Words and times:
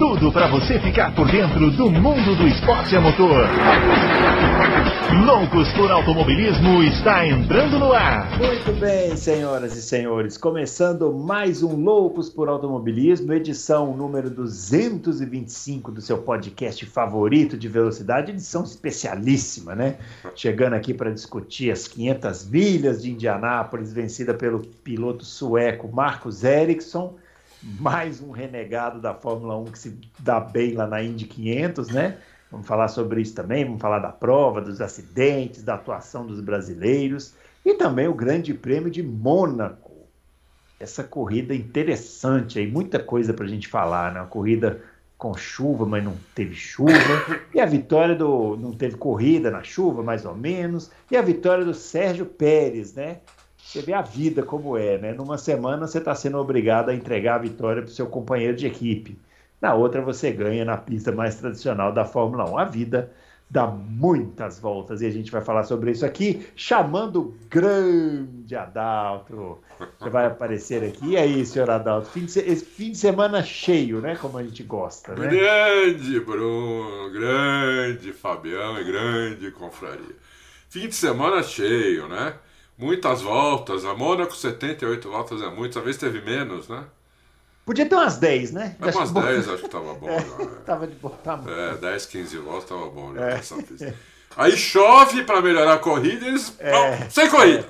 tudo 0.00 0.32
para 0.32 0.48
você 0.48 0.80
ficar 0.80 1.14
por 1.14 1.30
dentro 1.30 1.70
do 1.72 1.90
mundo 1.90 2.34
do 2.34 2.48
esporte 2.48 2.96
a 2.96 3.02
motor. 3.02 3.46
Loucos 5.26 5.70
por 5.74 5.90
Automobilismo 5.90 6.82
está 6.84 7.26
entrando 7.26 7.78
no 7.78 7.92
ar. 7.92 8.38
Muito 8.38 8.72
bem, 8.80 9.14
senhoras 9.14 9.76
e 9.76 9.82
senhores, 9.82 10.38
começando 10.38 11.12
mais 11.12 11.62
um 11.62 11.76
Loucos 11.76 12.30
por 12.30 12.48
Automobilismo, 12.48 13.30
edição 13.34 13.94
número 13.94 14.30
225 14.30 15.92
do 15.92 16.00
seu 16.00 16.16
podcast 16.16 16.86
favorito 16.86 17.58
de 17.58 17.68
velocidade, 17.68 18.32
edição 18.32 18.64
especialíssima, 18.64 19.74
né? 19.74 19.98
Chegando 20.34 20.76
aqui 20.76 20.94
para 20.94 21.10
discutir 21.10 21.70
as 21.70 21.86
500 21.86 22.48
milhas 22.48 23.02
de 23.02 23.10
Indianápolis, 23.10 23.92
vencida 23.92 24.32
pelo 24.32 24.60
piloto 24.60 25.26
sueco 25.26 25.94
Marcos 25.94 26.42
Ericsson 26.42 27.19
mais 27.62 28.20
um 28.20 28.30
renegado 28.30 29.00
da 29.00 29.14
Fórmula 29.14 29.56
1 29.58 29.64
que 29.66 29.78
se 29.78 29.98
dá 30.18 30.40
bem 30.40 30.74
lá 30.74 30.86
na 30.86 31.02
Indy 31.02 31.26
500, 31.26 31.88
né? 31.88 32.18
Vamos 32.50 32.66
falar 32.66 32.88
sobre 32.88 33.20
isso 33.20 33.34
também, 33.34 33.64
vamos 33.64 33.80
falar 33.80 34.00
da 34.00 34.10
prova, 34.10 34.60
dos 34.60 34.80
acidentes, 34.80 35.62
da 35.62 35.74
atuação 35.74 36.26
dos 36.26 36.40
brasileiros 36.40 37.34
e 37.64 37.74
também 37.74 38.08
o 38.08 38.14
Grande 38.14 38.54
Prêmio 38.54 38.90
de 38.90 39.02
Mônaco. 39.02 39.90
Essa 40.78 41.04
corrida 41.04 41.54
interessante 41.54 42.58
aí, 42.58 42.66
muita 42.66 42.98
coisa 42.98 43.34
para 43.34 43.44
a 43.44 43.48
gente 43.48 43.68
falar, 43.68 44.12
né? 44.12 44.20
Uma 44.20 44.26
corrida 44.26 44.80
com 45.20 45.34
chuva, 45.34 45.84
mas 45.84 46.02
não 46.02 46.16
teve 46.34 46.54
chuva. 46.54 46.94
E 47.54 47.60
a 47.60 47.66
vitória 47.66 48.14
do. 48.14 48.56
Não 48.56 48.72
teve 48.72 48.96
corrida 48.96 49.50
na 49.50 49.62
chuva, 49.62 50.02
mais 50.02 50.24
ou 50.24 50.34
menos. 50.34 50.90
E 51.10 51.16
a 51.16 51.20
vitória 51.20 51.62
do 51.62 51.74
Sérgio 51.74 52.24
Pérez, 52.24 52.94
né? 52.94 53.18
Você 53.64 53.82
vê 53.82 53.92
a 53.92 54.02
vida 54.02 54.42
como 54.42 54.76
é, 54.76 54.98
né? 54.98 55.12
Numa 55.12 55.38
semana 55.38 55.86
você 55.86 55.98
está 55.98 56.14
sendo 56.14 56.38
obrigado 56.38 56.88
a 56.88 56.94
entregar 56.94 57.36
a 57.36 57.38
vitória 57.38 57.82
para 57.82 57.90
o 57.90 57.94
seu 57.94 58.06
companheiro 58.06 58.56
de 58.56 58.66
equipe. 58.66 59.18
Na 59.60 59.74
outra 59.74 60.00
você 60.00 60.32
ganha 60.32 60.64
na 60.64 60.76
pista 60.76 61.12
mais 61.12 61.36
tradicional 61.36 61.92
da 61.92 62.04
Fórmula 62.04 62.50
1. 62.50 62.58
A 62.58 62.64
vida 62.64 63.12
dá 63.50 63.66
muitas 63.66 64.60
voltas 64.60 65.02
e 65.02 65.06
a 65.06 65.10
gente 65.10 65.30
vai 65.30 65.42
falar 65.42 65.64
sobre 65.64 65.90
isso 65.90 66.06
aqui, 66.06 66.46
chamando 66.54 67.20
o 67.20 67.34
grande 67.50 68.54
Adalto. 68.54 69.58
Você 69.98 70.08
vai 70.08 70.26
aparecer 70.26 70.84
aqui. 70.84 71.10
E 71.10 71.16
aí, 71.16 71.44
senhor 71.44 71.68
Adalto? 71.68 72.08
Fim 72.08 72.24
de, 72.24 72.38
esse 72.38 72.64
fim 72.64 72.92
de 72.92 72.98
semana 72.98 73.42
cheio, 73.42 74.00
né? 74.00 74.16
Como 74.16 74.38
a 74.38 74.42
gente 74.42 74.62
gosta, 74.62 75.14
né? 75.14 75.28
Grande 75.28 76.20
Bruno, 76.20 77.10
grande 77.10 78.12
Fabião 78.12 78.80
e 78.80 78.84
grande 78.84 79.50
confraria. 79.50 80.16
Fim 80.68 80.86
de 80.88 80.94
semana 80.94 81.42
cheio, 81.42 82.08
né? 82.08 82.34
Muitas 82.80 83.20
voltas. 83.20 83.84
A 83.84 83.94
Mônaco, 83.94 84.34
78 84.34 85.10
voltas 85.10 85.42
é 85.42 85.50
muito. 85.50 85.78
Às 85.78 85.84
vezes 85.84 86.00
teve 86.00 86.20
menos, 86.22 86.68
né? 86.68 86.84
Podia 87.64 87.86
ter 87.86 87.94
umas 87.94 88.16
10, 88.16 88.52
né? 88.52 88.76
É 88.80 88.90
umas 88.90 89.12
10 89.12 89.48
acho 89.48 89.62
que 89.62 89.68
tava 89.68 89.94
bom. 89.94 90.08
É, 90.10 90.18
já, 90.18 90.46
Tava 90.64 90.86
de 90.86 90.94
bom 90.94 91.10
tamanho. 91.22 91.60
É, 91.60 91.74
10, 91.76 92.06
15 92.06 92.38
voltas 92.38 92.68
tava 92.68 92.86
bom 92.88 93.12
né, 93.12 93.40
é. 93.80 93.94
Aí 94.36 94.56
chove 94.56 95.24
para 95.24 95.42
melhorar 95.42 95.74
a 95.74 95.78
corrida 95.78 96.24
e 96.24 96.28
eles. 96.28 96.56
É. 96.58 97.08
sem 97.10 97.28
corrida! 97.28 97.66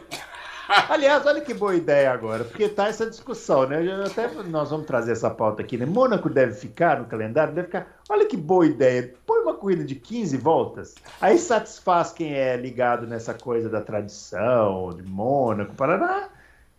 Aliás, 0.89 1.27
olha 1.27 1.41
que 1.41 1.53
boa 1.53 1.75
ideia 1.75 2.13
agora, 2.13 2.45
porque 2.45 2.69
tá 2.69 2.87
essa 2.87 3.05
discussão, 3.05 3.67
né? 3.67 3.79
Até 4.07 4.29
nós 4.45 4.71
vamos 4.71 4.87
trazer 4.87 5.13
essa 5.13 5.29
pauta 5.29 5.63
aqui, 5.63 5.77
né? 5.77 5.85
Mônaco 5.85 6.31
deve 6.31 6.55
ficar 6.55 7.01
no 7.01 7.07
calendário, 7.07 7.53
deve 7.53 7.67
ficar. 7.67 7.89
Olha 8.09 8.25
que 8.25 8.37
boa 8.37 8.65
ideia. 8.65 9.13
Põe 9.27 9.43
uma 9.43 9.55
corrida 9.55 9.83
de 9.83 9.97
15 9.97 10.37
voltas, 10.37 10.95
aí 11.21 11.39
satisfaz 11.39 12.13
quem 12.13 12.35
é 12.35 12.57
ligado 12.57 13.05
nessa 13.05 13.35
coisa 13.35 13.69
da 13.69 13.81
tradição, 13.81 14.91
de 14.95 15.03
Mônaco, 15.03 15.75
Paraná, 15.75 16.29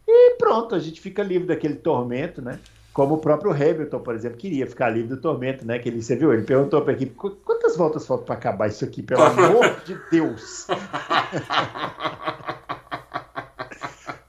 e 0.08 0.36
pronto, 0.38 0.74
a 0.74 0.80
gente 0.80 1.02
fica 1.02 1.22
livre 1.22 1.50
daquele 1.50 1.76
tormento, 1.76 2.42
né? 2.42 2.60
Como 2.94 3.16
o 3.16 3.18
próprio 3.18 3.52
Hamilton, 3.52 4.00
por 4.00 4.16
exemplo, 4.16 4.38
queria 4.38 4.68
ficar 4.68 4.90
livre 4.90 5.10
do 5.10 5.18
tormento, 5.18 5.66
né? 5.66 5.80
Que 5.80 5.90
ele, 5.90 6.02
você 6.02 6.16
viu, 6.16 6.34
ele 6.34 6.44
perguntou 6.44 6.82
para 6.82 6.94
a 6.94 6.96
equipe: 6.96 7.14
quantas 7.14 7.76
voltas 7.76 8.08
faltam 8.08 8.26
para 8.26 8.36
acabar 8.36 8.68
isso 8.68 8.86
aqui, 8.86 9.02
pelo 9.02 9.22
amor 9.22 9.82
de 9.86 9.98
Deus? 10.10 10.68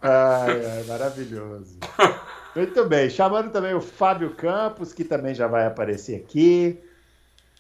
Ai, 0.02 0.66
ai, 0.66 0.84
maravilhoso. 0.84 1.78
Muito 2.54 2.84
bem, 2.84 3.08
chamando 3.08 3.50
também 3.50 3.72
o 3.72 3.80
Fábio 3.80 4.30
Campos, 4.30 4.92
que 4.92 5.04
também 5.04 5.34
já 5.34 5.46
vai 5.46 5.64
aparecer 5.64 6.16
aqui. 6.16 6.78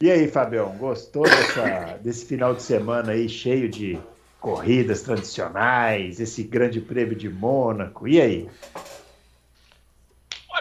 E 0.00 0.10
aí, 0.10 0.28
Fabião, 0.28 0.76
gostou 0.76 1.22
dessa, 1.22 1.98
desse 2.02 2.26
final 2.26 2.54
de 2.54 2.62
semana 2.62 3.12
aí 3.12 3.28
cheio 3.28 3.68
de 3.68 3.98
corridas 4.40 5.02
tradicionais, 5.02 6.18
esse 6.18 6.42
grande 6.42 6.80
prêmio 6.80 7.14
de 7.14 7.28
Mônaco? 7.28 8.08
E 8.08 8.20
aí? 8.20 8.48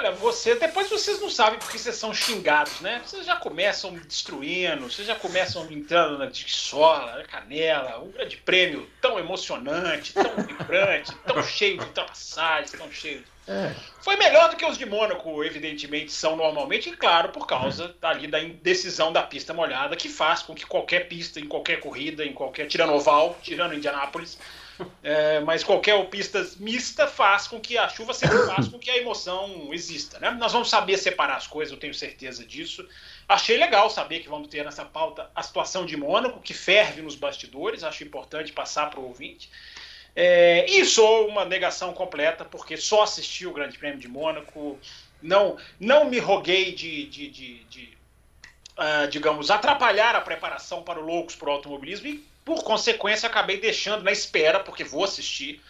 Olha, 0.01 0.13
você, 0.13 0.55
depois 0.55 0.89
vocês 0.89 1.21
não 1.21 1.29
sabem 1.29 1.59
porque 1.59 1.77
vocês 1.77 1.95
são 1.95 2.11
xingados, 2.11 2.81
né? 2.81 3.03
Vocês 3.05 3.23
já 3.23 3.35
começam 3.35 3.93
destruindo, 3.93 4.89
vocês 4.89 5.07
já 5.07 5.13
começam 5.13 5.71
entrando 5.71 6.17
na 6.17 6.25
dissola, 6.25 7.17
na 7.17 7.23
canela, 7.23 7.99
um 7.99 8.09
grande 8.09 8.35
prêmio 8.37 8.89
tão 8.99 9.19
emocionante, 9.19 10.11
tão 10.11 10.43
vibrante, 10.43 11.15
tão 11.17 11.41
cheio 11.45 11.77
de 11.77 11.85
ultrapassagens, 11.85 12.71
tão 12.71 12.91
cheio. 12.91 13.23
É. 13.47 13.75
Foi 14.01 14.15
melhor 14.15 14.49
do 14.49 14.55
que 14.55 14.65
os 14.65 14.75
de 14.75 14.87
Mônaco, 14.87 15.43
evidentemente, 15.43 16.11
são 16.11 16.35
normalmente, 16.35 16.89
e 16.89 16.97
claro, 16.97 17.29
por 17.29 17.45
causa 17.45 17.95
ali 18.01 18.25
da 18.25 18.41
indecisão 18.41 19.13
da 19.13 19.21
pista 19.21 19.53
molhada, 19.53 19.95
que 19.95 20.09
faz 20.09 20.41
com 20.41 20.55
que 20.55 20.65
qualquer 20.65 21.07
pista, 21.09 21.39
em 21.39 21.45
qualquer 21.45 21.79
corrida, 21.79 22.25
em 22.25 22.33
qualquer 22.33 22.65
tirando 22.65 22.93
oval, 22.93 23.37
tirando 23.43 23.75
Indianápolis, 23.75 24.39
é, 25.03 25.39
mas 25.41 25.63
qualquer 25.63 26.03
pista 26.09 26.45
mista 26.59 27.07
faz 27.07 27.47
com 27.47 27.59
que 27.59 27.77
a 27.77 27.87
chuva 27.89 28.13
sempre 28.13 28.45
faz 28.45 28.67
com 28.67 28.79
que 28.79 28.89
a 28.89 28.97
emoção 28.97 29.69
exista. 29.71 30.19
Né? 30.19 30.31
Nós 30.31 30.51
vamos 30.51 30.69
saber 30.69 30.97
separar 30.97 31.37
as 31.37 31.47
coisas, 31.47 31.71
eu 31.71 31.79
tenho 31.79 31.93
certeza 31.93 32.45
disso. 32.45 32.87
Achei 33.27 33.57
legal 33.57 33.89
saber 33.89 34.19
que 34.19 34.29
vamos 34.29 34.47
ter 34.47 34.63
nessa 34.63 34.85
pauta 34.85 35.29
a 35.35 35.43
situação 35.43 35.85
de 35.85 35.95
Mônaco, 35.95 36.39
que 36.39 36.53
ferve 36.53 37.01
nos 37.01 37.15
bastidores, 37.15 37.83
acho 37.83 38.03
importante 38.03 38.51
passar 38.51 38.89
para 38.89 38.99
o 38.99 39.07
ouvinte. 39.07 39.49
É, 40.15 40.65
e 40.69 40.83
sou 40.85 41.27
uma 41.27 41.45
negação 41.45 41.93
completa, 41.93 42.43
porque 42.43 42.75
só 42.75 43.03
assisti 43.03 43.47
o 43.47 43.53
Grande 43.53 43.77
Prêmio 43.77 43.99
de 43.99 44.07
Mônaco, 44.07 44.77
não, 45.21 45.57
não 45.79 46.05
me 46.05 46.19
roguei 46.19 46.73
de, 46.73 47.05
de, 47.05 47.29
de, 47.29 47.63
de 47.65 47.97
uh, 48.77 49.07
digamos, 49.09 49.51
atrapalhar 49.51 50.15
a 50.15 50.21
preparação 50.21 50.83
para 50.83 50.99
o 50.99 51.05
Loucos 51.05 51.35
por 51.35 51.49
Automobilismo 51.49 52.07
e 52.07 52.30
por 52.43 52.63
consequência, 52.63 53.27
acabei 53.27 53.59
deixando 53.59 54.03
na 54.03 54.11
espera, 54.11 54.59
porque 54.59 54.83
vou 54.83 55.03
assistir 55.03 55.61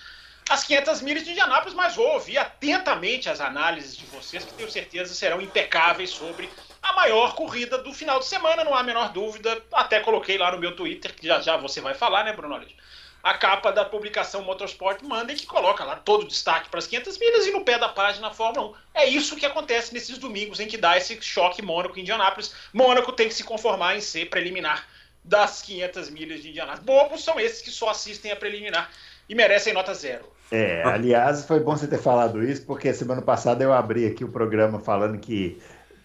as 0.49 0.63
500 0.63 1.01
milhas 1.01 1.23
de 1.23 1.31
Indianápolis, 1.31 1.73
mas 1.73 1.95
vou 1.95 2.07
ouvir 2.13 2.37
atentamente 2.37 3.29
as 3.29 3.39
análises 3.39 3.95
de 3.95 4.05
vocês, 4.07 4.43
que 4.43 4.53
tenho 4.53 4.69
certeza 4.69 5.13
serão 5.13 5.39
impecáveis 5.39 6.09
sobre 6.09 6.49
a 6.81 6.93
maior 6.93 7.35
corrida 7.35 7.77
do 7.77 7.93
final 7.93 8.19
de 8.19 8.25
semana, 8.25 8.63
não 8.63 8.73
há 8.73 8.79
a 8.79 8.83
menor 8.83 9.13
dúvida. 9.13 9.61
Até 9.71 9.99
coloquei 9.99 10.37
lá 10.37 10.51
no 10.51 10.57
meu 10.57 10.75
Twitter, 10.75 11.13
que 11.13 11.25
já 11.25 11.39
já 11.39 11.55
você 11.55 11.79
vai 11.79 11.93
falar, 11.93 12.23
né, 12.25 12.33
Bruno 12.33 12.55
Aleixo? 12.55 12.75
A 13.23 13.35
capa 13.35 13.71
da 13.71 13.85
publicação 13.85 14.41
Motorsport 14.41 15.01
Monday, 15.03 15.35
que 15.35 15.45
coloca 15.45 15.83
lá 15.83 15.95
todo 15.95 16.23
o 16.23 16.27
destaque 16.27 16.69
para 16.69 16.79
as 16.79 16.87
500 16.87 17.19
milhas 17.19 17.45
e 17.45 17.51
no 17.51 17.63
pé 17.63 17.77
da 17.77 17.87
página 17.87 18.31
Fórmula 18.31 18.69
1. 18.69 18.75
É 18.95 19.05
isso 19.05 19.35
que 19.35 19.45
acontece 19.45 19.93
nesses 19.93 20.17
domingos 20.17 20.59
em 20.59 20.67
que 20.67 20.75
dá 20.75 20.97
esse 20.97 21.21
choque 21.21 21.61
Mônaco 21.61 21.97
em 21.97 22.01
Indianápolis. 22.01 22.53
Mônaco 22.73 23.11
tem 23.11 23.27
que 23.27 23.35
se 23.35 23.43
conformar 23.43 23.95
em 23.95 24.01
ser 24.01 24.25
preliminar 24.25 24.87
das 25.23 25.61
500 25.61 26.09
milhas 26.09 26.41
de 26.41 26.49
Indianápolis. 26.49 26.85
Bobos 26.85 27.23
são 27.23 27.39
esses 27.39 27.61
que 27.61 27.69
só 27.69 27.89
assistem 27.89 28.31
a 28.31 28.35
preliminar 28.35 28.89
e 29.29 29.35
merecem 29.35 29.73
nota 29.73 29.93
zero. 29.93 30.25
É, 30.51 30.83
aliás, 30.83 31.45
foi 31.45 31.61
bom 31.61 31.77
você 31.77 31.87
ter 31.87 31.99
falado 31.99 32.43
isso, 32.43 32.65
porque 32.65 32.93
semana 32.93 33.21
passada 33.21 33.63
eu 33.63 33.71
abri 33.71 34.05
aqui 34.05 34.25
o 34.25 34.29
programa 34.29 34.79
falando 34.79 35.17
que 35.17 35.57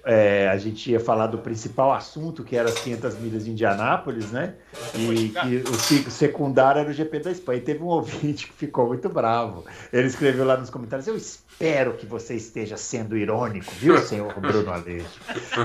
é, 0.06 0.48
a 0.48 0.56
gente 0.56 0.92
ia 0.92 1.00
falar 1.00 1.26
do 1.26 1.38
principal 1.38 1.92
assunto, 1.92 2.44
que 2.44 2.56
era 2.56 2.68
as 2.68 2.78
500 2.78 3.18
milhas 3.18 3.44
de 3.44 3.50
Indianápolis, 3.50 4.30
né? 4.30 4.54
E 4.94 5.30
que 5.30 5.64
o 5.68 6.10
secundário 6.10 6.80
era 6.80 6.88
o 6.88 6.92
GP 6.92 7.18
da 7.18 7.32
Espanha. 7.32 7.58
E 7.58 7.62
teve 7.62 7.82
um 7.82 7.88
ouvinte 7.90 8.46
que 8.46 8.52
ficou 8.52 8.86
muito 8.86 9.08
bravo. 9.08 9.64
Ele 9.92 10.06
escreveu 10.06 10.44
lá 10.44 10.56
nos 10.56 10.70
comentários: 10.70 11.08
Eu 11.08 11.16
espero 11.16 11.94
que 11.94 12.06
você 12.06 12.34
esteja 12.34 12.76
sendo 12.76 13.16
irônico, 13.16 13.72
viu, 13.80 13.98
senhor 13.98 14.32
Bruno 14.38 14.70
Aleixo? 14.70 15.20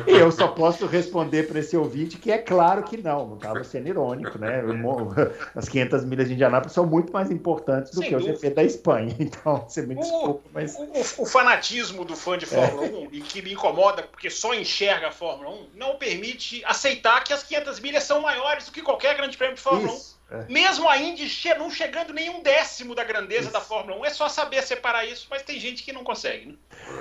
E 0.07 0.11
eu 0.11 0.31
só 0.31 0.47
posso 0.47 0.87
responder 0.87 1.47
para 1.47 1.59
esse 1.59 1.77
ouvinte 1.77 2.17
que 2.17 2.31
é 2.31 2.39
claro 2.39 2.81
que 2.83 2.97
não, 2.97 3.27
não 3.27 3.35
estava 3.35 3.63
sendo 3.63 3.89
irônico, 3.89 4.39
né? 4.39 4.63
As 5.55 5.69
500 5.69 6.03
milhas 6.05 6.27
de 6.27 6.33
Indianápolis 6.33 6.73
são 6.73 6.87
muito 6.87 7.13
mais 7.13 7.29
importantes 7.29 7.91
do 7.91 7.99
Sem 7.99 8.09
que 8.09 8.15
dúvida. 8.15 8.33
o 8.33 8.35
GP 8.35 8.49
da 8.49 8.63
Espanha. 8.63 9.15
Então, 9.31 9.65
você 9.67 9.83
me 9.83 9.95
desculpa, 9.95 10.41
mas. 10.53 10.75
O, 10.75 10.83
o, 10.83 11.23
o 11.23 11.25
fanatismo 11.25 12.03
do 12.03 12.15
fã 12.15 12.37
de 12.37 12.45
Fórmula 12.45 12.87
é. 12.87 12.89
1 12.89 13.07
e 13.11 13.21
que 13.21 13.41
me 13.41 13.53
incomoda 13.53 14.03
porque 14.03 14.30
só 14.31 14.53
enxerga 14.53 15.09
a 15.09 15.11
Fórmula 15.11 15.49
1 15.49 15.69
não 15.75 15.95
permite 15.97 16.63
aceitar 16.65 17.23
que 17.23 17.33
as 17.33 17.43
500 17.43 17.79
milhas 17.79 18.03
são 18.03 18.21
maiores 18.21 18.65
do 18.65 18.71
que 18.71 18.81
qualquer 18.81 19.15
grande 19.15 19.37
prêmio 19.37 19.55
de 19.55 19.61
Fórmula 19.61 19.93
Isso. 19.93 20.17
1. 20.17 20.21
É. 20.31 20.45
Mesmo 20.47 20.87
a 20.87 20.97
Indy 20.97 21.29
não 21.59 21.69
chegando 21.69 22.13
nenhum 22.13 22.41
décimo 22.41 22.95
da 22.95 23.03
grandeza 23.03 23.43
isso. 23.43 23.51
da 23.51 23.59
Fórmula 23.59 23.99
1. 23.99 24.05
É 24.05 24.09
só 24.11 24.29
saber 24.29 24.63
separar 24.63 25.05
isso, 25.05 25.27
mas 25.29 25.41
tem 25.41 25.59
gente 25.59 25.83
que 25.83 25.91
não 25.91 26.05
consegue. 26.05 26.47
Né? 26.47 26.55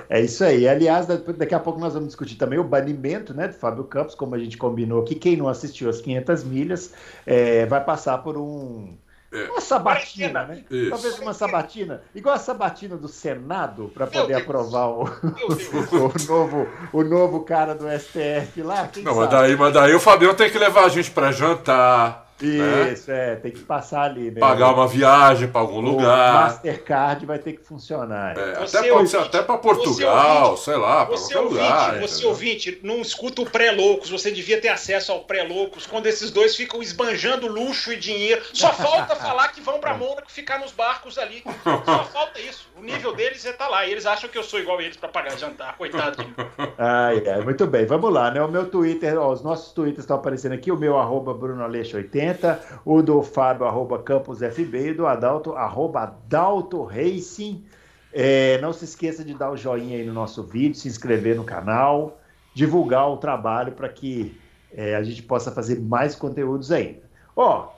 É 0.09 0.19
isso 0.19 0.43
aí. 0.43 0.67
Aliás, 0.67 1.07
daqui 1.07 1.55
a 1.55 1.59
pouco 1.59 1.79
nós 1.79 1.93
vamos 1.93 2.09
discutir 2.09 2.35
também 2.35 2.59
o 2.59 2.63
banimento 2.63 3.33
né, 3.33 3.47
do 3.47 3.53
Fábio 3.53 3.85
Campos, 3.85 4.15
como 4.15 4.35
a 4.35 4.37
gente 4.37 4.57
combinou 4.57 5.01
aqui. 5.01 5.15
Quem 5.15 5.37
não 5.37 5.47
assistiu 5.47 5.89
as 5.89 6.01
500 6.01 6.43
milhas 6.43 6.93
é, 7.25 7.65
vai 7.67 7.81
passar 7.81 8.17
por 8.17 8.37
um 8.37 8.97
é. 9.31 9.49
Uma 9.49 9.61
sabatina, 9.61 10.43
né? 10.43 10.63
Isso. 10.69 10.89
Talvez 10.89 11.19
uma 11.19 11.33
sabatina, 11.33 12.01
igual 12.13 12.35
a 12.35 12.39
sabatina 12.39 12.97
do 12.97 13.07
Senado, 13.07 13.89
para 13.93 14.05
poder 14.05 14.33
aprovar 14.33 14.89
o, 14.89 15.03
o, 15.07 16.27
novo, 16.27 16.67
o 16.91 17.03
novo 17.03 17.39
cara 17.41 17.73
do 17.73 17.85
STF 17.87 18.61
lá. 18.61 18.89
Não, 18.97 19.15
mas 19.15 19.29
daí, 19.29 19.55
mas 19.55 19.73
daí 19.73 19.95
o 19.95 19.99
Fabião 19.99 20.33
tem 20.33 20.49
que 20.49 20.59
levar 20.59 20.83
a 20.85 20.89
gente 20.89 21.11
para 21.11 21.31
jantar. 21.31 22.30
Isso, 22.45 23.11
né? 23.11 23.33
é, 23.33 23.35
tem 23.35 23.51
que 23.51 23.61
passar 23.61 24.03
ali. 24.03 24.25
Mesmo. 24.25 24.39
Pagar 24.39 24.73
uma 24.73 24.87
viagem 24.87 25.47
para 25.47 25.61
algum 25.61 25.77
o 25.77 25.81
lugar. 25.81 26.33
Mastercard 26.45 27.25
vai 27.25 27.39
ter 27.39 27.53
que 27.53 27.63
funcionar. 27.63 28.37
É, 28.37 28.63
até 28.63 28.89
pode 28.89 29.09
ser 29.09 29.17
até 29.17 29.41
para 29.41 29.57
Portugal, 29.57 30.49
ouvinte, 30.49 30.63
sei 30.65 30.75
lá, 30.77 31.05
para 31.05 31.17
qualquer 31.17 31.37
ouvinte, 31.37 31.53
lugar. 31.53 31.99
Você 31.99 32.13
entendeu? 32.13 32.29
ouvinte, 32.29 32.79
não 32.83 33.01
escuta 33.01 33.41
o 33.41 33.49
pré-loucos, 33.49 34.09
você 34.09 34.31
devia 34.31 34.59
ter 34.59 34.69
acesso 34.69 35.11
ao 35.11 35.21
pré-loucos, 35.21 35.85
quando 35.85 36.07
esses 36.07 36.31
dois 36.31 36.55
ficam 36.55 36.81
esbanjando 36.81 37.47
luxo 37.47 37.91
e 37.91 37.97
dinheiro. 37.97 38.41
Só 38.53 38.71
falta 38.71 39.15
falar 39.15 39.49
que 39.49 39.61
vão 39.61 39.79
para 39.79 39.95
Mônaco 39.95 40.31
ficar 40.31 40.59
nos 40.59 40.71
barcos 40.71 41.17
ali. 41.17 41.43
Só 41.85 42.03
falta 42.05 42.39
isso. 42.39 42.70
O 42.81 42.83
nível 42.83 43.15
deles 43.15 43.45
é 43.45 43.53
tá 43.53 43.67
lá. 43.67 43.85
E 43.85 43.91
eles 43.91 44.07
acham 44.07 44.27
que 44.27 44.35
eu 44.35 44.41
sou 44.41 44.59
igual 44.59 44.79
a 44.79 44.81
eles 44.81 44.97
para 44.97 45.07
pagar 45.07 45.37
jantar. 45.37 45.77
Coitado. 45.77 46.17
Ai, 46.79 47.21
ai, 47.27 47.41
muito 47.41 47.67
bem, 47.67 47.85
vamos 47.85 48.11
lá, 48.11 48.31
né? 48.31 48.41
O 48.41 48.47
meu 48.47 48.67
Twitter, 48.67 49.19
ó, 49.19 49.31
os 49.31 49.43
nossos 49.43 49.71
Twitters 49.71 49.99
estão 49.99 50.17
aparecendo 50.17 50.53
aqui, 50.53 50.71
o 50.71 50.77
meu 50.77 50.97
arroba 50.97 51.31
Bruno 51.31 51.63
Aleixo 51.63 51.95
80, 51.95 52.81
o 52.83 53.03
do 53.03 53.21
Fábio, 53.21 53.67
arroba 53.67 54.01
CampusFB, 54.01 54.89
e 54.89 54.93
do 54.95 55.05
Adalto, 55.05 55.53
arroba 55.53 56.01
Adalto 56.01 56.83
Racing. 56.83 57.63
É, 58.11 58.59
não 58.61 58.73
se 58.73 58.85
esqueça 58.85 59.23
de 59.23 59.35
dar 59.35 59.51
o 59.51 59.57
joinha 59.57 59.97
aí 59.97 60.03
no 60.03 60.13
nosso 60.13 60.41
vídeo, 60.41 60.75
se 60.75 60.87
inscrever 60.87 61.35
no 61.35 61.43
canal, 61.43 62.19
divulgar 62.51 63.07
o 63.11 63.17
trabalho 63.17 63.73
para 63.73 63.89
que 63.89 64.35
é, 64.73 64.95
a 64.95 65.03
gente 65.03 65.21
possa 65.21 65.51
fazer 65.51 65.79
mais 65.79 66.15
conteúdos 66.15 66.71
ainda. 66.71 67.03
Ó, 67.35 67.69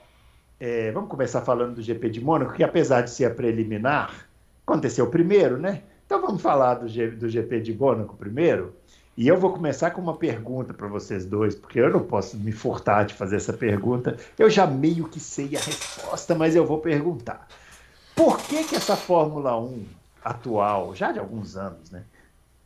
é, 0.58 0.90
vamos 0.92 1.10
começar 1.10 1.42
falando 1.42 1.74
do 1.74 1.82
GP 1.82 2.08
de 2.08 2.22
Mônaco, 2.22 2.54
que 2.54 2.64
apesar 2.64 3.02
de 3.02 3.10
ser 3.10 3.26
a 3.26 3.30
preliminar, 3.30 4.32
aconteceu 4.66 5.06
primeiro, 5.08 5.58
né? 5.58 5.82
Então 6.06 6.20
vamos 6.20 6.42
falar 6.42 6.74
do, 6.74 6.88
G, 6.88 7.08
do 7.08 7.28
GP 7.28 7.60
de 7.60 7.74
Mônaco 7.74 8.16
primeiro. 8.16 8.74
E 9.16 9.28
eu 9.28 9.38
vou 9.38 9.52
começar 9.52 9.92
com 9.92 10.00
uma 10.00 10.16
pergunta 10.16 10.74
para 10.74 10.88
vocês 10.88 11.24
dois, 11.24 11.54
porque 11.54 11.78
eu 11.78 11.88
não 11.88 12.00
posso 12.00 12.36
me 12.36 12.50
furtar 12.50 13.04
de 13.04 13.14
fazer 13.14 13.36
essa 13.36 13.52
pergunta. 13.52 14.16
Eu 14.36 14.50
já 14.50 14.66
meio 14.66 15.08
que 15.08 15.20
sei 15.20 15.56
a 15.56 15.60
resposta, 15.60 16.34
mas 16.34 16.56
eu 16.56 16.66
vou 16.66 16.78
perguntar. 16.78 17.46
Por 18.16 18.38
que, 18.38 18.64
que 18.64 18.74
essa 18.74 18.96
Fórmula 18.96 19.56
1 19.56 19.84
atual, 20.24 20.94
já 20.96 21.12
de 21.12 21.20
alguns 21.20 21.56
anos, 21.56 21.90
né? 21.90 22.02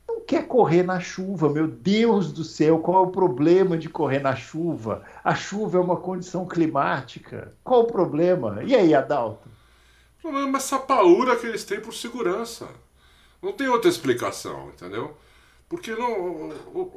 Não 0.09 0.23
quer 0.23 0.47
correr 0.47 0.83
na 0.83 1.01
chuva, 1.01 1.51
meu 1.51 1.69
Deus 1.69 2.33
do 2.33 2.45
céu, 2.45 2.79
qual 2.79 3.05
é 3.05 3.07
o 3.07 3.11
problema 3.11 3.77
de 3.77 3.89
correr 3.89 4.21
na 4.21 4.35
chuva? 4.35 5.03
A 5.23 5.35
chuva 5.35 5.77
é 5.77 5.81
uma 5.81 5.97
condição 5.97 6.47
climática. 6.47 7.53
Qual 7.63 7.83
o 7.83 7.87
problema? 7.87 8.63
E 8.65 8.75
aí, 8.75 8.95
Adalto? 8.95 9.49
Problema 10.29 10.59
é 10.59 10.61
essa 10.61 10.79
paura 10.79 11.37
que 11.37 11.47
eles 11.47 11.65
têm 11.65 11.81
por 11.81 11.95
segurança. 11.95 12.69
Não 13.41 13.53
tem 13.53 13.67
outra 13.69 13.89
explicação, 13.89 14.69
entendeu? 14.69 15.17
Porque 15.69 15.93
não, 15.93 16.51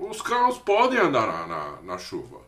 os 0.10 0.22
carros 0.22 0.58
podem 0.58 1.00
andar 1.00 1.28
na, 1.28 1.48
na, 1.48 1.82
na 1.82 1.98
chuva. 1.98 2.40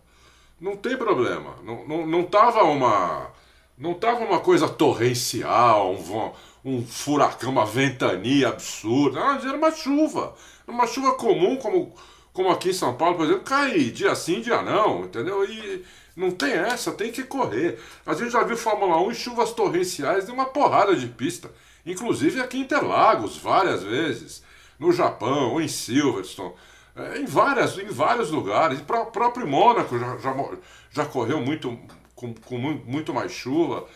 Não 0.60 0.76
tem 0.76 0.98
problema. 0.98 1.56
Não, 1.64 1.88
não, 1.88 2.06
não 2.06 2.24
tava 2.24 2.64
uma. 2.64 3.32
Não 3.78 3.94
tava 3.94 4.20
uma 4.20 4.40
coisa 4.40 4.68
torrencial, 4.68 5.94
um, 5.94 6.32
um 6.64 6.86
furacão, 6.86 7.50
uma 7.52 7.66
ventania 7.66 8.50
absurda. 8.50 9.20
Não, 9.20 9.36
era 9.36 9.58
uma 9.58 9.72
chuva. 9.72 10.36
Uma 10.68 10.86
chuva 10.86 11.14
comum, 11.14 11.56
como, 11.58 11.94
como 12.34 12.50
aqui 12.50 12.70
em 12.70 12.74
São 12.74 12.96
Paulo, 12.96 13.16
por 13.16 13.26
exemplo, 13.26 13.44
cai 13.44 13.80
dia 13.86 14.14
sim, 14.16 14.42
dia 14.42 14.62
não, 14.62 15.06
entendeu? 15.06 15.44
E 15.46 15.84
não 16.16 16.32
tem 16.32 16.54
essa, 16.54 16.92
tem 16.92 17.12
que 17.12 17.24
correr. 17.24 17.80
A 18.06 18.14
gente 18.14 18.32
já 18.32 18.44
viu 18.44 18.56
Fórmula 18.56 19.02
1 19.02 19.12
em 19.12 19.16
chuvas 19.16 19.52
torrenciais 19.52 20.26
de 20.26 20.32
uma 20.32 20.46
porrada 20.46 20.96
de 20.96 21.08
pista. 21.08 21.52
Inclusive 21.86 22.40
aqui 22.42 22.58
em 22.58 22.62
Interlagos, 22.62 23.38
várias 23.38 23.84
vezes 23.84 24.44
no 24.80 24.92
Japão, 24.92 25.52
ou 25.52 25.62
em 25.62 25.68
Silverstone, 25.68 26.54
é, 26.96 27.18
em, 27.18 27.26
várias, 27.26 27.78
em 27.78 27.88
vários 27.88 28.30
lugares. 28.30 28.80
O 28.80 28.84
próprio 28.84 29.48
Mônaco 29.48 29.98
já, 29.98 30.18
já, 30.18 30.50
já 30.92 31.06
correu 31.06 31.42
muito, 31.42 31.78
com, 32.16 32.34
com 32.34 32.58
muito 32.58 33.14
mais 33.14 33.32
chuva. 33.32 33.88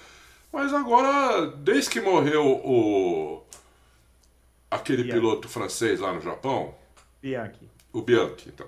Mas 0.51 0.73
agora, 0.73 1.47
desde 1.47 1.89
que 1.89 2.01
morreu 2.01 2.45
o 2.45 3.43
aquele 4.69 5.03
Bianchi. 5.03 5.19
piloto 5.19 5.49
francês 5.49 5.99
lá 5.99 6.13
no 6.13 6.21
Japão, 6.21 6.73
Bianchi. 7.21 7.69
O 7.93 8.01
Bianchi, 8.01 8.49
então. 8.49 8.67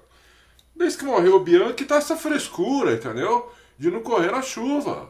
Desde 0.80 0.98
que 0.98 1.06
morreu 1.06 1.36
o 1.36 1.40
Bianchi, 1.42 1.86
tá 1.86 1.98
essa 1.98 2.16
frescura, 2.16 2.94
entendeu? 2.94 3.52
De 3.78 3.92
não 3.92 4.02
correr 4.02 4.32
na 4.32 4.42
chuva. 4.42 5.10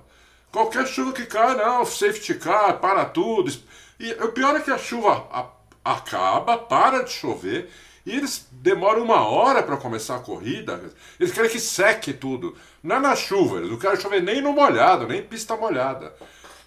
Qualquer 0.51 0.87
chuva 0.87 1.13
que 1.13 1.27
cai, 1.27 1.55
não, 1.55 1.85
safety 1.85 2.33
car, 2.33 2.79
para 2.79 3.05
tudo. 3.05 3.53
E 3.99 4.11
o 4.13 4.31
pior 4.33 4.55
é 4.55 4.61
que 4.61 4.71
a 4.71 4.77
chuva, 4.79 5.27
a 5.31 5.45
acaba, 5.85 6.57
para 6.57 7.03
de 7.03 7.11
chover 7.11 7.69
e 8.05 8.15
eles 8.15 8.47
demoram 8.51 9.03
uma 9.03 9.27
hora 9.27 9.61
para 9.61 9.77
começar 9.77 10.15
a 10.15 10.19
corrida. 10.19 10.81
Eles 11.19 11.31
querem 11.31 11.49
que 11.49 11.59
seque 11.59 12.13
tudo. 12.13 12.55
Não 12.81 12.95
é 12.95 12.99
na 12.99 13.15
chuva, 13.15 13.57
eles 13.57 13.69
não 13.69 13.77
querem 13.77 13.99
chover 13.99 14.23
nem 14.23 14.41
no 14.41 14.51
molhado, 14.51 15.07
nem 15.07 15.21
pista 15.21 15.55
molhada. 15.55 16.15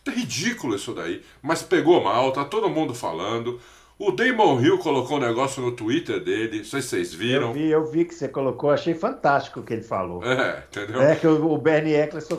É 0.07 0.11
ridículo 0.11 0.77
isso 0.77 0.95
daí. 0.95 1.25
Mas 1.43 1.63
pegou 1.63 2.03
mal, 2.03 2.33
tá 2.33 2.45
todo 2.45 2.69
mundo 2.69 2.95
falando. 2.95 3.61
O 4.05 4.11
Damon 4.11 4.61
Hill 4.61 4.79
colocou 4.79 5.17
um 5.17 5.21
negócio 5.21 5.63
no 5.63 5.71
Twitter 5.71 6.19
dele, 6.19 6.59
não 6.59 6.65
sei 6.65 6.83
se 6.83 6.89
vocês 6.89 7.15
viram. 7.15 7.47
Eu 7.47 7.53
vi, 7.53 7.71
eu 7.71 7.87
vi 7.87 8.05
que 8.05 8.13
você 8.13 8.27
colocou, 8.27 8.73
achei 8.73 8.95
fantástico 8.95 9.61
o 9.61 9.63
que 9.63 9.75
ele 9.75 9.83
falou. 9.83 10.25
É, 10.25 10.65
entendeu? 10.69 11.01
É 11.01 11.15
que 11.15 11.25
o, 11.25 11.57
Bernie 11.57 11.95
Eccleston, 11.95 12.37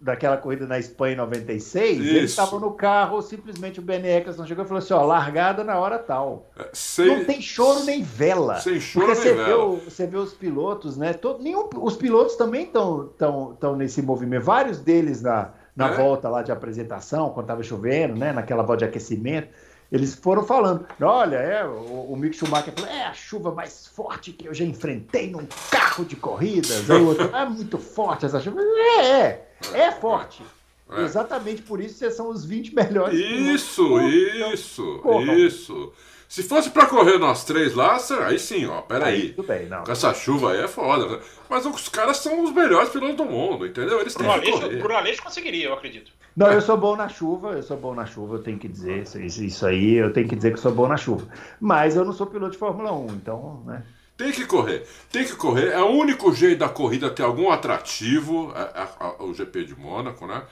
daquela 0.00 0.36
corrida 0.36 0.66
na 0.66 0.76
Espanha 0.76 1.14
em 1.14 1.18
96, 1.18 2.00
Isso. 2.00 2.08
ele 2.08 2.24
estava 2.24 2.58
no 2.58 2.72
carro, 2.72 3.22
simplesmente 3.22 3.78
o 3.78 3.82
Bernie 3.82 4.10
Eccleston 4.10 4.44
chegou 4.44 4.64
e 4.64 4.66
falou 4.66 4.82
assim, 4.82 4.92
ó, 4.92 5.04
largada 5.04 5.62
na 5.62 5.78
hora 5.78 6.00
tal. 6.00 6.50
É, 6.58 6.68
sem... 6.72 7.06
Não 7.06 7.24
tem 7.24 7.40
choro 7.40 7.84
nem 7.84 8.02
vela. 8.02 8.58
Sem 8.58 8.80
choro 8.80 9.06
nem 9.06 9.14
você 9.14 9.34
vela. 9.34 9.76
Vê 9.76 9.84
você 9.84 10.06
vê 10.08 10.16
os 10.16 10.32
pilotos, 10.32 10.96
né? 10.96 11.12
Todo, 11.12 11.40
nenhum, 11.40 11.70
os 11.76 11.94
pilotos 11.94 12.34
também 12.34 12.64
estão 12.64 13.08
tão, 13.16 13.54
tão 13.54 13.76
nesse 13.76 14.02
movimento. 14.02 14.42
Vários 14.42 14.80
deles 14.80 15.22
na, 15.22 15.52
na 15.76 15.90
é? 15.90 15.96
volta 15.96 16.28
lá 16.28 16.42
de 16.42 16.50
apresentação, 16.50 17.30
quando 17.30 17.44
estava 17.44 17.62
chovendo, 17.62 18.16
né? 18.16 18.32
Naquela 18.32 18.64
volta 18.64 18.78
de 18.78 18.84
aquecimento 18.86 19.46
eles 19.94 20.12
foram 20.12 20.44
falando, 20.44 20.84
olha, 21.00 21.36
é, 21.36 21.64
o, 21.64 22.08
o 22.10 22.16
Mick 22.16 22.36
Schumacher 22.36 22.74
falou, 22.74 22.90
é 22.90 23.04
a 23.04 23.12
chuva 23.12 23.54
mais 23.54 23.86
forte 23.86 24.32
que 24.32 24.48
eu 24.48 24.52
já 24.52 24.64
enfrentei 24.64 25.30
num 25.30 25.46
carro 25.70 26.04
de 26.04 26.16
corridas. 26.16 26.90
Aí 26.90 27.00
o 27.00 27.06
outro, 27.06 27.30
é 27.32 27.48
muito 27.48 27.78
forte 27.78 28.26
essa 28.26 28.40
chuva. 28.40 28.60
É, 28.60 29.06
é, 29.06 29.48
é 29.72 29.92
forte. 29.92 30.42
É. 30.90 31.02
Exatamente 31.02 31.62
por 31.62 31.80
isso 31.80 31.94
vocês 31.94 32.14
são 32.16 32.28
os 32.28 32.44
20 32.44 32.74
melhores. 32.74 33.16
Isso, 33.16 34.00
isso, 34.00 35.00
isso. 35.36 35.92
Se 36.28 36.42
fosse 36.42 36.70
para 36.70 36.86
correr 36.86 37.16
nós 37.16 37.44
três 37.44 37.72
lá, 37.72 37.96
aí 38.26 38.36
sim, 38.36 38.66
ó, 38.66 38.80
peraí. 38.80 39.14
Aí, 39.14 39.32
tudo 39.32 39.46
bem, 39.46 39.68
não. 39.68 39.84
Com 39.84 39.92
essa 39.92 40.12
chuva 40.12 40.54
aí 40.54 40.60
é 40.64 40.66
foda. 40.66 41.20
Mas 41.48 41.64
os 41.66 41.88
caras 41.88 42.16
são 42.16 42.42
os 42.42 42.52
melhores 42.52 42.88
pilotos 42.88 43.16
do 43.16 43.26
mundo, 43.26 43.64
entendeu? 43.64 44.00
Eles 44.00 44.12
têm 44.12 44.28
que 44.40 44.50
correr. 44.50 44.80
Por 44.80 44.90
Aleixo 44.90 45.22
conseguiria, 45.22 45.66
eu 45.66 45.74
acredito. 45.74 46.10
Não, 46.36 46.50
eu 46.50 46.60
sou 46.60 46.76
bom 46.76 46.96
na 46.96 47.08
chuva, 47.08 47.52
eu 47.52 47.62
sou 47.62 47.76
bom 47.76 47.94
na 47.94 48.06
chuva, 48.06 48.34
eu 48.34 48.42
tenho 48.42 48.58
que 48.58 48.66
dizer 48.66 49.02
isso, 49.02 49.20
isso 49.20 49.66
aí, 49.66 49.94
eu 49.94 50.12
tenho 50.12 50.28
que 50.28 50.34
dizer 50.34 50.52
que 50.52 50.58
sou 50.58 50.72
bom 50.72 50.88
na 50.88 50.96
chuva. 50.96 51.28
Mas 51.60 51.94
eu 51.94 52.04
não 52.04 52.12
sou 52.12 52.26
piloto 52.26 52.52
de 52.52 52.58
Fórmula 52.58 52.92
1, 52.92 53.06
então, 53.14 53.62
né? 53.64 53.84
Tem 54.16 54.32
que 54.32 54.44
correr, 54.44 54.86
tem 55.10 55.24
que 55.24 55.34
correr. 55.34 55.70
É 55.70 55.80
o 55.80 55.90
único 55.90 56.32
jeito 56.32 56.58
da 56.60 56.68
corrida 56.68 57.10
ter 57.10 57.22
algum 57.22 57.50
atrativo, 57.50 58.52
a, 58.54 58.62
a, 58.62 59.06
a, 59.06 59.24
o 59.24 59.34
GP 59.34 59.64
de 59.64 59.76
Mônaco, 59.78 60.26
né? 60.26 60.42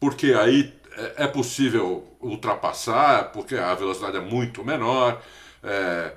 Porque 0.00 0.32
aí 0.32 0.74
é, 0.96 1.24
é 1.24 1.26
possível 1.26 2.04
ultrapassar, 2.20 3.32
porque 3.32 3.54
a 3.54 3.74
velocidade 3.74 4.16
é 4.16 4.20
muito 4.20 4.64
menor, 4.64 5.20
é, 5.62 6.12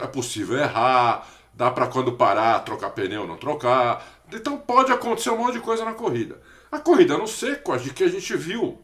é 0.00 0.06
possível 0.06 0.56
errar, 0.58 1.26
dá 1.52 1.70
para 1.70 1.86
quando 1.86 2.12
parar 2.12 2.60
trocar 2.60 2.90
pneu 2.90 3.26
não 3.26 3.36
trocar. 3.36 4.04
Então 4.32 4.56
pode 4.56 4.92
acontecer 4.92 5.30
um 5.30 5.38
monte 5.38 5.54
de 5.54 5.60
coisa 5.60 5.84
na 5.84 5.94
corrida. 5.94 6.40
A 6.74 6.80
corrida 6.80 7.16
no 7.16 7.28
seco, 7.28 7.72
a 7.72 7.78
que 7.78 8.02
a 8.02 8.08
gente 8.08 8.36
viu, 8.36 8.82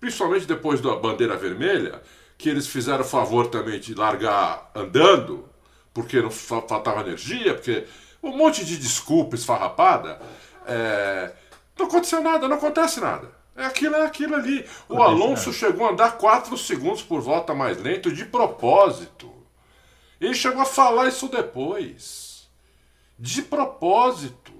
principalmente 0.00 0.46
depois 0.46 0.80
da 0.80 0.96
bandeira 0.96 1.36
vermelha, 1.36 2.00
que 2.38 2.48
eles 2.48 2.66
fizeram 2.66 3.02
o 3.02 3.06
favor 3.06 3.48
também 3.48 3.78
de 3.78 3.94
largar 3.94 4.70
andando, 4.74 5.46
porque 5.92 6.22
não 6.22 6.30
faltava 6.30 7.02
energia, 7.02 7.52
porque 7.52 7.86
um 8.22 8.34
monte 8.34 8.64
de 8.64 8.78
desculpa 8.78 9.36
esfarrapada. 9.36 10.18
É, 10.66 11.30
não 11.78 11.84
aconteceu 11.84 12.22
nada, 12.22 12.48
não 12.48 12.56
acontece 12.56 13.02
nada. 13.02 13.30
É 13.54 13.66
aquilo, 13.66 13.96
é 13.96 14.06
aquilo 14.06 14.36
ali. 14.36 14.64
O 14.88 15.02
Alonso 15.02 15.52
chegou 15.52 15.86
a 15.86 15.90
andar 15.90 16.16
4 16.16 16.56
segundos 16.56 17.02
por 17.02 17.20
volta 17.20 17.52
mais 17.54 17.76
lento 17.76 18.10
de 18.10 18.24
propósito. 18.24 19.30
Ele 20.18 20.32
chegou 20.32 20.62
a 20.62 20.64
falar 20.64 21.08
isso 21.08 21.28
depois. 21.28 22.48
De 23.18 23.42
propósito. 23.42 24.59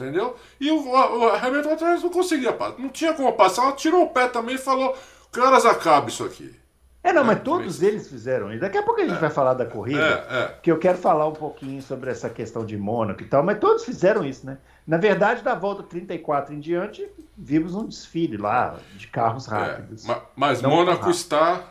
Entendeu? 0.00 0.36
E 0.60 0.70
o, 0.70 0.88
o 0.88 1.28
Hamilton 1.28 1.72
atrás 1.72 2.02
não 2.02 2.10
conseguia 2.10 2.52
passar. 2.52 2.78
Não 2.78 2.88
tinha 2.88 3.12
como 3.12 3.32
passar. 3.34 3.62
Ela 3.64 3.72
tirou 3.72 4.04
o 4.04 4.08
pé 4.10 4.28
também 4.28 4.54
e 4.54 4.58
falou: 4.58 4.96
caras, 5.30 5.64
acabe 5.66 6.10
isso 6.10 6.24
aqui. 6.24 6.58
É, 7.02 7.14
não, 7.14 7.24
mas 7.24 7.42
todos 7.42 7.82
eles 7.82 8.08
fizeram 8.08 8.50
isso. 8.50 8.60
Daqui 8.60 8.76
a 8.76 8.82
pouco 8.82 9.00
a 9.00 9.04
gente 9.04 9.16
É. 9.16 9.20
vai 9.20 9.30
falar 9.30 9.54
da 9.54 9.64
corrida, 9.64 10.26
É, 10.30 10.36
é. 10.42 10.58
que 10.62 10.70
eu 10.70 10.78
quero 10.78 10.98
falar 10.98 11.26
um 11.26 11.32
pouquinho 11.32 11.80
sobre 11.80 12.10
essa 12.10 12.28
questão 12.28 12.64
de 12.64 12.76
Mônaco 12.76 13.22
e 13.22 13.26
tal, 13.26 13.42
mas 13.42 13.58
todos 13.58 13.86
fizeram 13.86 14.22
isso, 14.22 14.44
né? 14.44 14.58
Na 14.86 14.98
verdade, 14.98 15.40
da 15.42 15.54
volta 15.54 15.82
34 15.82 16.52
em 16.54 16.60
diante, 16.60 17.08
vimos 17.38 17.74
um 17.74 17.86
desfile 17.86 18.36
lá 18.36 18.76
de 18.96 19.06
carros 19.06 19.48
É, 19.48 19.50
rápidos. 19.50 20.04
ma- 20.04 20.20
mas 20.36 20.60
Não 20.60 20.68
Mônaco 20.70 20.98
rápido. 20.98 21.10
está, 21.14 21.62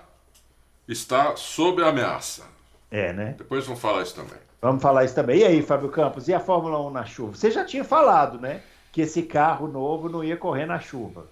está 0.88 1.36
sob 1.36 1.84
ameaça. 1.84 2.44
É, 2.90 3.14
né? 3.14 3.36
Depois 3.38 3.66
vamos 3.68 3.80
falar 3.80 4.02
isso 4.02 4.16
também. 4.16 4.40
Vamos 4.62 4.82
falar 4.82 5.06
isso 5.06 5.16
também. 5.16 5.40
E 5.40 5.46
aí, 5.46 5.62
Fábio 5.62 5.90
Campos, 5.90 6.28
e 6.28 6.34
a 6.34 6.40
Fórmula 6.40 6.80
1 6.82 6.90
na 6.90 7.06
chuva? 7.06 7.36
Você 7.36 7.50
já 7.50 7.64
tinha 7.64 7.84
falado, 7.84 8.40
né? 8.40 8.62
Que 8.92 9.02
esse 9.02 9.24
carro 9.24 9.68
novo 9.68 10.10
não 10.10 10.24
ia 10.24 10.36
correr 10.36 10.66
na 10.66 10.80
chuva. 10.80 11.28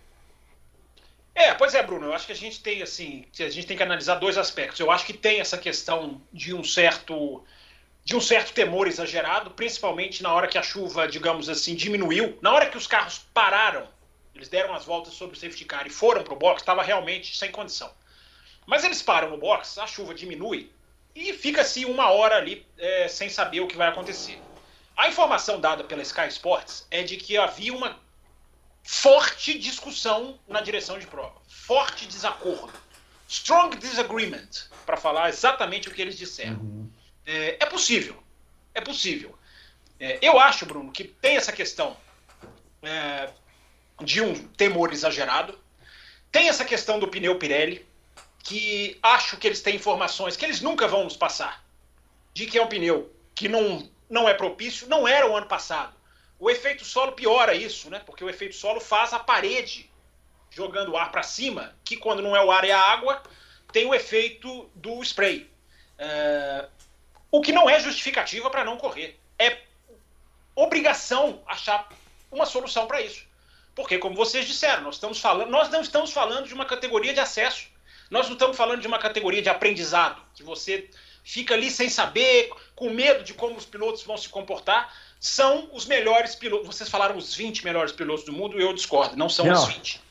É, 1.36 1.54
pois 1.54 1.76
é, 1.76 1.84
Bruno. 1.84 2.08
Eu 2.08 2.14
acho 2.14 2.26
que 2.26 2.32
a 2.32 2.36
gente 2.36 2.64
tem 2.64 2.82
assim, 2.82 3.26
a 3.40 3.50
gente 3.50 3.68
tem 3.68 3.78
que 3.78 3.84
analisar 3.84 4.16
dois 4.16 4.38
aspectos. 4.38 4.80
Eu 4.80 4.90
acho 4.90 5.06
que 5.06 5.14
tem 5.14 5.40
essa 5.40 5.58
questão 5.58 6.22
de 6.32 6.54
um 6.54 6.64
certo 6.64 7.44
de 8.04 8.16
um 8.16 8.22
certo 8.22 8.54
temor 8.54 8.88
exagerado, 8.88 9.52
principalmente 9.52 10.24
na 10.24 10.34
hora 10.34 10.48
que 10.48 10.58
a 10.58 10.64
chuva, 10.64 11.10
digamos 11.10 11.50
assim, 11.50 11.76
diminuiu, 11.76 12.40
na 12.42 12.54
hora 12.54 12.70
que 12.70 12.78
os 12.78 12.88
carros 12.88 13.20
pararam, 13.34 13.86
eles 14.34 14.48
deram 14.48 14.74
as 14.74 14.86
voltas 14.86 15.14
sobre 15.14 15.36
o 15.36 15.40
safety 15.40 15.66
car 15.66 15.86
e 15.86 15.90
foram 15.90 16.24
para 16.24 16.34
o 16.34 16.38
box, 16.38 16.62
estava 16.62 16.82
realmente 16.82 17.38
sem 17.38 17.52
condição. 17.52 17.92
Mas 18.66 18.86
eles 18.86 19.02
param 19.02 19.30
no 19.30 19.38
box, 19.38 19.78
a 19.78 19.86
chuva 19.86 20.14
diminui 20.14 20.72
e 21.18 21.34
fica-se 21.34 21.84
uma 21.84 22.12
hora 22.12 22.38
ali 22.38 22.64
é, 22.78 23.08
sem 23.08 23.28
saber 23.28 23.62
o 23.62 23.68
que 23.68 23.76
vai 23.76 23.88
acontecer. 23.88 24.40
A 24.96 25.08
informação 25.08 25.60
dada 25.60 25.84
pela 25.84 26.04
Sky 26.04 26.28
Sports 26.28 26.86
é 26.92 27.02
de 27.02 27.18
que 27.18 27.36
havia 27.38 27.74
uma 27.74 28.00
forte 28.84 29.58
discussão 29.58 30.40
na 30.48 30.62
direção 30.62 31.00
de 31.00 31.08
prova, 31.08 31.42
forte 31.48 32.06
desacordo, 32.06 32.72
strong 33.28 33.76
disagreement, 33.78 34.48
para 34.86 34.96
falar 34.96 35.30
exatamente 35.30 35.90
o 35.90 35.92
que 35.92 36.02
eles 36.04 36.16
disseram. 36.16 36.88
É, 37.26 37.58
é 37.62 37.66
possível, 37.66 38.22
é 38.76 38.80
possível. 38.80 39.36
É, 40.00 40.20
eu 40.22 40.40
acho, 40.40 40.68
Bruno, 40.68 40.92
que 40.92 41.04
tem 41.04 41.36
essa 41.36 41.52
questão 41.52 41.98
é, 42.84 43.30
de 44.04 44.22
um 44.22 44.36
temor 44.50 44.94
exagerado, 44.94 45.58
tem 46.32 46.48
essa 46.48 46.64
questão 46.64 47.00
do 47.00 47.08
pneu 47.08 47.40
Pirelli, 47.40 47.84
que 48.44 48.98
acho 49.02 49.38
que 49.38 49.48
eles 49.48 49.62
têm 49.62 49.76
informações 49.76 50.38
que 50.38 50.46
eles 50.46 50.62
nunca 50.62 50.88
vão 50.88 51.04
nos 51.04 51.18
passar, 51.18 51.64
de 52.34 52.46
que 52.46 52.58
é 52.58 52.64
um 52.64 52.68
pneu 52.68 53.14
que 53.36 53.48
não, 53.48 53.90
não 54.10 54.28
é 54.28 54.34
propício, 54.34 54.88
não 54.88 55.08
era 55.08 55.30
o 55.30 55.36
ano 55.36 55.48
passado. 55.48 55.96
O 56.40 56.50
efeito 56.50 56.86
solo 56.86 57.12
piora 57.12 57.54
isso, 57.54 57.90
né? 57.90 58.00
Porque 58.00 58.24
o 58.24 58.30
efeito 58.30 58.56
solo 58.56 58.80
faz 58.80 59.14
a 59.14 59.20
parede 59.20 59.90
jogando 60.50 60.94
o 60.94 60.98
ar 60.98 61.12
para 61.12 61.24
cima, 61.24 61.76
que 61.84 61.98
quando 61.98 62.22
não 62.22 62.36
é 62.36 62.44
o 62.44 62.52
ar 62.52 62.64
é 62.64 62.72
a 62.72 62.82
água, 62.82 63.22
tem 63.72 63.86
o 63.86 63.94
efeito 63.94 64.70
do 64.74 65.02
spray. 65.04 65.50
É, 65.98 66.68
o 67.32 67.42
que 67.42 67.52
não 67.52 67.70
é 67.70 67.80
justificativa 67.80 68.50
para 68.50 68.64
não 68.64 68.78
correr. 68.78 69.20
É 69.38 69.62
obrigação 70.56 71.44
achar 71.46 71.88
uma 72.32 72.46
solução 72.46 72.88
para 72.88 73.02
isso. 73.02 73.26
Porque, 73.76 74.00
como 74.00 74.16
vocês 74.16 74.48
disseram, 74.48 74.82
nós, 74.82 74.96
estamos 74.96 75.20
falando, 75.20 75.50
nós 75.50 75.70
não 75.70 75.82
estamos 75.82 76.12
falando 76.12 76.48
de 76.48 76.54
uma 76.54 76.66
categoria 76.66 77.14
de 77.14 77.20
acesso. 77.20 77.68
Nós 78.10 78.28
não 78.28 78.34
estamos 78.34 78.56
falando 78.56 78.82
de 78.82 78.88
uma 78.88 79.00
categoria 79.00 79.42
de 79.42 79.50
aprendizado, 79.50 80.22
que 80.34 80.44
você 80.44 80.90
fica 81.24 81.54
ali 81.54 81.70
sem 81.70 81.90
saber, 81.90 82.50
com 82.76 82.90
medo 82.90 83.24
de 83.24 83.34
como 83.34 83.56
os 83.58 83.66
pilotos 83.66 84.04
vão 84.04 84.18
se 84.18 84.30
comportar. 84.30 84.94
São 85.20 85.70
os 85.74 85.86
melhores 85.86 86.36
pilotos. 86.36 86.68
Vocês 86.68 86.90
falaram 86.90 87.18
os 87.18 87.34
20 87.36 87.66
melhores 87.66 87.92
pilotos 87.92 88.24
do 88.24 88.32
mundo, 88.32 88.60
eu 88.60 88.72
discordo. 88.74 89.16
Não 89.18 89.28
são 89.28 89.46
Não. 89.46 89.54
os 89.54 89.68
20. 89.68 90.02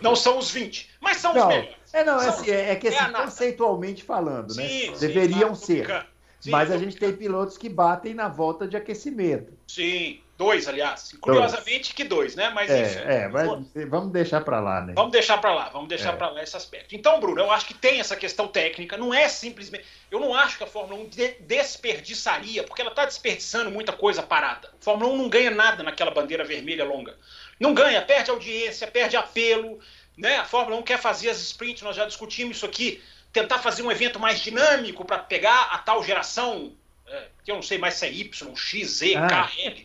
Não 0.00 0.16
são 0.16 0.38
os 0.38 0.50
20. 0.50 0.90
Mas 1.00 1.18
são 1.18 1.30
os 1.32 1.36
Não, 1.38 1.48
melhores. 1.48 1.74
é, 1.92 2.04
não, 2.04 2.20
é, 2.20 2.28
assim, 2.28 2.50
é, 2.50 2.70
é 2.72 2.76
que 2.76 2.88
é 2.88 2.90
assim, 2.90 3.12
nata. 3.12 3.24
conceitualmente 3.24 4.02
falando, 4.02 4.54
né? 4.54 4.68
Sim, 4.68 4.94
sim, 4.94 5.00
Deveriam 5.00 5.54
ser. 5.54 6.06
Sim, 6.40 6.50
Mas 6.50 6.70
a 6.70 6.76
gente 6.76 6.96
tem 6.96 7.12
pilotos 7.16 7.56
que 7.56 7.68
batem 7.68 8.12
na 8.12 8.28
volta 8.28 8.68
de 8.68 8.76
aquecimento. 8.76 9.52
Sim, 9.66 10.20
dois, 10.36 10.68
aliás. 10.68 11.12
Curiosamente 11.20 11.94
que 11.94 12.04
dois, 12.04 12.34
né? 12.36 12.50
Mas 12.50 12.70
enfim. 12.70 12.98
É, 13.08 13.14
é, 13.24 13.28
mas 13.28 13.48
vamos 13.88 14.12
deixar 14.12 14.40
pra 14.42 14.60
lá, 14.60 14.80
né? 14.82 14.92
Vamos 14.94 15.12
deixar 15.12 15.38
para 15.38 15.54
lá, 15.54 15.68
vamos 15.70 15.88
deixar 15.88 16.12
É. 16.14 16.16
para 16.16 16.28
lá 16.30 16.42
esse 16.42 16.56
aspecto. 16.56 16.94
Então, 16.94 17.18
Bruno, 17.20 17.40
eu 17.40 17.50
acho 17.50 17.66
que 17.66 17.74
tem 17.74 18.00
essa 18.00 18.14
questão 18.16 18.46
técnica, 18.48 18.96
não 18.96 19.12
é 19.14 19.28
simplesmente. 19.28 19.84
Eu 20.10 20.20
não 20.20 20.34
acho 20.34 20.58
que 20.58 20.64
a 20.64 20.66
Fórmula 20.66 21.00
1 21.02 21.08
de- 21.08 21.36
desperdiçaria, 21.40 22.62
porque 22.64 22.80
ela 22.82 22.90
está 22.90 23.04
desperdiçando 23.04 23.70
muita 23.70 23.92
coisa 23.92 24.22
parada. 24.22 24.68
A 24.68 24.84
Fórmula 24.84 25.12
1 25.12 25.16
não 25.16 25.28
ganha 25.28 25.50
nada 25.50 25.82
naquela 25.82 26.10
bandeira 26.10 26.44
vermelha 26.44 26.84
longa. 26.84 27.16
Não 27.58 27.72
ganha, 27.72 28.02
perde 28.02 28.30
audiência, 28.30 28.86
perde 28.86 29.16
apelo. 29.16 29.78
Né? 30.16 30.36
A 30.36 30.44
Fórmula 30.44 30.76
1 30.78 30.82
quer 30.82 30.98
fazer 30.98 31.28
as 31.30 31.38
sprints, 31.40 31.82
nós 31.82 31.94
já 31.96 32.06
discutimos 32.06 32.56
isso 32.56 32.66
aqui, 32.66 33.02
tentar 33.32 33.58
fazer 33.58 33.82
um 33.82 33.90
evento 33.92 34.18
mais 34.18 34.40
dinâmico 34.40 35.04
para 35.04 35.18
pegar 35.18 35.68
a 35.72 35.78
tal 35.78 36.02
geração, 36.02 36.72
é, 37.08 37.28
que 37.44 37.50
eu 37.50 37.54
não 37.56 37.62
sei 37.62 37.78
mais 37.78 37.94
se 37.94 38.06
é 38.06 38.12
Y, 38.12 38.56
X, 38.56 38.88
Z, 38.98 39.14
Ah, 39.16 39.26
K, 39.28 39.50
L. 39.58 39.84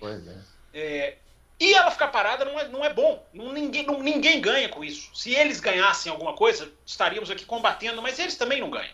É. 0.74 0.80
É, 0.80 1.18
e 1.60 1.74
ela 1.74 1.92
ficar 1.92 2.08
parada 2.08 2.44
não 2.46 2.60
é, 2.60 2.68
não 2.68 2.84
é 2.84 2.92
bom. 2.92 3.24
Não, 3.34 3.52
ninguém, 3.54 3.86
não- 3.86 4.02
ninguém 4.02 4.42
ganha 4.42 4.68
com 4.70 4.84
isso. 4.84 5.10
Se 5.14 5.34
eles 5.36 5.60
ganhassem 5.60 6.12
alguma 6.12 6.34
coisa, 6.34 6.72
estaríamos 6.86 7.30
aqui 7.30 7.46
combatendo, 7.46 8.02
mas 8.02 8.18
eles 8.18 8.36
também 8.36 8.60
não 8.60 8.70
ganham. 8.70 8.94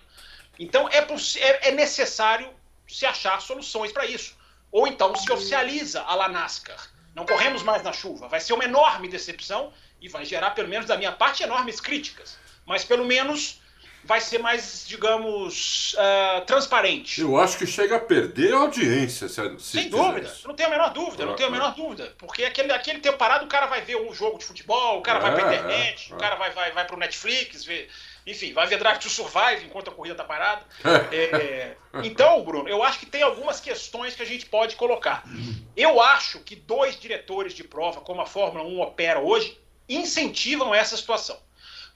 Então 0.60 0.90
é, 0.90 0.98
é, 1.40 1.70
é 1.70 1.72
necessário 1.72 2.50
se 2.88 3.06
achar 3.06 3.42
soluções 3.42 3.92
para 3.92 4.06
isso. 4.06 4.36
Ou 4.72 4.88
então 4.88 5.16
se 5.16 5.32
oficializa 5.32 6.02
a 6.02 6.14
la 6.16 6.28
NASCAR. 6.28 6.90
Não 7.16 7.26
corremos 7.26 7.64
mais 7.64 7.82
na 7.84 7.94
chuva. 7.94 8.28
Vai 8.28 8.40
ser 8.42 8.54
uma 8.54 8.66
enorme 8.66 9.08
decepção 9.08 9.74
e 10.02 10.10
vai 10.10 10.26
gerar, 10.26 10.52
pelo 10.52 10.68
menos 10.68 10.86
da 10.88 10.98
minha 10.98 11.12
parte, 11.12 11.44
enormes 11.44 11.80
críticas. 11.80 12.38
Mas 12.66 12.84
pelo 12.84 13.06
menos 13.06 13.62
vai 14.08 14.22
ser 14.22 14.40
mais, 14.40 14.86
digamos, 14.88 15.94
ah, 16.00 16.42
transparente. 16.48 17.20
Eu 17.22 17.38
acho 17.38 17.58
que 17.58 17.68
chega 17.68 17.98
a 17.98 18.00
perder 18.00 18.54
a 18.54 18.60
audiência 18.60 19.28
se, 19.28 19.60
se 19.60 19.82
Sem 19.82 19.90
dúvida, 19.90 20.28
isso. 20.28 20.48
não 20.48 20.56
tenho 20.56 20.70
a 20.70 20.72
menor 20.72 20.90
dúvida, 20.94 21.26
não 21.26 21.36
tenho 21.36 21.50
a 21.50 21.52
menor 21.52 21.76
dúvida. 21.76 22.16
Porque 22.18 22.46
aquele, 22.46 22.72
aquele 22.72 23.00
tempo 23.00 23.18
parado, 23.18 23.44
o 23.46 23.50
cara 23.50 23.66
vai 23.68 23.82
ver 23.82 23.98
um 23.98 24.14
jogo 24.14 24.38
de 24.40 24.46
futebol, 24.46 25.00
o 25.00 25.02
cara 25.02 25.20
vai 25.20 25.36
pra 25.36 25.44
É, 25.44 25.46
internet, 25.58 26.10
é, 26.10 26.16
o 26.16 26.18
é. 26.18 26.20
cara 26.20 26.36
vai, 26.38 26.52
vai, 26.52 26.72
vai 26.72 26.86
pro 26.86 26.98
Netflix, 26.98 27.66
ver, 27.66 27.90
enfim, 28.26 28.54
vai 28.54 28.66
ver 28.68 28.78
Drive 28.80 29.00
to 29.00 29.10
Survive 29.10 29.66
enquanto 29.66 29.90
a 29.90 29.94
corrida 29.94 30.16
tá 30.16 30.24
parada. 30.24 30.62
É, 31.12 31.76
então, 32.04 32.44
Bruno, 32.44 32.70
eu 32.70 32.82
acho 32.84 33.00
que 33.00 33.06
tem 33.06 33.22
algumas 33.24 33.60
questões 33.60 34.16
que 34.16 34.24
a 34.24 34.26
gente 34.26 34.46
pode 34.46 34.76
colocar. 34.78 35.24
Eu 35.76 36.02
acho 36.02 36.40
que 36.40 36.56
dois 36.56 36.98
diretores 37.00 37.54
de 37.54 37.64
prova, 37.64 38.02
como 38.02 38.22
a 38.22 38.26
Fórmula 38.26 38.64
1 38.66 38.80
opera 38.82 39.20
hoje, 39.20 39.60
incentivam 39.90 40.74
essa 40.74 40.96
situação. 40.98 41.38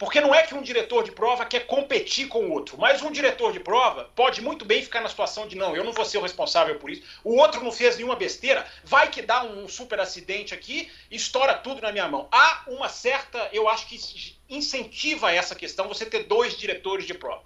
Porque 0.01 0.19
não 0.19 0.33
é 0.33 0.41
que 0.41 0.55
um 0.55 0.63
diretor 0.63 1.03
de 1.03 1.11
prova 1.11 1.45
quer 1.45 1.67
competir 1.67 2.27
com 2.27 2.39
o 2.39 2.49
outro, 2.49 2.75
mas 2.75 3.03
um 3.03 3.11
diretor 3.11 3.53
de 3.53 3.59
prova 3.59 4.09
pode 4.15 4.41
muito 4.41 4.65
bem 4.65 4.81
ficar 4.81 4.99
na 4.99 5.07
situação 5.07 5.47
de 5.47 5.55
não, 5.55 5.75
eu 5.75 5.83
não 5.83 5.93
vou 5.93 6.03
ser 6.03 6.17
o 6.17 6.21
responsável 6.21 6.79
por 6.79 6.89
isso, 6.89 7.03
o 7.23 7.35
outro 7.35 7.63
não 7.63 7.71
fez 7.71 7.97
nenhuma 7.97 8.15
besteira, 8.15 8.65
vai 8.83 9.11
que 9.11 9.21
dá 9.21 9.43
um 9.43 9.67
super 9.67 9.99
acidente 9.99 10.55
aqui, 10.55 10.89
estoura 11.11 11.53
tudo 11.53 11.83
na 11.83 11.91
minha 11.91 12.07
mão. 12.07 12.27
Há 12.31 12.63
uma 12.65 12.89
certa, 12.89 13.47
eu 13.53 13.69
acho 13.69 13.85
que 13.85 14.35
incentiva 14.49 15.31
essa 15.31 15.53
questão 15.53 15.87
você 15.87 16.03
ter 16.03 16.23
dois 16.23 16.57
diretores 16.57 17.05
de 17.05 17.13
prova. 17.13 17.43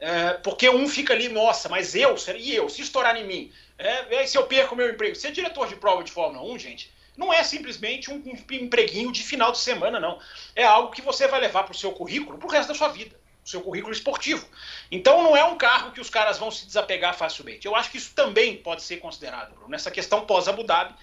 É, 0.00 0.32
porque 0.42 0.70
um 0.70 0.88
fica 0.88 1.12
ali, 1.12 1.28
nossa, 1.28 1.68
mas 1.68 1.94
eu, 1.94 2.16
e 2.38 2.54
eu, 2.54 2.70
se 2.70 2.80
estourar 2.80 3.16
em 3.18 3.26
mim, 3.26 3.52
é, 3.76 4.26
se 4.26 4.38
eu 4.38 4.46
perco 4.46 4.74
o 4.74 4.78
meu 4.78 4.88
emprego. 4.88 5.14
Ser 5.14 5.30
diretor 5.30 5.68
de 5.68 5.76
prova 5.76 6.02
de 6.02 6.10
Fórmula 6.10 6.42
1, 6.54 6.58
gente, 6.58 6.90
não 7.16 7.32
é 7.32 7.44
simplesmente 7.44 8.10
um 8.10 8.22
empreguinho 8.50 9.12
de 9.12 9.22
final 9.22 9.52
de 9.52 9.58
semana, 9.58 10.00
não. 10.00 10.18
É 10.56 10.64
algo 10.64 10.92
que 10.92 11.02
você 11.02 11.28
vai 11.28 11.40
levar 11.40 11.64
para 11.64 11.72
o 11.72 11.76
seu 11.76 11.92
currículo 11.92 12.38
pro 12.38 12.48
resto 12.48 12.68
da 12.68 12.74
sua 12.74 12.88
vida, 12.88 13.18
o 13.44 13.48
seu 13.48 13.60
currículo 13.60 13.92
esportivo. 13.92 14.46
Então 14.90 15.22
não 15.22 15.36
é 15.36 15.44
um 15.44 15.56
carro 15.56 15.92
que 15.92 16.00
os 16.00 16.08
caras 16.08 16.38
vão 16.38 16.50
se 16.50 16.66
desapegar 16.66 17.14
facilmente. 17.14 17.66
Eu 17.66 17.76
acho 17.76 17.90
que 17.90 17.98
isso 17.98 18.14
também 18.14 18.56
pode 18.56 18.82
ser 18.82 18.96
considerado, 18.96 19.54
Bruno, 19.54 19.68
nessa 19.68 19.90
questão 19.90 20.24
pós-Abu 20.24 20.64
Dhabi, 20.64 20.94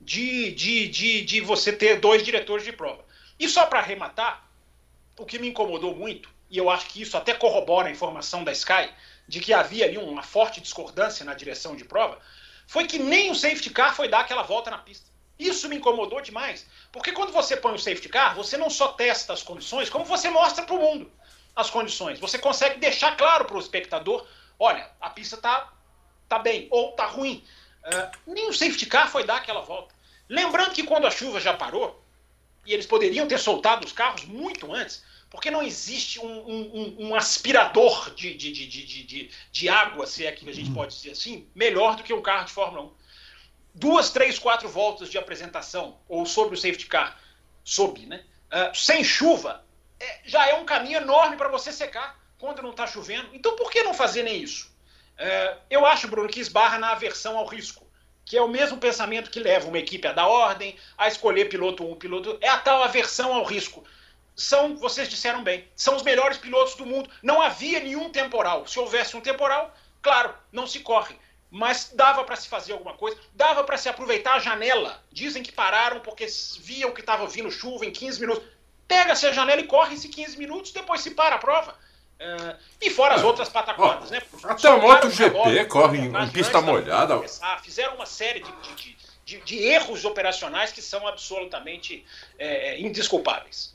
de, 0.00 0.52
de, 0.52 0.88
de, 0.88 1.22
de 1.22 1.40
você 1.40 1.72
ter 1.72 2.00
dois 2.00 2.22
diretores 2.22 2.64
de 2.64 2.72
prova. 2.72 3.04
E 3.38 3.48
só 3.48 3.66
para 3.66 3.80
arrematar, 3.80 4.46
o 5.18 5.24
que 5.24 5.38
me 5.38 5.48
incomodou 5.48 5.94
muito, 5.94 6.28
e 6.50 6.58
eu 6.58 6.68
acho 6.70 6.86
que 6.86 7.00
isso 7.00 7.16
até 7.16 7.32
corrobora 7.32 7.88
a 7.88 7.90
informação 7.90 8.44
da 8.44 8.52
Sky, 8.52 8.90
de 9.26 9.40
que 9.40 9.52
havia 9.52 9.86
ali 9.86 9.98
uma 9.98 10.22
forte 10.22 10.60
discordância 10.60 11.24
na 11.24 11.34
direção 11.34 11.74
de 11.74 11.84
prova, 11.84 12.20
foi 12.66 12.86
que 12.86 12.98
nem 12.98 13.30
o 13.30 13.34
safety 13.34 13.70
car 13.70 13.94
foi 13.94 14.08
dar 14.08 14.20
aquela 14.20 14.42
volta 14.42 14.70
na 14.70 14.78
pista. 14.78 15.15
Isso 15.38 15.68
me 15.68 15.76
incomodou 15.76 16.20
demais, 16.20 16.66
porque 16.90 17.12
quando 17.12 17.32
você 17.32 17.56
põe 17.56 17.74
o 17.74 17.78
safety 17.78 18.08
car, 18.08 18.34
você 18.34 18.56
não 18.56 18.70
só 18.70 18.88
testa 18.88 19.32
as 19.32 19.42
condições, 19.42 19.90
como 19.90 20.04
você 20.04 20.30
mostra 20.30 20.64
para 20.64 20.74
o 20.74 20.80
mundo 20.80 21.12
as 21.54 21.70
condições. 21.70 22.18
Você 22.20 22.38
consegue 22.38 22.78
deixar 22.78 23.16
claro 23.16 23.44
para 23.44 23.56
o 23.56 23.60
espectador, 23.60 24.26
olha, 24.58 24.90
a 25.00 25.10
pista 25.10 25.36
tá, 25.36 25.72
tá 26.28 26.38
bem 26.38 26.68
ou 26.70 26.92
tá 26.92 27.06
ruim. 27.06 27.44
Uh, 27.84 28.32
nem 28.32 28.48
o 28.48 28.52
safety 28.52 28.86
car 28.86 29.10
foi 29.10 29.24
dar 29.24 29.36
aquela 29.36 29.60
volta. 29.60 29.94
Lembrando 30.28 30.72
que 30.72 30.82
quando 30.82 31.06
a 31.06 31.10
chuva 31.10 31.40
já 31.40 31.54
parou, 31.54 32.02
e 32.66 32.74
eles 32.74 32.86
poderiam 32.86 33.28
ter 33.28 33.38
soltado 33.38 33.86
os 33.86 33.92
carros 33.92 34.24
muito 34.24 34.72
antes, 34.72 35.02
porque 35.30 35.50
não 35.50 35.62
existe 35.62 36.20
um, 36.20 36.26
um, 36.26 36.96
um 37.06 37.14
aspirador 37.14 38.10
de, 38.14 38.34
de, 38.34 38.52
de, 38.52 39.30
de, 39.52 39.68
água, 39.68 40.06
se 40.06 40.26
é 40.26 40.32
que 40.32 40.48
a 40.48 40.52
gente 40.52 40.72
pode 40.72 40.94
dizer 40.94 41.12
assim, 41.12 41.48
melhor 41.54 41.96
do 41.96 42.02
que 42.02 42.12
um 42.12 42.22
carro 42.22 42.44
de 42.44 42.52
Fórmula 42.52 42.84
1. 42.84 42.92
Duas, 43.76 44.10
três, 44.10 44.38
quatro 44.38 44.68
voltas 44.68 45.10
de 45.10 45.18
apresentação, 45.18 45.98
ou 46.08 46.24
sobre 46.24 46.54
o 46.54 46.58
safety 46.58 46.86
car, 46.86 47.20
sob, 47.62 48.04
né? 48.06 48.24
Uh, 48.46 48.74
sem 48.74 49.04
chuva, 49.04 49.64
é, 50.00 50.20
já 50.24 50.48
é 50.48 50.54
um 50.54 50.64
caminho 50.64 50.98
enorme 50.98 51.36
para 51.36 51.48
você 51.48 51.70
secar 51.70 52.18
quando 52.38 52.62
não 52.62 52.70
está 52.70 52.86
chovendo. 52.86 53.28
Então 53.34 53.54
por 53.54 53.70
que 53.70 53.82
não 53.82 53.92
fazer 53.92 54.22
nem 54.22 54.42
isso? 54.42 54.74
Uh, 55.18 55.60
eu 55.68 55.84
acho, 55.84 56.08
Bruno, 56.08 56.28
que 56.28 56.40
esbarra 56.40 56.78
na 56.78 56.92
aversão 56.92 57.36
ao 57.36 57.44
risco, 57.44 57.86
que 58.24 58.36
é 58.36 58.42
o 58.42 58.48
mesmo 58.48 58.78
pensamento 58.78 59.30
que 59.30 59.40
leva 59.40 59.68
uma 59.68 59.78
equipe 59.78 60.06
a 60.08 60.12
dar 60.12 60.26
ordem, 60.26 60.76
a 60.96 61.06
escolher 61.08 61.48
piloto 61.48 61.84
um, 61.84 61.94
piloto. 61.94 62.38
É 62.40 62.48
a 62.48 62.58
tal 62.58 62.82
aversão 62.82 63.34
ao 63.34 63.44
risco. 63.44 63.84
São, 64.34 64.76
vocês 64.76 65.08
disseram 65.08 65.42
bem, 65.42 65.66
são 65.74 65.96
os 65.96 66.02
melhores 66.02 66.38
pilotos 66.38 66.74
do 66.74 66.86
mundo. 66.86 67.10
Não 67.22 67.40
havia 67.40 67.80
nenhum 67.80 68.10
temporal. 68.10 68.66
Se 68.66 68.78
houvesse 68.78 69.16
um 69.16 69.20
temporal, 69.20 69.74
claro, 70.02 70.34
não 70.52 70.66
se 70.66 70.80
corre 70.80 71.16
mas 71.50 71.92
dava 71.94 72.24
para 72.24 72.36
se 72.36 72.48
fazer 72.48 72.72
alguma 72.72 72.94
coisa, 72.94 73.16
dava 73.34 73.62
para 73.64 73.78
se 73.78 73.88
aproveitar 73.88 74.34
a 74.34 74.38
janela. 74.38 75.02
Dizem 75.12 75.42
que 75.42 75.52
pararam 75.52 76.00
porque 76.00 76.26
viam 76.60 76.92
que 76.92 77.00
estava 77.00 77.26
vindo 77.26 77.50
chuva 77.50 77.86
em 77.86 77.90
15 77.90 78.20
minutos. 78.20 78.44
Pega-se 78.88 79.26
a 79.26 79.32
janela 79.32 79.60
e 79.60 79.66
corre-se 79.66 80.08
15 80.08 80.38
minutos, 80.38 80.72
depois 80.72 81.00
se 81.00 81.12
para 81.12 81.36
a 81.36 81.38
prova. 81.38 81.74
Uh, 82.18 82.56
e 82.80 82.88
fora 82.88 83.14
as 83.14 83.22
outras 83.22 83.48
pataquadas, 83.48 84.10
né? 84.10 84.22
Até 84.44 84.70
o 84.70 84.80
MotoGP 84.80 85.66
corre 85.66 85.98
em, 85.98 86.16
em 86.16 86.30
pista 86.30 86.62
molhada. 86.62 87.20
Fizeram 87.62 87.96
uma 87.96 88.06
série 88.06 88.40
de, 88.40 88.52
de, 88.74 88.96
de, 89.24 89.40
de, 89.40 89.58
erros 89.58 90.04
operacionais 90.06 90.72
que 90.72 90.80
são 90.80 91.06
absolutamente 91.06 92.06
é, 92.38 92.80
indesculpáveis. 92.80 93.74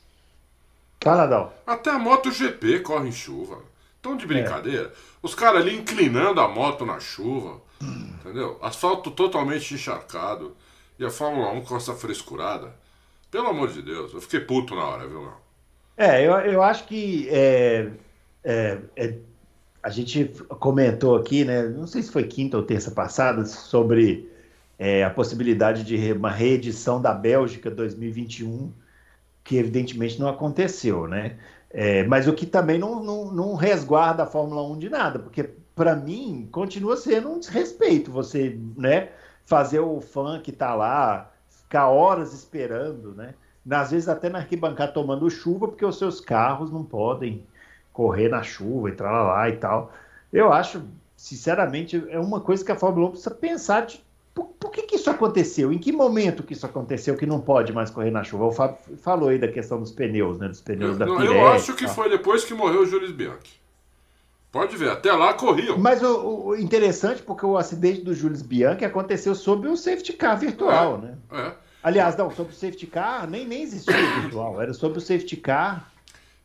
Fala, 0.99 1.53
Até 1.67 1.91
a 1.91 1.99
MotoGP 1.99 2.79
corre 2.79 3.09
em 3.09 3.11
chuva. 3.11 3.63
Tão 4.01 4.17
de 4.17 4.25
brincadeira. 4.25 4.87
É. 4.87 5.10
Os 5.21 5.35
caras 5.35 5.61
ali 5.61 5.75
inclinando 5.75 6.41
a 6.41 6.47
moto 6.47 6.85
na 6.85 6.99
chuva. 6.99 7.61
Entendeu? 7.81 8.57
Asfalto 8.61 9.11
totalmente 9.11 9.73
encharcado. 9.73 10.55
E 10.97 11.05
a 11.05 11.09
Fórmula 11.09 11.51
1 11.51 11.61
com 11.63 11.75
essa 11.75 11.93
frescurada. 11.93 12.73
Pelo 13.31 13.47
amor 13.47 13.71
de 13.71 13.81
Deus, 13.81 14.13
eu 14.13 14.21
fiquei 14.21 14.41
puto 14.41 14.75
na 14.75 14.83
hora, 14.83 15.07
viu, 15.07 15.21
não? 15.21 15.33
É, 15.97 16.25
eu, 16.25 16.31
eu 16.33 16.61
acho 16.61 16.85
que 16.85 17.27
é, 17.29 17.89
é, 18.43 18.77
é, 18.95 19.17
a 19.81 19.89
gente 19.89 20.25
comentou 20.59 21.15
aqui, 21.15 21.45
né? 21.45 21.63
Não 21.63 21.87
sei 21.87 22.03
se 22.03 22.11
foi 22.11 22.23
quinta 22.25 22.57
ou 22.57 22.63
terça 22.63 22.91
passada, 22.91 23.45
sobre 23.45 24.29
é, 24.77 25.03
a 25.03 25.09
possibilidade 25.09 25.83
de 25.83 26.11
uma 26.11 26.29
reedição 26.29 27.01
da 27.01 27.13
Bélgica 27.13 27.71
2021, 27.71 28.71
que 29.43 29.57
evidentemente 29.57 30.19
não 30.19 30.27
aconteceu, 30.27 31.07
né? 31.07 31.37
É, 31.73 32.03
mas 32.03 32.27
o 32.27 32.33
que 32.33 32.45
também 32.45 32.77
não, 32.77 33.01
não, 33.03 33.31
não 33.31 33.55
resguarda 33.55 34.23
a 34.23 34.27
Fórmula 34.27 34.61
1 34.63 34.77
de 34.77 34.89
nada, 34.89 35.19
porque 35.19 35.49
para 35.73 35.95
mim 35.95 36.47
continua 36.51 36.97
sendo 36.97 37.29
um 37.29 37.39
desrespeito 37.39 38.11
você 38.11 38.59
né, 38.75 39.09
fazer 39.45 39.79
o 39.79 40.01
fã 40.01 40.39
que 40.41 40.51
está 40.51 40.75
lá 40.75 41.31
ficar 41.49 41.87
horas 41.87 42.33
esperando, 42.33 43.13
né? 43.13 43.33
Às 43.69 43.91
vezes 43.91 44.09
até 44.09 44.27
na 44.27 44.39
arquibancada 44.39 44.91
tomando 44.91 45.29
chuva, 45.29 45.67
porque 45.67 45.85
os 45.85 45.97
seus 45.97 46.19
carros 46.19 46.71
não 46.71 46.83
podem 46.83 47.45
correr 47.93 48.27
na 48.27 48.43
chuva, 48.43 48.89
entrar 48.89 49.23
lá 49.23 49.47
e 49.47 49.55
tal. 49.57 49.91
Eu 50.33 50.51
acho, 50.51 50.83
sinceramente, 51.15 52.03
é 52.09 52.19
uma 52.19 52.41
coisa 52.41 52.65
que 52.65 52.71
a 52.71 52.75
Fórmula 52.75 53.07
1 53.07 53.11
precisa 53.11 53.31
pensar 53.31 53.85
de 53.85 54.03
por, 54.33 54.45
por, 54.45 54.71
que, 54.71 54.83
que 54.83 54.95
isso 54.95 55.09
aconteceu? 55.09 55.71
Em 55.71 55.77
que 55.77 55.91
momento 55.91 56.43
que 56.43 56.53
isso 56.53 56.65
aconteceu 56.65 57.15
que 57.15 57.25
não 57.25 57.39
pode 57.39 57.73
mais 57.73 57.89
correr 57.89 58.11
na 58.11 58.23
chuva? 58.23 58.45
O 58.45 58.51
Fábio 58.51 58.77
falou 58.97 59.29
aí 59.29 59.37
da 59.37 59.47
questão 59.47 59.79
dos 59.79 59.91
pneus, 59.91 60.37
né? 60.37 60.47
Dos 60.47 60.61
pneus 60.61 60.93
eu, 60.93 60.97
da 60.97 61.05
não, 61.05 61.23
Eu 61.23 61.47
acho 61.49 61.73
que 61.73 61.87
foi 61.87 62.09
depois 62.09 62.43
que 62.43 62.53
morreu 62.53 62.81
o 62.81 62.85
Jules 62.85 63.11
Bianchi. 63.11 63.59
Pode 64.51 64.75
ver, 64.75 64.89
até 64.89 65.11
lá 65.13 65.33
corriam. 65.33 65.77
Mas 65.77 66.01
o, 66.01 66.47
o 66.47 66.55
interessante, 66.55 67.21
porque 67.21 67.45
o 67.45 67.57
acidente 67.57 68.01
do 68.01 68.13
Jules 68.13 68.41
Bianchi 68.41 68.83
aconteceu 68.83 69.33
sob 69.33 69.67
o 69.67 69.77
safety 69.77 70.13
car 70.13 70.37
virtual, 70.37 70.95
é, 70.95 71.07
né? 71.07 71.17
É. 71.31 71.51
Aliás, 71.83 72.15
não, 72.15 72.29
sobre 72.31 72.53
o 72.53 72.55
safety 72.55 72.85
car 72.85 73.29
nem, 73.29 73.45
nem 73.45 73.63
existia 73.63 73.95
o 73.95 74.21
virtual, 74.21 74.61
era 74.61 74.73
sobre 74.73 74.97
o 74.97 75.01
safety 75.01 75.37
car 75.37 75.91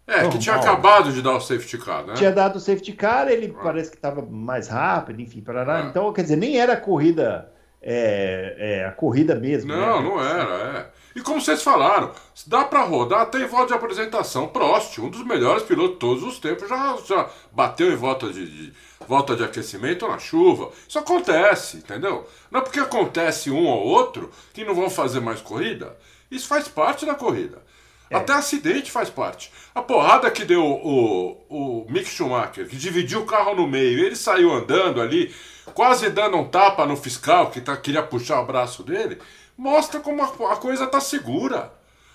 é, 0.06 0.12
Normal. 0.12 0.30
que 0.30 0.38
tinha 0.38 0.54
acabado 0.54 1.12
de 1.12 1.20
dar 1.20 1.36
o 1.36 1.40
safety 1.40 1.78
car, 1.78 2.06
né? 2.06 2.14
Tinha 2.14 2.30
dado 2.30 2.56
o 2.56 2.60
safety 2.60 2.92
car, 2.92 3.28
ele 3.28 3.52
ah. 3.58 3.62
parece 3.62 3.90
que 3.90 3.96
estava 3.96 4.22
mais 4.22 4.68
rápido, 4.68 5.20
enfim, 5.20 5.40
parará. 5.40 5.78
Ah. 5.78 5.86
Então, 5.88 6.12
quer 6.12 6.22
dizer, 6.22 6.36
nem 6.36 6.58
era 6.58 6.76
corrida 6.76 7.52
é, 7.88 8.56
é, 8.58 8.84
a 8.84 8.90
corrida 8.90 9.36
mesmo. 9.36 9.72
Não, 9.72 10.02
né? 10.02 10.08
não 10.08 10.20
era, 10.20 10.78
é. 10.78 10.86
E 11.14 11.22
como 11.22 11.40
vocês 11.40 11.62
falaram, 11.62 12.10
dá 12.46 12.64
para 12.64 12.82
rodar 12.82 13.20
até 13.20 13.40
em 13.40 13.46
volta 13.46 13.68
de 13.68 13.74
apresentação. 13.74 14.48
Prost, 14.48 14.98
um 14.98 15.08
dos 15.08 15.24
melhores 15.24 15.62
pilotos 15.62 15.92
de 15.92 15.98
todos 16.00 16.22
os 16.24 16.38
tempos, 16.40 16.68
já, 16.68 16.98
já 17.06 17.30
bateu 17.52 17.90
em 17.90 17.96
volta 17.96 18.30
de, 18.30 18.44
de, 18.44 18.72
volta 19.06 19.36
de 19.36 19.44
aquecimento 19.44 20.06
na 20.08 20.18
chuva. 20.18 20.70
Isso 20.86 20.98
acontece, 20.98 21.78
entendeu? 21.78 22.26
Não 22.50 22.60
é 22.60 22.62
porque 22.62 22.80
acontece 22.80 23.50
um 23.50 23.66
ou 23.66 23.86
outro 23.86 24.30
que 24.52 24.64
não 24.64 24.74
vão 24.74 24.90
fazer 24.90 25.20
mais 25.20 25.40
corrida. 25.40 25.96
Isso 26.28 26.48
faz 26.48 26.66
parte 26.66 27.06
da 27.06 27.14
corrida. 27.14 27.62
É. 28.08 28.16
Até 28.16 28.32
acidente 28.34 28.90
faz 28.90 29.10
parte. 29.10 29.52
A 29.74 29.82
porrada 29.82 30.30
que 30.30 30.44
deu 30.44 30.64
o, 30.64 31.44
o 31.48 31.86
Mick 31.90 32.08
Schumacher, 32.08 32.68
que 32.68 32.76
dividiu 32.76 33.20
o 33.20 33.26
carro 33.26 33.54
no 33.54 33.66
meio, 33.66 33.98
ele 33.98 34.16
saiu 34.16 34.52
andando 34.52 35.00
ali 35.00 35.34
quase 35.74 36.08
dando 36.10 36.36
um 36.36 36.48
tapa 36.48 36.86
no 36.86 36.96
fiscal 36.96 37.50
que 37.50 37.60
tá, 37.60 37.76
queria 37.76 38.02
puxar 38.02 38.40
o 38.40 38.46
braço 38.46 38.82
dele, 38.82 39.18
mostra 39.56 40.00
como 40.00 40.22
a, 40.22 40.52
a 40.52 40.56
coisa 40.56 40.86
tá 40.86 41.00
segura. 41.00 41.72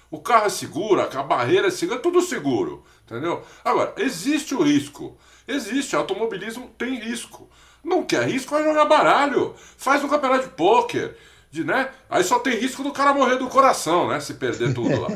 O 0.09 0.19
carro 0.19 0.47
é 0.47 0.49
seguro, 0.49 1.01
a 1.01 1.23
barreira 1.23 1.67
é 1.67 1.71
segura, 1.71 1.99
tudo 1.99 2.21
seguro, 2.21 2.83
entendeu? 3.05 3.43
Agora, 3.63 3.93
existe 3.97 4.53
o 4.53 4.61
risco. 4.61 5.17
Existe, 5.47 5.95
automobilismo 5.95 6.69
tem 6.77 6.99
risco. 6.99 7.49
Não 7.83 8.03
quer 8.03 8.27
risco, 8.27 8.51
vai 8.51 8.63
jogar 8.63 8.85
baralho. 8.85 9.55
Faz 9.77 10.03
um 10.03 10.09
campeonato 10.09 10.49
de 10.49 10.53
pôquer 10.53 11.17
de, 11.51 11.65
né? 11.65 11.89
Aí 12.09 12.23
só 12.23 12.39
tem 12.39 12.57
risco 12.57 12.81
do 12.81 12.93
cara 12.93 13.13
morrer 13.13 13.35
do 13.35 13.49
coração, 13.49 14.07
né? 14.07 14.21
Se 14.21 14.35
perder 14.35 14.73
tudo 14.73 15.01
lá. 15.01 15.09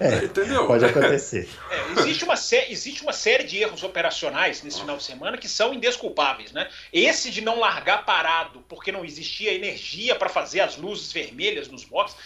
é, 0.00 0.18
Entendeu? 0.24 0.68
Pode 0.68 0.84
acontecer. 0.84 1.48
É, 1.68 2.00
existe, 2.00 2.24
uma 2.24 2.34
existe 2.34 3.02
uma 3.02 3.12
série 3.12 3.42
de 3.42 3.58
erros 3.58 3.82
operacionais 3.82 4.62
nesse 4.62 4.80
final 4.80 4.96
de 4.96 5.02
semana 5.02 5.36
que 5.36 5.48
são 5.48 5.74
indesculpáveis, 5.74 6.52
né? 6.52 6.68
Esse 6.92 7.32
de 7.32 7.40
não 7.40 7.58
largar 7.58 8.04
parado 8.04 8.64
porque 8.68 8.92
não 8.92 9.04
existia 9.04 9.52
energia 9.52 10.14
para 10.14 10.28
fazer 10.28 10.60
as 10.60 10.76
luzes 10.76 11.12
vermelhas 11.12 11.66
nos 11.66 11.84
boxes, 11.84 12.16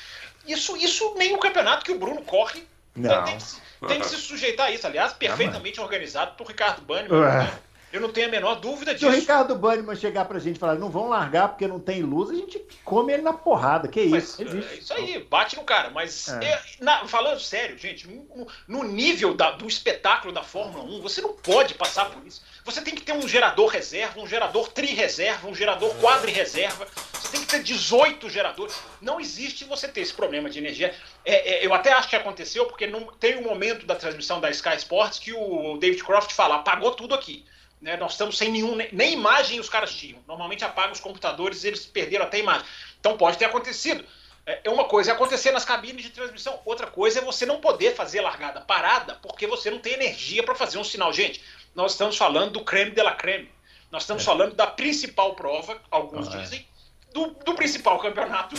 isso, 0.47 0.77
isso 0.77 1.15
nem 1.17 1.35
o 1.35 1.39
campeonato 1.39 1.85
que 1.85 1.93
o 1.93 1.99
Bruno 1.99 2.21
corre 2.23 2.63
não. 2.95 3.25
Tem, 3.25 3.39
que, 3.39 3.87
tem 3.87 4.01
que 4.01 4.09
se 4.09 4.17
sujeitar 4.17 4.67
a 4.67 4.71
isso. 4.71 4.87
Aliás, 4.87 5.13
perfeitamente 5.13 5.81
organizado 5.81 6.33
por 6.37 6.47
Ricardo 6.47 6.83
Banniman. 6.83 7.21
Né? 7.21 7.59
Eu 7.91 8.01
não 8.03 8.13
tenho 8.13 8.29
a 8.29 8.31
menor 8.31 8.57
dúvida 8.57 8.95
disso. 8.95 9.11
Se 9.11 9.17
o 9.17 9.21
Ricardo 9.21 9.55
Banniman 9.55 9.97
chegar 9.97 10.27
pra 10.27 10.39
gente 10.39 10.57
e 10.57 10.59
falar, 10.59 10.75
não 10.75 10.91
vão 10.91 11.09
largar 11.09 11.49
porque 11.49 11.67
não 11.67 11.81
tem 11.81 12.03
luz, 12.03 12.31
a 12.31 12.35
gente 12.35 12.61
come 12.85 13.15
ele 13.15 13.23
na 13.23 13.33
porrada. 13.33 13.89
Que 13.89 14.03
isso? 14.03 14.45
Mas, 14.45 14.55
é 14.55 14.75
isso 14.75 14.93
aí, 14.93 15.19
bate 15.21 15.57
no 15.57 15.65
cara. 15.65 15.89
Mas, 15.91 16.29
é. 16.29 16.45
É, 16.45 16.63
na, 16.81 17.07
falando 17.07 17.41
sério, 17.41 17.79
gente, 17.79 18.07
no, 18.07 18.47
no 18.67 18.85
nível 18.85 19.33
da, 19.33 19.53
do 19.53 19.67
espetáculo 19.67 20.33
da 20.33 20.43
Fórmula 20.43 20.85
1, 20.85 21.01
você 21.01 21.23
não 21.23 21.33
pode 21.33 21.75
passar 21.75 22.11
por 22.11 22.27
isso. 22.27 22.43
Você 22.65 22.83
tem 22.83 22.95
que 22.95 23.01
ter 23.01 23.13
um 23.13 23.27
gerador 23.27 23.69
reserva, 23.69 24.21
um 24.21 24.27
gerador 24.27 24.69
tri-reserva, 24.69 25.49
um 25.49 25.55
gerador 25.55 25.95
quadri-reserva. 25.97 26.87
Você 27.15 27.33
tem 27.33 27.41
que 27.41 27.47
ter 27.47 27.63
18 27.63 28.29
geradores. 28.29 28.79
Não 29.01 29.19
existe 29.19 29.65
você 29.65 29.89
ter 29.89 30.03
esse 30.03 30.13
problema 30.13 30.51
de 30.51 30.59
energia. 30.59 30.95
É, 31.25 31.55
é, 31.55 31.67
eu 31.67 31.73
até 31.73 31.93
acho 31.93 32.11
que 32.11 32.17
aconteceu, 32.17 32.67
porque 32.67 32.87
não, 32.87 33.07
tem 33.19 33.39
um 33.39 33.43
momento 33.43 33.87
da 33.87 33.95
transmissão 33.95 34.41
da 34.41 34.51
Sky 34.51 34.77
Sports 34.77 35.19
que 35.19 35.33
o 35.33 35.79
David 35.79 36.05
Croft 36.05 36.33
fala, 36.33 36.57
apagou 36.57 36.93
tudo 36.93 37.15
aqui. 37.15 37.47
Né? 37.81 37.97
Nós 37.97 38.13
estamos 38.13 38.37
sem 38.37 38.51
nenhum, 38.51 38.75
nem 38.93 39.13
imagem 39.13 39.61
os 39.61 39.69
caras 39.69 39.95
tinham. 39.95 40.19
Normalmente 40.27 40.65
apagam 40.65 40.93
os 40.93 41.01
computadores 41.01 41.65
eles 41.65 41.87
perderam 41.87 42.25
até 42.25 42.39
a 42.39 42.41
imagem. 42.41 42.67
Então 42.99 43.17
pode 43.17 43.39
ter 43.39 43.45
acontecido. 43.45 44.05
É, 44.45 44.61
é 44.65 44.71
uma 44.71 44.85
coisa 44.85 45.11
é 45.11 45.15
acontecer 45.15 45.51
nas 45.53 45.65
cabines 45.65 46.03
de 46.03 46.11
transmissão, 46.11 46.59
outra 46.65 46.87
coisa 46.87 47.19
é 47.19 47.23
você 47.23 47.45
não 47.45 47.61
poder 47.61 47.95
fazer 47.95 48.23
largada 48.23 48.63
parada 48.63 49.19
porque 49.23 49.47
você 49.47 49.71
não 49.71 49.79
tem 49.79 49.93
energia 49.93 50.43
para 50.43 50.55
fazer 50.55 50.79
um 50.79 50.85
sinal. 50.85 51.13
Gente, 51.13 51.43
nós 51.75 51.93
estamos 51.93 52.17
falando 52.17 52.53
do 52.53 52.65
creme 52.65 52.91
de 52.91 53.03
la 53.03 53.13
creme. 53.13 53.51
Nós 53.91 54.03
estamos 54.03 54.23
é. 54.23 54.27
falando 54.27 54.55
da 54.55 54.67
principal 54.67 55.35
prova, 55.35 55.81
alguns 55.91 56.29
ah, 56.29 56.39
dizem, 56.39 56.67
do, 57.13 57.29
do, 57.45 57.55
principal 57.55 57.99
campeonato. 57.99 58.55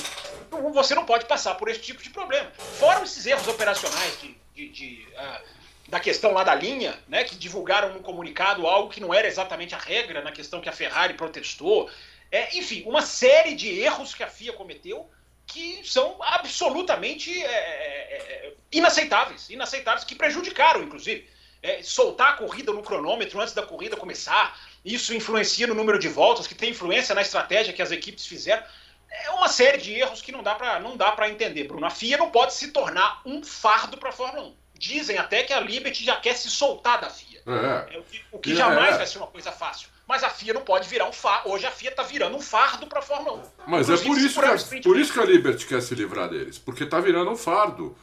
Você 0.74 0.96
não 0.96 1.06
pode 1.06 1.26
passar 1.26 1.56
por 1.56 1.70
esse 1.70 1.82
tipo 1.82 2.02
de 2.02 2.10
problema. 2.10 2.50
Fora 2.80 3.04
esses 3.04 3.26
erros 3.26 3.48
operacionais 3.48 4.20
de, 4.22 4.36
de, 4.56 4.70
de 4.70 5.08
uh, 5.14 5.59
da 5.90 6.00
questão 6.00 6.34
lá 6.34 6.44
da 6.44 6.54
linha, 6.54 6.98
né, 7.08 7.24
que 7.24 7.36
divulgaram 7.36 7.94
no 7.94 8.00
comunicado 8.00 8.68
algo 8.68 8.90
que 8.90 9.00
não 9.00 9.14
era 9.14 9.28
exatamente 9.28 9.74
a 9.74 9.78
regra 9.78 10.22
na 10.22 10.32
questão 10.32 10.62
que 10.62 10.70
a 10.70 10.74
Ferrari 10.74 11.16
protestou. 11.16 11.90
É, 12.32 12.56
enfim, 12.58 12.84
uma 12.86 13.02
série 13.02 13.56
de 13.56 13.80
erros 13.80 14.14
que 14.14 14.24
a 14.24 14.28
FIA 14.28 14.54
cometeu 14.54 15.10
que 15.48 15.82
são 15.84 16.16
absolutamente 16.22 17.32
é, 17.44 17.48
é, 17.48 18.48
é, 18.48 18.54
inaceitáveis, 18.72 19.50
inaceitáveis, 19.50 20.04
que 20.04 20.16
prejudicaram, 20.16 20.84
inclusive. 20.84 21.28
É, 21.62 21.84
soltar 21.84 22.30
a 22.30 22.38
corrida 22.38 22.72
no 22.72 22.82
cronômetro 22.82 23.42
antes 23.42 23.54
da 23.54 23.62
corrida 23.62 23.98
começar, 23.98 24.58
isso 24.86 25.14
influencia 25.14 25.68
no 25.68 25.74
número 25.74 26.00
de 26.00 26.08
voltas, 26.08 26.48
que 26.48 26.56
tem 26.56 26.70
influência 26.70 27.14
na 27.14 27.22
estratégia 27.22 27.74
que 27.74 27.82
as 27.82 27.92
equipes 27.92 28.26
fizeram. 28.26 28.64
É 29.12 29.30
uma 29.32 29.50
série 29.50 29.78
de 29.78 29.94
erros 29.94 30.22
que 30.22 30.32
não 30.32 30.42
dá 30.42 30.56
para 30.56 31.30
entender, 31.30 31.66
Bruno. 31.66 31.86
A 31.86 31.90
FIA 31.90 32.18
não 32.18 32.30
pode 32.30 32.54
se 32.54 32.72
tornar 32.72 33.22
um 33.26 33.44
fardo 33.44 33.98
para 33.98 34.10
a 34.10 34.14
Fórmula 34.14 34.48
1. 34.48 34.56
Dizem 34.80 35.18
até 35.18 35.44
que 35.44 35.52
a 35.52 35.60
Liberty 35.60 36.06
já 36.06 36.16
quer 36.16 36.34
se 36.36 36.50
soltar 36.50 37.02
da 37.02 37.10
FIA. 37.10 37.42
É. 37.46 37.96
é 37.96 38.00
o 38.00 38.04
que, 38.04 38.22
o 38.32 38.40
que 38.40 38.56
jamais 38.56 38.96
é. 38.96 38.98
vai 38.98 39.06
ser 39.06 39.18
uma 39.18 39.28
coisa 39.28 39.52
fácil. 39.52 39.90
mas 40.08 40.24
a 40.24 40.30
FIA 40.30 40.54
não 40.54 40.62
pode 40.62 40.88
virar 40.88 41.06
um 41.06 41.12
fardo. 41.12 41.50
Hoje 41.50 41.66
a 41.66 41.72
FIA 41.72 41.90
está 41.90 42.02
virando 42.04 42.38
um 42.38 42.42
fardo 42.42 42.88
para 42.88 43.00
a 43.00 43.02
Fórmula 43.02 43.38
1. 43.38 43.42
Mas 43.68 43.90
Inclusive, 43.90 44.10
é 44.10 44.14
por 44.14 44.56
isso, 44.56 44.70
que 44.70 44.78
a, 44.78 44.82
por 44.82 44.98
isso 44.98 45.14
que 45.14 45.20
a 45.20 45.26
Liberty 45.26 45.66
quer 45.66 45.82
se 45.82 45.94
livrar 45.94 46.30
deles, 46.30 46.58
porque 46.58 46.86
está 46.86 47.02
virando 47.02 47.30
um 47.30 47.36
fardo. 47.36 47.94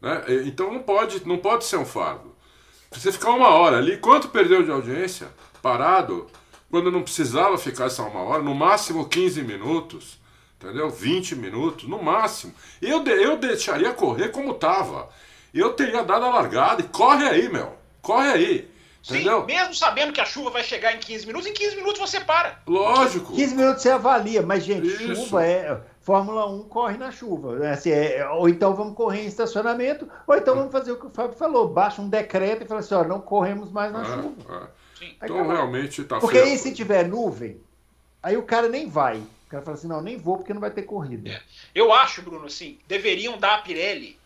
Né? 0.00 0.24
Então 0.44 0.70
não 0.70 0.82
pode, 0.82 1.26
não 1.26 1.38
pode 1.38 1.64
ser 1.64 1.78
um 1.78 1.86
fardo. 1.86 2.36
Você 2.90 3.10
ficar 3.10 3.30
uma 3.30 3.48
hora 3.48 3.78
ali, 3.78 3.96
quanto 3.96 4.28
perdeu 4.28 4.62
de 4.62 4.70
audiência? 4.70 5.28
Parado, 5.62 6.30
quando 6.70 6.92
não 6.92 7.02
precisava 7.02 7.56
ficar 7.56 7.88
só 7.88 8.06
uma 8.06 8.20
hora, 8.20 8.42
no 8.42 8.54
máximo 8.54 9.08
15 9.08 9.42
minutos, 9.42 10.18
entendeu? 10.60 10.90
20 10.90 11.34
minutos, 11.36 11.88
no 11.88 12.02
máximo. 12.02 12.54
Eu, 12.82 13.02
eu 13.06 13.38
deixaria 13.38 13.92
correr 13.94 14.28
como 14.28 14.52
tava. 14.52 15.08
Eu 15.58 15.72
teria 15.72 16.02
dado 16.02 16.24
a 16.24 16.28
largada 16.28 16.82
e 16.82 16.84
corre 16.84 17.24
aí, 17.24 17.48
meu. 17.48 17.72
Corre 18.02 18.28
aí. 18.28 18.76
Entendeu? 19.08 19.40
Sim, 19.40 19.46
mesmo 19.46 19.74
sabendo 19.74 20.12
que 20.12 20.20
a 20.20 20.24
chuva 20.24 20.50
vai 20.50 20.64
chegar 20.64 20.92
em 20.92 20.98
15 20.98 21.26
minutos, 21.26 21.48
em 21.48 21.52
15 21.52 21.76
minutos 21.76 21.98
você 22.00 22.20
para. 22.20 22.60
Lógico. 22.66 23.32
15 23.34 23.54
minutos 23.54 23.82
você 23.82 23.90
avalia, 23.90 24.42
mas, 24.42 24.64
gente, 24.64 24.86
Isso. 24.86 25.14
chuva 25.14 25.46
é. 25.46 25.80
Fórmula 26.00 26.46
1 26.46 26.64
corre 26.64 26.96
na 26.96 27.10
chuva. 27.10 27.56
Né? 27.56 27.72
Assim, 27.72 27.90
é, 27.90 28.28
ou 28.28 28.48
então 28.48 28.74
vamos 28.74 28.94
correr 28.94 29.22
em 29.22 29.26
estacionamento, 29.26 30.08
ou 30.26 30.36
então 30.36 30.54
vamos 30.54 30.72
fazer 30.72 30.92
o 30.92 30.96
que 30.96 31.06
o 31.06 31.10
Fábio 31.10 31.36
falou: 31.36 31.68
baixa 31.68 32.02
um 32.02 32.08
decreto 32.08 32.64
e 32.64 32.66
fala 32.66 32.80
assim: 32.80 32.94
ó, 32.94 33.04
não 33.04 33.20
corremos 33.20 33.70
mais 33.70 33.92
na 33.92 34.02
é, 34.02 34.04
chuva. 34.04 34.72
É. 35.00 35.06
Então 35.22 35.46
realmente 35.46 36.02
está 36.02 36.18
Porque 36.18 36.38
aí, 36.38 36.56
se 36.58 36.72
tiver 36.72 37.06
nuvem, 37.06 37.60
aí 38.22 38.36
o 38.36 38.42
cara 38.42 38.68
nem 38.68 38.88
vai. 38.88 39.18
O 39.18 39.48
cara 39.48 39.62
fala 39.62 39.76
assim: 39.76 39.88
não, 39.88 40.00
nem 40.00 40.16
vou 40.16 40.36
porque 40.36 40.54
não 40.54 40.60
vai 40.60 40.70
ter 40.70 40.82
corrida. 40.82 41.30
É. 41.30 41.40
Eu 41.74 41.92
acho, 41.92 42.22
Bruno, 42.22 42.46
assim, 42.46 42.78
deveriam 42.88 43.38
dar 43.38 43.56
a 43.56 43.58
Pirelli 43.58 44.18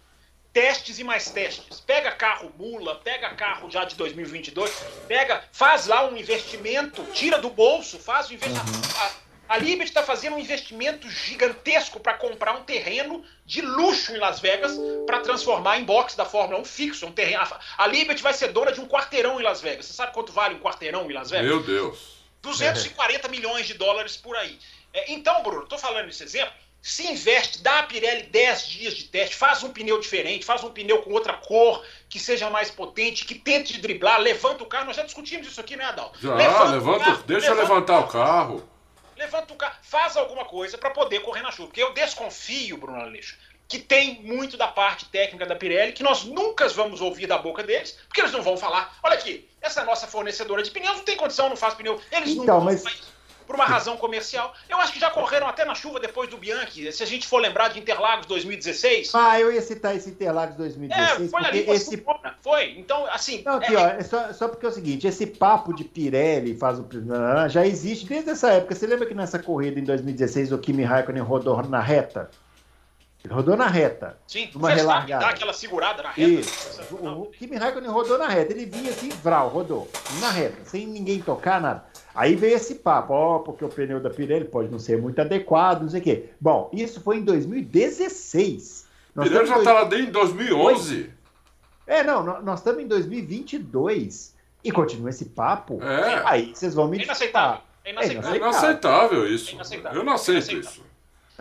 testes 0.52 0.98
e 0.98 1.04
mais 1.04 1.30
testes. 1.30 1.80
Pega 1.80 2.12
carro 2.12 2.52
mula, 2.58 2.96
pega 2.96 3.30
carro 3.34 3.70
já 3.70 3.84
de 3.84 3.94
2022, 3.94 4.70
pega, 5.06 5.44
faz 5.52 5.86
lá 5.86 6.06
um 6.06 6.16
investimento, 6.16 7.02
tira 7.12 7.38
do 7.38 7.50
bolso, 7.50 7.98
faz 7.98 8.28
o 8.30 8.34
investimento. 8.34 8.70
Uhum. 8.70 9.00
A, 9.48 9.54
a 9.54 9.58
Liberty 9.58 9.90
está 9.90 10.02
fazendo 10.02 10.36
um 10.36 10.38
investimento 10.38 11.08
gigantesco 11.08 11.98
para 11.98 12.14
comprar 12.14 12.54
um 12.54 12.62
terreno 12.62 13.24
de 13.44 13.60
luxo 13.60 14.12
em 14.12 14.18
Las 14.18 14.40
Vegas 14.40 14.72
para 15.06 15.20
transformar 15.20 15.78
em 15.78 15.84
box 15.84 16.16
da 16.16 16.24
Fórmula 16.24 16.60
1 16.60 16.64
fixo, 16.64 17.06
um 17.06 17.12
terreno. 17.12 17.42
A 17.76 17.86
Liberty 17.86 18.22
vai 18.22 18.32
ser 18.32 18.48
dona 18.48 18.72
de 18.72 18.80
um 18.80 18.86
quarteirão 18.86 19.40
em 19.40 19.42
Las 19.42 19.60
Vegas. 19.60 19.86
Você 19.86 19.92
sabe 19.92 20.12
quanto 20.12 20.32
vale 20.32 20.54
um 20.54 20.60
quarteirão 20.60 21.10
em 21.10 21.14
Las 21.14 21.30
Vegas? 21.30 21.46
Meu 21.46 21.62
Deus. 21.62 22.20
240 22.42 23.26
é. 23.26 23.30
milhões 23.30 23.66
de 23.66 23.74
dólares 23.74 24.16
por 24.16 24.36
aí. 24.36 24.58
É, 24.92 25.12
então, 25.12 25.42
Bruno, 25.42 25.64
estou 25.64 25.78
falando 25.78 26.08
esse 26.08 26.22
exemplo 26.22 26.54
se 26.82 27.06
investe, 27.06 27.62
dá 27.62 27.80
a 27.80 27.82
Pirelli 27.82 28.22
10 28.24 28.66
dias 28.66 28.94
de 28.94 29.04
teste, 29.04 29.36
faz 29.36 29.62
um 29.62 29.70
pneu 29.70 30.00
diferente, 30.00 30.46
faz 30.46 30.64
um 30.64 30.70
pneu 30.70 31.02
com 31.02 31.12
outra 31.12 31.34
cor, 31.34 31.84
que 32.08 32.18
seja 32.18 32.48
mais 32.48 32.70
potente, 32.70 33.26
que 33.26 33.34
tente 33.34 33.78
driblar, 33.78 34.18
levanta 34.18 34.64
o 34.64 34.66
carro. 34.66 34.86
Nós 34.86 34.96
já 34.96 35.02
discutimos 35.02 35.46
isso 35.46 35.60
aqui, 35.60 35.76
né, 35.76 35.84
Adal? 35.84 36.12
Já, 36.20 36.34
levanta, 36.34 36.64
levanta 36.64 37.04
carro, 37.04 37.22
deixa 37.24 37.50
levanta 37.54 37.62
levantar 37.62 37.98
o 37.98 38.08
carro. 38.08 38.68
Levanta 39.16 39.52
o 39.52 39.56
carro, 39.56 39.76
faz 39.82 40.16
alguma 40.16 40.46
coisa 40.46 40.78
para 40.78 40.90
poder 40.90 41.20
correr 41.20 41.42
na 41.42 41.52
chuva. 41.52 41.68
Porque 41.68 41.82
eu 41.82 41.92
desconfio, 41.92 42.78
Bruno 42.78 42.98
Aleixo, 42.98 43.36
que 43.68 43.78
tem 43.78 44.22
muito 44.22 44.56
da 44.56 44.66
parte 44.66 45.04
técnica 45.06 45.44
da 45.44 45.54
Pirelli 45.54 45.92
que 45.92 46.02
nós 46.02 46.24
nunca 46.24 46.66
vamos 46.70 47.02
ouvir 47.02 47.26
da 47.26 47.36
boca 47.36 47.62
deles, 47.62 47.98
porque 48.08 48.22
eles 48.22 48.32
não 48.32 48.42
vão 48.42 48.56
falar. 48.56 48.98
Olha 49.02 49.14
aqui, 49.14 49.46
essa 49.60 49.84
nossa 49.84 50.06
fornecedora 50.06 50.62
de 50.62 50.70
pneus 50.70 50.96
não 50.96 51.04
tem 51.04 51.16
condição, 51.16 51.50
não 51.50 51.56
faz 51.56 51.74
pneu. 51.74 52.00
Eles 52.10 52.30
então, 52.30 52.56
não 52.56 52.64
mas 52.64 52.82
por 53.50 53.56
uma 53.56 53.64
razão 53.64 53.96
comercial. 53.96 54.54
Eu 54.68 54.78
acho 54.78 54.92
que 54.92 55.00
já 55.00 55.10
correram 55.10 55.48
até 55.48 55.64
na 55.64 55.74
chuva 55.74 55.98
depois 55.98 56.30
do 56.30 56.36
Bianchi. 56.36 56.92
Se 56.92 57.02
a 57.02 57.06
gente 57.06 57.26
for 57.26 57.38
lembrar 57.38 57.66
de 57.66 57.80
Interlagos 57.80 58.26
2016. 58.26 59.12
Ah, 59.12 59.40
eu 59.40 59.52
ia 59.52 59.60
citar 59.60 59.96
esse 59.96 60.08
Interlagos 60.08 60.54
2016. 60.54 61.20
É, 61.20 61.28
foi 61.28 61.44
ali, 61.44 61.64
foi, 61.64 61.74
esse... 61.74 62.04
foi. 62.40 62.70
Então, 62.78 63.06
assim. 63.06 63.42
Não, 63.44 63.54
aqui, 63.56 63.74
é... 63.74 63.76
ó, 63.76 63.86
é 63.88 64.02
só, 64.04 64.32
só 64.32 64.46
porque 64.46 64.64
é 64.64 64.68
o 64.68 64.72
seguinte: 64.72 65.08
esse 65.08 65.26
papo 65.26 65.74
de 65.74 65.82
Pirelli 65.82 66.56
faz 66.56 66.78
o. 66.78 66.86
Já 67.48 67.66
existe 67.66 68.06
desde 68.06 68.30
essa 68.30 68.52
época. 68.52 68.76
Você 68.76 68.86
lembra 68.86 69.06
que 69.06 69.14
nessa 69.14 69.40
corrida 69.40 69.80
em 69.80 69.84
2016 69.84 70.52
o 70.52 70.58
Kimi 70.58 70.84
Raikkonen 70.84 71.24
rodou 71.24 71.60
na 71.64 71.80
reta? 71.80 72.30
Rodou 73.28 73.56
na 73.56 73.66
reta. 73.66 74.16
Sim, 74.26 74.50
uma 74.54 74.70
relargada. 74.70 75.26
Dá 75.26 75.30
aquela 75.30 75.52
segurada 75.52 76.02
na 76.02 76.10
reta. 76.10 76.30
Isso. 76.30 76.94
O, 76.94 77.22
o 77.22 77.26
Kimi 77.26 77.56
Raikkonen 77.56 77.90
rodou 77.90 78.16
na 78.16 78.26
reta. 78.28 78.52
Ele 78.52 78.64
vinha 78.64 78.90
assim, 78.90 79.10
vral, 79.10 79.48
rodou. 79.48 79.88
Na 80.20 80.30
reta, 80.30 80.56
sem 80.64 80.86
ninguém 80.86 81.20
tocar 81.20 81.60
nada. 81.60 81.84
Aí 82.14 82.34
veio 82.34 82.56
esse 82.56 82.76
papo, 82.76 83.12
ó, 83.12 83.38
porque 83.40 83.64
o 83.64 83.68
pneu 83.68 84.00
da 84.00 84.10
Pirelli 84.10 84.46
pode 84.46 84.70
não 84.70 84.78
ser 84.78 85.00
muito 85.00 85.20
adequado, 85.20 85.82
não 85.82 85.88
sei 85.90 86.00
o 86.00 86.02
quê. 86.02 86.24
Bom, 86.40 86.70
isso 86.72 87.00
foi 87.00 87.18
em 87.18 87.22
2016. 87.22 88.86
Nós 89.14 89.28
Pirelli 89.28 89.46
já 89.46 89.58
estava 89.58 89.84
dois... 89.84 90.08
em 90.08 90.10
2011. 90.10 91.10
É, 91.86 92.02
não, 92.02 92.42
nós 92.42 92.60
estamos 92.60 92.82
em 92.82 92.86
2022 92.86 94.34
e 94.64 94.72
continua 94.72 95.10
esse 95.10 95.26
papo. 95.26 95.82
É. 95.82 96.22
Aí 96.24 96.52
vocês 96.54 96.74
vão 96.74 96.88
me 96.88 96.98
é 96.98 97.04
inaceitável. 97.04 97.60
É 97.84 97.90
inaceitável. 97.90 98.32
É 98.32 98.36
inaceitável 98.36 99.26
isso. 99.26 99.50
É 99.50 99.54
inaceitável. 99.54 99.98
Eu 99.98 100.04
não 100.04 100.14
aceito 100.14 100.52
isso. 100.56 100.89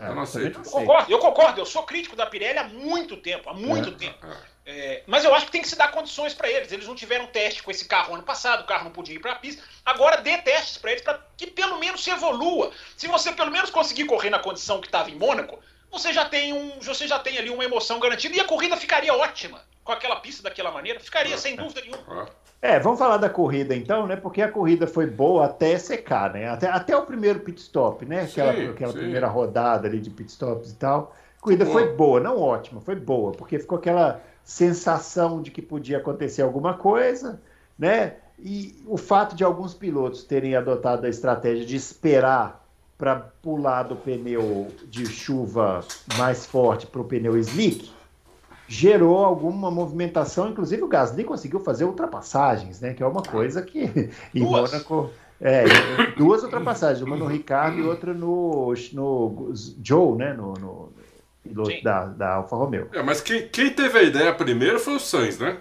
É, 0.01 0.07
eu 0.07 0.15
não 0.15 0.23
aceito. 0.23 0.59
Eu 0.59 0.71
concordo, 0.71 1.11
eu 1.11 1.19
concordo. 1.19 1.61
Eu 1.61 1.65
sou 1.65 1.83
crítico 1.83 2.15
da 2.15 2.25
Pirelli 2.25 2.57
há 2.57 2.63
muito 2.63 3.17
tempo, 3.17 3.49
há 3.49 3.53
muito 3.53 3.89
é, 3.89 3.91
tempo. 3.91 4.25
É. 4.25 4.59
É, 4.71 5.03
mas 5.07 5.23
eu 5.23 5.33
acho 5.33 5.47
que 5.47 5.51
tem 5.51 5.63
que 5.63 5.67
se 5.67 5.75
dar 5.75 5.89
condições 5.89 6.33
para 6.33 6.47
eles. 6.47 6.71
Eles 6.71 6.87
não 6.87 6.93
tiveram 6.93 7.25
teste 7.25 7.63
com 7.63 7.71
esse 7.71 7.85
carro 7.85 8.13
ano 8.13 8.21
passado, 8.21 8.61
o 8.61 8.67
carro 8.67 8.83
não 8.83 8.91
podia 8.91 9.15
ir 9.15 9.19
para 9.19 9.31
a 9.31 9.35
pista. 9.35 9.63
Agora 9.83 10.17
dê 10.17 10.37
testes 10.37 10.77
para 10.77 10.91
eles 10.91 11.03
para 11.03 11.19
que 11.35 11.47
pelo 11.47 11.79
menos 11.79 12.03
se 12.03 12.11
evolua. 12.11 12.71
Se 12.95 13.07
você 13.07 13.31
pelo 13.31 13.49
menos 13.49 13.71
conseguir 13.71 14.05
correr 14.05 14.29
na 14.29 14.37
condição 14.37 14.79
que 14.79 14.87
estava 14.87 15.09
em 15.09 15.15
Mônaco, 15.15 15.59
você 15.91 16.13
já 16.13 16.25
tem 16.25 16.53
um, 16.53 16.79
você 16.79 17.07
já 17.07 17.19
tem 17.19 17.37
ali 17.37 17.49
uma 17.49 17.63
emoção 17.63 17.99
garantida 17.99 18.35
e 18.35 18.39
a 18.39 18.45
corrida 18.45 18.77
ficaria 18.77 19.13
ótima 19.13 19.61
com 19.83 19.91
aquela 19.91 20.17
pista 20.17 20.43
daquela 20.43 20.71
maneira. 20.71 20.99
Ficaria 20.99 21.37
sem 21.37 21.55
dúvida 21.55 21.81
nenhuma. 21.81 22.29
É, 22.61 22.77
vamos 22.77 22.99
falar 22.99 23.17
da 23.17 23.29
corrida 23.29 23.75
então, 23.75 24.05
né? 24.05 24.15
Porque 24.15 24.41
a 24.41 24.51
corrida 24.51 24.85
foi 24.85 25.07
boa 25.07 25.45
até 25.45 25.77
secar, 25.77 26.33
né? 26.33 26.49
Até, 26.49 26.67
até 26.67 26.95
o 26.95 27.05
primeiro 27.05 27.39
pit 27.39 27.59
stop, 27.61 28.05
né? 28.05 28.23
Aquela, 28.23 28.53
sim, 28.53 28.69
aquela 28.69 28.91
sim. 28.91 28.99
primeira 28.99 29.27
rodada 29.27 29.87
ali 29.87 29.99
de 29.99 30.09
pit 30.09 30.29
stops 30.29 30.71
e 30.71 30.75
tal. 30.75 31.15
A 31.37 31.41
corrida 31.41 31.65
foi 31.65 31.93
boa, 31.93 32.19
não 32.19 32.37
ótima, 32.39 32.81
foi 32.81 32.95
boa, 32.95 33.31
porque 33.31 33.57
ficou 33.57 33.77
aquela 33.77 34.21
sensação 34.43 35.41
de 35.41 35.51
que 35.51 35.61
podia 35.61 35.99
acontecer 35.99 36.41
alguma 36.41 36.73
coisa, 36.73 37.41
né? 37.77 38.15
E 38.37 38.83
o 38.85 38.97
fato 38.97 39.35
de 39.35 39.43
alguns 39.43 39.73
pilotos 39.73 40.23
terem 40.23 40.55
adotado 40.55 41.05
a 41.05 41.09
estratégia 41.09 41.65
de 41.65 41.75
esperar 41.75 42.68
para 42.99 43.15
pular 43.41 43.83
do 43.83 43.95
pneu 43.95 44.67
de 44.85 45.05
chuva 45.05 45.79
mais 46.17 46.45
forte 46.45 46.85
para 46.85 46.99
o 46.99 47.05
pneu 47.05 47.37
slick 47.37 47.89
gerou 48.67 49.25
alguma 49.25 49.71
movimentação, 49.71 50.49
inclusive 50.49 50.83
o 50.83 50.87
Gasly 50.87 51.23
conseguiu 51.23 51.59
fazer 51.59 51.85
ultrapassagens, 51.85 52.79
né? 52.79 52.93
Que 52.93 53.01
é 53.01 53.07
uma 53.07 53.23
coisa 53.23 53.63
que 53.63 53.79
em 54.35 54.41
duas. 54.45 54.71
Mônaco 54.71 55.09
é, 55.41 55.63
duas 56.17 56.43
ultrapassagens, 56.43 57.01
uma 57.01 57.15
no 57.15 57.25
Ricardo 57.25 57.79
e 57.79 57.81
outra 57.81 58.13
no, 58.13 58.73
no 58.93 59.53
Joe, 59.81 60.17
né? 60.17 60.33
No, 60.33 60.53
no, 60.53 60.93
piloto 61.41 61.81
da, 61.81 62.05
da 62.05 62.33
Alfa 62.35 62.55
Romeo. 62.57 62.89
É, 62.93 63.01
mas 63.01 63.21
quem, 63.21 63.47
quem 63.47 63.71
teve 63.71 63.97
a 63.97 64.03
ideia 64.03 64.33
primeiro 64.33 64.79
foi 64.79 64.95
o 64.95 64.99
Sainz, 64.99 65.39
né? 65.39 65.57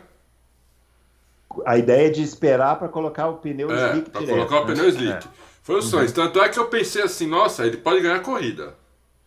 A 1.64 1.79
ideia 1.79 2.11
de 2.11 2.22
esperar 2.22 2.79
para 2.79 2.88
colocar 2.88 3.29
o 3.29 3.35
pneu 3.35 3.70
é, 3.70 3.90
slick 3.90 4.11
para 4.11 4.27
colocar 4.27 4.61
o 4.61 4.66
né? 4.66 4.74
pneu 4.74 4.88
slick. 4.88 5.27
É. 5.27 5.31
Foi 5.69 5.81
o 5.81 5.83
Sainz. 5.83 6.17
Uhum. 6.17 6.25
Tanto 6.25 6.41
é 6.41 6.49
que 6.49 6.59
eu 6.59 6.65
pensei 6.69 7.03
assim, 7.03 7.27
nossa, 7.27 7.67
ele 7.67 7.77
pode 7.77 8.01
ganhar 8.01 8.17
a 8.17 8.21
corrida. 8.21 8.75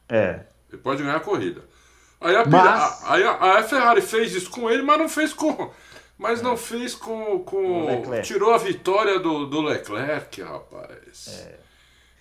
É. 0.10 0.40
Ele 0.72 0.82
pode 0.82 1.04
ganhar 1.04 1.18
a 1.18 1.20
corrida. 1.20 1.62
Aí 2.20 2.36
a, 2.36 2.44
mas... 2.44 3.04
a, 3.04 3.16
a, 3.16 3.60
a, 3.60 3.64
Ferrari 3.64 4.02
fez 4.02 4.34
isso 4.34 4.50
com 4.50 4.68
ele, 4.68 4.82
mas 4.82 4.98
não 4.98 5.08
fez 5.08 5.34
com. 5.34 5.70
Mas 6.18 6.40
é. 6.40 6.44
não 6.44 6.58
fez 6.58 6.96
com. 6.96 7.44
com 7.44 8.04
tirou 8.24 8.56
a 8.56 8.58
vitória 8.58 9.20
do, 9.20 9.46
do 9.46 9.62
Leclerc, 9.62 10.42
rapaz. 10.42 11.28
É. 11.28 11.60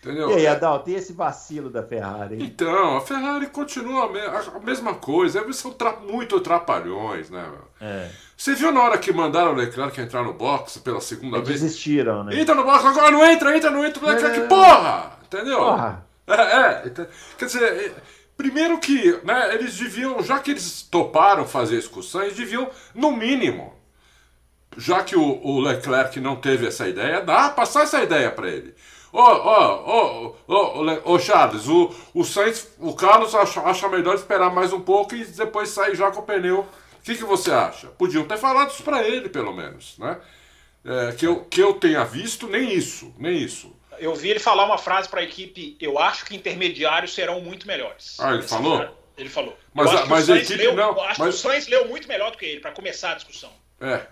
Entendeu? 0.00 0.30
E 0.30 0.34
aí, 0.34 0.46
Adal, 0.46 0.80
tem 0.80 0.96
esse 0.96 1.14
vacilo 1.14 1.70
da 1.70 1.82
Ferrari. 1.82 2.34
Hein? 2.34 2.42
Então, 2.42 2.98
a 2.98 3.00
Ferrari 3.00 3.46
continua 3.46 4.04
a, 4.04 4.08
me 4.10 4.20
a 4.20 4.60
mesma 4.62 4.94
coisa. 4.96 5.40
Eles 5.40 5.56
são 5.56 5.72
tra 5.72 5.92
muito 5.96 6.38
trapalhões, 6.40 7.30
né? 7.30 7.50
É. 7.80 8.10
Você 8.40 8.54
viu 8.54 8.72
na 8.72 8.82
hora 8.82 8.96
que 8.96 9.12
mandaram 9.12 9.52
o 9.52 9.54
Leclerc 9.54 10.00
entrar 10.00 10.22
no 10.22 10.32
box 10.32 10.78
pela 10.78 10.98
segunda 10.98 11.36
Eles 11.36 11.48
vez? 11.48 11.60
Desistiram, 11.60 12.24
né? 12.24 12.40
Entra 12.40 12.54
no 12.54 12.64
box, 12.64 12.86
agora 12.86 13.10
não 13.10 13.22
entra, 13.22 13.54
entra, 13.54 13.70
não 13.70 13.84
entra, 13.84 14.06
Leclerc, 14.06 14.40
é... 14.40 14.46
porra! 14.46 15.18
Entendeu? 15.26 15.58
Porra! 15.58 16.06
É, 16.26 16.32
é, 16.32 17.06
quer 17.36 17.44
dizer, 17.44 17.62
é, 17.62 17.92
primeiro 18.38 18.78
que 18.78 19.20
né, 19.24 19.54
eles 19.56 19.76
deviam, 19.76 20.22
já 20.22 20.38
que 20.38 20.52
eles 20.52 20.80
toparam 20.80 21.44
fazer 21.44 21.76
excursão, 21.76 22.22
eles 22.22 22.34
deviam, 22.34 22.70
no 22.94 23.12
mínimo, 23.12 23.74
já 24.74 25.02
que 25.02 25.14
o, 25.14 25.46
o 25.46 25.60
Leclerc 25.60 26.18
não 26.18 26.36
teve 26.36 26.66
essa 26.66 26.88
ideia, 26.88 27.20
dá 27.20 27.50
passar 27.50 27.82
essa 27.82 28.02
ideia 28.02 28.30
para 28.30 28.48
ele. 28.48 28.74
Ô, 29.12 29.20
ô, 29.20 30.34
ô, 30.48 31.12
ô, 31.12 31.18
Charles, 31.18 31.68
o, 31.68 31.94
o 32.14 32.24
Sainz, 32.24 32.68
o 32.78 32.94
Carlos 32.94 33.34
acha, 33.34 33.60
acha 33.60 33.86
melhor 33.90 34.14
esperar 34.14 34.50
mais 34.50 34.72
um 34.72 34.80
pouco 34.80 35.14
e 35.14 35.26
depois 35.26 35.68
sair 35.68 35.94
já 35.94 36.10
com 36.10 36.20
o 36.20 36.22
pneu. 36.22 36.66
O 37.00 37.02
que, 37.02 37.16
que 37.16 37.24
você 37.24 37.50
acha? 37.50 37.88
Podiam 37.88 38.24
ter 38.24 38.36
falado 38.36 38.70
isso 38.70 38.82
para 38.82 39.02
ele, 39.02 39.28
pelo 39.28 39.52
menos, 39.52 39.96
né? 39.98 40.20
É, 40.84 41.12
que, 41.12 41.26
eu, 41.26 41.44
que 41.44 41.60
eu 41.60 41.74
tenha 41.74 42.04
visto, 42.04 42.46
nem 42.46 42.72
isso, 42.72 43.14
nem 43.18 43.36
isso. 43.36 43.74
Eu 43.98 44.14
vi 44.14 44.30
ele 44.30 44.38
falar 44.38 44.64
uma 44.64 44.78
frase 44.78 45.08
para 45.08 45.20
a 45.20 45.24
equipe: 45.24 45.76
eu 45.80 45.98
acho 45.98 46.24
que 46.24 46.36
intermediários 46.36 47.14
serão 47.14 47.40
muito 47.40 47.66
melhores. 47.66 48.18
Ah, 48.20 48.34
ele 48.34 48.42
falou? 48.42 48.96
Ele 49.16 49.28
falou. 49.28 49.56
Mas, 49.74 49.90
a, 49.94 50.06
mas 50.06 50.30
a 50.30 50.36
equipe 50.36 50.56
leu, 50.56 50.74
não. 50.74 50.98
Acho 51.00 51.20
mas... 51.20 51.34
que 51.34 51.46
o 51.46 51.50
Sainz 51.50 51.68
leu 51.68 51.88
muito 51.88 52.08
melhor 52.08 52.30
do 52.30 52.38
que 52.38 52.46
ele, 52.46 52.60
para 52.60 52.72
começar 52.72 53.12
a 53.12 53.14
discussão. 53.14 53.50
É. 53.80 54.06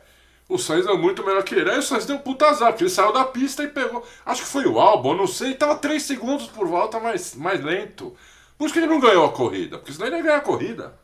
O 0.48 0.58
Sainz 0.58 0.86
é 0.86 0.92
muito 0.94 1.24
melhor 1.24 1.42
que 1.42 1.54
ele. 1.54 1.70
Aí 1.70 1.78
o 1.78 1.82
Sainz 1.82 2.06
deu 2.06 2.16
um 2.16 2.20
puta 2.20 2.46
azar, 2.46 2.72
porque 2.72 2.84
ele 2.84 2.90
saiu 2.90 3.12
da 3.12 3.24
pista 3.24 3.62
e 3.62 3.68
pegou. 3.68 4.06
Acho 4.24 4.42
que 4.42 4.48
foi 4.48 4.66
o 4.66 4.78
Albon, 4.78 5.14
não 5.14 5.26
sei, 5.26 5.54
tava 5.54 5.76
3 5.76 6.02
segundos 6.02 6.46
por 6.46 6.66
volta 6.66 6.98
mais, 7.00 7.34
mais 7.34 7.62
lento. 7.62 8.16
Por 8.56 8.64
isso 8.64 8.74
que 8.74 8.80
ele 8.80 8.86
não 8.86 9.00
ganhou 9.00 9.26
a 9.26 9.32
corrida, 9.32 9.78
porque 9.78 9.92
senão 9.92 10.06
ele 10.06 10.16
ia 10.16 10.22
ganhar 10.22 10.36
a 10.38 10.42
corrida. 10.42 10.98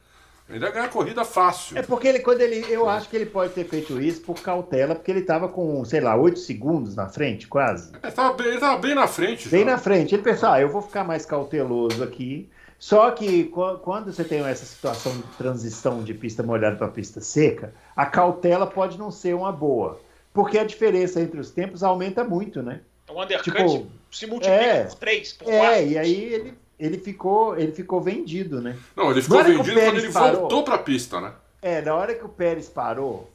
Ele 0.48 0.62
ia 0.64 0.70
ganhar 0.70 0.84
a 0.84 0.88
corrida 0.88 1.24
fácil. 1.24 1.78
É 1.78 1.82
porque 1.82 2.06
ele, 2.06 2.18
quando 2.18 2.40
ele. 2.42 2.64
Eu 2.70 2.88
acho 2.88 3.08
que 3.08 3.16
ele 3.16 3.24
pode 3.26 3.54
ter 3.54 3.64
feito 3.64 4.00
isso 4.00 4.20
por 4.20 4.34
cautela, 4.40 4.94
porque 4.94 5.10
ele 5.10 5.22
tava 5.22 5.48
com, 5.48 5.82
sei 5.84 6.00
lá, 6.00 6.14
8 6.16 6.38
segundos 6.38 6.94
na 6.94 7.08
frente, 7.08 7.48
quase. 7.48 7.92
É, 8.02 8.10
tava 8.10 8.34
bem, 8.34 8.48
ele 8.48 8.58
tava 8.60 8.76
bem 8.78 8.94
na 8.94 9.06
frente. 9.06 9.48
Bem 9.48 9.64
já. 9.64 9.70
na 9.72 9.78
frente. 9.78 10.14
Ele 10.14 10.22
pensou, 10.22 10.50
ah, 10.50 10.60
eu 10.60 10.68
vou 10.68 10.82
ficar 10.82 11.02
mais 11.02 11.24
cauteloso 11.24 12.02
aqui. 12.04 12.50
Só 12.78 13.10
que 13.12 13.44
qu- 13.44 13.78
quando 13.78 14.12
você 14.12 14.22
tem 14.22 14.40
essa 14.44 14.66
situação 14.66 15.12
de 15.16 15.22
transição 15.38 16.02
de 16.02 16.12
pista 16.12 16.42
molhada 16.42 16.76
para 16.76 16.88
pista 16.88 17.20
seca, 17.22 17.72
a 17.96 18.04
cautela 18.04 18.66
pode 18.66 18.98
não 18.98 19.10
ser 19.10 19.34
uma 19.34 19.50
boa. 19.50 19.98
Porque 20.34 20.58
a 20.58 20.64
diferença 20.64 21.20
entre 21.22 21.40
os 21.40 21.50
tempos 21.50 21.82
aumenta 21.82 22.22
muito, 22.22 22.62
né? 22.62 22.80
O 23.08 23.22
undercut 23.22 23.44
Tipo, 23.50 23.86
se 24.10 24.26
multiplica 24.26 24.62
é. 24.62 24.84
por 24.84 24.94
3, 24.96 25.32
por 25.34 25.44
4. 25.44 25.58
É, 25.60 25.86
e 25.86 25.96
aí 25.98 26.24
ele, 26.24 26.54
ele, 26.78 26.98
ficou, 26.98 27.56
ele 27.58 27.72
ficou 27.72 28.00
vendido, 28.00 28.60
né? 28.60 28.76
Não, 28.96 29.10
ele 29.10 29.22
ficou 29.22 29.42
vendido 29.42 29.80
quando 29.80 29.98
ele 29.98 30.12
parou- 30.12 30.40
voltou 30.40 30.64
pra 30.64 30.78
pista, 30.78 31.20
né? 31.20 31.32
É, 31.62 31.80
na 31.80 31.94
hora 31.94 32.14
que 32.14 32.24
o 32.24 32.28
Pérez 32.28 32.68
parou, 32.68 33.30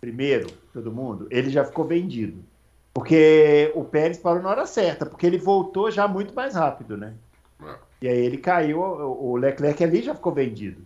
primeiro, 0.00 0.46
todo 0.72 0.92
mundo, 0.92 1.26
ele 1.30 1.50
já 1.50 1.64
ficou 1.64 1.84
vendido. 1.84 2.42
Porque 2.94 3.70
o 3.74 3.84
Pérez 3.84 4.16
parou 4.18 4.42
na 4.42 4.48
hora 4.50 4.66
certa, 4.66 5.04
porque 5.04 5.26
ele 5.26 5.38
voltou 5.38 5.90
já 5.90 6.08
muito 6.08 6.34
mais 6.34 6.54
rápido, 6.54 6.96
né? 6.96 7.14
É. 7.62 7.74
E 8.02 8.08
aí 8.08 8.18
ele 8.18 8.38
caiu, 8.38 8.80
o 8.80 9.36
Leclerc 9.36 9.82
ali 9.84 10.02
já 10.02 10.14
ficou 10.14 10.32
vendido. 10.32 10.80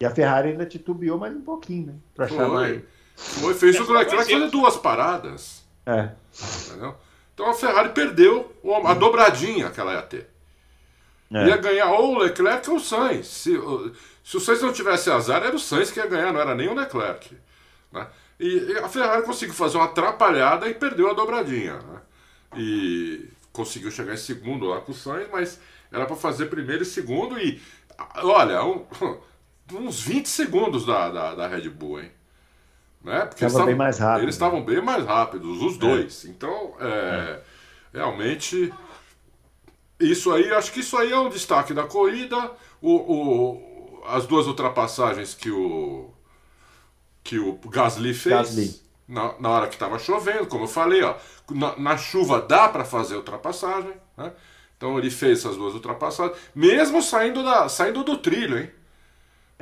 E 0.00 0.04
a 0.06 0.10
Ferrari 0.10 0.48
ainda 0.50 0.64
titubeou 0.66 1.18
mais 1.18 1.34
um 1.34 1.40
pouquinho, 1.42 1.86
né? 1.88 1.94
Pra 2.14 2.26
chamar 2.26 2.70
ele. 2.70 2.84
Foi, 3.14 3.54
fez 3.54 3.78
o 3.78 3.92
Leclerc 3.92 4.16
fazer 4.32 4.50
duas 4.50 4.76
paradas. 4.76 5.62
É. 5.84 6.10
Entendeu? 6.68 6.94
Então 7.34 7.50
a 7.50 7.54
Ferrari 7.54 7.90
perdeu 7.90 8.50
a 8.84 8.94
dobradinha 8.94 9.70
que 9.70 9.78
ela 9.80 9.92
ia 9.94 10.02
ter. 10.02 10.28
É. 11.32 11.48
Ia 11.48 11.56
ganhar 11.56 11.90
ou 11.92 12.14
o 12.14 12.18
Leclerc 12.18 12.68
ou 12.70 12.76
o 12.76 12.80
Sainz. 12.80 13.26
Se, 13.26 13.56
o- 13.56 13.92
se 14.24 14.36
o 14.36 14.40
Sainz 14.40 14.62
não 14.62 14.72
tivesse 14.72 15.10
azar, 15.10 15.42
era 15.42 15.54
o 15.54 15.58
Sainz 15.58 15.90
que 15.90 15.98
ia 16.00 16.06
ganhar, 16.06 16.32
não 16.32 16.40
era 16.40 16.54
nem 16.54 16.68
o 16.68 16.74
Leclerc. 16.74 17.36
Né? 17.92 18.06
E, 18.40 18.46
e 18.72 18.78
a 18.78 18.88
Ferrari 18.88 19.22
conseguiu 19.22 19.54
fazer 19.54 19.76
uma 19.76 19.86
atrapalhada 19.86 20.68
e 20.68 20.74
perdeu 20.74 21.10
a 21.10 21.14
dobradinha. 21.14 21.74
Né? 21.78 22.00
E 22.56 23.28
conseguiu 23.52 23.90
chegar 23.90 24.14
em 24.14 24.18
segundo 24.18 24.66
lá 24.66 24.80
com 24.80 24.92
o 24.92 24.94
Sainz, 24.94 25.28
mas 25.32 25.60
era 25.90 26.06
para 26.06 26.16
fazer 26.16 26.46
primeiro 26.46 26.82
e 26.82 26.86
segundo. 26.86 27.38
E 27.38 27.60
olha, 28.16 28.64
um- 28.64 28.84
uns 29.74 30.00
20 30.00 30.26
segundos 30.28 30.84
da, 30.84 31.08
da, 31.10 31.34
da 31.34 31.46
Red 31.46 31.68
Bull, 31.70 32.00
hein? 32.00 32.10
Né? 33.02 33.20
Porque 33.26 33.44
Tava 33.54 33.64
bem. 33.66 33.74
Eles 34.22 34.34
estavam 34.34 34.62
bem 34.64 34.80
mais 34.80 35.04
rápidos, 35.04 35.60
os 35.62 35.76
dois. 35.76 36.24
Então, 36.24 36.74
é, 36.80 37.40
realmente, 37.92 38.72
isso 40.10 40.32
aí, 40.32 40.52
acho 40.52 40.72
que 40.72 40.80
isso 40.80 40.96
aí 40.96 41.12
é 41.12 41.18
um 41.18 41.28
destaque 41.28 41.74
da 41.74 41.84
corrida. 41.84 42.50
O, 42.80 42.92
o- 42.92 44.02
as 44.06 44.26
duas 44.26 44.46
ultrapassagens 44.46 45.34
que 45.34 45.50
o 45.50 46.10
que 47.22 47.38
o 47.38 47.54
Gasly 47.68 48.14
fez 48.14 48.32
Gasly. 48.32 48.82
Na, 49.08 49.34
na 49.40 49.50
hora 49.50 49.66
que 49.66 49.74
estava 49.74 49.98
chovendo, 49.98 50.46
como 50.46 50.64
eu 50.64 50.68
falei, 50.68 51.02
ó, 51.02 51.16
na, 51.50 51.76
na 51.76 51.96
chuva 51.98 52.40
dá 52.40 52.68
para 52.68 52.84
fazer 52.84 53.16
ultrapassagem, 53.16 53.92
né? 54.16 54.32
Então 54.76 54.96
ele 54.98 55.10
fez 55.10 55.40
essas 55.40 55.56
duas 55.56 55.74
ultrapassagens, 55.74 56.38
mesmo 56.54 57.02
saindo 57.02 57.42
da 57.42 57.68
saindo 57.68 58.02
do 58.04 58.16
trilho, 58.18 58.58
hein? 58.58 58.70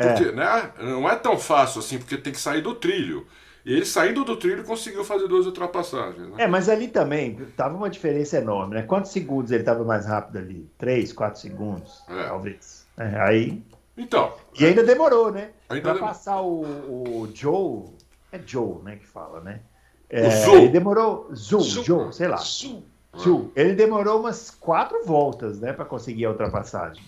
Porque, 0.00 0.32
né, 0.32 0.72
não 0.80 1.08
é 1.08 1.16
tão 1.16 1.38
fácil 1.38 1.80
assim, 1.80 1.98
porque 1.98 2.16
tem 2.18 2.32
que 2.32 2.40
sair 2.40 2.62
do 2.62 2.74
trilho. 2.74 3.26
E 3.64 3.72
ele 3.74 3.84
saindo 3.84 4.24
do 4.24 4.36
trilho 4.36 4.64
conseguiu 4.64 5.04
fazer 5.04 5.28
duas 5.28 5.44
ultrapassagens. 5.46 6.28
Né? 6.28 6.34
É, 6.44 6.46
mas 6.46 6.68
ali 6.68 6.88
também 6.88 7.34
tava 7.56 7.76
uma 7.76 7.90
diferença 7.90 8.38
enorme, 8.38 8.74
né? 8.74 8.82
Quantos 8.82 9.10
segundos 9.10 9.52
ele 9.52 9.62
tava 9.64 9.84
mais 9.84 10.06
rápido 10.06 10.38
ali? 10.38 10.68
Três, 10.78 11.12
quatro 11.12 11.40
segundos, 11.40 12.02
É. 12.08 12.24
talvez. 12.24 12.86
É, 12.96 13.20
aí. 13.20 13.62
Então, 13.96 14.32
E 14.58 14.64
ainda 14.64 14.82
demorou, 14.82 15.30
né? 15.30 15.50
Ainda 15.68 15.92
pra 15.92 16.00
passar 16.08 16.40
o, 16.40 16.62
o 16.62 17.30
Joe. 17.34 17.84
É 18.32 18.40
Joe, 18.46 18.82
né? 18.82 18.96
Que 18.96 19.06
fala, 19.06 19.40
né? 19.40 19.60
É, 20.08 20.26
O 20.26 20.30
Zhou. 20.30 20.56
Ele 20.56 20.68
demorou. 20.68 21.28
Zul, 21.34 21.60
Zul. 21.60 21.84
Joe, 21.84 22.12
sei 22.12 22.28
lá. 22.28 22.36
Zul. 22.38 23.52
Ele 23.54 23.74
demorou 23.74 24.20
umas 24.20 24.50
quatro 24.50 25.04
voltas, 25.04 25.60
né? 25.60 25.72
Pra 25.72 25.84
conseguir 25.84 26.24
a 26.26 26.30
ultrapassagem. 26.30 27.02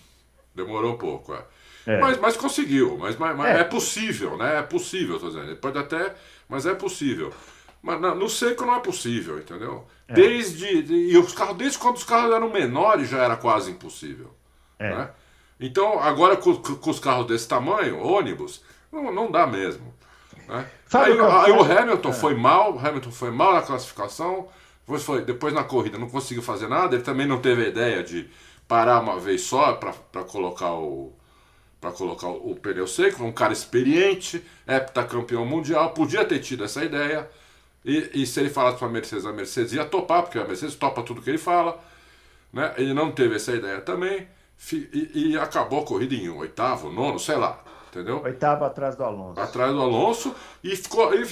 demorou 0.53 0.97
pouco, 0.97 1.33
é. 1.33 1.43
É. 1.85 1.99
Mas, 1.99 2.17
mas 2.17 2.37
conseguiu, 2.37 2.97
mas, 2.97 3.17
mas, 3.17 3.35
mas 3.35 3.57
É. 3.57 3.59
é. 3.59 3.63
possível, 3.65 4.37
né? 4.37 4.59
É 4.59 4.61
possível, 4.61 5.19
tô 5.19 5.27
dizendo. 5.27 5.47
Ele 5.47 5.55
pode 5.55 5.77
até, 5.77 6.13
mas 6.53 6.65
é 6.67 6.73
possível. 6.75 7.33
Mas 7.81 7.99
na- 7.99 8.13
no 8.15 8.29
seco 8.29 8.63
não 8.65 8.75
é 8.75 8.79
possível, 8.79 9.39
entendeu? 9.39 9.85
É. 10.07 10.13
Desde. 10.13 10.83
de- 10.83 10.93
e 11.11 11.17
os 11.17 11.33
carros, 11.33 11.57
desde 11.57 11.77
quando 11.79 11.97
os 11.97 12.03
carros 12.03 12.31
eram 12.33 12.49
menores 12.49 13.09
já 13.09 13.17
era 13.23 13.35
quase 13.35 13.71
impossível. 13.71 14.31
É. 14.79 14.89
né? 14.95 15.09
Então, 15.59 15.99
agora 15.99 16.35
com, 16.37 16.55
com 16.55 16.89
os 16.89 16.99
carros 16.99 17.25
desse 17.27 17.47
tamanho, 17.47 17.99
ônibus, 17.99 18.63
não, 18.91 19.11
não 19.11 19.31
dá 19.31 19.47
mesmo. 19.47 19.93
Né? 20.47 20.65
Aí, 20.93 21.17
Campos, 21.17 21.33
aí 21.45 21.51
o 21.51 21.61
Hamilton 21.63 22.13
foi 22.13 22.35
mal, 22.35 22.73
o 22.75 22.79
Hamilton 22.79 23.11
foi 23.11 23.31
mal 23.31 23.53
na 23.53 23.61
classificação, 23.61 24.47
depois, 24.81 25.03
foi, 25.03 25.21
depois 25.23 25.53
na 25.53 25.63
corrida 25.63 25.97
não 25.97 26.09
conseguiu 26.09 26.43
fazer 26.43 26.67
nada, 26.67 26.95
ele 26.95 27.03
também 27.03 27.25
não 27.25 27.39
teve 27.39 27.65
a 27.65 27.67
ideia 27.69 28.03
de 28.03 28.29
parar 28.67 28.99
uma 28.99 29.19
vez 29.19 29.41
só 29.41 29.73
para 29.73 30.23
colocar 30.25 30.73
o 30.73 31.13
para 31.83 31.91
colocar 31.91 32.29
o, 32.29 32.55
pneu 32.55 32.87
seco, 32.87 33.25
um 33.25 33.31
cara 33.33 33.51
experiente, 33.51 34.41
heptacampeão 34.65 35.45
mundial, 35.45 35.91
podia 35.91 36.23
ter 36.23 36.39
tido 36.39 36.63
essa 36.63 36.81
ideia. 36.81 37.29
E, 37.83 38.21
e 38.21 38.25
se 38.25 38.39
ele 38.39 38.49
falasse 38.49 38.77
para 38.77 38.87
a 38.87 38.89
Mercedes, 38.89 39.25
a 39.25 39.33
Mercedes 39.33 39.73
ia 39.73 39.83
topar, 39.83 40.23
porque 40.23 40.39
a 40.39 40.45
Mercedes 40.45 40.75
topa 40.75 41.03
tudo 41.03 41.21
que 41.21 41.29
ele 41.29 41.37
fala. 41.37 41.77
Né? 42.53 42.73
Ele 42.77 42.93
não 42.93 43.11
teve 43.11 43.35
essa 43.35 43.51
ideia 43.51 43.81
também. 43.81 44.25
E, 44.71 45.31
e 45.33 45.37
acabou 45.37 45.81
a 45.81 45.85
corrida 45.85 46.15
em 46.15 46.29
oitavo, 46.29 46.89
nono, 46.89 47.19
sei 47.19 47.35
lá. 47.35 47.61
Entendeu? 47.89 48.21
Oitavo 48.23 48.63
atrás 48.63 48.95
do 48.95 49.03
Alonso. 49.03 49.39
atrás 49.39 49.71
do 49.73 49.81
Alonso 49.81 50.33
e 50.63 50.75
ficou 50.75 51.13
e, 51.13 51.27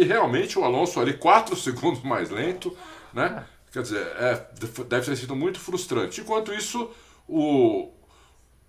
e 0.00 0.04
realmente 0.04 0.58
o 0.58 0.64
Alonso 0.64 1.00
ali 1.00 1.14
4 1.14 1.54
segundos 1.56 2.02
mais 2.02 2.28
lento, 2.28 2.76
né? 3.14 3.46
Quer 3.72 3.82
dizer, 3.82 4.06
é, 4.18 4.46
deve 4.88 5.06
ter 5.06 5.16
sido 5.16 5.34
muito 5.34 5.58
frustrante. 5.58 6.20
Enquanto 6.20 6.52
isso, 6.52 6.90
o, 7.26 7.90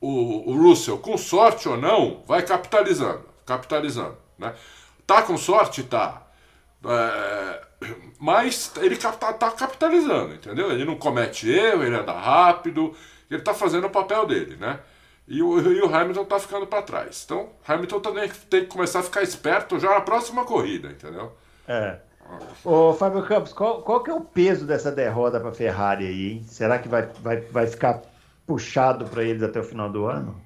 o, 0.04 0.52
o 0.52 0.58
Russell, 0.62 0.98
com 0.98 1.18
sorte 1.18 1.70
ou 1.70 1.78
não, 1.78 2.22
vai 2.28 2.42
capitalizando, 2.42 3.24
capitalizando, 3.46 4.18
né? 4.38 4.54
Tá 5.08 5.22
com 5.22 5.38
sorte, 5.38 5.82
tá. 5.82 6.24
É, 6.86 7.62
mas 8.20 8.74
ele 8.82 8.98
tá, 8.98 9.14
tá 9.14 9.52
capitalizando, 9.52 10.34
entendeu? 10.34 10.72
Ele 10.72 10.84
não 10.84 10.98
comete 10.98 11.50
erro, 11.50 11.84
ele 11.84 11.96
anda 11.96 12.12
rápido, 12.12 12.94
ele 13.32 13.42
tá 13.42 13.54
fazendo 13.54 13.88
o 13.88 13.90
papel 13.90 14.26
dele, 14.28 14.58
né? 14.58 14.82
E 15.26 15.42
o, 15.42 15.58
e 15.72 15.82
o 15.82 15.96
Hamilton 15.96 16.26
tá 16.26 16.38
ficando 16.38 16.68
para 16.68 16.82
trás. 16.82 17.24
Então, 17.26 17.52
Hamilton 17.66 18.02
também 18.02 18.30
tem 18.50 18.62
que 18.62 18.68
começar 18.68 19.00
a 19.00 19.04
ficar 19.04 19.24
esperto 19.24 19.80
já 19.80 19.90
na 19.90 20.02
próxima 20.02 20.44
corrida, 20.44 20.90
entendeu? 20.90 21.32
É. 21.66 22.00
Ô, 22.66 22.94
Fábio 22.94 23.24
Campos, 23.24 23.54
qual, 23.54 23.82
qual 23.82 24.04
que 24.04 24.10
é 24.10 24.14
o 24.14 24.20
peso 24.20 24.66
dessa 24.66 24.92
derrota 24.92 25.40
para 25.40 25.54
Ferrari 25.54 26.06
aí, 26.06 26.32
hein? 26.32 26.44
Será 26.46 26.78
que 26.78 26.90
vai, 26.90 27.04
vai, 27.22 27.38
vai 27.40 27.68
ficar 27.68 28.02
puxado 28.46 29.06
para 29.06 29.24
eles 29.24 29.44
até 29.44 29.60
o 29.60 29.64
final 29.64 29.90
do 29.90 30.06
ano? 30.06 30.42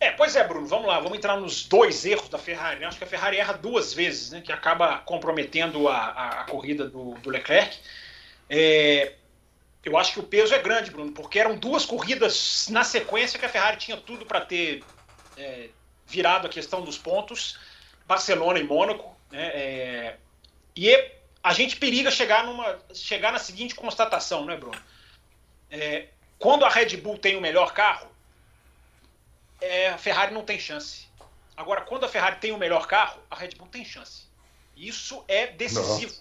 É, 0.00 0.10
pois 0.10 0.36
é, 0.36 0.46
Bruno, 0.46 0.66
vamos 0.66 0.86
lá, 0.86 1.00
vamos 1.00 1.16
entrar 1.16 1.36
nos 1.38 1.64
dois 1.66 2.04
erros 2.04 2.28
da 2.28 2.38
Ferrari. 2.38 2.80
né? 2.80 2.86
Acho 2.86 2.98
que 2.98 3.04
a 3.04 3.06
Ferrari 3.06 3.38
erra 3.38 3.54
duas 3.54 3.94
vezes, 3.94 4.30
né? 4.32 4.40
Que 4.40 4.52
acaba 4.52 4.98
comprometendo 4.98 5.88
a, 5.88 5.96
a, 5.96 6.28
a 6.40 6.44
corrida 6.44 6.88
do, 6.88 7.14
do 7.14 7.30
Leclerc. 7.30 7.78
É, 8.50 9.14
eu 9.84 9.96
acho 9.96 10.12
que 10.12 10.20
o 10.20 10.24
peso 10.24 10.54
é 10.54 10.58
grande, 10.58 10.90
Bruno, 10.90 11.12
porque 11.12 11.38
eram 11.38 11.56
duas 11.56 11.86
corridas 11.86 12.68
na 12.70 12.84
sequência 12.84 13.38
que 13.38 13.46
a 13.46 13.48
Ferrari 13.48 13.76
tinha 13.76 13.96
tudo 13.96 14.26
para 14.26 14.40
ter 14.40 14.82
é, 15.36 15.68
virado 16.06 16.46
a 16.46 16.50
questão 16.50 16.82
dos 16.82 16.98
pontos, 16.98 17.58
Barcelona 18.06 18.58
e 18.58 18.64
Mônaco, 18.64 19.14
né? 19.30 19.46
É, 19.54 20.16
e 20.76 20.94
a 21.42 21.52
gente 21.52 21.76
periga 21.76 22.10
chegar, 22.10 22.44
numa, 22.44 22.78
chegar 22.92 23.32
na 23.32 23.38
seguinte 23.38 23.74
constatação, 23.74 24.44
né, 24.44 24.56
Bruno? 24.56 24.78
É, 25.70 26.08
quando 26.38 26.64
a 26.64 26.68
Red 26.68 26.96
Bull 26.98 27.18
tem 27.18 27.36
o 27.36 27.40
melhor 27.40 27.72
carro, 27.72 28.08
é, 29.60 29.88
a 29.88 29.98
Ferrari 29.98 30.34
não 30.34 30.44
tem 30.44 30.58
chance. 30.58 31.06
Agora, 31.56 31.82
quando 31.82 32.04
a 32.04 32.08
Ferrari 32.08 32.36
tem 32.36 32.52
o 32.52 32.58
melhor 32.58 32.86
carro, 32.86 33.20
a 33.30 33.36
Red 33.36 33.50
Bull 33.56 33.68
tem 33.68 33.84
chance. 33.84 34.24
Isso 34.76 35.24
é 35.28 35.46
decisivo 35.46 36.14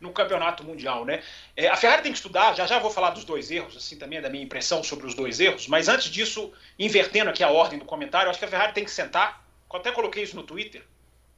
no 0.00 0.12
campeonato 0.12 0.64
mundial, 0.64 1.04
né? 1.04 1.22
É, 1.54 1.68
a 1.68 1.76
Ferrari 1.76 2.02
tem 2.02 2.10
que 2.10 2.16
estudar, 2.16 2.54
já 2.54 2.66
já 2.66 2.78
vou 2.78 2.90
falar 2.90 3.10
dos 3.10 3.24
dois 3.24 3.50
erros, 3.50 3.76
assim 3.76 3.98
também 3.98 4.18
é 4.18 4.22
da 4.22 4.30
minha 4.30 4.42
impressão 4.42 4.82
sobre 4.82 5.06
os 5.06 5.14
dois 5.14 5.38
erros, 5.38 5.66
mas 5.66 5.88
antes 5.88 6.10
disso, 6.10 6.50
invertendo 6.78 7.28
aqui 7.28 7.44
a 7.44 7.50
ordem 7.50 7.78
do 7.78 7.84
comentário, 7.84 8.30
acho 8.30 8.38
que 8.38 8.44
a 8.46 8.48
Ferrari 8.48 8.72
tem 8.72 8.84
que 8.84 8.90
sentar, 8.90 9.44
até 9.70 9.92
coloquei 9.92 10.22
isso 10.22 10.34
no 10.34 10.42
Twitter, 10.42 10.82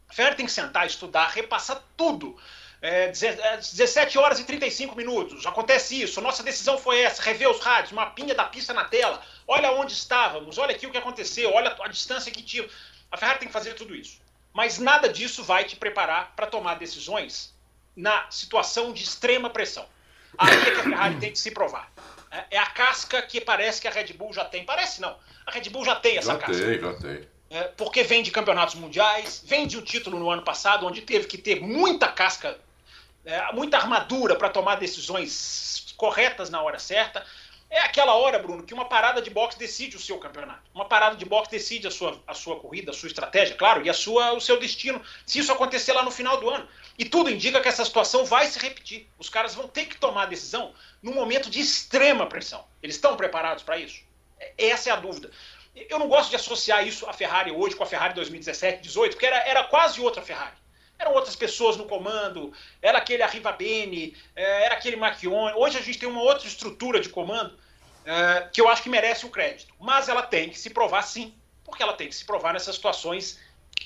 a 0.09 0.15
Ferrari 0.15 0.37
tem 0.37 0.47
que 0.47 0.53
sentar, 0.53 0.87
estudar, 0.87 1.29
repassar 1.29 1.83
tudo. 1.97 2.39
É, 2.83 3.07
17 3.07 4.19
horas 4.19 4.41
e 4.41 4.45
35 4.45 4.97
minutos, 4.97 5.47
acontece 5.47 6.03
isso, 6.03 6.21
nossa 6.21 6.43
decisão 6.43 6.77
foi 6.77 7.01
essa, 7.01 7.23
rever 7.23 7.49
os 7.49 7.61
rádios, 7.61 7.93
mapinha 7.93 8.35
da 8.35 8.45
pista 8.45 8.75
na 8.75 8.83
tela, 8.83 9.23
olha 9.47 9.71
onde 9.71 9.93
estávamos, 9.93 10.59
olha 10.59 10.75
aqui 10.75 10.85
o 10.85 10.91
que 10.91 10.99
aconteceu, 10.99 11.53
olha 11.55 11.77
a 11.81 11.87
distância 11.87 12.33
que 12.33 12.43
tinha. 12.43 12.69
A 13.09 13.17
Ferrari 13.17 13.39
tem 13.39 13.47
que 13.47 13.55
fazer 13.55 13.75
tudo 13.75 13.95
isso. 13.95 14.21
Mas 14.53 14.79
nada 14.79 15.09
disso 15.09 15.45
vai 15.45 15.63
te 15.63 15.77
preparar 15.77 16.33
para 16.35 16.47
tomar 16.47 16.75
decisões 16.75 17.55
na 17.95 18.27
situação 18.31 18.93
de 18.93 19.05
extrema 19.05 19.49
pressão. 19.49 19.87
Aí 20.37 20.53
é 20.53 20.65
que 20.65 20.81
a 20.81 20.83
Ferrari 20.83 21.17
tem 21.21 21.31
que 21.31 21.39
se 21.39 21.51
provar. 21.53 21.89
É, 22.33 22.57
é 22.57 22.59
a 22.59 22.67
casca 22.67 23.23
que 23.23 23.41
parece 23.41 23.81
que 23.81 23.87
a 23.87 23.91
Red 23.91 24.13
Bull 24.15 24.33
já 24.33 24.45
tem. 24.45 24.65
Parece 24.65 25.01
não. 25.01 25.17
A 25.47 25.51
Red 25.51 25.71
Bull 25.71 25.85
já 25.85 25.95
tem 25.95 26.17
essa 26.17 26.33
já 26.33 26.39
casca. 26.39 26.65
Tem, 26.65 26.81
já 26.81 26.95
tem. 26.95 27.29
É, 27.51 27.65
porque 27.65 28.03
vem 28.03 28.23
de 28.23 28.31
campeonatos 28.31 28.75
mundiais, 28.75 29.43
vem 29.47 29.67
de 29.67 29.77
um 29.77 29.83
título 29.83 30.19
no 30.19 30.31
ano 30.31 30.43
passado, 30.43 30.87
onde 30.87 31.03
teve 31.03 31.27
que 31.27 31.37
ter 31.37 31.61
muita 31.61 32.09
casca, 32.09 32.59
é, 33.25 33.53
muita 33.53 33.77
armadura 33.77 34.37
para 34.37 34.49
tomar 34.49 34.77
decisões 34.77 35.95
corretas 35.97 36.51
na 36.51 36.61
hora 36.61 36.79
certa. 36.79 37.25
É 37.71 37.81
aquela 37.81 38.15
hora, 38.17 38.39
Bruno, 38.39 38.65
que 38.65 38.75
uma 38.75 38.85
parada 38.85 39.23
de 39.23 39.31
boxe 39.31 39.59
decide 39.59 39.97
o 39.97 40.01
seu 40.01 40.19
campeonato. 40.19 40.61
Uma 40.75 40.85
parada 40.85 41.17
de 41.17 41.25
boxe 41.25 41.51
decide 41.51 41.87
a 41.87 41.91
sua, 41.91 42.23
a 42.27 42.35
sua 42.35 42.61
corrida, 42.61 42.91
a 42.91 42.95
sua 42.95 43.07
estratégia, 43.07 43.57
claro, 43.57 43.83
e 43.83 43.89
a 43.89 43.95
sua, 43.95 44.35
o 44.35 44.41
seu 44.41 44.61
destino. 44.61 45.01
Se 45.25 45.39
isso 45.39 45.51
acontecer 45.51 45.95
lá 45.95 46.03
no 46.03 46.11
final 46.11 46.39
do 46.39 46.51
ano. 46.51 46.69
E 46.99 47.07
tudo 47.07 47.31
indica 47.31 47.63
que 47.63 47.69
essa 47.69 47.85
situação 47.85 48.27
vai 48.27 48.47
se 48.47 48.59
repetir. 48.59 49.09
Os 49.19 49.31
caras 49.31 49.55
vão 49.55 49.67
ter 49.67 49.87
que 49.87 49.97
tomar 49.97 50.27
decisão 50.27 50.75
num 51.03 51.15
momento 51.15 51.49
de 51.49 51.61
extrema 51.61 52.27
pressão. 52.27 52.63
Eles 52.83 52.97
estão 52.97 53.17
preparados 53.17 53.63
para 53.63 53.79
isso? 53.79 54.03
É, 54.39 54.67
essa 54.69 54.91
é 54.91 54.93
a 54.93 54.97
dúvida. 54.97 55.31
Eu 55.75 55.99
não 55.99 56.09
gosto 56.09 56.29
de 56.29 56.37
associar 56.37 56.87
isso 56.87 57.09
à 57.09 57.15
Ferrari 57.15 57.51
hoje 57.51 57.75
com 57.75 57.85
a 57.85 57.87
Ferrari 57.87 58.13
2017, 58.13 58.83
18, 58.83 59.13
porque 59.13 59.25
era, 59.25 59.39
era 59.49 59.65
quase 59.65 59.99
outra 59.99 60.21
Ferrari 60.21 60.62
eram 61.03 61.13
outras 61.13 61.37
pessoas 61.37 61.77
no 61.77 61.85
comando, 61.85 62.53
era 62.81 62.99
aquele 62.99 63.23
Arriva 63.23 63.53
Bene, 63.53 64.17
é, 64.35 64.65
era 64.65 64.75
aquele 64.75 64.97
Macchione. 64.97 65.55
Hoje 65.57 65.79
a 65.79 65.83
gente 65.83 65.99
tem 65.99 66.09
uma 66.09 66.23
outra 66.23 66.47
estrutura 66.47 67.01
de 67.01 67.09
comando 67.09 67.59
é, 68.05 68.49
que 68.53 68.61
eu 68.61 68.69
acho 68.69 68.83
que 68.83 68.89
merece 68.89 69.27
o 69.27 69.29
crédito. 69.31 69.75
Mas 69.79 70.09
ela 70.09 70.23
tem 70.23 70.49
que 70.49 70.59
se 70.59 70.71
provar 70.71 71.03
sim, 71.03 71.35
porque 71.65 71.83
ela 71.83 71.93
tem 71.93 72.09
que 72.09 72.15
se 72.15 72.25
provar 72.25 72.53
nessas 72.53 72.77
situações 72.77 73.39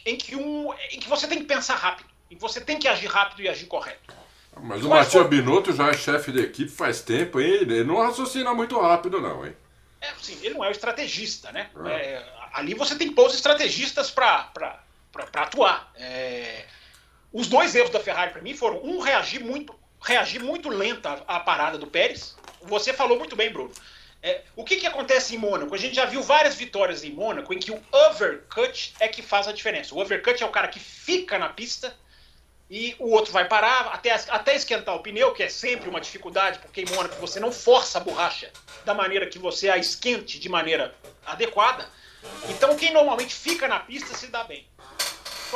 em 0.05 0.17
que, 0.17 0.37
um, 0.37 0.73
em 0.93 1.01
que 1.01 1.09
você 1.09 1.27
tem 1.27 1.39
que 1.39 1.45
pensar 1.45 1.75
rápido, 1.75 2.09
em 2.31 2.37
que 2.37 2.41
você 2.41 2.61
tem 2.61 2.79
que 2.79 2.87
agir 2.87 3.07
rápido 3.07 3.43
e 3.43 3.49
agir 3.49 3.67
correto. 3.67 4.15
Mas 4.59 4.85
o 4.85 4.89
Matias 4.89 5.13
foi... 5.13 5.29
Binotto 5.29 5.73
já 5.73 5.89
é 5.89 5.93
chefe 5.93 6.33
da 6.33 6.41
equipe 6.41 6.71
faz 6.71 7.03
tempo, 7.03 7.41
hein? 7.41 7.53
Ele 7.53 7.85
não 7.85 8.01
raciocina 8.01 8.55
muito 8.55 8.81
rápido, 8.81 9.21
não, 9.21 9.45
hein? 9.45 9.55
É, 10.01 10.13
sim, 10.21 10.39
ele 10.43 10.55
não 10.55 10.65
é 10.65 10.69
o 10.69 10.73
estrategista, 10.73 11.53
né? 11.53 11.69
É. 11.85 11.91
É, 11.91 12.27
ali 12.55 12.73
você 12.75 12.97
tem 12.97 13.13
poucos 13.13 13.35
estrategistas 13.35 14.11
para 14.11 14.51
atuar. 15.35 15.93
É, 15.95 16.65
os 17.37 17.49
dois 17.49 17.75
erros 17.75 17.91
da 17.91 18.01
Ferrari, 18.01 18.33
para 18.33 18.41
mim, 18.41 18.55
foram 18.55 18.83
um 18.83 18.99
reagir 18.99 19.45
muito, 19.45 19.79
reagir 20.03 20.43
muito 20.43 20.71
lenta 20.71 21.23
à 21.29 21.39
parada 21.39 21.77
do 21.77 21.87
Pérez. 21.87 22.35
Você 22.63 22.95
falou 22.95 23.19
muito 23.19 23.37
bem, 23.37 23.53
Bruno. 23.53 23.71
É, 24.23 24.41
o 24.57 24.65
que, 24.65 24.77
que 24.77 24.87
acontece 24.87 25.35
em 25.35 25.39
Mônaco? 25.39 25.75
A 25.75 25.77
gente 25.79 25.95
já 25.95 26.07
viu 26.07 26.23
várias 26.23 26.55
vitórias 26.55 27.05
em 27.05 27.11
Mônaco 27.11 27.53
em 27.53 27.59
que 27.59 27.71
o 27.71 27.83
overcut 27.93 28.95
é 28.99 29.07
que 29.07 29.21
faz 29.21 29.47
a 29.47 29.53
diferença. 29.53 29.95
O 29.95 30.01
overcut 30.01 30.43
é 30.43 30.47
o 30.47 30.51
cara 30.51 30.67
que 30.69 30.81
fica 30.81 31.39
na 31.39 31.51
pista 31.51 31.95
e 32.71 32.97
o 32.99 33.11
outro 33.11 33.35
vai 33.35 33.47
parar 33.47 33.91
até, 33.93 34.15
até 34.15 34.57
esquentar 34.57 34.95
o 34.95 35.01
pneu, 35.01 35.35
que 35.35 35.43
é 35.43 35.51
sempre 35.51 35.91
uma 35.91 36.01
dificuldade, 36.01 36.59
porque 36.61 36.81
em 36.81 36.87
Mônaco 36.87 37.17
você 37.17 37.39
não 37.39 37.53
força 37.53 37.99
a 37.99 38.01
borracha 38.01 38.51
da 38.87 38.95
maneira 38.95 39.27
que 39.27 39.39
você 39.39 39.69
a 39.69 39.77
esquente 39.77 40.39
de 40.39 40.49
maneira 40.49 40.95
adequada. 41.27 41.87
Então 42.49 42.75
quem 42.77 42.95
normalmente 42.95 43.35
fica 43.35 43.69
na 43.69 43.79
pista 43.79 44.17
se 44.17 44.29
dá 44.29 44.43
bem. 44.43 44.67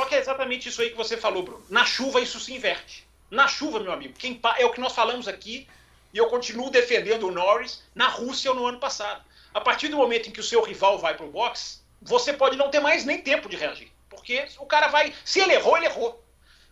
Só 0.00 0.06
que 0.06 0.14
é 0.14 0.18
exatamente 0.18 0.66
isso 0.66 0.80
aí 0.80 0.88
que 0.88 0.96
você 0.96 1.14
falou, 1.14 1.42
Bruno. 1.42 1.62
Na 1.68 1.84
chuva 1.84 2.22
isso 2.22 2.40
se 2.40 2.54
inverte. 2.54 3.06
Na 3.30 3.46
chuva, 3.46 3.80
meu 3.80 3.92
amigo, 3.92 4.14
quem 4.18 4.40
é 4.56 4.64
o 4.64 4.72
que 4.72 4.80
nós 4.80 4.94
falamos 4.94 5.28
aqui 5.28 5.68
e 6.10 6.16
eu 6.16 6.28
continuo 6.28 6.70
defendendo 6.70 7.28
o 7.28 7.30
Norris 7.30 7.82
na 7.94 8.08
Rússia 8.08 8.54
no 8.54 8.64
ano 8.64 8.80
passado. 8.80 9.22
A 9.52 9.60
partir 9.60 9.88
do 9.88 9.98
momento 9.98 10.30
em 10.30 10.32
que 10.32 10.40
o 10.40 10.42
seu 10.42 10.62
rival 10.62 10.98
vai 10.98 11.14
para 11.14 11.26
o 11.26 11.30
box, 11.30 11.84
você 12.00 12.32
pode 12.32 12.56
não 12.56 12.70
ter 12.70 12.80
mais 12.80 13.04
nem 13.04 13.20
tempo 13.20 13.46
de 13.46 13.58
reagir. 13.58 13.92
Porque 14.08 14.48
o 14.58 14.64
cara 14.64 14.88
vai. 14.88 15.12
Se 15.22 15.38
ele 15.38 15.52
errou, 15.52 15.76
ele 15.76 15.84
errou. 15.84 16.24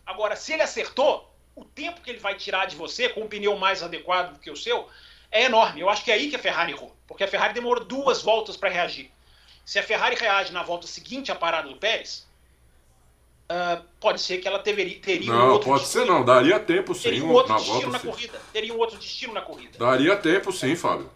Agora, 0.07 0.35
se 0.35 0.53
ele 0.53 0.63
acertou, 0.63 1.31
o 1.55 1.63
tempo 1.63 2.01
que 2.01 2.09
ele 2.09 2.17
vai 2.17 2.33
tirar 2.33 2.65
de 2.65 2.75
você 2.75 3.09
com 3.09 3.21
um 3.21 3.27
pneu 3.27 3.55
mais 3.57 3.83
adequado 3.83 4.33
do 4.33 4.39
que 4.39 4.49
o 4.49 4.57
seu 4.57 4.89
é 5.31 5.43
enorme. 5.43 5.81
Eu 5.81 5.89
acho 5.91 6.03
que 6.03 6.11
é 6.11 6.15
aí 6.15 6.31
que 6.31 6.35
a 6.35 6.39
Ferrari 6.39 6.71
errou. 6.71 6.95
Porque 7.05 7.23
a 7.23 7.27
Ferrari 7.27 7.53
demorou 7.53 7.85
duas 7.85 8.23
voltas 8.23 8.57
para 8.57 8.69
reagir. 8.69 9.11
Se 9.63 9.77
a 9.77 9.83
Ferrari 9.83 10.15
reage 10.15 10.51
na 10.51 10.63
volta 10.63 10.87
seguinte 10.87 11.31
à 11.31 11.35
parada 11.35 11.69
do 11.69 11.75
Pérez, 11.75 12.27
Uh, 13.51 13.83
pode 13.99 14.21
ser 14.21 14.37
que 14.37 14.47
ela 14.47 14.59
teria, 14.59 14.99
teria 14.99 15.33
não, 15.33 15.47
um 15.47 15.51
outro 15.53 15.69
pode 15.69 15.81
destino. 15.81 16.05
ser 16.05 16.11
não, 16.11 16.23
daria 16.23 16.59
tempo 16.59 16.93
sim. 16.93 17.01
Teria 17.01 17.23
um 17.25 17.31
outro 17.31 17.51
na 17.51 17.55
destino 17.57 17.73
volta, 17.81 17.91
na 17.91 17.99
sim. 17.99 18.07
corrida. 18.07 18.41
Teria 18.53 18.73
um 18.73 18.77
outro 18.77 18.97
destino 18.99 19.33
na 19.33 19.41
corrida. 19.41 19.77
Daria 19.79 20.15
tempo 20.17 20.51
sim, 20.51 20.75
Fábio. 20.75 21.09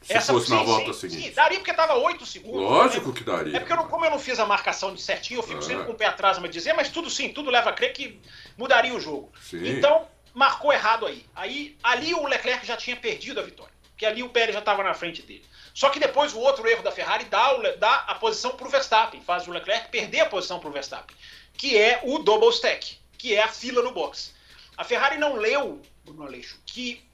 Se 0.00 0.12
Essa, 0.14 0.32
fosse 0.32 0.46
sim, 0.46 0.54
na 0.54 0.62
volta 0.62 0.92
sim, 0.92 1.00
seguinte. 1.00 1.28
Sim, 1.28 1.34
daria 1.34 1.58
porque 1.58 1.72
estava 1.72 1.94
8 1.96 2.24
segundos. 2.24 2.60
Lógico 2.62 3.08
né? 3.08 3.14
que 3.16 3.24
daria. 3.24 3.56
É 3.56 3.58
porque, 3.58 3.72
eu 3.72 3.76
não, 3.76 3.88
como 3.88 4.04
eu 4.04 4.10
não 4.12 4.18
fiz 4.20 4.38
a 4.38 4.46
marcação 4.46 4.94
de 4.94 5.02
certinho, 5.02 5.38
eu 5.40 5.42
fico 5.42 5.58
É. 5.58 5.62
sempre 5.62 5.84
com 5.84 5.92
o 5.92 5.94
pé 5.96 6.06
atrás 6.06 6.38
me 6.38 6.48
dizer, 6.48 6.72
mas 6.74 6.88
tudo 6.88 7.10
sim, 7.10 7.30
tudo 7.32 7.50
leva 7.50 7.70
a 7.70 7.72
crer 7.72 7.92
que 7.92 8.20
mudaria 8.56 8.94
o 8.94 9.00
jogo. 9.00 9.32
Então, 9.52 10.06
marcou 10.32 10.72
errado 10.72 11.06
aí. 11.06 11.26
aí. 11.34 11.76
Ali 11.82 12.14
o 12.14 12.24
Leclerc 12.26 12.64
já 12.64 12.76
tinha 12.76 12.94
perdido 12.96 13.40
a 13.40 13.42
vitória. 13.42 13.74
Porque 13.90 14.06
ali 14.06 14.22
o 14.22 14.30
Pérez 14.30 14.54
já 14.54 14.60
estava 14.60 14.82
na 14.82 14.94
frente 14.94 15.20
dele. 15.22 15.44
Só 15.74 15.90
que 15.90 16.00
depois 16.00 16.32
o 16.32 16.38
outro 16.38 16.66
erro 16.66 16.82
da 16.82 16.90
Ferrari 16.90 17.24
dá, 17.26 17.54
o- 17.56 17.76
dá 17.76 17.96
a 18.06 18.14
posição 18.14 18.52
para 18.52 18.66
o 18.66 18.70
Verstappen, 18.70 19.20
faz 19.20 19.46
o 19.46 19.52
Leclerc 19.52 19.88
perder 19.90 20.20
a 20.20 20.26
posição 20.26 20.58
para 20.58 20.68
o 20.68 20.72
Verstappen, 20.72 21.14
que 21.60 21.76
é 21.76 22.00
o 22.04 22.18
double 22.20 22.48
stack, 22.48 22.96
que 23.18 23.34
é 23.34 23.42
a 23.42 23.48
fila 23.48 23.82
no 23.82 23.92
box. 23.92 24.32
A 24.78 24.82
Ferrari 24.82 25.18
não 25.18 25.36
leu, 25.36 25.82
Bruno 26.06 26.22
Aleixo, 26.24 26.58
que 26.64 27.04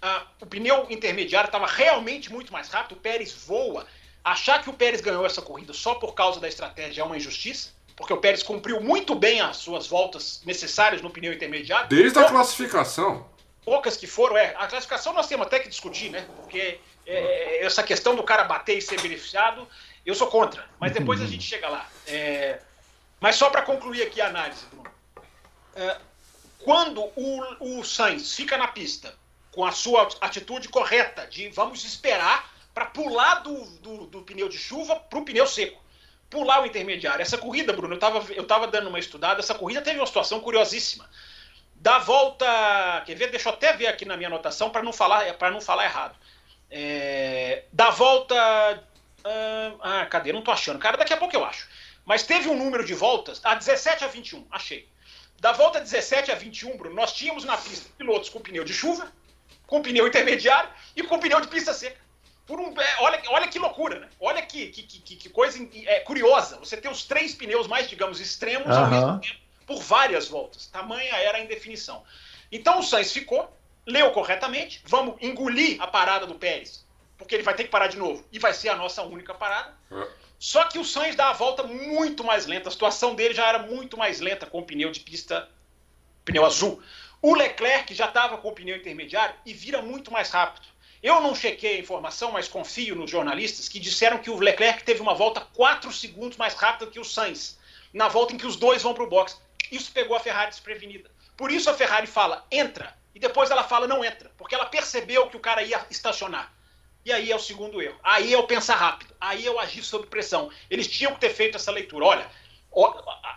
ah, 0.00 0.28
o 0.40 0.46
pneu 0.46 0.86
intermediário 0.88 1.48
estava 1.48 1.66
realmente 1.66 2.30
muito 2.32 2.52
mais 2.52 2.68
rápido, 2.68 2.92
o 2.96 3.00
Pérez 3.00 3.32
voa. 3.32 3.84
Achar 4.22 4.62
que 4.62 4.70
o 4.70 4.72
Pérez 4.72 5.00
ganhou 5.00 5.26
essa 5.26 5.42
corrida 5.42 5.72
só 5.72 5.96
por 5.96 6.14
causa 6.14 6.38
da 6.38 6.46
estratégia 6.46 7.02
é 7.02 7.04
uma 7.04 7.16
injustiça, 7.16 7.70
porque 7.96 8.12
o 8.12 8.18
Pérez 8.18 8.44
cumpriu 8.44 8.80
muito 8.80 9.12
bem 9.16 9.40
as 9.40 9.56
suas 9.56 9.88
voltas 9.88 10.40
necessárias 10.46 11.02
no 11.02 11.10
pneu 11.10 11.32
intermediário. 11.32 11.88
Desde 11.88 12.16
a 12.16 12.22
Pou- 12.22 12.30
classificação. 12.30 13.28
poucas 13.64 13.96
que 13.96 14.06
foram, 14.06 14.36
é, 14.36 14.54
a 14.56 14.68
classificação 14.68 15.12
nós 15.12 15.26
temos 15.26 15.48
até 15.48 15.58
que 15.58 15.68
discutir, 15.68 16.10
né? 16.10 16.28
Porque 16.36 16.78
é, 17.04 17.64
essa 17.66 17.82
questão 17.82 18.14
do 18.14 18.22
cara 18.22 18.44
bater 18.44 18.78
e 18.78 18.80
ser 18.80 19.00
beneficiado, 19.00 19.66
eu 20.06 20.14
sou 20.14 20.28
contra. 20.28 20.64
Mas 20.78 20.92
depois 20.92 21.20
a 21.20 21.26
gente 21.26 21.42
chega 21.42 21.68
lá. 21.68 21.90
É, 22.06 22.60
mas 23.20 23.36
só 23.36 23.50
para 23.50 23.62
concluir 23.62 24.02
aqui 24.02 24.20
a 24.20 24.28
análise, 24.28 24.64
Bruno. 24.66 24.90
É, 25.74 25.96
quando 26.64 27.02
o, 27.16 27.78
o 27.78 27.84
Sainz 27.84 28.34
fica 28.34 28.56
na 28.56 28.68
pista 28.68 29.14
com 29.52 29.64
a 29.64 29.72
sua 29.72 30.08
atitude 30.20 30.68
correta 30.68 31.26
de 31.26 31.48
vamos 31.50 31.84
esperar 31.84 32.50
para 32.74 32.86
pular 32.86 33.36
do, 33.36 33.64
do, 33.78 34.06
do 34.06 34.22
pneu 34.22 34.48
de 34.48 34.58
chuva 34.58 34.96
para 34.96 35.18
o 35.18 35.24
pneu 35.24 35.46
seco. 35.46 35.80
Pular 36.28 36.62
o 36.62 36.66
intermediário. 36.66 37.22
Essa 37.22 37.36
corrida, 37.36 37.72
Bruno, 37.72 37.94
eu 37.94 37.96
estava 37.96 38.32
eu 38.32 38.46
tava 38.46 38.68
dando 38.68 38.88
uma 38.88 38.98
estudada, 38.98 39.40
essa 39.40 39.54
corrida 39.54 39.82
teve 39.82 39.98
uma 39.98 40.06
situação 40.06 40.40
curiosíssima 40.40 41.08
da 41.74 41.98
volta. 41.98 42.46
Quer 43.06 43.16
ver? 43.16 43.30
Deixa 43.30 43.48
eu 43.48 43.52
até 43.54 43.72
ver 43.72 43.88
aqui 43.88 44.04
na 44.04 44.16
minha 44.16 44.28
anotação 44.28 44.70
para 44.70 44.82
não 44.82 44.92
falar 44.92 45.34
para 45.34 45.50
não 45.50 45.60
falar 45.60 45.84
errado. 45.84 46.16
É, 46.70 47.64
da 47.72 47.90
volta. 47.90 48.36
ah, 49.24 49.72
Ah, 49.82 50.06
cadê? 50.06 50.32
Não 50.32 50.42
tô 50.42 50.50
achando. 50.52 50.78
Cara, 50.78 50.96
daqui 50.96 51.12
a 51.12 51.16
pouco 51.16 51.34
eu 51.34 51.44
acho. 51.44 51.66
Mas 52.10 52.24
teve 52.24 52.48
um 52.48 52.56
número 52.56 52.84
de 52.84 52.92
voltas. 52.92 53.40
A 53.44 53.54
17 53.54 54.02
a 54.02 54.08
21, 54.08 54.44
achei. 54.50 54.88
Da 55.38 55.52
volta 55.52 55.80
17 55.80 56.32
a 56.32 56.34
21, 56.34 56.76
Bruno, 56.76 56.96
nós 56.96 57.12
tínhamos 57.12 57.44
na 57.44 57.56
pista 57.56 57.88
pilotos 57.96 58.28
com 58.28 58.40
pneu 58.40 58.64
de 58.64 58.74
chuva, 58.74 59.12
com 59.64 59.80
pneu 59.80 60.08
intermediário 60.08 60.68
e 60.96 61.04
com 61.04 61.20
pneu 61.20 61.40
de 61.40 61.46
pista 61.46 61.72
seca. 61.72 62.00
Por 62.48 62.58
um, 62.58 62.74
é, 62.80 62.96
olha, 62.98 63.22
olha 63.28 63.46
que 63.46 63.60
loucura, 63.60 64.00
né? 64.00 64.08
Olha 64.18 64.42
que, 64.42 64.70
que, 64.70 64.82
que, 64.82 65.14
que 65.14 65.28
coisa 65.28 65.56
é, 65.86 66.00
curiosa. 66.00 66.58
Você 66.58 66.76
tem 66.76 66.90
os 66.90 67.04
três 67.04 67.32
pneus 67.32 67.68
mais, 67.68 67.88
digamos, 67.88 68.18
extremos 68.18 68.76
ao 68.76 68.86
Aham. 68.86 68.90
mesmo 68.90 69.20
tempo 69.20 69.40
por 69.64 69.80
várias 69.80 70.26
voltas. 70.26 70.66
Tamanha 70.66 71.14
era 71.14 71.38
a 71.38 71.40
indefinição. 71.40 72.02
Então 72.50 72.80
o 72.80 72.82
Sainz 72.82 73.12
ficou, 73.12 73.56
leu 73.86 74.10
corretamente, 74.10 74.82
vamos 74.84 75.14
engolir 75.20 75.80
a 75.80 75.86
parada 75.86 76.26
do 76.26 76.34
Pérez, 76.34 76.84
porque 77.16 77.36
ele 77.36 77.44
vai 77.44 77.54
ter 77.54 77.62
que 77.62 77.70
parar 77.70 77.86
de 77.86 77.96
novo 77.96 78.26
e 78.32 78.40
vai 78.40 78.52
ser 78.52 78.68
a 78.68 78.74
nossa 78.74 79.00
única 79.04 79.32
parada. 79.32 79.78
É. 79.92 80.19
Só 80.40 80.64
que 80.64 80.78
o 80.78 80.84
Sainz 80.86 81.14
dá 81.14 81.28
a 81.28 81.34
volta 81.34 81.62
muito 81.64 82.24
mais 82.24 82.46
lenta, 82.46 82.70
a 82.70 82.72
situação 82.72 83.14
dele 83.14 83.34
já 83.34 83.46
era 83.46 83.58
muito 83.58 83.98
mais 83.98 84.20
lenta 84.20 84.46
com 84.46 84.60
o 84.60 84.62
pneu 84.62 84.90
de 84.90 85.00
pista, 85.00 85.46
pneu 86.24 86.46
azul. 86.46 86.82
O 87.20 87.34
Leclerc 87.34 87.94
já 87.94 88.06
estava 88.06 88.38
com 88.38 88.48
o 88.48 88.52
pneu 88.52 88.74
intermediário 88.74 89.34
e 89.44 89.52
vira 89.52 89.82
muito 89.82 90.10
mais 90.10 90.30
rápido. 90.30 90.66
Eu 91.02 91.20
não 91.20 91.34
chequei 91.34 91.76
a 91.76 91.80
informação, 91.80 92.32
mas 92.32 92.48
confio 92.48 92.96
nos 92.96 93.10
jornalistas 93.10 93.68
que 93.68 93.78
disseram 93.78 94.16
que 94.16 94.30
o 94.30 94.38
Leclerc 94.38 94.82
teve 94.82 95.02
uma 95.02 95.12
volta 95.12 95.42
4 95.42 95.92
segundos 95.92 96.38
mais 96.38 96.54
rápida 96.54 96.90
que 96.90 96.98
o 96.98 97.04
Sainz, 97.04 97.58
na 97.92 98.08
volta 98.08 98.32
em 98.32 98.38
que 98.38 98.46
os 98.46 98.56
dois 98.56 98.82
vão 98.82 98.94
para 98.94 99.04
o 99.04 99.10
box. 99.10 99.38
Isso 99.70 99.92
pegou 99.92 100.16
a 100.16 100.20
Ferrari 100.20 100.52
desprevenida. 100.52 101.10
Por 101.36 101.50
isso 101.50 101.68
a 101.68 101.74
Ferrari 101.74 102.06
fala, 102.06 102.46
entra, 102.50 102.96
e 103.14 103.18
depois 103.18 103.50
ela 103.50 103.64
fala, 103.64 103.86
não 103.86 104.02
entra, 104.02 104.32
porque 104.38 104.54
ela 104.54 104.64
percebeu 104.64 105.28
que 105.28 105.36
o 105.36 105.40
cara 105.40 105.62
ia 105.62 105.84
estacionar. 105.90 106.50
E 107.04 107.12
aí 107.12 107.30
é 107.30 107.36
o 107.36 107.38
segundo 107.38 107.80
erro. 107.80 107.98
Aí 108.02 108.32
é 108.32 108.38
o 108.38 108.46
pensar 108.46 108.76
rápido. 108.76 109.14
Aí 109.20 109.46
é 109.46 109.50
o 109.50 109.58
agir 109.58 109.82
sob 109.82 110.06
pressão. 110.06 110.50
Eles 110.68 110.86
tinham 110.86 111.14
que 111.14 111.20
ter 111.20 111.30
feito 111.30 111.56
essa 111.56 111.70
leitura. 111.70 112.04
Olha, 112.04 112.30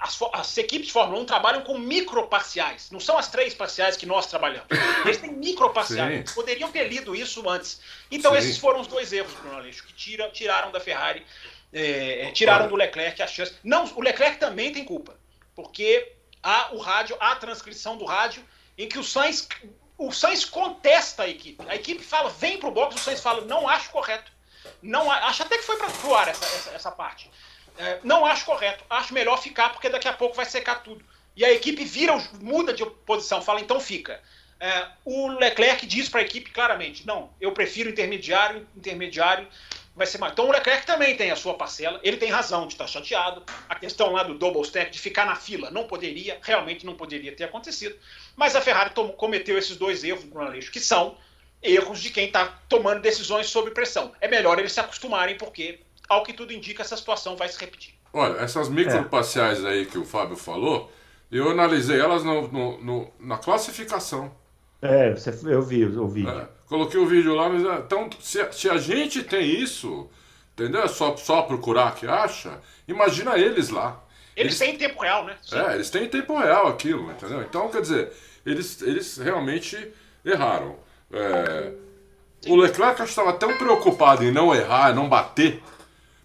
as, 0.01 0.20
as 0.34 0.57
equipes 0.57 0.88
de 0.88 0.93
Fórmula 0.93 1.22
1 1.22 1.26
trabalham 1.26 1.61
com 1.61 1.78
microparciais. 1.78 2.91
Não 2.91 2.99
são 2.99 3.18
as 3.18 3.30
três 3.30 3.53
parciais 3.53 3.95
que 3.95 4.05
nós 4.05 4.28
trabalhamos. 4.28 4.68
Eles 5.05 5.18
têm 5.18 5.32
microparciais. 5.32 6.14
Eles 6.14 6.32
poderiam 6.34 6.72
ter 6.72 6.88
lido 6.88 7.16
isso 7.16 7.47
antes. 7.49 7.82
Então 8.11 8.34
Sim. 8.34 8.38
esses 8.38 8.57
foram 8.57 8.82
os 8.82 8.88
dois 8.88 9.11
erros, 9.14 9.34
Bruno 9.34 9.55
Aleixo, 9.55 9.86
que 9.86 9.93
tira, 9.93 10.30
tiraram 10.30 10.72
da 10.72 10.80
Ferrari, 10.80 11.26
é, 11.72 12.28
é, 12.28 12.32
tiraram 12.32 12.66
Olha. 12.66 12.70
do 12.70 12.76
Leclerc 12.76 13.22
a 13.22 13.28
chance. 13.28 13.55
Não, 13.64 13.86
o 13.95 14.01
Leclerc 14.01 14.38
também 14.38 14.72
tem 14.72 14.84
culpa. 14.84 15.18
porque 15.55 16.14
há 16.43 16.74
o 16.74 16.78
rádio, 16.78 17.16
há 17.20 17.32
a 17.32 17.36
transcrição 17.36 17.97
do 17.97 18.05
rádio 18.05 18.43
em 18.78 18.88
que 18.88 18.99
o 18.99 19.03
Sainz, 19.03 19.47
o 19.98 20.12
Sainz 20.12 20.46
contesta 20.46 21.24
a 21.24 21.30
equipe. 21.30 21.64
A 21.68 21.76
equipe 21.76 22.04
fala, 22.04 22.30
vem 22.30 22.58
pro 22.58 22.72
box, 22.72 22.96
o 22.96 23.00
Sainz 23.00 23.22
fala, 23.22 23.41
não 23.41 23.68
acho 23.68 23.89
correto. 23.91 24.32
Não 24.82 25.10
acho 25.10 25.44
até 25.44 25.58
que 25.58 25.64
foi 25.64 25.78
para 25.78 25.89
o 26.08 26.16
ar 26.16 26.28
essa, 26.28 26.46
essa, 26.46 26.70
essa 26.72 26.91
parte. 26.91 27.30
É, 27.78 28.00
não 28.04 28.26
acho 28.26 28.46
correto. 28.46 28.84
Acho 28.89 29.14
melhor 29.14 29.38
ficar 29.41 29.70
porque 29.70 29.89
daqui 29.89 30.08
a 30.08 30.14
pouco 30.14 30.36
vai 30.36 30.46
secar 30.46 30.84
tudo. 30.84 31.04
E 31.36 31.44
a 31.44 31.52
equipe 31.52 31.84
vira, 31.84 32.16
muda 32.39 32.74
de 32.74 32.86
posição, 32.86 33.41
fala 33.41 33.60
então 33.60 33.80
fica. 33.80 34.22
É, 34.60 34.88
o 35.04 35.28
Leclerc 35.28 35.86
diz 35.86 36.08
para 36.08 36.22
a 36.22 36.24
equipe 36.24 36.52
claramente: 36.52 37.06
não, 37.06 37.34
eu 37.41 37.52
prefiro 37.52 37.89
intermediário, 37.89 38.68
intermediário 38.76 39.48
vai 39.96 40.08
ser 40.08 40.18
mais. 40.18 40.34
Então 40.34 40.48
o 40.48 40.52
Leclerc 40.52 40.86
também 40.86 41.16
tem 41.16 41.32
a 41.32 41.36
sua 41.36 41.54
parcela, 41.54 42.00
ele 42.04 42.18
tem 42.18 42.30
razão 42.30 42.68
de 42.68 42.74
estar 42.74 42.88
chateado. 42.88 43.44
A 43.70 43.76
questão 43.76 44.12
lá 44.12 44.24
do 44.24 44.34
double 44.34 44.62
stack, 44.62 44.91
de 44.91 45.00
ficar 45.00 45.26
na 45.26 45.36
fila, 45.36 45.70
não 45.70 45.86
poderia, 45.86 46.39
realmente 46.41 46.86
não 46.86 46.96
poderia 46.96 47.36
ter 47.36 47.46
acontecido. 47.46 47.96
Mas 48.36 48.56
a 48.56 48.62
Ferrari 48.62 48.91
tomou, 48.91 49.14
cometeu 49.14 49.58
esses 49.58 49.78
dois 49.78 50.04
erros, 50.04 50.24
Bruno 50.24 50.48
Aleixo, 50.48 50.72
que 50.72 50.80
são 50.80 51.18
erros 51.62 52.02
de 52.02 52.10
quem 52.10 52.26
está 52.26 52.46
tomando 52.68 53.02
decisões 53.02 53.48
sob 53.48 53.72
pressão. 53.72 54.12
É 54.20 54.28
melhor 54.28 54.60
eles 54.60 54.74
se 54.74 54.80
acostumarem, 54.80 55.38
porque, 55.38 55.80
ao 56.10 56.24
que 56.24 56.34
tudo 56.34 56.52
indica, 56.52 56.82
essa 56.82 56.98
situação 56.98 57.36
vai 57.36 57.48
se 57.48 57.60
repetir. 57.60 57.94
Olha, 58.12 58.38
essas 58.39 58.70
microparciais 58.70 59.64
é. 59.64 59.70
aí 59.70 59.86
que 59.86 59.98
o 59.98 60.06
Fábio 60.06 60.36
falou, 60.36 60.91
eu 61.32 61.50
analisei 61.50 62.00
elas 62.00 62.24
no, 62.24 62.48
no, 62.48 62.84
no, 62.84 63.14
na 63.20 63.38
classificação. 63.38 64.36
É, 64.84 65.11
você, 65.11 65.34
eu 65.45 65.61
vi 65.61 65.86
o 65.86 66.07
vídeo. 66.09 66.29
É, 66.29 66.45
coloquei 66.67 66.99
o 66.99 67.05
vídeo 67.05 67.34
lá, 67.34 67.47
mas 67.47 67.65
é, 67.65 67.75
então, 67.77 68.09
se, 68.19 68.45
se 68.51 68.69
a 68.69 68.77
gente 68.77 69.23
tem 69.23 69.49
isso, 69.49 70.09
entendeu? 70.53 70.84
É 70.84 70.89
só, 70.89 71.15
só 71.15 71.43
procurar 71.43 71.95
que 71.95 72.05
acha, 72.05 72.59
imagina 72.86 73.38
eles 73.38 73.69
lá. 73.69 74.03
Eles, 74.36 74.59
eles 74.59 74.59
têm 74.59 74.75
em 74.75 74.77
tempo 74.77 75.01
real, 75.01 75.23
né? 75.25 75.38
Sim. 75.41 75.57
É, 75.57 75.75
eles 75.75 75.89
têm 75.89 76.03
em 76.03 76.09
tempo 76.09 76.38
real 76.38 76.67
aquilo, 76.67 77.09
entendeu? 77.09 77.41
Então, 77.41 77.69
quer 77.69 77.79
dizer, 77.79 78.11
eles, 78.45 78.81
eles 78.81 79.17
realmente 79.17 79.93
erraram. 80.25 80.75
É, 81.09 81.71
o 82.47 82.55
Leclerc 82.57 83.01
estava 83.03 83.31
tão 83.31 83.57
preocupado 83.57 84.21
em 84.25 84.31
não 84.31 84.53
errar, 84.53 84.93
não 84.93 85.07
bater, 85.07 85.63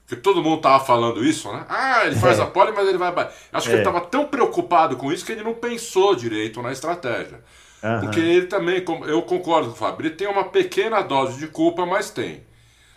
porque 0.04 0.20
todo 0.20 0.42
mundo 0.42 0.56
estava 0.56 0.84
falando 0.84 1.24
isso, 1.24 1.52
né? 1.52 1.64
Ah, 1.68 2.06
ele 2.06 2.16
faz 2.16 2.40
é. 2.40 2.42
a 2.42 2.46
pole, 2.46 2.72
mas 2.72 2.88
ele 2.88 2.98
vai 2.98 3.12
bater. 3.12 3.36
Acho 3.52 3.68
que 3.68 3.74
ele 3.74 3.82
estava 3.82 3.98
é. 3.98 4.06
tão 4.06 4.26
preocupado 4.26 4.96
com 4.96 5.12
isso 5.12 5.24
que 5.24 5.30
ele 5.30 5.44
não 5.44 5.54
pensou 5.54 6.16
direito 6.16 6.60
na 6.60 6.72
estratégia. 6.72 7.40
Uhum. 7.82 8.00
Porque 8.00 8.20
ele 8.20 8.46
também, 8.46 8.84
eu 9.06 9.22
concordo 9.22 9.68
com 9.68 9.74
o 9.74 9.78
Fabrício, 9.78 10.16
tem 10.16 10.26
uma 10.26 10.44
pequena 10.44 11.00
dose 11.00 11.38
de 11.38 11.46
culpa, 11.46 11.86
mas 11.86 12.10
tem. 12.10 12.42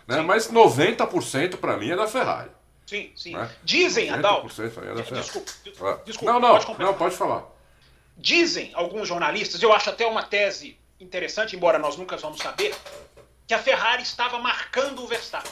Né? 0.07 0.21
Mas 0.21 0.51
90% 0.51 1.57
para 1.57 1.77
mim 1.77 1.91
é 1.91 1.95
da 1.95 2.07
Ferrari. 2.07 2.49
Sim, 2.85 3.11
sim. 3.15 3.35
Né? 3.35 3.49
Dizem, 3.63 4.09
Adalto. 4.09 4.61
É 4.61 4.65
da 4.65 5.03
Ferrari. 5.03 5.03
Desculpa, 5.03 5.51
é. 5.65 6.05
desculpa, 6.05 6.33
não, 6.33 6.39
não, 6.39 6.59
pode 6.59 6.79
não, 6.79 6.93
pode 6.93 7.15
falar. 7.15 7.45
Dizem 8.17 8.71
alguns 8.73 9.07
jornalistas, 9.07 9.61
eu 9.61 9.71
acho 9.71 9.89
até 9.89 10.05
uma 10.05 10.23
tese 10.23 10.77
interessante, 10.99 11.55
embora 11.55 11.79
nós 11.79 11.97
nunca 11.97 12.17
vamos 12.17 12.39
saber, 12.39 12.75
que 13.47 13.53
a 13.53 13.59
Ferrari 13.59 14.03
estava 14.03 14.39
marcando 14.39 15.03
o 15.03 15.07
Verstappen. 15.07 15.51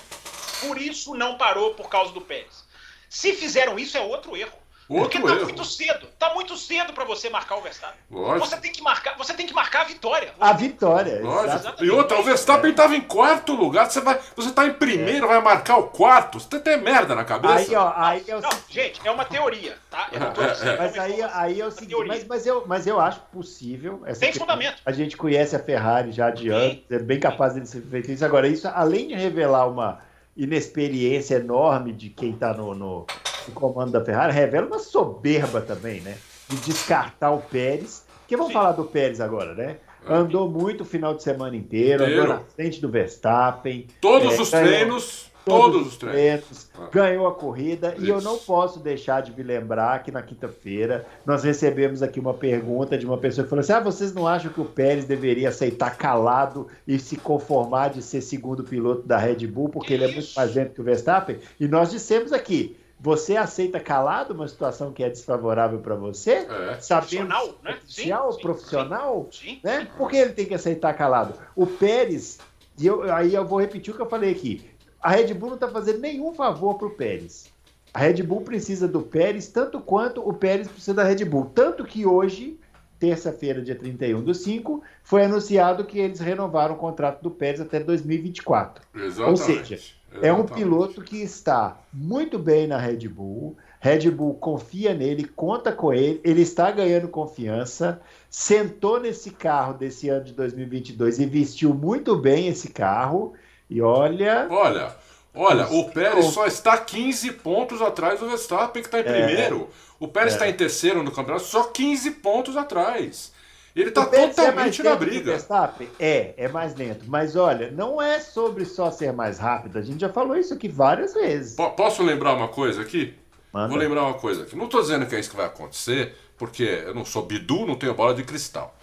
Por 0.62 0.80
isso 0.80 1.16
não 1.16 1.38
parou 1.38 1.74
por 1.74 1.90
causa 1.90 2.12
do 2.12 2.22
Pérez. 2.22 2.64
Se 3.10 3.34
fizeram 3.34 3.80
isso, 3.80 3.98
é 3.98 4.02
outro 4.02 4.38
erro. 4.38 4.58
Outro 4.90 5.22
Porque 5.22 5.28
tá 5.28 5.36
erro. 5.36 5.44
muito 5.44 5.64
cedo. 5.64 6.08
Tá 6.18 6.34
muito 6.34 6.58
cedo 6.58 6.94
para 6.94 7.06
você 7.06 7.30
marcar 7.30 7.58
o 7.58 7.62
Verstappen. 7.62 8.00
Lógico. 8.10 8.48
Você 8.48 8.58
tem 8.58 8.72
que 8.72 8.82
marcar, 8.82 9.16
você 9.16 9.36
tem 9.36 9.46
que 9.46 9.54
marcar 9.54 9.82
a 9.82 9.84
vitória. 9.84 10.34
A 10.40 10.52
vitória. 10.52 11.22
Lógico. 11.22 11.84
E 11.84 11.92
outra, 11.92 12.20
o 12.20 12.24
Verstappen 12.24 12.72
estava 12.72 12.96
em 12.96 13.02
quarto 13.02 13.54
lugar, 13.54 13.88
você 13.88 14.02
vai, 14.02 14.20
você 14.36 14.52
tá 14.52 14.66
em 14.66 14.74
primeiro, 14.74 15.26
é. 15.26 15.28
vai 15.28 15.42
marcar 15.42 15.78
o 15.78 15.90
quarto. 15.90 16.40
Você 16.40 16.60
tem 16.60 16.82
merda 16.82 17.14
na 17.14 17.24
cabeça. 17.24 17.54
Aí, 17.56 17.76
ó, 17.76 17.94
aí 17.96 18.24
é 18.28 18.36
o 18.36 18.42
Não, 18.42 18.50
gente, 18.68 19.00
é 19.08 19.12
uma 19.12 19.26
teoria, 19.26 19.78
tá? 19.92 20.10
Eu 20.12 20.20
não 20.22 20.34
tô 20.34 20.44
dizendo, 20.44 20.70
é, 20.70 20.74
é. 20.74 20.78
Mas 20.78 20.98
aí, 20.98 21.22
aí 21.22 21.62
é 21.62 21.66
o 21.68 21.72
seguinte, 21.72 22.06
mas, 22.08 22.26
mas, 22.26 22.48
eu, 22.48 22.64
mas 22.66 22.88
eu 22.88 23.00
acho 23.00 23.20
possível. 23.32 24.02
tem 24.20 24.34
fundamento. 24.34 24.82
A 24.84 24.92
gente 24.92 25.16
conhece 25.16 25.56
a 25.56 25.60
Ferrari 25.60 26.12
já 26.12 26.32
de 26.32 26.50
anos, 26.50 26.80
é 26.90 26.98
bem 26.98 27.20
capaz 27.20 27.54
de 27.54 27.64
ser 27.70 27.82
feito 27.82 28.12
isso. 28.12 28.26
Agora, 28.26 28.48
isso, 28.48 28.68
além 28.68 29.10
de 29.10 29.14
revelar 29.14 29.68
uma 29.68 30.02
inexperiência 30.36 31.36
enorme 31.36 31.94
de 31.94 32.10
quem 32.10 32.32
está 32.32 32.54
no, 32.54 32.74
no, 32.74 33.06
no, 33.48 33.54
comando 33.54 33.92
da 33.92 34.04
Ferrari, 34.04 34.34
revela 34.34 34.68
uma 34.68 34.80
soberba 34.80 35.62
também, 35.62 36.02
né? 36.02 36.18
De 36.48 36.58
descartar 36.58 37.32
o 37.32 37.42
Pérez. 37.42 38.06
Porque 38.22 38.36
vamos 38.36 38.52
Sim. 38.52 38.60
falar 38.60 38.72
do 38.74 38.86
Pérez 38.86 39.22
agora, 39.22 39.54
né? 39.54 39.78
Andou 40.08 40.50
muito 40.50 40.82
o 40.82 40.86
final 40.86 41.14
de 41.14 41.22
semana 41.22 41.56
inteiro, 41.56 42.04
inteiro. 42.04 42.24
andou 42.24 42.36
na 42.36 42.42
frente 42.42 42.80
do 42.80 42.90
Verstappen. 42.90 43.88
Todos 44.02 44.34
é, 44.34 44.42
os 44.42 44.50
treinos 44.50 45.30
Todos 45.50 45.88
os 45.88 45.98
treinos. 45.98 46.70
Ah. 46.78 46.88
Ganhou 46.92 47.28
a 47.28 47.34
corrida. 47.34 47.94
Isso. 47.96 48.06
E 48.06 48.10
eu 48.10 48.22
não 48.22 48.38
posso 48.38 48.80
deixar 48.80 49.22
de 49.22 49.36
me 49.36 49.42
lembrar 49.42 50.04
que 50.04 50.12
na 50.12 50.22
quinta-feira 50.22 51.06
nós 51.26 51.44
recebemos 51.44 52.04
aqui 52.04 52.20
uma 52.20 52.34
pergunta 52.34 52.98
de 52.98 53.06
uma 53.06 53.18
pessoa 53.18 53.44
que 53.44 53.50
falou 53.50 53.62
assim: 53.62 53.74
Ah, 53.74 53.80
vocês 53.80 54.14
não 54.14 54.28
acham 54.28 54.52
que 54.52 54.62
o 54.62 54.66
Pérez 54.66 55.06
deveria 55.06 55.50
aceitar 55.50 55.98
calado 55.98 56.68
e 56.88 57.00
se 57.00 57.18
conformar 57.18 57.90
de 57.90 58.02
ser 58.02 58.22
segundo 58.22 58.64
piloto 58.64 59.08
da 59.08 59.18
Red 59.18 59.48
Bull, 59.48 59.70
porque 59.70 59.94
ele 59.94 60.06
é 60.06 60.12
muito 60.12 60.30
mais 60.36 60.54
lento 60.54 60.74
que 60.74 60.82
o 60.82 60.84
Verstappen? 60.84 61.40
E 61.60 61.68
nós 61.68 61.90
dissemos 61.92 62.32
aqui. 62.32 62.78
Você 63.00 63.38
aceita 63.38 63.80
calado 63.80 64.34
uma 64.34 64.48
situação 64.48 64.92
que 64.92 65.04
é 65.04 65.10
desfavorável 65.10 65.80
para 65.80 65.96
você? 65.96 66.32
É. 66.32 66.78
Sabendo 66.82 67.28
profissional, 67.28 67.56
né? 67.64 67.72
Oficial, 67.72 68.34
sim, 68.34 68.42
profissional, 68.42 69.28
sim, 69.32 69.48
sim, 69.48 69.60
né? 69.64 69.88
Por 69.98 70.10
que 70.10 70.18
ele 70.18 70.34
tem 70.34 70.46
que 70.46 70.54
aceitar 70.54 70.94
calado? 70.94 71.34
O 71.56 71.66
Pérez, 71.66 72.40
e 72.78 72.86
eu, 72.86 73.14
aí 73.14 73.34
eu 73.34 73.46
vou 73.46 73.60
repetir 73.60 73.94
o 73.94 73.96
que 73.96 74.02
eu 74.02 74.10
falei 74.10 74.32
aqui 74.32 74.80
a 75.02 75.12
Red 75.12 75.34
Bull 75.34 75.50
não 75.50 75.56
está 75.56 75.68
fazendo 75.68 76.00
nenhum 76.00 76.34
favor 76.34 76.76
para 76.78 76.88
o 76.88 76.92
Pérez. 76.92 77.52
A 77.94 78.00
Red 78.00 78.22
Bull 78.24 78.42
precisa 78.42 78.88
do 78.88 79.02
Pérez 79.02 79.48
tanto 79.48 79.80
quanto 79.80 80.28
o 80.28 80.34
Pérez 80.34 80.68
precisa 80.68 80.94
da 80.94 81.04
Red 81.04 81.26
Bull. 81.26 81.46
Tanto 81.46 81.86
que 81.86 82.06
hoje, 82.06 82.60
terça-feira, 83.00 83.62
dia 83.62 83.76
31 83.76 84.22
do 84.22 84.34
5, 84.34 84.84
foi 85.04 85.24
anunciado 85.24 85.86
que 85.86 85.98
eles 86.00 86.20
renovaram 86.20 86.76
o 86.76 86.78
contrato 86.78 87.22
do 87.22 87.32
Pérez 87.32 87.62
até 87.62 87.80
2024. 87.80 88.84
Exatamente. 88.94 89.30
Ou 89.30 89.38
seja, 89.38 89.60
Exatamente. 89.60 89.99
É 90.22 90.34
um 90.34 90.46
piloto 90.46 91.02
que 91.02 91.22
está 91.22 91.78
muito 91.94 92.38
bem 92.40 92.68
na 92.68 92.78
Red 92.78 93.08
Bull. 93.08 93.56
Red 93.80 94.10
Bull 94.12 94.34
confia 94.36 94.94
nele, 94.94 95.24
conta 95.24 95.72
com 95.72 95.94
ele, 95.94 96.20
ele 96.24 96.42
está 96.42 96.70
ganhando 96.72 97.08
confiança, 97.08 98.02
sentou 98.30 99.00
nesse 99.00 99.32
carro 99.32 99.74
desse 99.74 100.10
ano 100.10 100.26
de 100.26 100.34
2022 100.34 101.20
e 101.20 101.26
vestiu 101.26 101.74
muito 101.74 102.16
bem 102.18 102.48
esse 102.48 102.70
carro 102.70 103.34
e 103.70 103.82
olha. 103.82 104.48
Olha, 104.50 104.96
olha, 105.34 105.68
o 105.68 105.90
Pérez 105.92 106.26
só 106.26 106.46
está 106.46 106.78
15 106.78 107.32
pontos 107.34 107.82
atrás 107.82 108.20
do 108.20 108.28
Verstappen, 108.28 108.82
que 108.82 108.88
está 108.88 109.00
em 109.00 109.04
é. 109.04 109.26
primeiro. 109.26 109.70
O 110.00 110.08
Pérez 110.08 110.34
está 110.34 110.46
é. 110.46 110.50
em 110.50 110.54
terceiro 110.54 111.02
no 111.04 111.12
campeonato, 111.12 111.46
só 111.46 111.64
15 111.64 112.12
pontos 112.12 112.58
atrás. 112.58 113.32
Ele 113.80 113.90
está 113.90 114.02
é 114.12 114.28
totalmente 114.28 114.82
é 114.82 114.84
na 114.84 114.96
briga. 114.96 115.32
Verstappen? 115.32 115.90
É, 116.00 116.34
é 116.38 116.48
mais 116.50 116.76
lento. 116.76 117.06
Mas 117.08 117.36
olha, 117.36 117.72
não 117.72 118.02
é 118.02 118.20
sobre 118.20 118.66
só 118.66 118.92
ser 118.92 119.14
mais 119.14 119.40
rápido. 119.40 119.78
A 119.78 119.82
gente 119.82 120.02
já 120.02 120.10
falou 120.10 120.36
isso 120.36 120.54
aqui 120.54 120.68
várias 120.68 121.14
vezes. 121.14 121.56
P 121.56 121.70
posso 121.78 122.04
lembrar 122.04 122.34
uma 122.34 122.50
coisa 122.50 122.82
aqui? 122.82 123.16
Manda. 123.54 123.70
Vou 123.70 123.78
lembrar 123.78 124.04
uma 124.04 124.14
coisa 124.16 124.44
aqui. 124.44 124.56
Não 124.56 124.66
estou 124.66 124.82
dizendo 124.82 125.06
que 125.06 125.16
é 125.16 125.20
isso 125.20 125.30
que 125.30 125.36
vai 125.36 125.46
acontecer, 125.46 126.16
porque 126.38 126.64
eu 126.64 126.94
não 126.94 127.04
sou 127.04 127.26
bidu, 127.26 127.66
não 127.66 127.76
tenho 127.76 127.94
bola 127.94 128.14
de 128.14 128.24
cristal. 128.24 128.76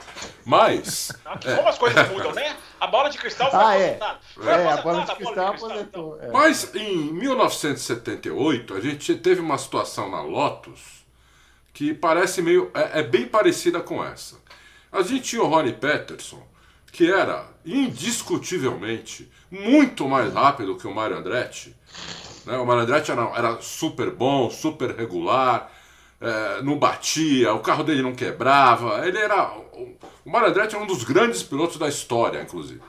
Mas. 0.44 1.12
é. 1.44 1.56
Como 1.56 1.68
as 1.68 1.78
coisas 1.78 2.08
mudam, 2.10 2.32
né? 2.32 2.56
A 2.80 2.86
bola 2.86 3.08
de 3.08 3.18
cristal 3.18 3.50
foi 3.50 3.60
ah, 3.60 3.78
é. 3.78 3.98
Foi 4.34 4.46
é, 4.46 4.72
a 4.72 4.76
bola 4.78 5.04
de 5.04 5.14
cristal 5.14 5.46
aposentou. 5.48 6.18
É. 6.20 6.30
Mas 6.30 6.74
em 6.74 7.12
1978, 7.12 8.74
a 8.74 8.80
gente 8.80 9.14
teve 9.16 9.40
uma 9.40 9.58
situação 9.58 10.10
na 10.10 10.22
Lotus 10.22 11.06
que 11.72 11.92
parece 11.92 12.40
meio. 12.40 12.70
é, 12.74 13.00
é 13.00 13.02
bem 13.02 13.26
parecida 13.28 13.80
com 13.80 14.02
essa. 14.02 14.36
A 14.90 15.02
gente 15.02 15.22
tinha 15.22 15.42
o 15.42 15.48
Ronnie 15.48 15.72
Peterson, 15.72 16.46
que 16.92 17.10
era 17.10 17.46
indiscutivelmente 17.64 19.30
muito 19.50 20.08
mais 20.08 20.32
rápido 20.32 20.76
que 20.76 20.86
o 20.86 20.94
Mario 20.94 21.18
Andretti. 21.18 21.76
Né? 22.44 22.56
O 22.56 22.64
Mario 22.64 22.82
Andretti 22.82 23.10
era, 23.10 23.22
era 23.36 23.60
super 23.60 24.10
bom, 24.10 24.50
super 24.50 24.94
regular 24.94 25.70
é, 26.20 26.62
não 26.62 26.78
batia, 26.78 27.52
o 27.52 27.60
carro 27.60 27.84
dele 27.84 28.02
não 28.02 28.14
quebrava. 28.14 29.06
Ele 29.06 29.18
era. 29.18 29.52
O 30.24 30.30
Mario 30.30 30.48
Andretti 30.48 30.74
é 30.74 30.78
um 30.78 30.86
dos 30.86 31.04
grandes 31.04 31.42
pilotos 31.42 31.76
da 31.76 31.88
história, 31.88 32.40
inclusive. 32.40 32.82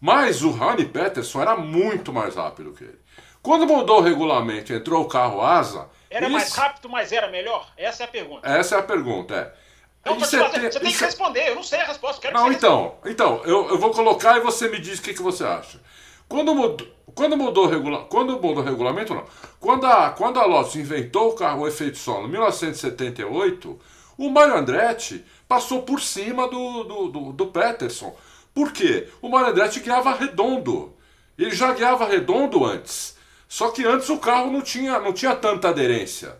Mas 0.00 0.42
o 0.42 0.50
Rani 0.50 0.86
Peterson 0.86 1.42
era 1.42 1.56
muito 1.56 2.12
mais 2.12 2.34
rápido 2.34 2.72
que 2.72 2.84
ele. 2.84 2.98
Quando 3.42 3.66
mudou 3.66 3.98
o 3.98 4.02
regulamento 4.02 4.72
entrou 4.72 5.02
o 5.02 5.08
carro 5.08 5.40
asa. 5.40 5.88
Era 6.10 6.28
mais 6.28 6.52
rápido, 6.54 6.88
mas 6.88 7.12
era 7.12 7.30
melhor? 7.30 7.70
Essa 7.76 8.02
é 8.02 8.06
a 8.06 8.08
pergunta. 8.08 8.48
Essa 8.48 8.76
é 8.76 8.78
a 8.78 8.82
pergunta, 8.82 9.34
é. 9.34 9.69
Então, 10.00 10.18
você, 10.18 10.38
tem, 10.38 10.62
você 10.62 10.80
tem 10.80 10.92
que 10.92 11.04
responder, 11.04 11.50
eu 11.50 11.54
não 11.56 11.62
sei 11.62 11.80
a 11.80 11.86
resposta. 11.86 12.20
Quero 12.20 12.34
não, 12.34 12.50
então, 12.50 12.96
então 13.04 13.42
eu, 13.44 13.68
eu 13.68 13.78
vou 13.78 13.90
colocar 13.90 14.38
e 14.38 14.40
você 14.40 14.68
me 14.68 14.78
diz 14.78 14.98
o 14.98 15.02
que, 15.02 15.12
que 15.12 15.22
você 15.22 15.44
acha. 15.44 15.80
Quando 16.26 16.54
mudou, 16.54 16.86
quando 17.14 17.36
mudou, 17.36 17.66
regula, 17.66 18.04
quando 18.04 18.32
mudou 18.34 18.58
o 18.58 18.62
regulamento, 18.62 19.14
não. 19.14 19.24
Quando 19.58 19.86
a, 19.86 20.10
quando 20.10 20.40
a 20.40 20.46
Lotus 20.46 20.76
inventou 20.76 21.30
o 21.30 21.34
carro 21.34 21.62
o 21.62 21.68
efeito 21.68 21.98
solo 21.98 22.26
em 22.26 22.30
1978, 22.30 23.78
o 24.16 24.30
Mario 24.30 24.56
Andretti 24.56 25.24
passou 25.48 25.82
por 25.82 26.00
cima 26.00 26.48
do, 26.48 26.84
do, 26.84 27.08
do, 27.08 27.32
do 27.32 27.46
Peterson. 27.48 28.16
Por 28.54 28.72
quê? 28.72 29.08
O 29.20 29.28
Mario 29.28 29.50
Andretti 29.50 29.80
guiava 29.80 30.14
redondo. 30.14 30.94
Ele 31.36 31.50
já 31.50 31.72
guiava 31.72 32.06
redondo 32.06 32.64
antes. 32.64 33.16
Só 33.48 33.70
que 33.70 33.84
antes 33.84 34.08
o 34.08 34.18
carro 34.18 34.50
não 34.50 34.62
tinha, 34.62 34.98
não 35.00 35.12
tinha 35.12 35.34
tanta 35.34 35.70
aderência. 35.70 36.36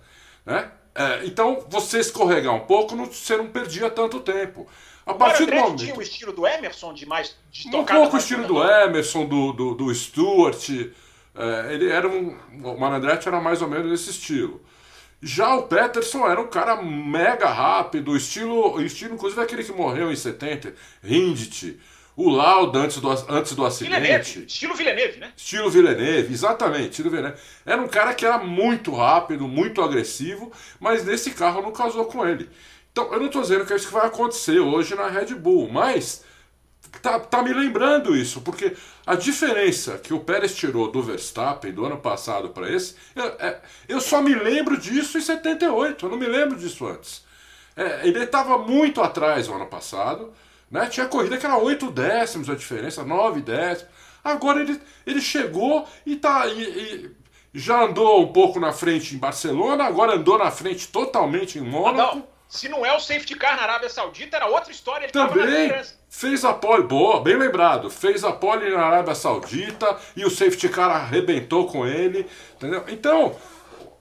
Né? 0.46 0.70
É, 0.94 1.24
então, 1.24 1.64
você 1.68 2.00
escorregar 2.00 2.54
um 2.54 2.60
pouco, 2.60 2.96
não, 2.96 3.06
você 3.06 3.36
não 3.36 3.46
perdia 3.46 3.88
tanto 3.90 4.20
tempo. 4.20 4.66
A 5.06 5.14
partir 5.14 5.46
do 5.46 5.54
momento. 5.54 5.76
tinha 5.76 5.94
o 5.94 6.02
estilo 6.02 6.32
do 6.32 6.46
Emerson 6.46 6.92
de 6.92 7.06
mais. 7.06 7.36
De 7.50 7.68
um 7.68 7.84
pouco 7.84 8.16
o 8.16 8.18
estilo 8.18 8.46
do 8.46 8.62
Emerson, 8.62 9.24
do, 9.26 9.52
do, 9.52 9.74
do 9.74 9.94
Stuart. 9.94 10.68
É, 11.34 11.74
ele 11.74 11.88
era 11.88 12.08
um. 12.08 12.36
O 12.62 12.78
Manandretti 12.78 13.28
era 13.28 13.40
mais 13.40 13.62
ou 13.62 13.68
menos 13.68 13.90
desse 13.90 14.10
estilo. 14.10 14.60
Já 15.22 15.54
o 15.54 15.64
Peterson 15.64 16.26
era 16.26 16.40
um 16.40 16.46
cara 16.46 16.80
mega 16.80 17.46
rápido, 17.46 18.16
estilo, 18.16 18.80
estilo 18.80 19.14
inclusive 19.14 19.40
aquele 19.42 19.62
que 19.62 19.72
morreu 19.72 20.10
em 20.10 20.16
70, 20.16 20.74
Rindt, 21.02 21.78
o 22.20 22.28
Lauda 22.28 22.80
antes 22.80 22.98
do, 22.98 23.08
antes 23.08 23.54
do 23.54 23.64
acidente. 23.64 23.98
Villeneuve, 23.98 24.44
estilo 24.46 24.74
Villeneuve, 24.74 25.18
né? 25.18 25.32
Estilo 25.34 25.70
Villeneuve, 25.70 26.32
exatamente, 26.32 26.90
estilo 26.90 27.08
Villeneuve. 27.08 27.40
Era 27.64 27.80
um 27.80 27.88
cara 27.88 28.12
que 28.12 28.26
era 28.26 28.36
muito 28.36 28.94
rápido, 28.94 29.48
muito 29.48 29.80
agressivo, 29.80 30.52
mas 30.78 31.02
nesse 31.02 31.30
carro 31.30 31.62
não 31.62 31.72
casou 31.72 32.04
com 32.04 32.26
ele. 32.26 32.50
Então, 32.92 33.10
eu 33.10 33.18
não 33.18 33.26
estou 33.26 33.40
dizendo 33.40 33.64
que 33.64 33.72
é 33.72 33.76
isso 33.76 33.86
que 33.86 33.94
vai 33.94 34.06
acontecer 34.06 34.58
hoje 34.58 34.94
na 34.94 35.08
Red 35.08 35.34
Bull, 35.34 35.70
mas 35.72 36.22
tá, 37.00 37.18
tá 37.18 37.42
me 37.42 37.54
lembrando 37.54 38.14
isso, 38.14 38.42
porque 38.42 38.76
a 39.06 39.14
diferença 39.14 39.96
que 39.96 40.12
o 40.12 40.20
Pérez 40.20 40.54
tirou 40.54 40.92
do 40.92 41.02
Verstappen 41.02 41.72
do 41.72 41.86
ano 41.86 41.96
passado 41.96 42.50
para 42.50 42.70
esse, 42.70 42.96
eu, 43.16 43.24
é, 43.24 43.60
eu, 43.88 44.00
só 44.00 44.20
me 44.20 44.34
lembro 44.34 44.76
disso 44.76 45.16
em 45.16 45.22
78, 45.22 46.04
eu 46.04 46.10
não 46.10 46.18
me 46.18 46.26
lembro 46.26 46.58
disso 46.58 46.86
antes. 46.86 47.24
É, 47.74 48.06
ele 48.06 48.22
estava 48.22 48.58
muito 48.58 49.00
atrás 49.00 49.48
no 49.48 49.54
ano 49.54 49.66
passado, 49.66 50.30
né? 50.70 50.86
tinha 50.86 51.06
corrida 51.06 51.36
que 51.36 51.44
era 51.44 51.58
8 51.58 51.90
décimos 51.90 52.48
a 52.48 52.54
diferença, 52.54 53.04
9 53.04 53.40
décimos. 53.40 53.90
Agora 54.22 54.60
ele, 54.60 54.80
ele 55.06 55.20
chegou 55.20 55.88
e, 56.04 56.16
tá, 56.16 56.46
e, 56.46 56.60
e 57.54 57.58
já 57.58 57.84
andou 57.84 58.22
um 58.22 58.32
pouco 58.32 58.60
na 58.60 58.72
frente 58.72 59.14
em 59.14 59.18
Barcelona, 59.18 59.84
agora 59.84 60.14
andou 60.14 60.38
na 60.38 60.50
frente 60.50 60.88
totalmente 60.88 61.58
em 61.58 61.62
Mônaco. 61.62 62.22
Se 62.48 62.68
não 62.68 62.84
é 62.84 62.94
o 62.94 62.98
safety 62.98 63.36
car 63.36 63.56
na 63.56 63.62
Arábia 63.62 63.88
Saudita, 63.88 64.36
era 64.36 64.46
outra 64.46 64.72
história. 64.72 65.04
Ele 65.04 65.12
Também 65.12 65.72
fez 66.08 66.44
a 66.44 66.52
pole, 66.52 66.82
boa, 66.82 67.22
bem 67.22 67.36
lembrado. 67.36 67.88
Fez 67.88 68.24
a 68.24 68.32
pole 68.32 68.68
na 68.70 68.84
Arábia 68.84 69.14
Saudita 69.14 69.96
e 70.16 70.24
o 70.24 70.30
safety 70.30 70.68
car 70.68 70.90
arrebentou 70.90 71.68
com 71.68 71.86
ele. 71.86 72.26
Entendeu? 72.56 72.84
Então, 72.88 73.36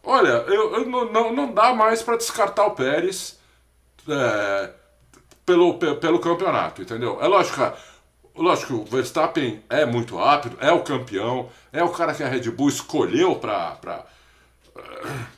olha, 0.03 0.43
eu, 0.47 0.73
eu 0.77 0.85
não, 0.87 1.05
não, 1.05 1.31
não 1.31 1.53
dá 1.53 1.73
mais 1.73 2.01
para 2.01 2.17
descartar 2.17 2.65
o 2.65 2.71
Pérez 2.71 3.39
é, 4.07 4.69
pelo, 5.49 5.73
pelo 5.73 6.19
campeonato, 6.19 6.83
entendeu? 6.83 7.17
É 7.19 7.27
lógico, 7.27 7.73
lógico 8.35 8.67
que 8.67 8.73
o 8.73 8.85
Verstappen 8.85 9.63
é 9.67 9.83
muito 9.83 10.15
rápido, 10.15 10.57
é 10.61 10.71
o 10.71 10.83
campeão, 10.83 11.49
é 11.73 11.83
o 11.83 11.89
cara 11.89 12.13
que 12.13 12.21
a 12.21 12.27
Red 12.27 12.51
Bull 12.51 12.69
escolheu 12.69 13.35
para 13.35 14.05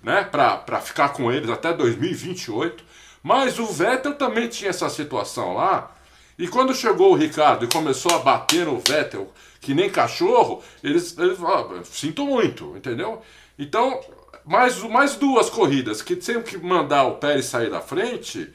né, 0.03 0.24
para 0.24 0.82
ficar 0.82 1.09
com 1.09 1.32
eles 1.32 1.49
até 1.49 1.74
2028. 1.74 2.84
Mas 3.24 3.57
o 3.57 3.66
Vettel 3.68 4.16
também 4.16 4.49
tinha 4.49 4.70
essa 4.70 4.89
situação 4.89 5.53
lá. 5.53 5.95
E 6.38 6.47
quando 6.47 6.76
chegou 6.76 7.12
o 7.12 7.16
Ricardo 7.16 7.66
e 7.66 7.70
começou 7.70 8.14
a 8.14 8.20
bater 8.20 8.66
no 8.66 8.80
Vettel, 8.80 9.32
que 9.62 9.74
nem 9.74 9.89
cachorro, 9.89 10.62
eles, 10.84 11.16
eles 11.18 11.38
falaram, 11.38 11.84
sinto 11.86 12.26
muito, 12.26 12.76
entendeu? 12.76 13.22
Então, 13.57 14.01
mais, 14.43 14.78
mais 14.84 15.16
duas 15.16 15.49
corridas 15.49 16.01
que 16.01 16.20
sempre 16.20 16.51
que 16.51 16.57
mandar 16.57 17.03
o 17.03 17.16
Pérez 17.16 17.45
sair 17.45 17.70
da 17.70 17.80
frente, 17.80 18.51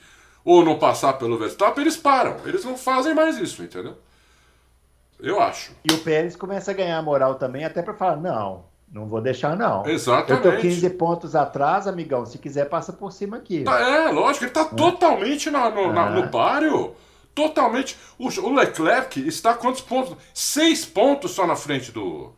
ou 0.47 0.65
não 0.65 0.79
passar 0.79 1.15
pelo 1.15 1.37
Verstappen, 1.37 1.83
eles 1.83 1.97
param. 1.97 2.37
Eles 2.47 2.65
não 2.65 2.79
fazem 2.79 3.13
mais 3.13 3.37
isso, 3.37 3.65
entendeu? 3.65 3.99
Eu 5.19 5.41
acho. 5.41 5.73
E 5.85 5.93
o 5.93 5.99
Pérez 5.99 6.37
começa 6.37 6.71
a 6.71 6.75
ganhar 6.75 7.03
moral 7.03 7.35
também, 7.35 7.65
até 7.65 7.83
para 7.83 7.95
falar, 7.95 8.17
não, 8.17 8.65
não 8.91 9.07
vou 9.07 9.21
deixar, 9.21 9.57
não. 9.57 9.85
Exatamente. 9.85 10.47
Eu 10.47 10.55
tô 10.55 10.61
15 10.61 10.91
pontos 10.91 11.35
atrás, 11.35 11.89
amigão. 11.89 12.25
Se 12.25 12.39
quiser, 12.39 12.69
passa 12.69 12.93
por 12.93 13.13
cima 13.13 13.39
aqui. 13.39 13.65
Tá, 13.65 13.81
é, 13.81 14.13
lógico, 14.13 14.45
ele 14.45 14.53
tá 14.53 14.61
é. 14.61 14.75
totalmente 14.77 15.51
na, 15.51 15.69
no, 15.69 15.93
na, 15.93 16.11
no 16.11 16.29
páreo. 16.29 16.95
Totalmente. 17.35 17.99
O, 18.17 18.29
o, 18.29 18.55
Leclerc 18.55 19.27
está 19.27 19.53
quantos 19.53 19.81
pontos? 19.81 20.17
Seis 20.33 20.87
pontos 20.87 21.33
só 21.33 21.45
na 21.45 21.57
frente 21.57 21.91
do. 21.91 22.33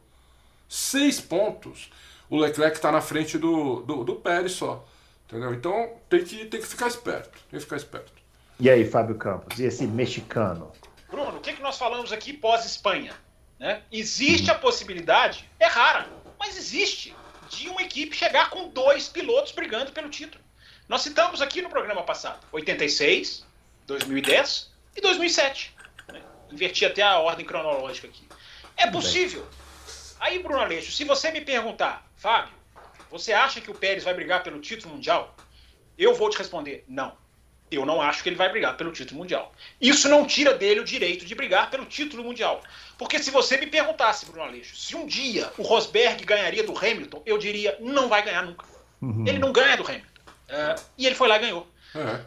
Seis 0.67 1.21
pontos. 1.21 1.91
O 2.31 2.39
Leclerc 2.39 2.77
está 2.77 2.91
na 2.91 3.03
frente 3.03 3.37
do, 3.37 3.83
do, 3.83 4.03
do 4.03 4.15
Pérez 4.15 4.53
só. 4.53 4.83
Entendeu? 5.29 5.53
Então 5.53 6.01
tem 6.09 6.24
que, 6.24 6.47
tem 6.47 6.61
que 6.61 6.66
ficar 6.66 6.89
esperto. 6.89 7.39
Tem 7.51 7.59
que 7.59 7.61
ficar 7.61 7.76
esperto. 7.76 8.11
E 8.59 8.70
aí, 8.70 8.85
Fábio 8.85 9.14
Campos? 9.16 9.59
E 9.59 9.64
esse 9.64 9.87
mexicano? 9.87 10.72
Bruno, 11.11 11.37
o 11.37 11.41
que, 11.41 11.53
que 11.53 11.62
nós 11.62 11.76
falamos 11.76 12.12
aqui 12.12 12.33
pós-Espanha? 12.33 13.14
Né? 13.59 13.83
Existe 13.93 14.51
a 14.51 14.55
possibilidade, 14.55 15.49
é 15.61 15.66
rara, 15.66 16.09
mas 16.39 16.57
existe, 16.57 17.14
de 17.51 17.68
uma 17.68 17.83
equipe 17.83 18.16
chegar 18.16 18.49
com 18.51 18.68
dois 18.68 19.09
pilotos 19.09 19.53
brigando 19.53 19.93
pelo 19.93 20.09
título. 20.09 20.43
Nós 20.89 21.03
citamos 21.03 21.43
aqui 21.43 21.61
no 21.61 21.68
programa 21.68 22.03
passado 22.03 22.41
86, 22.51 23.45
2010 23.87 24.70
e 24.97 25.01
2007. 25.01 25.74
Né? 26.11 26.22
Inverti 26.51 26.87
até 26.87 27.03
a 27.03 27.18
ordem 27.18 27.45
cronológica 27.45 28.09
aqui. 28.09 28.26
É 28.76 28.87
possível. 28.91 29.47
Aí, 30.18 30.43
Bruno 30.43 30.61
Aleixo, 30.61 30.91
se 30.91 31.05
você 31.05 31.31
me 31.31 31.43
perguntar, 31.43 32.09
Fábio, 32.16 32.55
você 33.11 33.33
acha 33.33 33.61
que 33.61 33.71
o 33.71 33.75
Pérez 33.75 34.05
vai 34.05 34.15
brigar 34.15 34.43
pelo 34.43 34.61
título 34.61 34.95
mundial? 34.95 35.35
Eu 35.97 36.15
vou 36.15 36.31
te 36.31 36.39
responder, 36.39 36.85
não. 36.89 37.17
Eu 37.71 37.85
não 37.85 38.01
acho 38.01 38.23
que 38.23 38.29
ele 38.29 38.37
vai 38.37 38.51
brigar 38.51 38.77
pelo 38.77 38.93
título 38.93 39.21
mundial. 39.21 39.53
Isso 39.81 40.09
não 40.09 40.27
tira 40.27 40.55
dele 40.55 40.81
o 40.81 40.85
direito 40.85 41.27
de 41.27 41.35
brigar 41.35 41.71
pelo 41.71 41.85
título 41.85 42.25
mundial. 42.25 42.63
Porque 42.97 43.19
se 43.19 43.31
você 43.31 43.59
me 43.59 43.67
perguntasse, 43.67 44.25
Bruno 44.25 44.43
Aleixo, 44.43 44.75
se 44.77 44.97
um 44.97 45.07
dia 45.07 45.53
o 45.59 45.63
Rosberg 45.63 46.25
ganharia 46.25 46.65
do 46.65 46.77
Hamilton, 46.77 47.23
eu 47.27 47.37
diria, 47.37 47.77
não 47.81 48.09
vai 48.09 48.23
ganhar 48.23 48.43
nunca. 48.43 48.65
Uhum. 49.03 49.25
Ele 49.27 49.39
não 49.39 49.53
ganha 49.53 49.77
do 49.77 49.87
Hamilton. 49.87 50.07
Uh, 50.49 50.83
e 50.97 51.07
ele 51.07 51.15
foi 51.15 51.29
lá 51.29 51.37
e 51.37 51.41
ganhou. 51.41 51.69
É. 51.95 52.21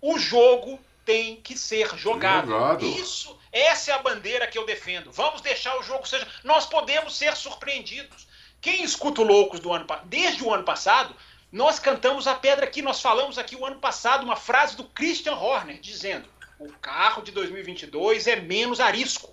O 0.00 0.18
jogo 0.18 0.80
tem 1.04 1.36
que 1.36 1.56
ser 1.56 1.94
jogado. 1.96 2.48
jogado. 2.48 2.86
Isso, 2.86 3.38
essa 3.52 3.92
é 3.92 3.94
a 3.94 3.98
bandeira 3.98 4.46
que 4.46 4.58
eu 4.58 4.66
defendo. 4.66 5.12
Vamos 5.12 5.40
deixar 5.40 5.78
o 5.78 5.82
jogo 5.82 6.06
seja. 6.06 6.26
Nós 6.42 6.66
podemos 6.66 7.16
ser 7.16 7.36
surpreendidos. 7.36 8.26
Quem 8.66 8.82
escuta 8.82 9.20
o 9.20 9.24
Loucos 9.24 9.60
do 9.60 9.72
ano 9.72 9.86
desde 10.06 10.42
o 10.42 10.52
ano 10.52 10.64
passado 10.64 11.14
nós 11.52 11.78
cantamos 11.78 12.26
a 12.26 12.34
pedra 12.34 12.66
aqui, 12.66 12.82
nós 12.82 13.00
falamos 13.00 13.38
aqui 13.38 13.54
o 13.54 13.64
ano 13.64 13.76
passado 13.76 14.24
uma 14.24 14.34
frase 14.34 14.76
do 14.76 14.82
Christian 14.82 15.36
Horner 15.36 15.78
dizendo: 15.78 16.28
o 16.58 16.72
carro 16.72 17.22
de 17.22 17.30
2022 17.30 18.26
é 18.26 18.34
menos 18.34 18.80
arisco. 18.80 19.32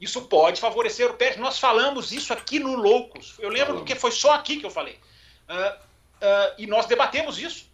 Isso 0.00 0.22
pode 0.22 0.62
favorecer 0.62 1.10
o 1.10 1.12
Pérez. 1.12 1.36
Nós 1.36 1.58
falamos 1.58 2.10
isso 2.10 2.32
aqui 2.32 2.58
no 2.58 2.74
Loucos. 2.74 3.34
Eu 3.38 3.50
lembro 3.50 3.74
porque 3.74 3.94
foi 3.94 4.10
só 4.10 4.32
aqui 4.32 4.56
que 4.56 4.64
eu 4.64 4.70
falei. 4.70 4.98
Uh, 5.46 5.74
uh, 5.74 6.54
e 6.56 6.66
nós 6.66 6.86
debatemos 6.86 7.38
isso. 7.38 7.70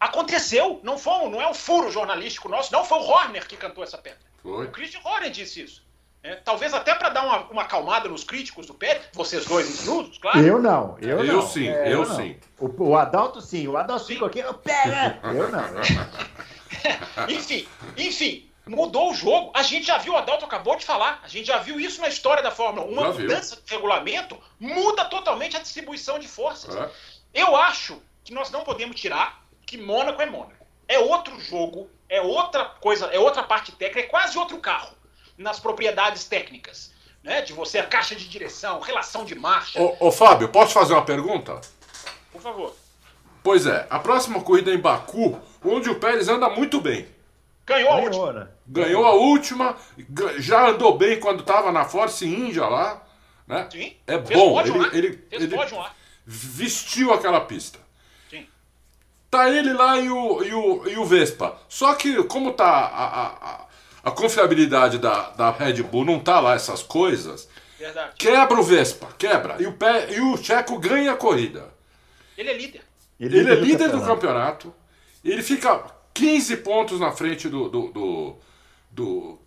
Aconteceu, 0.00 0.80
não 0.82 0.98
foi, 0.98 1.30
não 1.30 1.40
é 1.40 1.48
um 1.48 1.54
furo 1.54 1.88
jornalístico 1.88 2.48
nosso, 2.48 2.72
não 2.72 2.84
foi 2.84 2.98
o 2.98 3.02
Horner 3.02 3.46
que 3.46 3.56
cantou 3.56 3.84
essa 3.84 3.96
pedra. 3.96 4.26
Foi. 4.42 4.66
O 4.66 4.70
Christian 4.72 5.02
Horner 5.04 5.30
disse 5.30 5.62
isso. 5.62 5.85
É, 6.22 6.34
talvez 6.34 6.74
até 6.74 6.92
para 6.94 7.08
dar 7.10 7.24
uma, 7.24 7.38
uma 7.50 7.62
acalmada 7.62 8.08
nos 8.08 8.24
críticos 8.24 8.66
do 8.66 8.74
Pérez, 8.74 9.04
vocês 9.12 9.44
dois 9.44 9.80
inclusos, 9.80 10.18
claro. 10.18 10.40
Eu 10.40 10.60
não, 10.60 10.96
eu, 11.00 11.24
eu 11.24 11.34
não. 11.34 11.46
Sim, 11.46 11.68
é, 11.68 11.86
eu, 11.86 12.02
eu 12.02 12.04
sim, 12.04 12.36
O, 12.58 12.88
o, 12.88 12.96
Adalto 12.96 13.40
sim, 13.40 13.68
o 13.68 13.76
Adalto 13.76 14.06
sim. 14.06 14.24
aqui, 14.24 14.42
pega! 14.64 15.20
Eu 15.22 15.48
não. 15.50 15.68
Eu... 15.68 17.28
enfim, 17.30 17.68
enfim, 17.96 18.50
mudou 18.66 19.12
o 19.12 19.14
jogo. 19.14 19.52
A 19.54 19.62
gente 19.62 19.86
já 19.86 19.98
viu, 19.98 20.14
o 20.14 20.16
Adalto 20.16 20.44
acabou 20.44 20.76
de 20.76 20.84
falar, 20.84 21.20
a 21.22 21.28
gente 21.28 21.46
já 21.46 21.58
viu 21.58 21.78
isso 21.78 22.00
na 22.00 22.08
história 22.08 22.42
da 22.42 22.50
Fórmula 22.50 22.86
1. 22.88 22.90
Uma 22.90 23.12
já 23.12 23.20
mudança 23.20 23.54
viu. 23.54 23.64
de 23.64 23.70
regulamento 23.74 24.36
muda 24.58 25.04
totalmente 25.04 25.56
a 25.56 25.60
distribuição 25.60 26.18
de 26.18 26.26
forças. 26.26 26.74
É. 26.74 26.90
Eu 27.32 27.54
acho 27.54 28.02
que 28.24 28.34
nós 28.34 28.50
não 28.50 28.64
podemos 28.64 29.00
tirar 29.00 29.44
que 29.64 29.78
Mônaco 29.78 30.20
é 30.20 30.26
Mônaco. 30.26 30.66
É 30.88 30.98
outro 30.98 31.38
jogo, 31.40 31.88
é 32.08 32.20
outra 32.20 32.64
coisa, 32.64 33.06
é 33.06 33.18
outra 33.18 33.44
parte 33.44 33.70
técnica, 33.72 34.00
é 34.00 34.10
quase 34.10 34.36
outro 34.36 34.58
carro 34.58 34.95
nas 35.36 35.58
propriedades 35.60 36.24
técnicas. 36.24 36.92
Né? 37.22 37.42
De 37.42 37.52
você, 37.52 37.78
a 37.78 37.86
caixa 37.86 38.14
de 38.14 38.28
direção, 38.28 38.80
relação 38.80 39.24
de 39.24 39.34
marcha. 39.34 39.80
Ô, 39.80 39.96
ô 40.08 40.12
Fábio, 40.12 40.48
posso 40.48 40.72
fazer 40.72 40.92
uma 40.92 41.04
pergunta? 41.04 41.60
Por 42.32 42.40
favor. 42.40 42.74
Pois 43.42 43.66
é, 43.66 43.86
a 43.90 43.98
próxima 43.98 44.40
corrida 44.42 44.70
é 44.70 44.74
em 44.74 44.78
Baku, 44.78 45.40
onde 45.64 45.88
o 45.88 46.00
Pérez 46.00 46.28
anda 46.28 46.48
muito 46.48 46.80
bem. 46.80 47.06
Ganhou 47.66 47.90
a 47.90 47.96
última. 47.96 48.32
Né? 48.32 48.48
Ganhou 48.66 49.04
a 49.04 49.12
última, 49.12 49.76
já 50.38 50.68
andou 50.68 50.96
bem 50.96 51.18
quando 51.18 51.40
estava 51.40 51.72
na 51.72 51.84
Force 51.84 52.24
India 52.26 52.66
lá. 52.66 53.02
Né? 53.46 53.68
Sim. 53.70 53.96
É 54.06 54.20
Fez 54.20 54.38
bom. 54.38 54.60
Ele, 54.60 54.78
lá. 54.78 54.88
ele, 54.92 55.24
Fez 55.28 55.42
ele 55.42 55.56
lá. 55.56 55.92
vestiu 56.24 57.12
aquela 57.12 57.40
pista. 57.40 57.78
Sim. 58.30 58.46
Tá 59.30 59.50
ele 59.50 59.72
lá 59.72 59.98
e 59.98 60.10
o, 60.10 60.42
e 60.42 60.54
o, 60.54 60.88
e 60.88 60.96
o 60.96 61.04
Vespa. 61.04 61.56
Só 61.68 61.94
que, 61.94 62.22
como 62.24 62.52
tá 62.52 62.66
a, 62.66 63.26
a, 63.26 63.65
a 64.06 64.12
confiabilidade 64.12 64.98
da, 64.98 65.30
da 65.30 65.50
Red 65.50 65.82
Bull 65.82 66.04
não 66.04 66.20
tá 66.20 66.38
lá 66.38 66.54
essas 66.54 66.80
coisas, 66.80 67.48
Verdade. 67.76 68.12
quebra 68.16 68.60
o 68.60 68.62
Vespa, 68.62 69.08
quebra. 69.18 69.56
E 69.60 69.66
o, 69.66 69.72
pé, 69.72 70.14
e 70.14 70.20
o 70.20 70.36
Checo 70.36 70.78
ganha 70.78 71.10
a 71.10 71.16
corrida. 71.16 71.74
Ele 72.38 72.48
é 72.48 72.56
líder. 72.56 72.82
Ele, 73.18 73.36
ele 73.36 73.50
é 73.50 73.54
líder 73.56 73.90
do 73.90 74.00
campeonato. 74.00 74.72
Ele 75.24 75.42
fica 75.42 75.84
15 76.14 76.58
pontos 76.58 77.00
na 77.00 77.10
frente 77.10 77.48
do, 77.48 77.68
do, 77.68 77.88
do, 77.88 78.36
do, 78.92 79.38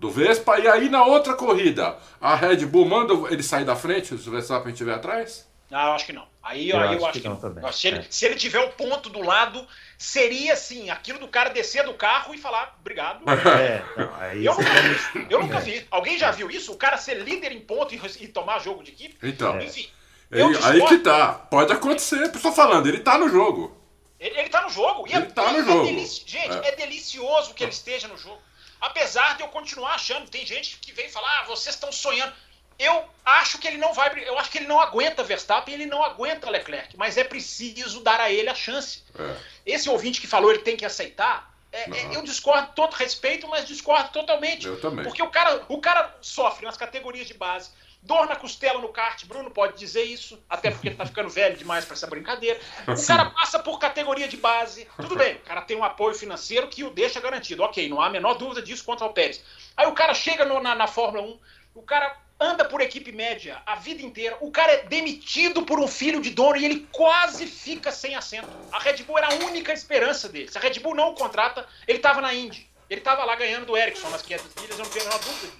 do 0.00 0.10
Vespa. 0.10 0.58
E 0.58 0.66
aí 0.66 0.88
na 0.88 1.04
outra 1.04 1.34
corrida, 1.34 1.98
a 2.18 2.34
Red 2.34 2.64
Bull 2.64 2.86
manda 2.86 3.12
ele 3.30 3.42
sair 3.42 3.66
da 3.66 3.76
frente 3.76 4.16
se 4.16 4.26
o 4.26 4.32
Verstappen 4.32 4.72
estiver 4.72 4.94
atrás. 4.94 5.46
Ah, 5.70 5.88
eu 5.88 5.92
acho 5.92 6.06
que 6.06 6.12
não. 6.12 6.26
Aí 6.42 6.70
eu, 6.70 6.78
aí 6.78 6.96
eu 6.96 7.04
acho, 7.04 7.20
que, 7.20 7.28
não. 7.28 7.36
Também. 7.36 7.72
Se, 7.72 7.88
ele, 7.88 7.98
é. 7.98 8.06
se 8.08 8.24
ele 8.24 8.34
tiver 8.36 8.60
o 8.60 8.70
ponto 8.70 9.10
do 9.10 9.20
lado, 9.20 9.66
seria 9.98 10.54
assim, 10.54 10.88
aquilo 10.88 11.18
do 11.18 11.28
cara 11.28 11.50
descer 11.50 11.84
do 11.84 11.92
carro 11.92 12.34
e 12.34 12.38
falar, 12.38 12.76
obrigado. 12.80 13.22
É, 13.28 13.82
não, 13.96 14.24
eu, 14.34 14.54
nunca, 14.54 15.26
eu 15.30 15.40
nunca 15.40 15.60
vi. 15.60 15.86
Alguém 15.90 16.18
já 16.18 16.30
viu 16.30 16.50
isso? 16.50 16.72
O 16.72 16.76
cara 16.76 16.96
ser 16.96 17.22
líder 17.22 17.52
em 17.52 17.60
ponto 17.60 17.94
e, 17.94 18.00
e 18.20 18.28
tomar 18.28 18.60
jogo 18.60 18.82
de 18.82 18.92
equipe? 18.92 19.16
Então. 19.22 19.60
Enfim. 19.60 19.88
Ele, 20.30 20.58
aí 20.62 20.86
que 20.86 20.98
tá. 20.98 21.32
Pode 21.32 21.72
acontecer. 21.72 22.22
Estou 22.22 22.52
falando, 22.52 22.86
ele 22.86 23.00
tá 23.00 23.18
no 23.18 23.28
jogo. 23.28 23.76
Ele, 24.18 24.38
ele 24.38 24.48
tá 24.48 24.62
no 24.62 24.70
jogo. 24.70 25.06
E 25.06 25.14
ele 25.14 25.26
é, 25.26 25.30
tá 25.30 25.52
no 25.52 25.58
é 25.58 25.64
jogo. 25.64 25.84
Delici... 25.84 26.22
Gente, 26.26 26.56
é. 26.64 26.68
é. 26.68 26.76
delicioso 26.76 27.54
que 27.54 27.62
ele 27.62 27.72
esteja 27.72 28.08
no 28.08 28.16
jogo. 28.16 28.40
Apesar 28.80 29.36
de 29.36 29.42
eu 29.42 29.48
continuar 29.48 29.94
achando, 29.94 30.30
tem 30.30 30.46
gente 30.46 30.78
que 30.78 30.92
vem 30.92 31.08
falar, 31.08 31.40
ah, 31.40 31.44
vocês 31.44 31.74
estão 31.74 31.90
sonhando. 31.90 32.32
Eu 32.78 33.04
acho 33.24 33.58
que 33.58 33.66
ele 33.66 33.76
não 33.76 33.92
vai. 33.92 34.12
Eu 34.24 34.38
acho 34.38 34.50
que 34.50 34.58
ele 34.58 34.66
não 34.66 34.78
aguenta 34.78 35.24
Verstappen, 35.24 35.74
ele 35.74 35.86
não 35.86 36.02
aguenta 36.02 36.50
Leclerc, 36.50 36.96
mas 36.96 37.16
é 37.16 37.24
preciso 37.24 38.00
dar 38.00 38.20
a 38.20 38.30
ele 38.30 38.48
a 38.48 38.54
chance. 38.54 39.02
É. 39.18 39.36
Esse 39.66 39.88
ouvinte 39.88 40.20
que 40.20 40.26
falou 40.26 40.50
ele 40.50 40.60
tem 40.60 40.76
que 40.76 40.84
aceitar. 40.84 41.52
É, 41.70 41.90
é 41.90 42.16
eu 42.16 42.22
discordo 42.22 42.72
todo 42.74 42.94
respeito, 42.94 43.46
mas 43.48 43.66
discordo 43.66 44.10
totalmente. 44.10 44.66
Eu 44.66 44.80
também. 44.80 45.04
Porque 45.04 45.22
o 45.22 45.28
cara, 45.28 45.64
o 45.68 45.78
cara 45.80 46.16
sofre 46.20 46.64
nas 46.64 46.76
categorias 46.76 47.26
de 47.26 47.34
base 47.34 47.70
Dor 48.00 48.26
na 48.26 48.36
costela 48.36 48.80
no 48.80 48.88
kart, 48.90 49.24
Bruno 49.26 49.50
pode 49.50 49.76
dizer 49.76 50.04
isso, 50.04 50.40
até 50.48 50.70
porque 50.70 50.88
ele 50.88 50.94
tá 50.94 51.04
ficando 51.04 51.28
velho 51.28 51.56
demais 51.56 51.84
para 51.84 51.94
essa 51.94 52.06
brincadeira. 52.06 52.58
O 52.86 53.06
cara 53.06 53.26
passa 53.30 53.58
por 53.58 53.78
categoria 53.78 54.28
de 54.28 54.36
base, 54.36 54.86
tudo 54.96 55.16
bem, 55.16 55.34
o 55.34 55.40
cara 55.40 55.62
tem 55.62 55.76
um 55.76 55.82
apoio 55.82 56.14
financeiro 56.14 56.68
que 56.68 56.84
o 56.84 56.90
deixa 56.90 57.20
garantido, 57.20 57.62
ok, 57.62 57.88
não 57.88 58.00
há 58.00 58.06
a 58.06 58.10
menor 58.10 58.34
dúvida 58.34 58.62
disso 58.62 58.84
contra 58.84 59.04
o 59.04 59.12
Pérez. 59.12 59.42
Aí 59.76 59.86
o 59.88 59.92
cara 59.92 60.14
chega 60.14 60.44
no, 60.44 60.60
na, 60.60 60.76
na 60.76 60.86
Fórmula 60.86 61.24
1, 61.24 61.38
o 61.74 61.82
cara 61.82 62.16
anda 62.40 62.64
por 62.64 62.80
equipe 62.80 63.10
média 63.10 63.60
a 63.66 63.74
vida 63.74 64.02
inteira, 64.02 64.36
o 64.40 64.50
cara 64.50 64.72
é 64.72 64.82
demitido 64.84 65.62
por 65.62 65.80
um 65.80 65.88
filho 65.88 66.20
de 66.20 66.30
dono 66.30 66.56
e 66.56 66.64
ele 66.64 66.86
quase 66.92 67.46
fica 67.46 67.90
sem 67.90 68.14
assento. 68.14 68.48
A 68.70 68.78
Red 68.78 69.02
Bull 69.02 69.18
era 69.18 69.28
a 69.28 69.34
única 69.46 69.72
esperança 69.72 70.28
dele. 70.28 70.48
Se 70.48 70.56
a 70.56 70.60
Red 70.60 70.78
Bull 70.80 70.94
não 70.94 71.10
o 71.10 71.14
contrata, 71.14 71.66
ele 71.86 71.98
estava 71.98 72.20
na 72.20 72.32
Indy. 72.32 72.68
Ele 72.88 73.00
estava 73.00 73.24
lá 73.24 73.34
ganhando 73.34 73.66
do 73.66 73.76
Ericsson 73.76 74.08
nas 74.08 74.22
500 74.22 74.54
milhas, 74.62 74.78
eu 74.78 74.84
não 74.84 74.90
tenho 74.90 75.04
a 75.04 75.08
menor 75.08 75.20
dúvida. 75.20 75.52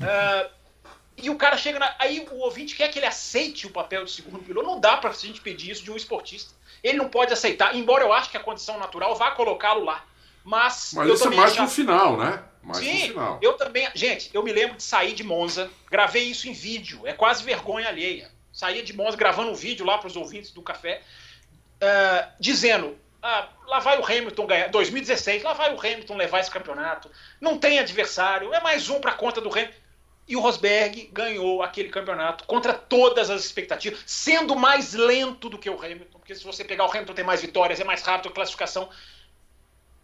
Uh, 0.00 0.50
e 1.22 1.30
o 1.30 1.36
cara 1.36 1.56
chega. 1.56 1.78
Na... 1.78 1.94
Aí 1.98 2.26
o 2.32 2.38
ouvinte 2.38 2.74
quer 2.74 2.88
que 2.88 2.98
ele 2.98 3.06
aceite 3.06 3.66
o 3.66 3.70
papel 3.70 4.04
de 4.04 4.10
segundo 4.10 4.42
piloto. 4.42 4.66
Não 4.66 4.80
dá 4.80 4.96
pra 4.96 5.12
gente 5.12 5.40
pedir 5.40 5.70
isso 5.70 5.84
de 5.84 5.92
um 5.92 5.96
esportista. 5.96 6.52
Ele 6.82 6.98
não 6.98 7.08
pode 7.08 7.32
aceitar, 7.32 7.74
embora 7.74 8.04
eu 8.04 8.12
acho 8.12 8.30
que 8.30 8.36
a 8.36 8.40
condição 8.40 8.78
natural 8.78 9.14
vá 9.14 9.30
colocá-lo 9.30 9.84
lá. 9.84 10.04
Mas. 10.42 10.92
Mas 10.94 11.08
isso 11.08 11.28
é 11.28 11.36
mais 11.36 11.54
já... 11.54 11.62
no 11.62 11.68
final, 11.68 12.16
né? 12.16 12.42
Mais 12.64 12.78
Sim, 12.78 13.14
eu 13.42 13.52
também. 13.54 13.88
Gente, 13.94 14.30
eu 14.32 14.42
me 14.42 14.52
lembro 14.52 14.76
de 14.76 14.82
sair 14.82 15.12
de 15.12 15.22
Monza, 15.22 15.70
gravei 15.90 16.24
isso 16.24 16.48
em 16.48 16.52
vídeo, 16.52 17.06
é 17.06 17.12
quase 17.12 17.44
vergonha 17.44 17.88
alheia. 17.88 18.30
Saía 18.52 18.82
de 18.82 18.92
Monza 18.92 19.16
gravando 19.16 19.50
um 19.50 19.54
vídeo 19.54 19.84
lá 19.84 19.98
para 19.98 20.06
os 20.06 20.16
ouvintes 20.16 20.50
do 20.50 20.62
café, 20.62 21.02
uh, 21.82 22.32
dizendo: 22.40 22.96
ah, 23.22 23.48
lá 23.66 23.80
vai 23.80 23.98
o 23.98 24.04
Hamilton 24.04 24.46
ganhar. 24.46 24.68
2016, 24.68 25.42
lá 25.42 25.52
vai 25.52 25.74
o 25.74 25.78
Hamilton 25.78 26.16
levar 26.16 26.40
esse 26.40 26.50
campeonato. 26.50 27.10
Não 27.40 27.58
tem 27.58 27.78
adversário, 27.78 28.54
é 28.54 28.60
mais 28.60 28.88
um 28.88 29.00
para 29.00 29.12
conta 29.12 29.40
do 29.40 29.50
Hamilton. 29.50 29.84
E 30.26 30.36
o 30.36 30.40
Rosberg 30.40 31.10
ganhou 31.12 31.62
aquele 31.62 31.90
campeonato 31.90 32.44
contra 32.44 32.72
todas 32.72 33.28
as 33.28 33.44
expectativas, 33.44 34.02
sendo 34.06 34.56
mais 34.56 34.94
lento 34.94 35.50
do 35.50 35.58
que 35.58 35.68
o 35.68 35.78
Hamilton, 35.78 36.18
porque 36.18 36.34
se 36.34 36.42
você 36.42 36.64
pegar 36.64 36.86
o 36.86 36.90
Hamilton 36.90 37.12
tem 37.12 37.24
mais 37.24 37.42
vitórias, 37.42 37.78
é 37.78 37.84
mais 37.84 38.02
rápido 38.02 38.30
a 38.30 38.32
classificação. 38.32 38.88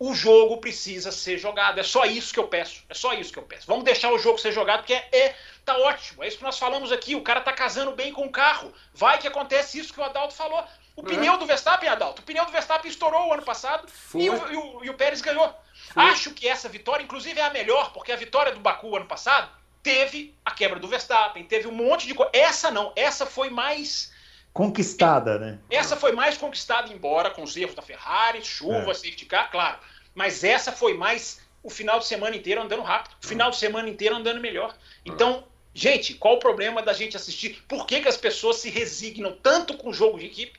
O 0.01 0.15
jogo 0.15 0.57
precisa 0.57 1.13
ser 1.13 1.37
jogado. 1.37 1.79
É 1.79 1.83
só 1.83 2.07
isso 2.07 2.33
que 2.33 2.41
eu 2.41 2.49
peço. 2.49 2.83
É 2.89 2.95
só 2.95 3.13
isso 3.13 3.33
que 3.33 3.39
eu 3.39 3.43
peço. 3.43 3.67
Vamos 3.67 3.85
deixar 3.85 4.11
o 4.11 4.19
jogo 4.19 4.39
ser 4.39 4.51
jogado, 4.51 4.81
porque 4.81 4.95
é, 4.95 5.09
é 5.13 5.37
tá 5.65 5.77
ótimo. 5.77 6.25
É 6.25 6.29
isso 6.29 6.39
que 6.39 6.43
nós 6.43 6.59
falamos 6.59 6.91
aqui. 6.91 7.15
O 7.15 7.23
cara 7.23 7.43
tá 7.43 7.53
casando 7.53 7.93
bem 7.93 8.11
com 8.11 8.25
o 8.25 8.33
carro. 8.33 8.73
Vai 8.95 9.19
que 9.19 9.29
acontece 9.29 9.79
isso 9.79 9.93
que 9.93 10.01
o 10.01 10.03
Adalto 10.03 10.35
falou. 10.35 10.65
O 10.97 11.03
é. 11.03 11.05
pneu 11.05 11.37
do 11.37 11.47
Verstappen, 11.47 11.89
Adalto, 11.89 12.23
o 12.23 12.25
pneu 12.25 12.45
do 12.45 12.53
Verstappen 12.53 12.91
estourou 12.91 13.29
o 13.29 13.33
ano 13.33 13.43
passado 13.43 13.87
e 14.15 14.29
o, 14.29 14.53
e 14.53 14.57
o, 14.57 14.85
e 14.85 14.91
o 14.91 14.95
Pérez 14.95 15.21
ganhou. 15.21 15.55
Foi. 15.91 16.03
Acho 16.05 16.33
que 16.33 16.49
essa 16.49 16.69
vitória, 16.69 17.03
inclusive, 17.03 17.39
é 17.39 17.45
a 17.45 17.51
melhor, 17.51 17.93
porque 17.93 18.13
a 18.13 18.17
vitória 18.17 18.53
do 18.53 18.61
Baku 18.61 18.97
ano 18.97 19.07
passado 19.07 19.51
teve 19.83 20.35
a 20.45 20.51
quebra 20.51 20.79
do 20.79 20.89
Verstappen, 20.89 21.45
teve 21.45 21.69
um 21.69 21.73
monte 21.73 22.07
de 22.07 22.15
coisa. 22.15 22.31
Essa 22.35 22.71
não, 22.71 22.93
essa 22.97 23.27
foi 23.27 23.51
mais. 23.51 24.13
Conquistada, 24.53 25.39
né? 25.39 25.59
Essa 25.71 25.97
foi 25.97 26.13
mais 26.13 26.37
conquistada, 26.37 26.93
embora 26.93 27.31
com 27.31 27.43
os 27.43 27.57
erros 27.57 27.75
da 27.75 27.83
Ferrari, 27.83 28.45
chuva, 28.45 28.91
é. 28.91 28.95
safety 28.95 29.27
car, 29.27 29.51
claro. 29.51 29.79
Mas 30.15 30.45
essa 30.45 30.73
foi 30.73 30.95
mais 30.95 31.41
o 31.63 31.71
final 31.71 31.99
de 31.99 32.07
semana 32.07 32.37
inteiro 32.37 32.63
andando 32.63 32.83
rápido, 32.83 33.15
o 33.23 33.27
final 33.27 33.51
de 33.51 33.57
semana 33.57 33.89
inteiro 33.89 34.17
andando 34.17 34.41
melhor. 34.41 34.75
Então, 35.05 35.45
gente, 35.75 36.15
qual 36.15 36.35
o 36.35 36.39
problema 36.39 36.83
da 36.83 36.93
gente 36.93 37.17
assistir? 37.17 37.63
Por 37.69 37.87
que, 37.87 38.01
que 38.01 38.09
as 38.09 38.17
pessoas 38.17 38.57
se 38.57 38.71
resignam 38.71 39.37
tanto 39.43 39.77
com 39.77 39.91
o 39.91 39.93
jogo 39.93 40.19
de 40.19 40.27
equipe 40.27 40.59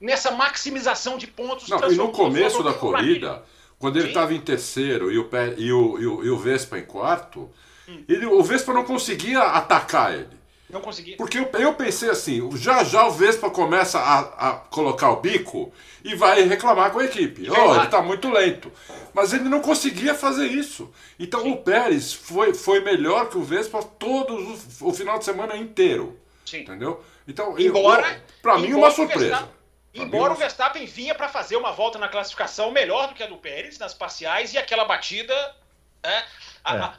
nessa 0.00 0.30
maximização 0.30 1.16
de 1.16 1.26
pontos? 1.26 1.68
Não, 1.68 1.90
e 1.90 1.96
no 1.96 2.12
começo 2.12 2.62
da 2.62 2.74
corrida, 2.74 3.42
quando 3.78 3.98
ele 3.98 4.08
estava 4.08 4.34
em 4.34 4.40
terceiro 4.40 5.10
e 5.10 5.18
o, 5.18 5.28
e, 5.56 5.72
o, 5.72 5.98
e, 5.98 6.06
o, 6.06 6.24
e 6.24 6.30
o 6.30 6.38
Vespa 6.38 6.78
em 6.78 6.84
quarto, 6.84 7.50
ele, 8.08 8.26
o 8.26 8.42
Vespa 8.42 8.72
não 8.72 8.84
conseguia 8.84 9.40
atacar 9.42 10.14
ele. 10.14 10.41
Não 10.72 10.80
conseguia. 10.80 11.18
Porque 11.18 11.38
eu, 11.38 11.50
eu 11.52 11.74
pensei 11.74 12.08
assim, 12.08 12.50
já 12.56 12.82
já 12.82 13.06
o 13.06 13.10
Vespa 13.10 13.50
começa 13.50 13.98
a, 14.00 14.20
a 14.20 14.52
colocar 14.54 15.10
o 15.10 15.20
bico 15.20 15.70
e 16.02 16.14
vai 16.14 16.42
reclamar 16.44 16.90
com 16.90 16.98
a 16.98 17.04
equipe. 17.04 17.46
Oh, 17.50 17.74
ele 17.74 17.84
está 17.84 18.00
muito 18.00 18.30
lento. 18.30 18.72
Mas 19.12 19.34
ele 19.34 19.50
não 19.50 19.60
conseguia 19.60 20.14
fazer 20.14 20.46
isso. 20.46 20.90
Então 21.18 21.42
Sim. 21.42 21.52
o 21.52 21.56
Pérez 21.58 22.14
foi, 22.14 22.54
foi 22.54 22.80
melhor 22.80 23.28
que 23.28 23.36
o 23.36 23.42
Vespa 23.42 23.82
todo 23.82 24.34
o, 24.34 24.88
o 24.88 24.94
final 24.94 25.18
de 25.18 25.26
semana 25.26 25.54
inteiro. 25.54 26.18
Sim. 26.46 26.60
Entendeu? 26.60 27.04
Então, 27.28 27.58
embora, 27.58 28.24
para 28.40 28.58
mim, 28.58 28.72
uma 28.72 28.90
surpresa. 28.90 29.48
Embora 29.94 30.32
o 30.32 30.36
Verstappen 30.36 30.86
vinha 30.86 31.14
para 31.14 31.28
fazer 31.28 31.56
uma 31.56 31.72
volta 31.72 31.98
na 31.98 32.08
classificação 32.08 32.70
melhor 32.70 33.08
do 33.08 33.14
que 33.14 33.22
a 33.22 33.26
do 33.26 33.36
Pérez 33.36 33.78
nas 33.78 33.92
parciais 33.92 34.54
e 34.54 34.58
aquela 34.58 34.86
batida. 34.86 35.34
Né, 36.02 36.24
a, 36.64 36.76
é. 36.76 36.78
a, 36.80 36.94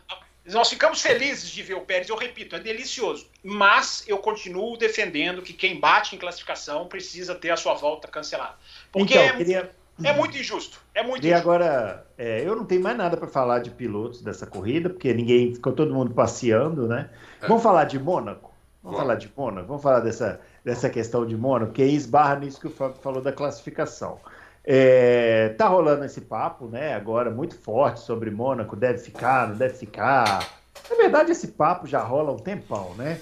nós 0.51 0.69
ficamos 0.69 1.01
felizes 1.01 1.49
de 1.49 1.63
ver 1.63 1.75
o 1.75 1.81
Pérez, 1.81 2.09
eu 2.09 2.17
repito, 2.17 2.55
é 2.55 2.59
delicioso. 2.59 3.27
Mas 3.41 4.03
eu 4.07 4.17
continuo 4.17 4.75
defendendo 4.77 5.41
que 5.41 5.53
quem 5.53 5.79
bate 5.79 6.15
em 6.15 6.19
classificação 6.19 6.87
precisa 6.87 7.33
ter 7.33 7.51
a 7.51 7.57
sua 7.57 7.73
volta 7.73 8.07
cancelada. 8.07 8.55
Porque 8.91 9.13
então, 9.13 9.23
é, 9.23 9.37
queria... 9.37 9.71
é 10.03 10.13
muito 10.13 10.37
injusto. 10.37 10.81
É 10.93 11.01
muito 11.01 11.25
e 11.25 11.29
injusto. 11.29 11.41
agora, 11.41 12.05
é, 12.17 12.41
eu 12.45 12.55
não 12.57 12.65
tenho 12.65 12.81
mais 12.81 12.97
nada 12.97 13.15
para 13.15 13.27
falar 13.27 13.59
de 13.59 13.71
pilotos 13.71 14.21
dessa 14.21 14.45
corrida, 14.45 14.89
porque 14.89 15.13
ninguém 15.13 15.53
ficou 15.53 15.71
todo 15.71 15.93
mundo 15.93 16.13
passeando, 16.13 16.87
né? 16.87 17.09
É. 17.41 17.47
Vamos 17.47 17.63
falar 17.63 17.85
de 17.85 17.97
Mônaco? 17.97 18.51
Vamos 18.83 18.99
falar 18.99 19.15
de 19.15 19.31
Mônaco? 19.35 19.67
Vamos 19.67 19.81
falar 19.81 20.01
dessa, 20.01 20.41
dessa 20.61 20.89
questão 20.89 21.25
de 21.25 21.37
Mônaco, 21.37 21.71
que 21.71 21.81
aí 21.81 21.95
esbarra 21.95 22.35
nisso 22.35 22.59
que 22.59 22.67
o 22.67 22.69
Fábio 22.69 22.97
falou 23.01 23.21
da 23.21 23.31
classificação. 23.31 24.19
É, 24.65 25.49
tá 25.57 25.67
rolando 25.67 26.05
esse 26.05 26.21
papo, 26.21 26.67
né? 26.67 26.93
Agora 26.93 27.29
muito 27.29 27.55
forte 27.59 27.99
sobre 27.99 28.31
Mônaco, 28.31 28.75
deve 28.75 28.99
ficar, 28.99 29.49
não 29.49 29.55
deve 29.55 29.73
ficar. 29.73 30.47
Na 30.89 30.95
verdade, 30.95 31.31
esse 31.31 31.49
papo 31.49 31.85
já 31.85 32.01
rola 32.01 32.31
um 32.31 32.37
tempão, 32.37 32.93
né? 32.95 33.19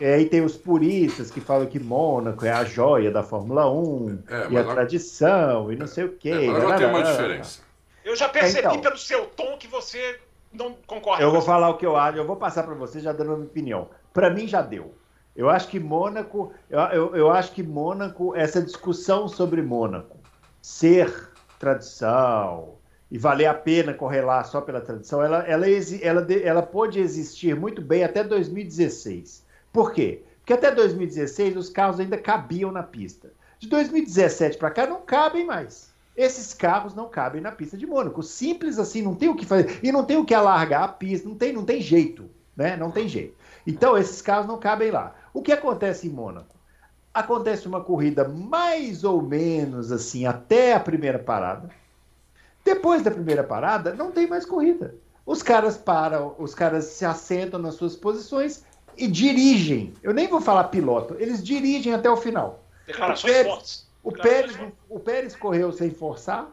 É. 0.00 0.08
é 0.08 0.14
aí 0.14 0.26
tem 0.26 0.42
os 0.42 0.56
puristas 0.56 1.30
que 1.30 1.40
falam 1.40 1.66
que 1.66 1.78
Mônaco 1.78 2.44
é 2.44 2.50
a 2.50 2.64
joia 2.64 3.10
da 3.10 3.22
Fórmula 3.22 3.70
1 3.70 4.22
é, 4.28 4.48
e 4.50 4.56
a 4.56 4.62
lá... 4.62 4.74
tradição 4.74 5.70
e 5.70 5.76
não 5.76 5.86
sei 5.86 6.04
o 6.04 6.12
quê. 6.16 6.30
É, 6.30 6.46
mas 6.46 6.64
lá 6.64 6.76
tem 6.76 6.86
uma 6.86 7.02
diferença. 7.02 7.60
Eu 8.02 8.16
já 8.16 8.28
percebi 8.28 8.66
então, 8.66 8.80
pelo 8.80 8.96
seu 8.96 9.26
tom 9.26 9.58
que 9.58 9.68
você 9.68 10.18
não 10.52 10.74
concorda. 10.86 11.22
Eu 11.22 11.30
vou 11.30 11.42
falar 11.42 11.68
o 11.68 11.76
que 11.76 11.84
eu 11.84 11.96
acho, 11.96 12.16
eu 12.16 12.26
vou 12.26 12.36
passar 12.36 12.62
para 12.62 12.74
você 12.74 13.00
já 13.00 13.12
dando 13.12 13.32
a 13.32 13.36
minha 13.36 13.46
opinião. 13.46 13.88
Para 14.12 14.30
mim 14.30 14.48
já 14.48 14.62
deu. 14.62 14.94
Eu 15.36 15.48
acho 15.48 15.68
que 15.68 15.78
Mônaco, 15.78 16.52
eu, 16.68 16.80
eu, 16.80 17.16
eu 17.16 17.30
acho 17.30 17.52
que 17.52 17.62
Mônaco, 17.62 18.34
essa 18.34 18.60
discussão 18.60 19.28
sobre 19.28 19.62
Mônaco 19.62 20.19
ser 20.60 21.30
tradição 21.58 22.74
e 23.10 23.18
valer 23.18 23.46
a 23.46 23.54
pena 23.54 23.92
correr 23.92 24.20
lá 24.20 24.44
só 24.44 24.60
pela 24.60 24.80
tradição, 24.80 25.22
ela, 25.22 25.38
ela, 25.46 25.66
ela, 25.68 26.26
ela 26.32 26.62
pôde 26.62 27.00
existir 27.00 27.56
muito 27.56 27.82
bem 27.82 28.04
até 28.04 28.22
2016. 28.22 29.44
Por 29.72 29.92
quê? 29.92 30.22
Porque 30.38 30.52
até 30.52 30.70
2016 30.74 31.56
os 31.56 31.68
carros 31.68 31.98
ainda 31.98 32.16
cabiam 32.16 32.70
na 32.70 32.82
pista. 32.82 33.32
De 33.58 33.68
2017 33.68 34.58
para 34.58 34.70
cá 34.70 34.86
não 34.86 35.02
cabem 35.02 35.44
mais. 35.44 35.90
Esses 36.16 36.54
carros 36.54 36.94
não 36.94 37.08
cabem 37.08 37.40
na 37.40 37.52
pista 37.52 37.76
de 37.76 37.86
Mônaco. 37.86 38.22
Simples 38.22 38.78
assim, 38.78 39.02
não 39.02 39.14
tem 39.14 39.28
o 39.28 39.36
que 39.36 39.46
fazer. 39.46 39.80
E 39.82 39.90
não 39.90 40.04
tem 40.04 40.16
o 40.16 40.24
que 40.24 40.34
alargar 40.34 40.82
a 40.82 40.88
pista, 40.88 41.28
não 41.28 41.36
tem, 41.36 41.52
não 41.52 41.64
tem 41.64 41.80
jeito. 41.80 42.28
Né? 42.56 42.76
Não 42.76 42.90
tem 42.90 43.08
jeito. 43.08 43.34
Então, 43.66 43.96
esses 43.96 44.20
carros 44.20 44.46
não 44.46 44.58
cabem 44.58 44.90
lá. 44.90 45.14
O 45.32 45.42
que 45.42 45.52
acontece 45.52 46.06
em 46.06 46.10
Mônaco? 46.10 46.54
Acontece 47.12 47.66
uma 47.66 47.82
corrida 47.82 48.26
mais 48.28 49.04
ou 49.04 49.20
menos 49.20 49.90
assim 49.90 50.26
até 50.26 50.74
a 50.74 50.80
primeira 50.80 51.18
parada. 51.18 51.70
Depois 52.64 53.02
da 53.02 53.10
primeira 53.10 53.42
parada, 53.42 53.94
não 53.94 54.12
tem 54.12 54.26
mais 54.26 54.44
corrida. 54.44 54.94
Os 55.26 55.42
caras 55.42 55.76
param, 55.76 56.34
os 56.38 56.54
caras 56.54 56.84
se 56.84 57.04
assentam 57.04 57.60
nas 57.60 57.74
suas 57.74 57.96
posições 57.96 58.64
e 58.96 59.06
dirigem. 59.06 59.94
Eu 60.02 60.12
nem 60.12 60.28
vou 60.28 60.40
falar 60.40 60.64
piloto, 60.64 61.16
eles 61.18 61.42
dirigem 61.42 61.94
até 61.94 62.10
o 62.10 62.16
final. 62.16 62.62
Declarações 62.86 63.22
o 63.22 63.34
Pérez, 63.34 63.46
fortes. 63.46 63.86
O 64.02 64.12
Pérez, 64.12 64.58
o 64.88 65.00
Pérez 65.00 65.36
correu 65.36 65.72
sem 65.72 65.90
forçar. 65.90 66.48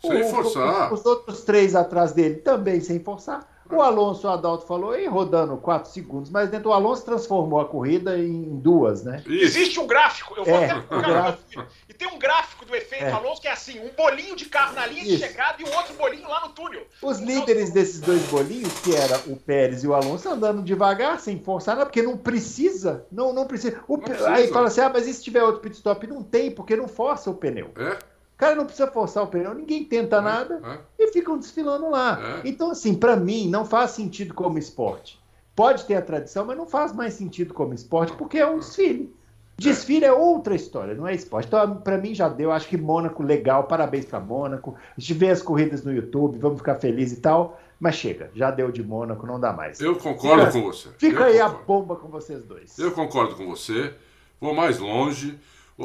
Sem 0.00 0.22
o, 0.22 0.28
forçar. 0.30 0.92
Os, 0.92 1.00
os 1.00 1.06
outros 1.06 1.42
três 1.42 1.74
atrás 1.74 2.12
dele 2.12 2.36
também 2.36 2.80
sem 2.80 3.00
forçar. 3.00 3.46
O 3.74 3.80
Alonso, 3.82 4.26
o 4.26 4.30
Adalto 4.30 4.66
falou, 4.66 4.90
aí 4.92 5.06
rodando 5.06 5.56
4 5.56 5.90
segundos, 5.90 6.30
mas 6.30 6.50
dentro 6.50 6.70
o 6.70 6.72
Alonso 6.72 7.04
transformou 7.04 7.60
a 7.60 7.64
corrida 7.64 8.18
em 8.18 8.58
duas, 8.60 9.02
né? 9.02 9.22
Isso. 9.26 9.58
Existe 9.58 9.80
um 9.80 9.86
gráfico, 9.86 10.34
eu 10.36 10.44
vou 10.44 10.54
É, 10.54 10.64
até 10.70 10.74
o 10.78 10.82
colocar 10.82 11.08
gráfico. 11.10 11.60
no 11.62 11.66
E 11.88 11.94
tem 11.94 12.08
um 12.08 12.18
gráfico 12.18 12.64
do 12.64 12.74
efeito 12.76 13.04
É. 13.04 13.10
Alonso 13.12 13.40
que 13.40 13.48
é 13.48 13.52
assim: 13.52 13.80
um 13.80 13.90
bolinho 13.96 14.36
de 14.36 14.44
carro 14.46 14.74
na 14.74 14.86
linha 14.86 15.02
de 15.04 15.14
Isso. 15.14 15.24
chegada 15.26 15.56
e 15.60 15.64
um 15.64 15.74
outro 15.76 15.94
bolinho 15.94 16.28
lá 16.28 16.40
no 16.46 16.50
túnel. 16.50 16.82
Os 17.02 17.18
Então, 17.20 17.34
líderes 17.34 17.70
desses 17.70 18.00
dois 18.00 18.22
bolinhos, 18.24 18.72
que 18.80 18.94
era 18.94 19.16
o 19.26 19.36
Pérez 19.36 19.82
e 19.84 19.88
o 19.88 19.94
Alonso, 19.94 20.28
andando 20.28 20.62
devagar, 20.62 21.18
sem 21.20 21.38
forçar 21.42 21.74
nada, 21.76 21.86
porque 21.86 22.02
não 22.02 22.16
precisa. 22.16 23.06
Não, 23.10 23.32
não 23.32 23.46
precisa. 23.46 23.80
O 23.88 23.94
Não 23.96 24.00
pe- 24.00 24.10
precisa. 24.10 24.30
Aí 24.32 24.48
fala 24.48 24.68
assim: 24.68 24.80
ah, 24.82 24.90
mas 24.92 25.06
e 25.06 25.14
se 25.14 25.22
tiver 25.22 25.42
outro 25.42 25.60
pit 25.60 25.76
stop? 25.76 26.06
Não 26.06 26.22
tem, 26.22 26.50
porque 26.50 26.76
não 26.76 26.88
força 26.88 27.30
o 27.30 27.34
pneu. 27.34 27.70
É? 27.76 28.11
O 28.42 28.44
cara 28.44 28.56
não 28.56 28.64
precisa 28.66 28.88
forçar 28.90 29.22
o 29.22 29.28
pneu, 29.28 29.54
ninguém 29.54 29.84
tenta 29.84 30.20
nada 30.20 30.60
É. 30.98 31.04
e 31.04 31.12
ficam 31.12 31.38
desfilando 31.38 31.88
lá. 31.88 32.40
É. 32.44 32.48
Então, 32.48 32.72
assim, 32.72 32.92
pra 32.92 33.14
mim, 33.14 33.48
não 33.48 33.64
faz 33.64 33.92
sentido 33.92 34.34
como 34.34 34.58
esporte. 34.58 35.16
Pode 35.54 35.84
ter 35.84 35.94
a 35.94 36.02
tradição, 36.02 36.44
mas 36.44 36.56
não 36.56 36.66
faz 36.66 36.92
mais 36.92 37.14
sentido 37.14 37.54
como 37.54 37.72
esporte, 37.72 38.12
porque 38.14 38.38
é 38.38 38.46
um 38.46 38.58
desfile. 38.58 39.14
Desfile 39.56 40.06
é 40.06 40.12
outra 40.12 40.56
história, 40.56 40.92
não 40.92 41.06
é 41.06 41.14
esporte. 41.14 41.46
Então, 41.46 41.76
pra 41.76 41.96
mim 41.98 42.16
já 42.16 42.28
deu. 42.28 42.50
Acho 42.50 42.66
que 42.66 42.76
Mônaco, 42.76 43.22
legal, 43.22 43.62
parabéns 43.68 44.06
pra 44.06 44.18
Mônaco. 44.18 44.74
A 44.96 45.00
gente 45.00 45.14
vê 45.14 45.30
as 45.30 45.40
corridas 45.40 45.84
no 45.84 45.92
YouTube, 45.92 46.36
vamos 46.40 46.58
ficar 46.58 46.74
felizes 46.74 47.18
e 47.18 47.20
tal. 47.20 47.60
Mas 47.78 47.94
chega, 47.94 48.28
já 48.34 48.50
deu 48.50 48.72
de 48.72 48.82
Mônaco, 48.82 49.24
não 49.24 49.38
dá 49.38 49.52
mais. 49.52 49.78
Eu 49.80 49.94
concordo 49.94 50.46
Fica- 50.46 50.52
com 50.52 50.62
você. 50.62 50.88
Fica 50.98 51.20
Eu 51.20 51.24
aí 51.26 51.40
a 51.40 51.44
concordo. 51.44 51.64
bomba 51.66 51.94
com 51.96 52.08
vocês 52.08 52.42
dois. 52.42 52.76
Eu 52.76 52.90
concordo 52.90 53.36
com 53.36 53.46
você. 53.46 53.94
Vou 54.40 54.52
mais 54.52 54.80
longe. 54.80 55.38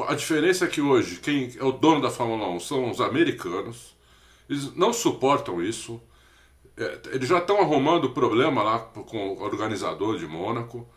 A 0.06 0.14
diferença 0.14 0.64
é 0.64 0.68
que 0.68 0.80
hoje 0.80 1.16
quem 1.16 1.54
é 1.58 1.64
o 1.64 1.72
dono 1.72 2.00
da 2.00 2.10
Fórmula 2.10 2.48
1 2.50 2.60
são 2.60 2.90
os 2.90 3.00
americanos. 3.00 3.96
Eles 4.48 4.74
não 4.74 4.92
suportam 4.92 5.62
isso. 5.62 6.00
É, 6.76 6.98
eles 7.12 7.28
já 7.28 7.38
estão 7.38 7.60
arrumando 7.60 8.10
problema 8.10 8.62
lá 8.62 8.78
com 8.78 9.30
o 9.34 9.42
organizador 9.42 10.16
de 10.18 10.26
Mônaco. 10.26 10.88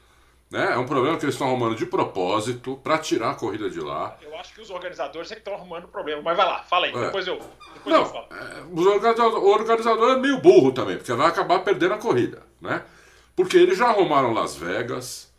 Né? 0.49 0.73
É 0.73 0.77
um 0.77 0.85
problema 0.85 1.17
que 1.17 1.23
eles 1.25 1.35
estão 1.35 1.47
arrumando 1.47 1.75
de 1.75 1.85
propósito 1.85 2.77
para 2.83 2.97
tirar 2.97 3.31
a 3.31 3.35
corrida 3.35 3.69
de 3.69 3.79
lá. 3.79 4.17
Eu 4.21 4.35
acho 4.37 4.53
que 4.53 4.59
os 4.61 4.69
organizadores 4.69 5.31
é 5.31 5.35
que 5.35 5.39
estão 5.41 5.53
arrumando 5.53 5.87
problema. 5.87 6.21
Mas 6.21 6.35
vai 6.35 6.45
lá, 6.45 6.61
fala 6.63 6.87
aí, 6.87 6.93
É. 6.93 7.05
depois 7.05 7.25
eu, 7.25 7.39
depois 7.73 7.95
eu 7.95 8.01
Não, 8.01 8.05
falo. 8.05 8.27
é, 8.31 8.63
os 8.71 8.85
organizador- 8.85 9.43
o 9.43 9.47
organizador 9.47 10.11
é 10.11 10.15
meio 10.17 10.39
burro 10.41 10.73
também, 10.73 10.97
porque 10.97 11.13
vai 11.13 11.27
acabar 11.27 11.59
perdendo 11.59 11.93
a 11.93 11.97
corrida, 11.97 12.43
né? 12.59 12.83
Porque 13.33 13.55
eles 13.57 13.77
já 13.77 13.87
arrumaram 13.87 14.33
Las 14.33 14.55
Vegas, 14.57 15.30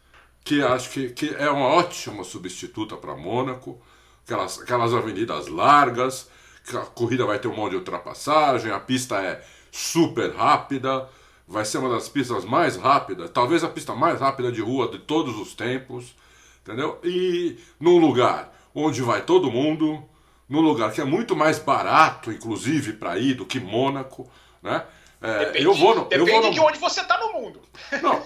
que 0.45 0.63
acho 0.63 0.91
que, 0.91 1.11
que 1.11 1.35
é 1.35 1.49
uma 1.51 1.67
ótima 1.67 2.25
substituta 2.25 2.97
para 2.97 3.17
Mônaco, 3.17 3.81
aquelas, 4.25 4.61
aquelas 4.61 4.93
avenidas 4.93 5.49
largas, 5.49 6.29
que 6.65 6.77
a 6.77 6.81
corrida 6.81 7.25
vai 7.25 7.39
ter 7.39 7.49
um 7.49 7.57
monte 7.57 7.71
de 7.71 7.77
ultrapassagem, 7.77 8.71
a 8.71 8.81
pista 8.81 9.21
é 9.21 9.45
super 9.71 10.35
rápida, 10.35 11.09
vai 11.47 11.65
ser 11.65 11.79
uma 11.79 11.89
das 11.89 12.09
pistas 12.09 12.45
mais 12.45 12.77
rápidas, 12.77 13.31
talvez 13.31 13.65
a 13.65 13.69
pista 13.69 13.95
mais 13.95 14.21
rápida 14.21 14.51
de 14.51 14.61
rua 14.61 14.89
de 14.89 14.99
todos 14.99 15.37
os 15.39 15.55
tempos, 15.55 16.15
entendeu? 16.63 16.99
E 17.03 17.59
num 17.81 17.99
lugar 17.99 18.53
onde 18.75 19.03
vai 19.03 19.23
todo 19.23 19.51
mundo, 19.51 20.03
num 20.49 20.61
lugar 20.61 20.93
que 20.93 21.01
é 21.01 21.05
muito 21.05 21.35
mais 21.35 21.59
barato, 21.59 22.31
inclusive, 22.31 22.95
para 22.95 23.19
ir 23.19 23.35
do 23.35 23.47
que 23.47 23.61
Mônaco, 23.61 24.31
né? 24.63 24.85
É, 25.21 25.47
Depende, 25.47 25.65
eu 25.65 25.75
vou 25.75 25.95
no, 25.95 26.03
eu 26.03 26.09
depende 26.09 26.31
vou 26.31 26.43
no, 26.43 26.51
de 26.51 26.61
onde 26.61 26.79
você 26.79 27.05
tá 27.05 27.17
no 27.19 27.33
mundo. 27.33 27.61
não, 28.03 28.23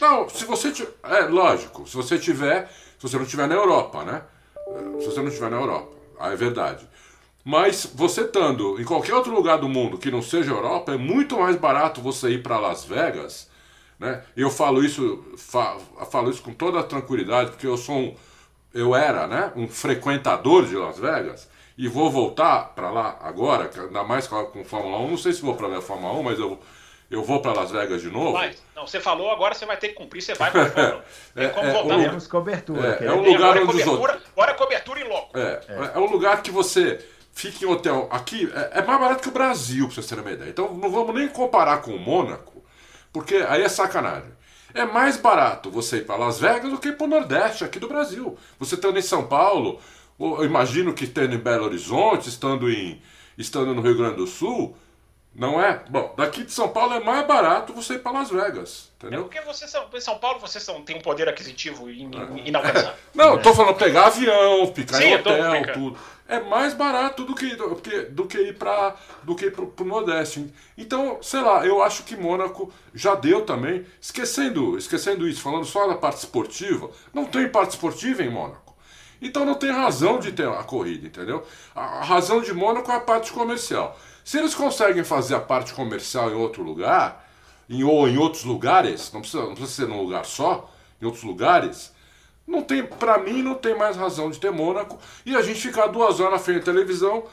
não, 0.00 0.28
se 0.28 0.44
você 0.44 0.70
tiver. 0.72 0.92
É 1.04 1.20
lógico, 1.22 1.86
se 1.88 1.96
você 1.96 2.18
tiver. 2.18 2.68
Se 2.98 3.08
você 3.08 3.16
não 3.16 3.24
estiver 3.24 3.48
na 3.48 3.54
Europa, 3.56 4.04
né? 4.04 4.22
Se 5.00 5.06
você 5.06 5.20
não 5.20 5.28
estiver 5.28 5.50
na 5.50 5.56
Europa, 5.56 5.92
aí 6.20 6.32
é 6.34 6.36
verdade. 6.36 6.88
Mas 7.44 7.90
você 7.94 8.20
estando 8.20 8.80
em 8.80 8.84
qualquer 8.84 9.14
outro 9.14 9.34
lugar 9.34 9.58
do 9.58 9.68
mundo 9.68 9.98
que 9.98 10.10
não 10.10 10.22
seja 10.22 10.52
Europa, 10.52 10.92
é 10.92 10.96
muito 10.96 11.36
mais 11.36 11.56
barato 11.56 12.00
você 12.00 12.30
ir 12.30 12.42
para 12.44 12.60
Las 12.60 12.84
Vegas, 12.84 13.50
né? 13.98 14.22
Eu 14.36 14.48
falo 14.50 14.84
isso, 14.84 15.24
fa- 15.36 15.76
falo 16.10 16.30
isso 16.30 16.42
com 16.42 16.54
toda 16.54 16.78
a 16.78 16.84
tranquilidade, 16.84 17.50
porque 17.50 17.66
eu 17.66 17.76
sou 17.76 17.96
um. 17.96 18.14
Eu 18.72 18.94
era, 18.94 19.26
né? 19.26 19.52
Um 19.56 19.66
frequentador 19.68 20.64
de 20.66 20.76
Las 20.76 20.98
Vegas. 20.98 21.48
E 21.76 21.88
vou 21.88 22.08
voltar 22.10 22.72
para 22.76 22.90
lá 22.90 23.18
agora, 23.20 23.68
ainda 23.76 24.04
mais 24.04 24.28
com 24.28 24.36
a- 24.38 24.44
com 24.46 24.64
Fórmula 24.64 24.98
1. 24.98 25.10
Não 25.10 25.16
sei 25.18 25.32
se 25.32 25.42
vou 25.42 25.56
para 25.56 25.76
a 25.76 25.82
Fórmula 25.82 26.12
1, 26.14 26.22
mas 26.22 26.38
eu, 26.38 26.58
eu 27.12 27.22
vou 27.22 27.40
para 27.40 27.52
Las 27.52 27.70
Vegas 27.70 28.00
de 28.00 28.10
novo. 28.10 28.32
Vai. 28.32 28.54
Não, 28.74 28.86
você 28.86 29.00
falou, 29.00 29.30
agora 29.30 29.54
você 29.54 29.66
vai 29.66 29.76
ter 29.76 29.88
que 29.88 29.94
cumprir, 29.94 30.22
você 30.22 30.34
vai 30.34 30.50
pra 30.50 30.66
fora. 30.66 31.04
Tem 31.34 31.44
É, 31.44 31.48
como 31.48 31.66
é, 31.66 31.72
voltar. 31.72 31.98
Temos 31.98 32.26
cobertura. 32.26 32.98
É, 33.00 33.06
é 33.06 33.12
um 33.12 33.22
lugar 33.22 33.34
agora 33.34 33.58
é 33.58 33.62
onde 33.62 33.76
os 33.76 33.84
cobertura, 33.84 34.20
agora 34.32 34.50
é 34.50 34.54
cobertura 34.54 35.00
em 35.00 35.08
loco. 35.08 35.38
É, 35.38 35.60
é, 35.94 35.98
um 35.98 36.10
lugar 36.10 36.42
que 36.42 36.50
você 36.50 37.04
fica 37.32 37.64
em 37.64 37.68
hotel. 37.68 38.08
Aqui 38.10 38.50
é, 38.54 38.78
é 38.78 38.82
mais 38.82 39.00
barato 39.00 39.22
que 39.22 39.28
o 39.28 39.32
Brasil, 39.32 39.86
pra 39.86 39.94
vocês 39.94 40.06
terem 40.06 40.24
uma 40.24 40.32
ideia. 40.32 40.50
Então 40.50 40.74
não 40.74 40.90
vamos 40.90 41.14
nem 41.14 41.28
comparar 41.28 41.78
com 41.82 41.92
o 41.92 41.98
Mônaco, 41.98 42.64
porque 43.12 43.36
aí 43.48 43.62
é 43.62 43.68
sacanagem. 43.68 44.30
É 44.74 44.86
mais 44.86 45.18
barato 45.18 45.70
você 45.70 45.98
ir 45.98 46.06
para 46.06 46.16
Las 46.16 46.40
Vegas 46.40 46.70
do 46.70 46.78
que 46.78 46.92
para 46.92 47.04
o 47.04 47.08
Nordeste 47.08 47.62
aqui 47.62 47.78
do 47.78 47.88
Brasil. 47.88 48.38
Você 48.58 48.74
estando 48.74 48.98
em 48.98 49.02
São 49.02 49.26
Paulo, 49.26 49.78
ou 50.18 50.38
eu 50.38 50.44
imagino 50.46 50.94
que 50.94 51.04
estando 51.04 51.34
em 51.34 51.38
Belo 51.38 51.66
Horizonte, 51.66 52.28
estando, 52.28 52.70
em, 52.70 53.00
estando 53.36 53.74
no 53.74 53.82
Rio 53.82 53.96
Grande 53.98 54.16
do 54.16 54.26
Sul, 54.26 54.74
não 55.34 55.60
é? 55.62 55.82
Bom, 55.88 56.14
daqui 56.16 56.44
de 56.44 56.52
São 56.52 56.68
Paulo 56.68 56.94
é 56.94 57.00
mais 57.00 57.26
barato 57.26 57.72
você 57.72 57.94
ir 57.94 57.98
para 58.00 58.12
Las 58.12 58.30
Vegas, 58.30 58.90
É 59.00 59.06
entendeu? 59.06 59.24
porque 59.24 59.40
vocês 59.40 59.70
são, 59.70 59.86
em 59.92 60.00
São 60.00 60.18
Paulo 60.18 60.38
vocês 60.40 60.62
são, 60.62 60.82
têm 60.82 60.96
um 60.96 61.00
poder 61.00 61.28
aquisitivo 61.28 61.90
in- 61.90 62.10
in- 62.36 62.48
inalcançável. 62.48 62.92
Não, 63.14 63.38
tô 63.38 63.54
falando 63.54 63.76
pegar 63.76 64.06
avião, 64.06 64.72
ficar 64.74 64.96
Sim, 64.98 65.04
em 65.04 65.12
eu 65.12 65.22
tô 65.22 65.30
hotel, 65.30 65.72
tudo. 65.72 65.98
É 66.28 66.40
mais 66.40 66.72
barato 66.72 67.24
do 67.24 67.34
que, 67.34 67.54
do 67.56 67.74
que, 67.76 68.00
do 68.04 68.26
que 68.26 68.38
ir 68.38 68.56
para 68.58 68.94
do 69.22 69.34
que 69.34 69.46
ir 69.46 69.50
pro, 69.52 69.66
pro 69.66 69.84
Nordeste. 69.84 70.50
Então, 70.78 71.18
sei 71.22 71.40
lá, 71.40 71.66
eu 71.66 71.82
acho 71.82 72.04
que 72.04 72.16
Mônaco 72.16 72.72
já 72.94 73.14
deu 73.14 73.44
também. 73.44 73.84
Esquecendo, 74.00 74.78
esquecendo 74.78 75.28
isso, 75.28 75.42
falando 75.42 75.64
só 75.66 75.86
da 75.86 75.94
parte 75.94 76.18
esportiva, 76.20 76.90
não 77.12 77.24
tem 77.26 77.48
parte 77.48 77.70
esportiva 77.72 78.22
em 78.22 78.30
Mônaco. 78.30 78.74
Então 79.20 79.44
não 79.44 79.54
tem 79.54 79.70
razão 79.70 80.18
de 80.18 80.32
ter 80.32 80.48
a 80.48 80.62
corrida, 80.64 81.06
entendeu? 81.06 81.46
A 81.74 82.02
razão 82.02 82.40
de 82.40 82.52
Mônaco 82.54 82.90
é 82.90 82.96
a 82.96 83.00
parte 83.00 83.30
comercial. 83.32 83.98
Se 84.24 84.38
eles 84.38 84.54
conseguem 84.54 85.04
fazer 85.04 85.34
a 85.34 85.40
parte 85.40 85.72
comercial 85.74 86.30
em 86.30 86.34
outro 86.34 86.62
lugar, 86.62 87.28
em, 87.68 87.82
ou 87.82 88.08
em 88.08 88.18
outros 88.18 88.44
lugares, 88.44 89.12
não 89.12 89.20
precisa, 89.20 89.42
não 89.42 89.54
precisa 89.54 89.82
ser 89.82 89.88
num 89.88 90.02
lugar 90.02 90.24
só, 90.24 90.70
em 91.00 91.04
outros 91.04 91.24
lugares, 91.24 91.92
não 92.46 92.62
tem, 92.62 92.84
para 92.84 93.18
mim, 93.18 93.42
não 93.42 93.54
tem 93.54 93.76
mais 93.76 93.96
razão 93.96 94.30
de 94.30 94.38
ter 94.38 94.50
Mônaco 94.50 94.98
e 95.24 95.34
a 95.36 95.42
gente 95.42 95.60
ficar 95.60 95.86
duas 95.88 96.20
horas 96.20 96.34
na 96.34 96.38
frente 96.38 96.60
da 96.60 96.72
televisão, 96.72 97.24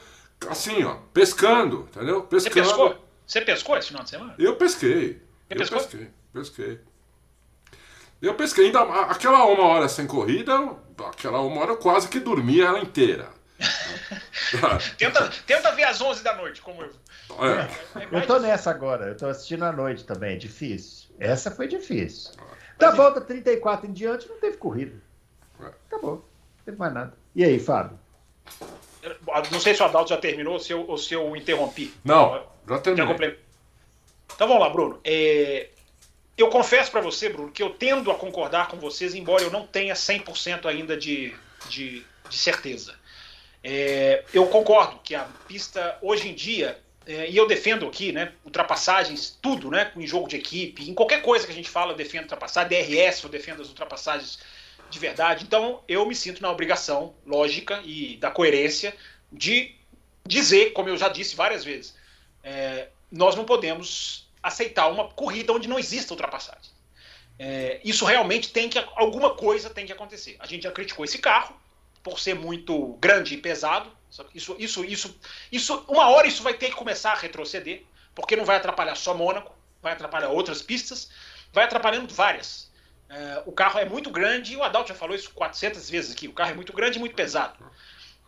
assim, 0.48 0.82
ó, 0.84 0.96
pescando, 1.12 1.88
entendeu? 1.94 2.26
Você 2.30 2.50
Pescando. 2.50 2.66
pescou? 2.66 3.06
Você 3.26 3.40
pescou 3.42 3.76
esse 3.76 3.88
final 3.88 4.02
de 4.02 4.10
semana? 4.10 4.34
Eu 4.38 4.56
pesquei. 4.56 5.22
eu 5.48 5.56
pescou? 5.56 5.78
pesquei, 5.78 6.10
pesquei. 6.32 6.80
Eu 8.20 8.34
pesquei, 8.34 8.66
ainda 8.66 8.82
aquela 8.82 9.44
uma 9.46 9.64
hora 9.64 9.88
sem 9.88 10.06
corrida, 10.06 10.76
aquela 11.08 11.40
uma 11.40 11.62
hora 11.62 11.72
eu 11.72 11.76
quase 11.78 12.08
que 12.08 12.20
dormia 12.20 12.66
ela 12.66 12.80
inteira. 12.80 13.30
Tenta, 14.98 15.28
tenta 15.46 15.72
ver 15.72 15.84
às 15.84 16.00
11 16.00 16.22
da 16.22 16.34
noite, 16.34 16.60
como 16.60 16.82
eu. 16.82 16.90
É. 17.46 18.00
É 18.00 18.04
Eu 18.04 18.10
mais 18.12 18.26
tô 18.26 18.34
difícil. 18.34 18.40
nessa 18.40 18.70
agora, 18.70 19.06
eu 19.08 19.16
tô 19.16 19.26
assistindo 19.26 19.64
à 19.64 19.72
noite 19.72 20.04
também, 20.04 20.34
é 20.34 20.36
difícil. 20.36 21.08
Essa 21.18 21.50
foi 21.50 21.68
difícil. 21.68 22.32
Da 22.78 22.90
volta 22.92 23.20
34 23.20 23.86
em 23.88 23.92
diante 23.92 24.28
não 24.28 24.38
teve 24.40 24.56
corrida. 24.56 24.96
É. 25.60 25.66
Acabou, 25.86 26.16
não 26.16 26.64
teve 26.64 26.76
mais 26.78 26.92
nada. 26.92 27.12
E 27.34 27.44
aí, 27.44 27.60
Fábio? 27.60 27.98
Não 29.52 29.60
sei 29.60 29.74
se 29.74 29.82
o 29.82 29.84
Adalto 29.84 30.10
já 30.10 30.16
terminou 30.16 30.54
ou 30.54 30.58
se 30.60 30.72
eu, 30.72 30.86
ou 30.86 30.98
se 30.98 31.14
eu 31.14 31.36
interrompi. 31.36 31.94
Não, 32.04 32.44
já 32.66 33.06
completei. 33.06 33.38
Então 34.34 34.48
vamos 34.48 34.62
lá, 34.62 34.70
Bruno. 34.70 35.00
É, 35.04 35.68
Eu 36.36 36.48
confesso 36.48 36.90
para 36.90 37.00
você, 37.00 37.28
Bruno, 37.28 37.50
que 37.52 37.62
eu 37.62 37.70
tendo 37.70 38.10
a 38.10 38.14
concordar 38.14 38.68
com 38.68 38.78
vocês, 38.78 39.14
embora 39.14 39.42
eu 39.42 39.50
não 39.50 39.66
tenha 39.66 39.94
100% 39.94 40.66
ainda 40.66 40.96
de, 40.96 41.34
de, 41.68 42.04
de 42.28 42.38
certeza. 42.38 42.94
É, 43.62 44.24
Eu 44.32 44.46
concordo 44.46 44.98
que 45.02 45.14
a 45.14 45.24
pista, 45.46 45.98
hoje 46.00 46.28
em 46.28 46.34
dia, 46.34 46.78
é, 47.06 47.28
e 47.28 47.36
eu 47.36 47.46
defendo 47.46 47.86
aqui, 47.86 48.12
né, 48.12 48.32
ultrapassagens, 48.44 49.38
tudo, 49.40 49.70
né, 49.70 49.92
em 49.96 50.06
jogo 50.06 50.28
de 50.28 50.36
equipe, 50.36 50.88
em 50.88 50.94
qualquer 50.94 51.22
coisa 51.22 51.46
que 51.46 51.52
a 51.52 51.54
gente 51.54 51.68
fala, 51.68 51.92
eu 51.92 51.96
defendo 51.96 52.22
ultrapassagem, 52.22 52.68
DRS, 52.68 53.22
eu 53.22 53.30
defendo 53.30 53.62
as 53.62 53.68
ultrapassagens 53.68 54.38
de 54.88 54.98
verdade. 54.98 55.44
Então, 55.44 55.82
eu 55.88 56.04
me 56.06 56.14
sinto 56.14 56.42
na 56.42 56.50
obrigação 56.50 57.14
lógica 57.26 57.80
e 57.84 58.16
da 58.16 58.30
coerência 58.30 58.94
de 59.32 59.74
dizer, 60.26 60.72
como 60.72 60.88
eu 60.88 60.96
já 60.96 61.08
disse 61.08 61.36
várias 61.36 61.64
vezes, 61.64 61.94
é, 62.42 62.88
nós 63.10 63.34
não 63.34 63.44
podemos 63.44 64.28
aceitar 64.42 64.88
uma 64.88 65.08
corrida 65.08 65.52
onde 65.52 65.68
não 65.68 65.78
exista 65.78 66.12
ultrapassagem. 66.12 66.70
É, 67.38 67.80
isso 67.82 68.04
realmente 68.04 68.52
tem 68.52 68.68
que 68.68 68.78
alguma 68.96 69.34
coisa 69.34 69.70
tem 69.70 69.86
que 69.86 69.92
acontecer. 69.92 70.36
A 70.38 70.46
gente 70.46 70.62
já 70.62 70.70
criticou 70.70 71.04
esse 71.04 71.18
carro 71.18 71.58
por 72.02 72.18
ser 72.18 72.34
muito 72.34 72.96
grande 73.00 73.34
e 73.34 73.38
pesado. 73.38 73.90
Isso, 74.34 74.56
isso, 74.58 74.84
isso, 74.84 75.20
isso, 75.52 75.84
uma 75.88 76.08
hora 76.08 76.26
isso 76.26 76.42
vai 76.42 76.54
ter 76.54 76.70
que 76.70 76.74
começar 76.74 77.12
a 77.12 77.16
retroceder, 77.16 77.84
porque 78.14 78.34
não 78.34 78.44
vai 78.44 78.56
atrapalhar 78.56 78.96
só 78.96 79.14
Mônaco, 79.14 79.54
vai 79.80 79.92
atrapalhar 79.92 80.28
outras 80.28 80.62
pistas, 80.62 81.10
vai 81.52 81.64
atrapalhando 81.64 82.12
várias. 82.12 82.70
É, 83.08 83.42
o 83.46 83.52
carro 83.52 83.78
é 83.78 83.84
muito 83.84 84.10
grande, 84.10 84.52
e 84.52 84.56
o 84.56 84.62
Adalto 84.62 84.88
já 84.88 84.94
falou 84.94 85.14
isso 85.14 85.30
400 85.32 85.88
vezes 85.88 86.12
aqui. 86.12 86.28
O 86.28 86.32
carro 86.32 86.50
é 86.50 86.54
muito 86.54 86.72
grande 86.72 86.96
e 86.96 87.00
muito 87.00 87.14
pesado. 87.14 87.54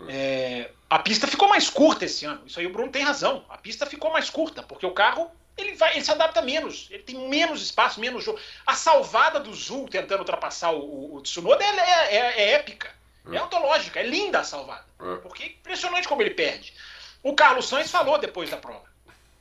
É, 0.09 0.71
a 0.91 0.99
pista 0.99 1.27
ficou 1.27 1.49
mais 1.49 1.71
curta 1.71 2.05
esse 2.05 2.25
ano. 2.25 2.43
Isso 2.47 2.59
aí 2.59 2.67
o 2.67 2.73
Bruno 2.73 2.91
tem 2.91 3.03
razão. 3.03 3.45
A 3.49 3.59
pista 3.59 3.87
ficou 3.87 4.13
mais 4.13 4.31
curta, 4.31 4.63
porque 4.63 4.87
o 4.87 4.93
carro 4.93 5.31
ele, 5.57 5.75
vai, 5.75 5.95
ele 5.95 6.05
se 6.05 6.11
adapta 6.11 6.41
menos, 6.41 6.89
ele 6.91 7.03
tem 7.03 7.29
menos 7.29 7.63
espaço, 7.63 8.01
menos 8.01 8.25
jogo. 8.25 8.39
A 8.67 8.75
salvada 8.75 9.39
do 9.39 9.55
Zul 9.55 9.89
tentando 9.89 10.21
ultrapassar 10.21 10.73
o, 10.73 10.81
o, 10.81 11.17
o 11.17 11.21
Tsunoda 11.23 11.63
é, 11.63 11.69
é, 11.69 12.17
é, 12.17 12.51
épica, 12.53 12.91
é. 13.31 13.37
é 13.37 13.43
ontológica, 13.43 14.01
é 14.01 14.03
linda 14.03 14.41
a 14.41 14.45
salvada. 14.45 14.85
É. 15.01 15.17
Porque 15.17 15.43
é 15.43 15.47
impressionante 15.47 16.09
como 16.09 16.23
ele 16.23 16.31
perde. 16.31 16.75
O 17.23 17.35
Carlos 17.35 17.69
Sainz 17.69 17.91
falou 17.91 18.19
depois 18.19 18.51
da 18.51 18.57
prova. 18.57 18.85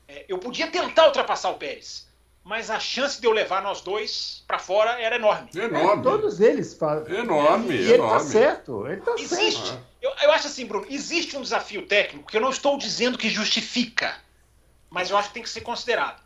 É, 0.07 0.25
eu 0.27 0.37
podia 0.37 0.67
tentar 0.67 1.07
ultrapassar 1.07 1.49
o 1.49 1.55
Pérez, 1.55 2.07
mas 2.43 2.69
a 2.69 2.79
chance 2.79 3.19
de 3.19 3.25
eu 3.25 3.31
levar 3.31 3.61
nós 3.61 3.81
dois 3.81 4.43
para 4.47 4.59
fora 4.59 5.01
era 5.01 5.15
enorme. 5.15 5.49
Enorme. 5.55 6.01
É, 6.01 6.03
todos 6.03 6.39
eles 6.39 6.73
falam. 6.73 7.07
Enorme, 7.07 7.75
e 7.75 7.93
enorme. 7.93 7.93
ele 7.93 7.97
tá 7.97 8.19
certo. 8.19 8.87
Ele 8.87 9.01
tá 9.01 9.15
existe, 9.17 9.67
certo. 9.67 9.83
Eu, 10.01 10.11
eu 10.21 10.31
acho 10.31 10.47
assim, 10.47 10.65
Bruno, 10.65 10.85
existe 10.89 11.37
um 11.37 11.41
desafio 11.41 11.85
técnico 11.87 12.29
que 12.29 12.37
eu 12.37 12.41
não 12.41 12.49
estou 12.49 12.77
dizendo 12.77 13.17
que 13.17 13.29
justifica, 13.29 14.15
mas 14.89 15.09
eu 15.09 15.17
acho 15.17 15.29
que 15.29 15.35
tem 15.35 15.43
que 15.43 15.49
ser 15.49 15.61
considerado. 15.61 16.21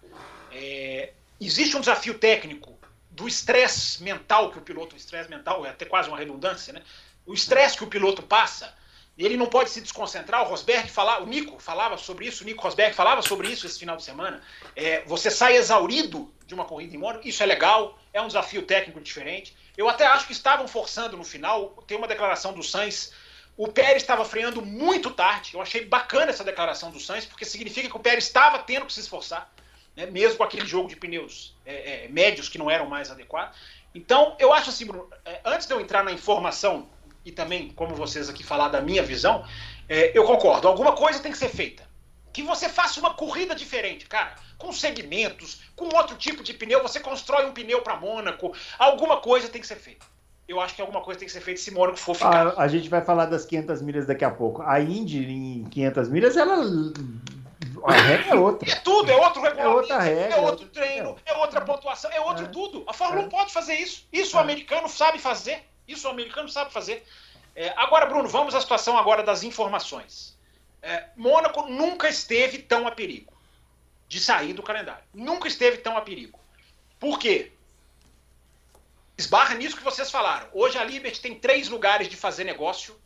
É, 0.51 1.11
existe 1.39 1.75
um 1.75 1.81
desafio 1.81 2.17
técnico 2.17 2.75
do 3.11 3.27
estresse 3.27 4.01
mental 4.03 4.51
que 4.51 4.57
o 4.57 4.61
piloto, 4.61 4.95
o 4.95 4.97
estresse 4.97 5.29
mental 5.29 5.65
é 5.65 5.69
até 5.69 5.85
quase 5.85 6.09
uma 6.09 6.17
redundância, 6.17 6.73
né? 6.73 6.81
O 7.25 7.33
estresse 7.33 7.77
que 7.77 7.83
o 7.83 7.87
piloto 7.87 8.21
passa 8.21 8.73
ele 9.17 9.37
não 9.37 9.45
pode 9.45 9.69
se 9.69 9.79
desconcentrar. 9.79 10.43
O 10.43 10.49
Rosberg 10.49 10.89
falava, 10.89 11.23
o 11.23 11.27
Nico 11.27 11.57
falava 11.59 11.97
sobre 11.97 12.27
isso, 12.27 12.43
o 12.43 12.45
Nico 12.45 12.61
Rosberg 12.61 12.93
falava 12.93 13.21
sobre 13.21 13.47
isso 13.47 13.65
esse 13.65 13.79
final 13.79 13.95
de 13.95 14.03
semana. 14.03 14.41
É, 14.75 15.03
você 15.05 15.31
sai 15.31 15.55
exaurido 15.55 16.33
de 16.45 16.53
uma 16.53 16.65
corrida 16.65 16.95
em 16.95 16.99
Mônaco, 16.99 17.27
isso 17.27 17.41
é 17.41 17.45
legal, 17.45 17.97
é 18.11 18.21
um 18.21 18.27
desafio 18.27 18.63
técnico 18.63 18.99
diferente. 18.99 19.55
Eu 19.77 19.87
até 19.87 20.05
acho 20.05 20.27
que 20.27 20.33
estavam 20.33 20.67
forçando 20.67 21.15
no 21.15 21.23
final. 21.23 21.69
Tem 21.87 21.97
uma 21.97 22.07
declaração 22.07 22.53
do 22.53 22.61
Sainz. 22.61 23.13
O 23.57 23.69
Pérez 23.69 24.03
estava 24.03 24.25
freando 24.25 24.61
muito 24.61 25.09
tarde. 25.11 25.53
Eu 25.53 25.61
achei 25.61 25.85
bacana 25.85 26.31
essa 26.31 26.43
declaração 26.43 26.91
do 26.91 26.99
Sainz, 26.99 27.25
porque 27.25 27.45
significa 27.45 27.89
que 27.89 27.95
o 27.95 27.99
Pérez 27.99 28.25
estava 28.25 28.59
tendo 28.59 28.85
que 28.85 28.93
se 28.93 28.99
esforçar, 28.99 29.49
né, 29.95 30.05
mesmo 30.07 30.37
com 30.37 30.43
aquele 30.43 30.65
jogo 30.65 30.89
de 30.89 30.97
pneus 30.97 31.55
é, 31.65 32.05
é, 32.05 32.07
médios 32.09 32.49
que 32.49 32.57
não 32.57 32.69
eram 32.69 32.85
mais 32.85 33.09
adequados. 33.09 33.57
Então, 33.93 34.35
eu 34.39 34.51
acho 34.51 34.69
assim, 34.69 34.85
Bruno, 34.85 35.09
é, 35.23 35.39
antes 35.45 35.65
de 35.65 35.73
eu 35.73 35.79
entrar 35.79 36.03
na 36.03 36.11
informação 36.11 36.89
e 37.25 37.31
também, 37.31 37.69
como 37.69 37.95
vocês 37.95 38.29
aqui 38.29 38.43
falar 38.43 38.69
da 38.69 38.79
minha 38.79 39.01
visão, 39.01 39.43
é, 39.89 40.17
eu 40.17 40.23
concordo. 40.23 40.67
Alguma 40.67 40.93
coisa 40.93 41.19
tem 41.19 41.31
que 41.31 41.37
ser 41.37 41.49
feita. 41.49 41.83
Que 42.31 42.43
você 42.43 42.69
faça 42.69 42.99
uma 42.99 43.15
corrida 43.15 43.55
diferente, 43.55 44.05
cara, 44.05 44.35
com 44.57 44.71
segmentos, 44.71 45.61
com 45.75 45.85
outro 45.95 46.15
tipo 46.17 46.43
de 46.43 46.53
pneu. 46.53 46.83
Você 46.83 46.99
constrói 46.99 47.47
um 47.47 47.53
pneu 47.53 47.81
para 47.81 47.97
Mônaco. 47.97 48.53
Alguma 48.77 49.17
coisa 49.17 49.49
tem 49.49 49.59
que 49.59 49.67
ser 49.67 49.77
feita. 49.77 50.05
Eu 50.47 50.61
acho 50.61 50.75
que 50.75 50.81
alguma 50.81 51.01
coisa 51.01 51.19
tem 51.19 51.25
que 51.25 51.33
ser 51.33 51.41
feita 51.41 51.59
se 51.59 51.71
Mônaco 51.71 51.97
for 51.97 52.13
ficar. 52.15 52.49
A, 52.49 52.61
a 52.61 52.67
gente 52.67 52.87
vai 52.87 53.01
falar 53.01 53.25
das 53.25 53.45
500 53.45 53.81
milhas 53.81 54.05
daqui 54.05 54.23
a 54.23 54.29
pouco. 54.29 54.61
A 54.61 54.79
Indy 54.79 55.25
em 55.25 55.63
500 55.63 56.09
milhas, 56.09 56.37
ela 56.37 56.57
a 57.85 57.93
regra 57.93 58.31
é 58.31 58.35
outra. 58.35 58.69
É 58.69 58.75
tudo, 58.75 59.11
é 59.11 59.15
outro 59.15 59.41
regulamento, 59.41 59.69
é, 59.69 59.81
outra 59.81 59.99
regra, 59.99 60.35
é 60.35 60.41
outro 60.41 60.67
treino, 60.67 61.15
é, 61.25 61.31
é 61.31 61.37
outra 61.37 61.61
pontuação, 61.61 62.11
é 62.11 62.19
outro 62.19 62.45
é. 62.45 62.47
tudo. 62.47 62.83
A 62.87 62.93
Fórmula 62.93 63.23
1 63.23 63.25
é. 63.25 63.29
pode 63.29 63.53
fazer 63.53 63.75
isso. 63.75 64.07
Isso 64.11 64.37
o 64.37 64.39
americano 64.39 64.87
sabe 64.87 65.19
fazer. 65.19 65.63
Isso 65.87 66.07
o 66.07 66.11
americano 66.11 66.49
sabe 66.49 66.71
fazer. 66.71 67.05
É, 67.55 67.73
agora, 67.77 68.05
Bruno, 68.05 68.27
vamos 68.27 68.53
à 68.53 68.61
situação 68.61 68.97
agora 68.97 69.23
das 69.23 69.43
informações. 69.43 70.37
É, 70.81 71.09
Mônaco 71.15 71.63
nunca 71.67 72.09
esteve 72.09 72.59
tão 72.59 72.87
a 72.87 72.91
perigo 72.91 73.33
de 74.07 74.19
sair 74.19 74.53
do 74.53 74.61
calendário. 74.61 75.03
Nunca 75.13 75.47
esteve 75.47 75.77
tão 75.77 75.97
a 75.97 76.01
perigo. 76.01 76.39
Por 76.99 77.17
quê? 77.17 77.51
Esbarra 79.17 79.55
nisso 79.55 79.77
que 79.77 79.83
vocês 79.83 80.11
falaram. 80.11 80.47
Hoje 80.53 80.77
a 80.77 80.83
Liberty 80.83 81.21
tem 81.21 81.39
três 81.39 81.69
lugares 81.69 82.09
de 82.09 82.15
fazer 82.15 82.43
negócio 82.43 82.99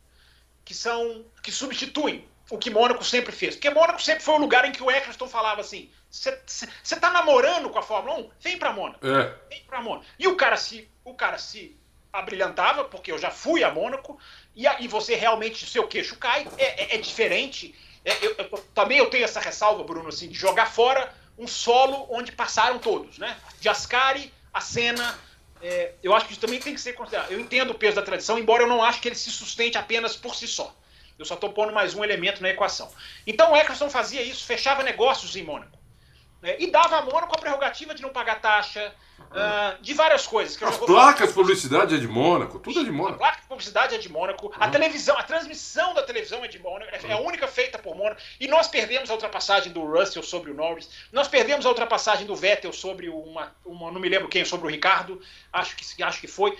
que 0.64 0.74
são 0.74 1.24
que 1.42 1.52
substituem 1.52 2.28
o 2.50 2.58
que 2.58 2.68
Mônaco 2.68 3.04
sempre 3.04 3.32
fez. 3.32 3.54
Porque 3.54 3.70
Mônaco 3.70 4.02
sempre 4.02 4.24
foi 4.24 4.34
o 4.34 4.38
lugar 4.38 4.64
em 4.64 4.72
que 4.72 4.82
o 4.82 4.90
Eccleston 4.90 5.28
falava 5.28 5.60
assim: 5.60 5.90
você 6.10 6.96
tá 7.00 7.10
namorando 7.10 7.70
com 7.70 7.78
a 7.78 7.82
Fórmula 7.82 8.18
1? 8.18 8.30
Vem 8.40 8.58
pra 8.58 8.72
Mônaco. 8.72 9.06
É. 9.06 9.34
Vem 9.48 9.62
pra 9.64 9.80
Mônaco. 9.80 10.04
E 10.18 10.26
o 10.26 10.36
cara 10.36 10.56
se 10.56 10.90
o 11.04 11.14
cara 11.14 11.38
se 11.38 11.79
abrilhantava, 12.12 12.84
porque 12.84 13.12
eu 13.12 13.18
já 13.18 13.30
fui 13.30 13.62
a 13.62 13.70
Mônaco, 13.70 14.18
e 14.54 14.66
aí 14.66 14.88
você 14.88 15.14
realmente, 15.14 15.66
seu 15.66 15.86
queixo 15.86 16.16
cai, 16.16 16.46
é, 16.58 16.84
é, 16.84 16.94
é 16.96 16.98
diferente. 16.98 17.74
É, 18.04 18.12
eu, 18.24 18.34
eu, 18.36 18.48
também 18.74 18.98
eu 18.98 19.10
tenho 19.10 19.24
essa 19.24 19.40
ressalva, 19.40 19.84
Bruno, 19.84 20.08
assim, 20.08 20.28
de 20.28 20.34
jogar 20.34 20.66
fora 20.66 21.12
um 21.38 21.46
solo 21.46 22.06
onde 22.10 22.32
passaram 22.32 22.78
todos, 22.78 23.18
né? 23.18 23.36
De 23.60 23.68
Ascari, 23.68 24.32
a 24.52 24.60
Senna, 24.60 25.18
é, 25.62 25.92
eu 26.02 26.14
acho 26.14 26.26
que 26.26 26.32
isso 26.32 26.40
também 26.40 26.60
tem 26.60 26.74
que 26.74 26.80
ser 26.80 26.92
considerado. 26.94 27.30
Eu 27.30 27.40
entendo 27.40 27.70
o 27.70 27.74
peso 27.74 27.96
da 27.96 28.02
tradição, 28.02 28.38
embora 28.38 28.62
eu 28.62 28.68
não 28.68 28.82
acho 28.82 29.00
que 29.00 29.08
ele 29.08 29.14
se 29.14 29.30
sustente 29.30 29.78
apenas 29.78 30.16
por 30.16 30.34
si 30.34 30.46
só. 30.46 30.74
Eu 31.18 31.24
só 31.24 31.34
estou 31.34 31.52
pondo 31.52 31.72
mais 31.72 31.94
um 31.94 32.02
elemento 32.02 32.42
na 32.42 32.48
equação. 32.48 32.90
Então 33.26 33.52
o 33.52 33.56
Eccleston 33.56 33.90
fazia 33.90 34.22
isso, 34.22 34.44
fechava 34.44 34.82
negócios 34.82 35.36
em 35.36 35.42
Mônaco. 35.42 35.78
Né? 36.42 36.56
E 36.58 36.70
dava 36.70 36.98
a 36.98 37.02
Mônaco 37.02 37.34
a 37.34 37.38
prerrogativa 37.38 37.94
de 37.94 38.02
não 38.02 38.10
pagar 38.10 38.40
taxa, 38.40 38.94
uh, 39.30 39.82
de 39.82 39.94
várias 39.94 40.26
coisas. 40.26 40.56
Que 40.56 40.64
As 40.64 40.76
placas 40.76 41.28
de 41.28 41.34
publicidade 41.34 41.94
é 41.94 41.98
de 41.98 42.08
Mônaco, 42.08 42.58
tudo 42.58 42.80
é 42.80 42.84
de 42.84 42.90
Mônaco. 42.90 43.16
A 43.16 43.18
placa 43.18 43.40
de 43.40 43.46
publicidade 43.46 43.94
é 43.94 43.98
de 43.98 44.10
Mônaco, 44.10 44.52
a 44.58 44.68
televisão, 44.68 45.16
a 45.16 45.22
transmissão 45.22 45.94
da 45.94 46.02
televisão 46.02 46.44
é 46.44 46.48
de 46.48 46.58
Mônaco, 46.58 46.90
é 46.92 47.12
a 47.12 47.20
única 47.20 47.46
feita 47.46 47.78
por 47.78 47.94
Mônaco. 47.94 48.20
E 48.38 48.48
nós 48.48 48.68
perdemos 48.68 49.10
a 49.10 49.14
ultrapassagem 49.14 49.72
do 49.72 49.84
Russell 49.84 50.22
sobre 50.22 50.50
o 50.50 50.54
Norris, 50.54 50.88
nós 51.12 51.28
perdemos 51.28 51.66
a 51.66 51.68
ultrapassagem 51.68 52.26
do 52.26 52.36
Vettel 52.36 52.72
sobre 52.72 53.08
uma, 53.08 53.54
uma 53.64 53.90
não 53.90 54.00
me 54.00 54.08
lembro 54.08 54.28
quem, 54.28 54.44
sobre 54.44 54.66
o 54.66 54.70
Ricardo, 54.70 55.20
acho 55.52 55.76
que, 55.76 56.02
acho 56.02 56.20
que 56.20 56.26
foi. 56.26 56.56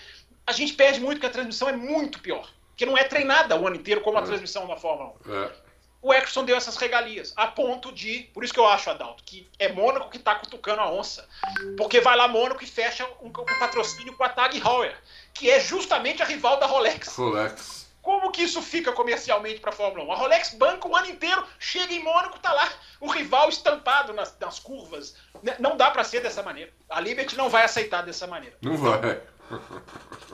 A 0.46 0.52
gente 0.52 0.72
perde 0.72 1.00
muito 1.00 1.16
porque 1.16 1.26
a 1.26 1.30
transmissão 1.30 1.68
é 1.68 1.72
muito 1.72 2.18
pior. 2.20 2.48
Porque 2.70 2.86
não 2.86 2.96
é 2.96 3.04
treinada 3.04 3.56
o 3.56 3.66
ano 3.66 3.76
inteiro 3.76 4.00
como 4.00 4.16
a 4.18 4.22
é. 4.22 4.24
transmissão 4.24 4.66
da 4.66 4.76
Fórmula 4.76 5.14
1. 5.26 5.34
É 5.34 5.69
o 6.02 6.14
Eccleston 6.14 6.44
deu 6.44 6.56
essas 6.56 6.76
regalias, 6.76 7.32
a 7.36 7.46
ponto 7.46 7.92
de. 7.92 8.30
Por 8.32 8.42
isso 8.42 8.54
que 8.54 8.60
eu 8.60 8.66
acho, 8.66 8.88
Adalto, 8.88 9.22
que 9.22 9.48
é 9.58 9.70
Mônaco 9.70 10.10
que 10.10 10.16
está 10.16 10.34
cutucando 10.34 10.80
a 10.80 10.90
onça. 10.90 11.28
Porque 11.76 12.00
vai 12.00 12.16
lá 12.16 12.26
Mônaco 12.26 12.64
e 12.64 12.66
fecha 12.66 13.06
um, 13.20 13.26
um, 13.26 13.58
patrocínio 13.58 14.14
com 14.14 14.24
a 14.24 14.28
Tag 14.28 14.58
Heuer, 14.58 14.96
que 15.34 15.50
é 15.50 15.60
justamente 15.60 16.22
a 16.22 16.26
rival 16.26 16.58
da 16.58 16.66
Rolex. 16.66 17.14
Rolex. 17.16 17.80
Como 18.00 18.32
que 18.32 18.42
isso 18.42 18.62
fica 18.62 18.92
comercialmente 18.92 19.60
para 19.60 19.70
a 19.70 19.74
Fórmula 19.74 20.04
1? 20.04 20.12
A 20.12 20.16
Rolex 20.16 20.54
banca 20.54 20.88
o 20.88 20.96
ano 20.96 21.10
inteiro, 21.10 21.46
chega 21.58 21.92
em 21.92 22.02
Mônaco, 22.02 22.38
tá 22.38 22.50
lá 22.50 22.66
o 22.98 23.10
rival 23.10 23.50
estampado 23.50 24.14
nas, 24.14 24.34
nas 24.40 24.58
curvas. 24.58 25.14
Não 25.58 25.76
dá 25.76 25.90
para 25.90 26.02
ser 26.02 26.22
dessa 26.22 26.42
maneira. 26.42 26.72
A 26.88 26.98
Liberty 26.98 27.36
não 27.36 27.50
vai 27.50 27.62
aceitar 27.62 28.02
dessa 28.02 28.26
maneira. 28.26 28.56
Não 28.62 28.78
vai. 28.78 29.20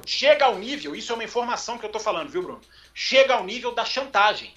Chega 0.07 0.45
ao 0.45 0.57
nível, 0.57 0.95
isso 0.95 1.11
é 1.11 1.15
uma 1.15 1.25
informação 1.25 1.77
que 1.77 1.85
eu 1.85 1.91
tô 1.91 1.99
falando, 1.99 2.29
viu, 2.29 2.43
Bruno? 2.43 2.61
Chega 2.95 3.35
ao 3.35 3.43
nível 3.43 3.75
da 3.75 3.85
chantagem 3.85 4.55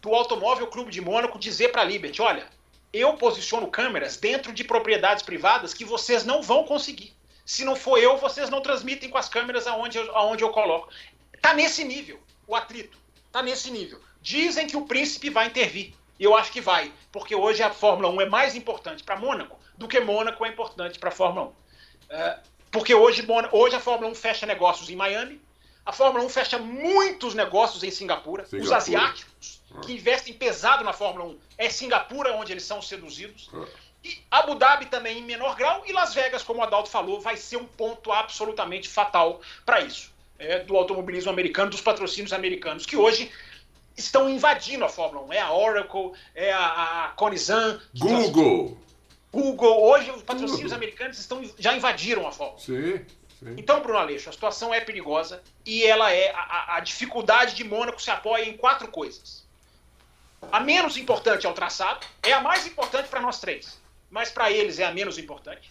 do 0.00 0.14
Automóvel 0.14 0.66
Clube 0.66 0.90
de 0.90 1.00
Mônaco 1.00 1.38
dizer 1.38 1.72
para 1.72 1.82
a 1.82 1.84
Liberty: 1.84 2.22
olha, 2.22 2.46
eu 2.92 3.14
posiciono 3.14 3.68
câmeras 3.68 4.16
dentro 4.16 4.52
de 4.52 4.64
propriedades 4.64 5.22
privadas 5.22 5.74
que 5.74 5.84
vocês 5.84 6.24
não 6.24 6.42
vão 6.42 6.64
conseguir. 6.64 7.14
Se 7.44 7.64
não 7.64 7.74
for 7.74 7.98
eu, 7.98 8.16
vocês 8.18 8.50
não 8.50 8.60
transmitem 8.60 9.08
com 9.08 9.18
as 9.18 9.28
câmeras 9.28 9.66
aonde 9.66 9.98
eu, 9.98 10.16
aonde 10.16 10.44
eu 10.44 10.50
coloco. 10.50 10.88
Tá 11.40 11.54
nesse 11.54 11.84
nível 11.84 12.20
o 12.46 12.54
atrito. 12.54 12.98
Tá 13.32 13.42
nesse 13.42 13.70
nível. 13.70 14.00
Dizem 14.20 14.66
que 14.66 14.76
o 14.76 14.86
príncipe 14.86 15.30
vai 15.30 15.46
intervir. 15.46 15.94
Eu 16.18 16.36
acho 16.36 16.50
que 16.50 16.60
vai, 16.60 16.92
porque 17.12 17.34
hoje 17.34 17.62
a 17.62 17.70
Fórmula 17.70 18.08
1 18.10 18.20
é 18.22 18.26
mais 18.26 18.56
importante 18.56 19.04
para 19.04 19.16
Mônaco 19.16 19.58
do 19.76 19.86
que 19.86 20.00
Mônaco 20.00 20.44
é 20.44 20.48
importante 20.48 20.98
para 20.98 21.10
a 21.10 21.12
Fórmula 21.12 21.52
1. 22.10 22.14
É, 22.14 22.40
porque 22.70 22.94
hoje, 22.94 23.24
hoje 23.52 23.76
a 23.76 23.80
Fórmula 23.80 24.10
1 24.10 24.14
fecha 24.16 24.44
negócios 24.44 24.90
em 24.90 24.96
Miami, 24.96 25.40
a 25.88 25.92
Fórmula 25.92 26.22
1 26.26 26.28
fecha 26.28 26.58
muitos 26.58 27.34
negócios 27.34 27.82
em 27.82 27.90
Singapura. 27.90 28.44
Singapura. 28.44 28.62
Os 28.62 28.70
asiáticos, 28.70 29.62
ah. 29.74 29.80
que 29.80 29.94
investem 29.94 30.34
pesado 30.34 30.84
na 30.84 30.92
Fórmula 30.92 31.30
1, 31.30 31.38
é 31.56 31.70
Singapura 31.70 32.34
onde 32.34 32.52
eles 32.52 32.64
são 32.64 32.82
seduzidos. 32.82 33.48
Ah. 33.54 33.64
E 34.04 34.18
Abu 34.30 34.54
Dhabi 34.54 34.84
também 34.86 35.18
em 35.18 35.22
menor 35.22 35.56
grau. 35.56 35.82
E 35.86 35.92
Las 35.94 36.12
Vegas, 36.12 36.42
como 36.42 36.60
o 36.60 36.62
Adalto 36.62 36.90
falou, 36.90 37.22
vai 37.22 37.38
ser 37.38 37.56
um 37.56 37.64
ponto 37.64 38.12
absolutamente 38.12 38.86
fatal 38.86 39.40
para 39.64 39.80
isso. 39.80 40.12
É, 40.38 40.58
do 40.58 40.76
automobilismo 40.76 41.30
americano, 41.30 41.70
dos 41.70 41.80
patrocínios 41.80 42.34
americanos, 42.34 42.84
que 42.84 42.96
hoje 42.96 43.32
estão 43.96 44.28
invadindo 44.28 44.84
a 44.84 44.90
Fórmula 44.90 45.24
1. 45.24 45.32
É 45.32 45.40
a 45.40 45.52
Oracle, 45.52 46.12
é 46.34 46.52
a, 46.52 47.06
a 47.06 47.08
Conizan. 47.16 47.80
Google. 47.98 48.76
Google. 49.32 49.82
Hoje 49.84 50.10
os 50.10 50.22
patrocínios 50.22 50.64
Google. 50.64 50.76
americanos 50.76 51.18
estão, 51.18 51.42
já 51.58 51.74
invadiram 51.74 52.28
a 52.28 52.30
Fórmula 52.30 52.58
1. 52.58 52.60
Sim. 52.60 53.06
Então, 53.56 53.80
Bruno 53.80 53.98
Aleixo, 53.98 54.28
a 54.28 54.32
situação 54.32 54.74
é 54.74 54.80
perigosa 54.80 55.42
e 55.64 55.84
ela 55.84 56.12
é 56.12 56.32
a, 56.32 56.76
a, 56.76 56.80
dificuldade 56.80 57.54
de 57.54 57.62
Mônaco 57.62 58.02
se 58.02 58.10
apoia 58.10 58.44
em 58.44 58.56
quatro 58.56 58.88
coisas. 58.88 59.46
A 60.50 60.60
menos 60.60 60.96
importante 60.96 61.46
é 61.46 61.48
o 61.48 61.54
traçado, 61.54 62.06
é 62.22 62.32
a 62.32 62.40
mais 62.40 62.66
importante 62.66 63.08
para 63.08 63.20
nós 63.20 63.38
três, 63.38 63.78
mas 64.10 64.30
para 64.30 64.50
eles 64.50 64.78
é 64.78 64.86
a 64.86 64.92
menos 64.92 65.18
importante. 65.18 65.70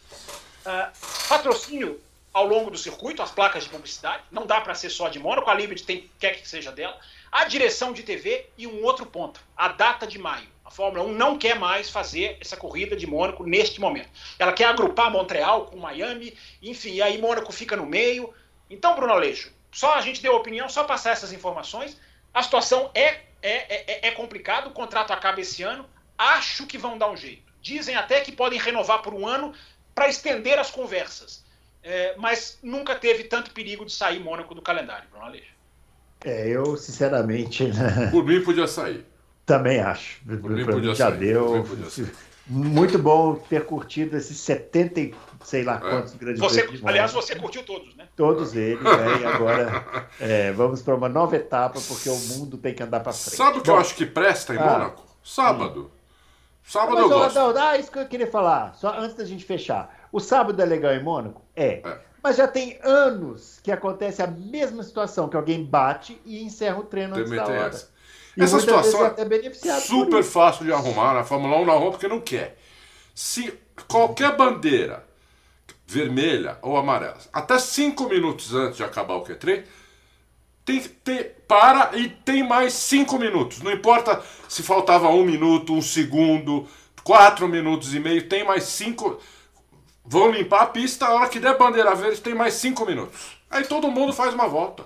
Uh, 0.66 1.28
patrocínio 1.28 2.02
ao 2.34 2.46
longo 2.46 2.70
do 2.70 2.78
circuito, 2.78 3.22
as 3.24 3.32
placas 3.32 3.64
de 3.64 3.70
publicidade, 3.70 4.24
não 4.32 4.46
dá 4.46 4.62
para 4.62 4.76
ser 4.76 4.90
só 4.90 5.10
de 5.10 5.18
Mônaco, 5.18 5.50
a 5.50 5.54
Liberty 5.54 5.84
tem, 5.84 6.12
quer 6.20 6.40
que 6.40 6.48
seja 6.48 6.72
dela. 6.72 6.98
A 7.32 7.46
direção 7.46 7.92
de 7.92 8.04
TV 8.04 8.48
e 8.58 8.68
um 8.68 8.84
outro 8.84 9.06
ponto, 9.06 9.42
a 9.56 9.70
data 9.70 10.06
de 10.06 10.20
maio. 10.20 10.48
A 10.68 10.70
Fórmula 10.70 11.06
1 11.06 11.14
não 11.14 11.38
quer 11.38 11.58
mais 11.58 11.90
fazer 11.90 12.38
essa 12.42 12.58
corrida 12.58 12.94
de 12.94 13.08
Mônaco 13.08 13.46
neste 13.46 13.80
momento. 13.80 14.10
Ela 14.38 14.52
quer 14.52 14.66
agrupar 14.66 15.10
Montreal 15.10 15.68
com 15.68 15.78
Miami, 15.78 16.38
enfim, 16.62 16.96
e 16.96 17.02
aí 17.02 17.18
Mônaco 17.18 17.54
fica 17.54 17.78
no 17.78 17.86
meio. 17.86 18.34
Então, 18.70 18.94
Bruno 18.94 19.14
Aleixo, 19.14 19.50
só 19.72 19.96
a 19.96 20.02
gente 20.02 20.22
deu 20.22 20.36
opinião, 20.36 20.68
só 20.68 20.84
passar 20.84 21.12
essas 21.12 21.32
informações. 21.32 21.98
A 22.34 22.44
situação 22.44 22.92
é, 22.94 23.22
é, 23.42 24.08
é, 24.08 24.08
é 24.10 24.12
complicada, 24.12 24.68
o 24.68 24.74
contrato 24.74 25.14
acaba 25.14 25.40
esse 25.40 25.64
ano. 25.64 25.88
Acho 26.18 26.68
que 26.68 26.78
vão 26.78 26.98
dar 26.98 27.10
um 27.10 27.16
jeito. 27.16 27.44
Dizem 27.62 27.96
até 27.96 28.20
que 28.20 28.34
podem 28.34 28.60
renovar 28.60 29.02
por 29.02 29.14
um 29.14 29.26
ano 29.26 29.54
para 29.96 30.10
estender 30.10 30.60
as 30.60 30.70
conversas. 30.70 31.46
É, 31.82 32.14
mas 32.18 32.60
nunca 32.62 32.94
teve 32.94 33.24
tanto 33.24 33.52
perigo 33.52 33.86
de 33.86 33.94
sair 33.94 34.20
Mônaco 34.20 34.54
do 34.54 34.62
calendário, 34.62 35.08
Bruno 35.10 35.28
Aleixo. 35.28 35.56
É, 36.26 36.50
eu, 36.50 36.76
sinceramente. 36.76 37.64
Né? 37.64 38.10
Por 38.12 38.26
mim 38.26 38.44
podia 38.44 38.68
sair. 38.68 39.06
Também 39.48 39.80
acho. 39.80 40.20
Já 40.94 41.10
sair. 41.10 41.18
deu. 41.18 41.66
Muito 42.46 43.00
bom 43.00 43.36
ter 43.36 43.66
curtido 43.66 44.16
esses 44.16 44.38
70 44.38 45.16
sei 45.44 45.64
lá 45.64 45.76
é. 45.76 45.80
quantos 45.80 46.14
é. 46.14 46.18
grandes 46.18 46.40
você, 46.40 46.68
Aliás, 46.84 47.14
você 47.14 47.36
curtiu 47.36 47.64
todos, 47.64 47.96
né? 47.96 48.08
Todos 48.16 48.56
eles, 48.56 48.84
né? 48.84 49.22
E 49.22 49.26
agora 49.26 50.08
é, 50.20 50.52
vamos 50.52 50.82
para 50.82 50.96
uma 50.96 51.10
nova 51.10 51.36
etapa, 51.36 51.80
porque 51.88 52.10
o 52.10 52.18
mundo 52.18 52.58
tem 52.58 52.74
que 52.74 52.84
andar 52.84 53.00
para 53.00 53.14
frente. 53.14 53.36
Sabe 53.36 53.58
o 53.60 53.62
que 53.62 53.68
bom, 53.68 53.76
eu 53.76 53.80
acho 53.80 53.96
que 53.96 54.06
presta 54.06 54.54
em 54.54 54.58
ah, 54.58 54.66
Mônaco? 54.66 55.06
Sábado. 55.24 55.92
Sábado 56.64 56.96
Mas, 56.96 57.02
eu 57.04 57.10
gosto. 57.10 57.36
Não, 57.36 57.58
ah, 57.58 57.78
isso 57.78 57.92
que 57.92 58.00
eu 58.00 58.08
queria 58.08 58.28
falar, 58.28 58.74
só 58.76 58.98
antes 58.98 59.16
da 59.16 59.24
gente 59.24 59.46
fechar. 59.46 60.08
O 60.12 60.20
sábado 60.20 60.62
é 60.62 60.66
legal 60.66 60.94
em 60.94 61.04
Mônaco? 61.04 61.42
É. 61.56 61.82
é. 61.86 62.00
Mas 62.22 62.36
já 62.36 62.48
tem 62.48 62.78
anos 62.84 63.60
que 63.64 63.72
acontece 63.72 64.22
a 64.22 64.28
mesma 64.28 64.84
situação, 64.84 65.30
que 65.30 65.38
alguém 65.38 65.64
bate 65.64 66.20
e 66.26 66.44
encerra 66.44 66.80
o 66.80 66.84
treino 66.84 67.16
antes 67.16 67.32
da 67.32 67.46
hora. 67.46 67.68
Essa, 67.68 67.90
essa 68.38 68.60
situação 68.60 69.06
é 69.06 69.80
super 69.80 70.24
fácil 70.24 70.66
de 70.66 70.72
arrumar 70.72 71.14
na 71.14 71.24
Fórmula 71.24 71.58
1 71.58 71.66
na 71.66 71.74
rua 71.74 71.92
porque 71.92 72.08
não 72.08 72.22
quer. 72.22 72.58
Se 73.16 73.54
qualquer 73.88 74.36
bandeira 74.36 75.04
vermelha 75.86 76.58
ou 76.62 76.78
amarela, 76.78 77.18
até 77.32 77.58
cinco 77.58 78.08
minutos 78.08 78.54
antes 78.54 78.78
de 78.78 78.84
acabar 78.84 79.16
o 79.16 79.24
Q3, 79.24 79.64
tem 80.64 80.82
que 80.82 80.90
ter, 80.90 81.44
para 81.48 81.98
e 81.98 82.10
tem 82.10 82.44
mais 82.44 82.74
cinco 82.74 83.18
minutos. 83.18 83.62
Não 83.62 83.72
importa 83.72 84.22
se 84.50 84.62
faltava 84.62 85.08
um 85.08 85.24
minuto, 85.24 85.74
um 85.74 85.82
segundo, 85.82 86.68
quatro 87.04 87.48
minutos 87.48 87.96
e 87.96 88.00
meio, 88.00 88.28
tem 88.28 88.44
mais 88.44 88.66
cinco. 88.66 89.20
Vão 90.04 90.30
limpar 90.30 90.64
a 90.64 90.68
pista, 90.68 91.08
a 91.08 91.14
hora 91.14 91.30
que 91.30 91.40
der 91.40 91.58
bandeira 91.58 91.96
verde 91.96 92.22
tem 92.22 92.36
mais 92.36 92.56
cinco 92.56 92.86
minutos. 92.86 93.38
Aí 93.50 93.66
todo 93.66 93.90
mundo 93.90 94.12
faz 94.12 94.34
uma 94.34 94.48
volta. 94.48 94.86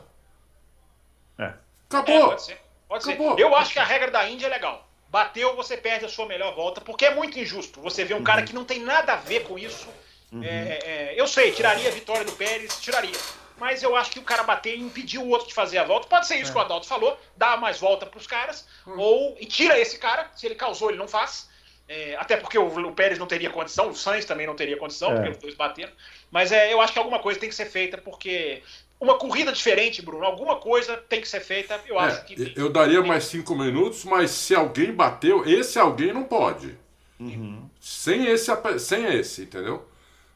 É. 1.38 1.54
Acabou. 1.90 2.34
É, 2.34 2.61
pode 2.92 3.04
ser. 3.04 3.12
Pode 3.12 3.14
Acabou. 3.14 3.36
ser. 3.36 3.42
Eu 3.42 3.56
acho 3.56 3.74
que 3.74 3.80
a 3.80 3.84
regra 3.84 4.12
da 4.12 4.30
Índia 4.30 4.48
é 4.48 4.50
legal. 4.50 4.88
Bateu, 5.10 5.56
você 5.56 5.76
perde 5.76 6.06
a 6.06 6.10
sua 6.10 6.26
melhor 6.26 6.54
volta, 6.56 6.80
porque 6.82 7.06
é 7.06 7.14
muito 7.14 7.38
injusto. 7.38 7.82
Você 7.82 8.06
vê 8.06 8.14
um 8.14 8.24
cara 8.24 8.44
que 8.44 8.54
não 8.54 8.64
tem 8.64 8.80
nada 8.80 9.14
a 9.14 9.18
ver 9.18 9.44
com 9.44 9.58
isso. 9.58 9.88
Uhum. 10.32 10.44
É, 10.44 10.80
é, 10.84 11.14
eu 11.18 11.28
sei, 11.28 11.52
tiraria 11.52 11.90
a 11.90 11.92
vitória 11.92 12.24
do 12.24 12.32
Pérez, 12.34 12.80
tiraria. 12.80 13.18
Mas 13.58 13.84
eu 13.84 13.96
acho 13.96 14.12
que 14.12 14.20
o 14.20 14.24
cara 14.24 14.44
bater 14.44 14.76
e 14.76 14.82
impedir 14.82 15.20
o 15.20 15.28
outro 15.28 15.48
de 15.48 15.54
fazer 15.54 15.78
a 15.78 15.84
volta. 15.84 16.08
Pode 16.08 16.28
ser 16.28 16.38
isso 16.38 16.50
é. 16.50 16.54
que 16.54 16.58
o 16.58 16.62
Adalto 16.62 16.88
falou, 16.88 17.20
dá 17.36 17.58
mais 17.58 17.80
volta 17.80 18.06
para 18.06 18.18
os 18.18 18.26
caras, 18.26 18.66
uhum. 18.88 18.98
ou 18.98 19.38
e 19.40 19.46
tira 19.46 19.78
esse 19.78 20.00
cara, 20.00 20.32
se 20.36 20.46
ele 20.46 20.56
causou, 20.56 20.90
ele 20.90 20.98
não 20.98 21.08
faz. 21.08 21.50
É, 21.88 22.16
até 22.16 22.38
porque 22.38 22.58
o, 22.58 22.68
o, 22.68 22.94
Pérez 22.94 23.20
não 23.20 23.28
teria 23.28 23.50
condição, 23.50 23.90
o 23.90 23.96
Sainz 23.96 24.24
também 24.24 24.48
não 24.48 24.56
teria 24.56 24.78
condição, 24.78 25.12
é. 25.12 25.16
porque 25.16 25.32
os 25.32 25.38
dois 25.40 25.56
bateram. 25.56 25.92
Mas 26.32 26.54
é, 26.54 26.72
eu 26.72 26.80
acho 26.80 26.94
que 26.94 27.00
alguma 27.00 27.20
coisa 27.20 27.38
tem 27.38 27.50
que 27.50 27.56
ser 27.56 27.66
feita, 27.66 27.98
porque 27.98 28.64
uma 29.02 29.18
corrida 29.18 29.52
diferente, 29.52 30.02
Bruno, 30.02 30.24
alguma 30.24 30.58
coisa 30.58 30.96
tem 30.96 31.20
que 31.20 31.28
ser 31.28 31.42
feita, 31.42 31.82
eu 31.88 32.00
é, 32.00 32.04
acho 32.06 32.24
que. 32.26 32.54
Eu 32.56 32.72
daria 32.72 33.02
mais 33.02 33.24
cinco 33.26 33.56
minutos, 33.56 34.06
mas 34.06 34.30
se 34.30 34.54
alguém 34.54 34.94
bateu, 34.94 35.44
esse 35.44 35.80
alguém 35.80 36.14
não 36.14 36.24
pode. 36.24 36.78
Uhum. 37.20 37.68
Sem, 37.80 38.28
esse, 38.28 38.52
sem 38.80 39.06
esse, 39.16 39.42
entendeu? 39.42 39.84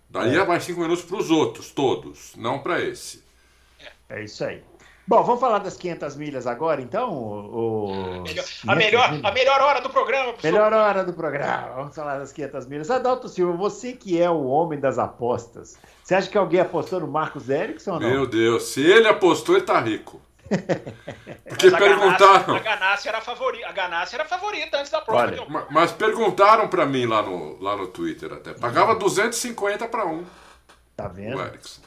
Daria 0.10 0.42
é. 0.42 0.46
mais 0.46 0.64
cinco 0.64 0.82
minutos 0.82 1.06
para 1.06 1.18
os 1.18 1.30
outros, 1.30 1.72
todos, 1.72 2.36
não 2.36 2.60
para 2.60 2.82
esse. 2.82 3.24
É 4.10 4.24
isso 4.24 4.44
aí. 4.44 4.62
Bom, 5.08 5.22
vamos 5.24 5.40
falar 5.40 5.60
das 5.60 5.78
500 5.78 6.16
milhas 6.16 6.48
agora, 6.48 6.82
então? 6.82 7.14
O... 7.14 8.24
A, 8.68 8.76
melhor, 8.76 9.20
a 9.24 9.32
melhor 9.32 9.62
hora 9.62 9.80
do 9.80 9.90
programa. 9.90 10.34
Professor. 10.34 10.52
Melhor 10.52 10.74
hora 10.74 11.04
do 11.04 11.14
programa. 11.14 11.74
Vamos 11.76 11.96
falar 11.96 12.18
das 12.18 12.34
500 12.34 12.66
milhas. 12.66 12.90
Adalto 12.90 13.30
Silva, 13.30 13.56
você 13.56 13.94
que 13.94 14.20
é 14.20 14.30
o 14.30 14.46
homem 14.46 14.80
das 14.80 14.98
apostas, 14.98 15.78
você 16.04 16.16
acha 16.16 16.28
que 16.28 16.38
alguém 16.38 16.60
apostou 16.60 17.00
no 17.00 17.08
Marcos 17.08 17.50
Erickson 17.50 17.94
ou 17.94 18.00
não? 18.00 18.10
Meu 18.10 18.26
Deus, 18.26 18.64
se 18.64 18.82
ele 18.82 19.08
apostou, 19.08 19.56
ele 19.56 19.66
tá 19.66 19.80
rico. 19.80 20.20
Porque 21.48 21.70
mas 21.70 21.80
perguntaram. 21.80 22.56
A 22.56 22.60
Ganassi 22.60 23.08
era 23.08 23.22
favorita. 23.22 23.68
A 23.68 23.72
Ganassi 23.72 24.16
era 24.16 24.26
favorita 24.26 24.78
antes 24.78 24.92
da 24.92 25.02
prova. 25.02 25.22
Olha, 25.22 25.46
mas, 25.48 25.66
mas 25.70 25.92
perguntaram 25.92 26.68
para 26.68 26.86
mim 26.86 27.06
lá 27.06 27.22
no, 27.22 27.62
lá 27.62 27.76
no 27.76 27.88
Twitter 27.88 28.32
até. 28.34 28.54
Pagava 28.54 28.96
250 28.96 29.88
para 29.88 30.06
um. 30.06 30.24
Tá 30.96 31.08
vendo? 31.08 31.38
O 31.38 31.42
Erickson. 31.42 31.82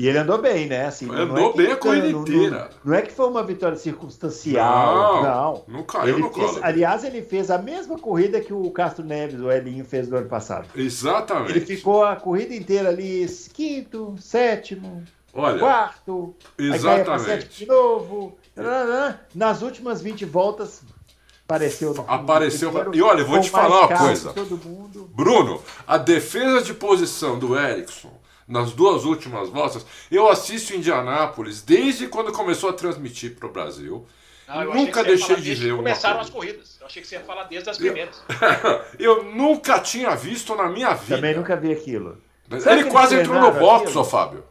E 0.00 0.08
ele 0.08 0.16
andou 0.16 0.38
bem, 0.38 0.66
né? 0.66 0.86
Assim, 0.86 1.10
andou 1.14 1.50
é 1.50 1.56
bem 1.58 1.72
a 1.72 1.76
corrida 1.76 2.08
inteira. 2.08 2.70
Não, 2.82 2.90
não, 2.90 2.94
é 2.94 3.02
que 3.02 3.12
foi 3.12 3.28
uma 3.28 3.42
vitória 3.42 3.76
circunstancial. 3.76 5.22
Não, 5.22 5.22
não. 5.22 5.64
não 5.68 5.82
caiu 5.82 6.14
ele 6.14 6.22
no 6.22 6.32
fez, 6.32 6.52
colo. 6.52 6.60
Aliás, 6.62 7.04
ele 7.04 7.20
fez 7.20 7.50
a 7.50 7.58
mesma 7.58 7.98
corrida 7.98 8.40
que 8.40 8.50
o 8.50 8.70
Castro 8.70 9.04
Neves, 9.04 9.38
o 9.38 9.52
Elinho, 9.52 9.84
fez 9.84 10.08
no 10.08 10.16
ano 10.16 10.26
passado. 10.26 10.68
Exatamente. 10.74 11.50
Ele 11.50 11.60
ficou 11.60 12.02
a 12.02 12.16
corrida 12.16 12.54
inteira 12.54 12.88
ali, 12.88 13.26
quinto, 13.52 14.16
sétimo, 14.18 15.04
Olha, 15.34 15.58
quarto, 15.58 16.34
exatamente. 16.58 17.24
sétimo 17.26 17.52
de 17.58 17.66
novo. 17.66 18.38
Nas 19.34 19.60
últimas 19.60 20.00
20 20.00 20.24
voltas, 20.24 20.80
apareceu. 21.44 21.92
No, 21.92 22.06
apareceu. 22.08 22.72
No 22.72 22.94
e 22.94 23.02
olha, 23.02 23.22
vou 23.22 23.38
te 23.38 23.50
falar 23.50 23.86
uma 23.86 23.98
coisa. 23.98 24.32
Bruno, 25.14 25.60
a 25.86 25.98
defesa 25.98 26.62
de 26.62 26.72
posição 26.72 27.38
do 27.38 27.54
Erickson 27.54 28.18
nas 28.50 28.72
duas 28.72 29.04
últimas 29.04 29.48
voltas. 29.48 29.86
Eu 30.10 30.28
assisto 30.28 30.74
Indianápolis 30.74 31.62
desde 31.62 32.08
quando 32.08 32.32
começou 32.32 32.68
a 32.68 32.72
transmitir 32.72 33.36
para 33.36 33.48
o 33.48 33.52
Brasil. 33.52 34.04
Ah, 34.48 34.64
nunca 34.64 35.04
deixei 35.04 35.36
de 35.36 35.54
ver 35.54 35.76
começaram 35.76 36.18
as 36.18 36.28
corridas. 36.28 36.76
Eu 36.80 36.86
achei 36.88 37.00
que 37.00 37.06
você 37.06 37.14
ia 37.14 37.20
falar 37.20 37.44
desde 37.44 37.70
as 37.70 37.78
primeiras. 37.78 38.20
Eu, 38.98 39.22
eu 39.22 39.24
nunca 39.24 39.78
tinha 39.78 40.16
visto 40.16 40.56
na 40.56 40.68
minha 40.68 40.92
vida. 40.94 41.14
Também 41.14 41.36
nunca 41.36 41.56
vi 41.56 41.70
aquilo. 41.70 42.18
Ele 42.50 42.84
quase 42.90 43.14
entrou 43.14 43.40
no 43.40 43.52
box, 43.52 43.94
ô 43.94 44.02
Fábio. 44.02 44.42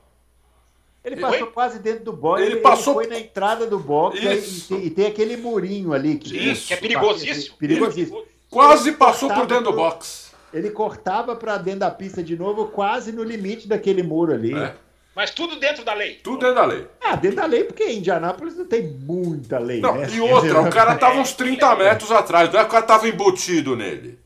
Ele 1.04 1.18
passou 1.18 1.48
quase 1.48 1.80
dentro 1.80 2.06
do 2.06 2.14
box. 2.14 2.42
Ele, 2.42 2.54
ele 2.54 2.62
passou... 2.62 2.94
foi 2.94 3.08
na 3.08 3.20
entrada 3.20 3.68
do 3.68 3.80
box 3.80 4.18
e 4.18 4.62
tem, 4.62 4.86
e, 4.86 4.90
tem, 4.90 5.06
aquele 5.08 5.36
murinho 5.36 5.92
ali. 5.92 6.18
Que, 6.18 6.38
Isso. 6.38 6.68
que 6.68 6.74
é 6.74 6.78
perigosíssimo. 6.78 7.58
Perigosíssimo. 7.58 8.24
Quase 8.50 8.94
passou 8.94 9.30
por 9.34 9.46
dentro 9.46 9.66
do 9.66 9.74
box 9.74 10.29
ele 10.54 10.70
cortava 10.72 11.36
para 11.36 11.58
dentro 11.58 11.82
da 11.82 11.92
pista 11.92 12.24
de 12.24 12.38
novo, 12.38 12.68
quase 12.68 13.12
no 13.12 13.24
limite 13.24 13.68
daquele 13.68 14.04
muro 14.04 14.34
ali. 14.34 14.54
É. 14.54 14.74
Mas 15.16 15.32
tudo 15.32 15.60
dentro 15.60 15.84
da 15.84 15.94
lei. 15.94 16.16
Tudo 16.24 16.40
dentro 16.40 16.56
da 16.56 16.66
lei. 16.66 16.88
Ah, 17.04 17.16
dentro 17.16 17.38
da 17.38 17.46
lei, 17.46 17.64
porque 17.64 17.84
em 17.84 17.98
Indianápolis 17.98 18.56
não 18.56 18.66
tem 18.66 18.88
muita 18.88 19.60
lei, 19.60 19.82
não, 19.82 19.96
né? 19.96 20.08
E 20.10 20.22
outra, 20.22 20.62
o 20.62 20.70
cara 20.70 20.96
tava 20.96 21.20
uns 21.20 21.34
30 21.34 21.76
metros 21.76 22.12
atrás, 22.12 22.52
não 22.52 22.60
é 22.60 22.64
que 22.64 22.70
o 22.70 22.72
cara 22.72 22.86
tava 22.86 23.08
embutido 23.08 23.76
nele. 23.76 24.18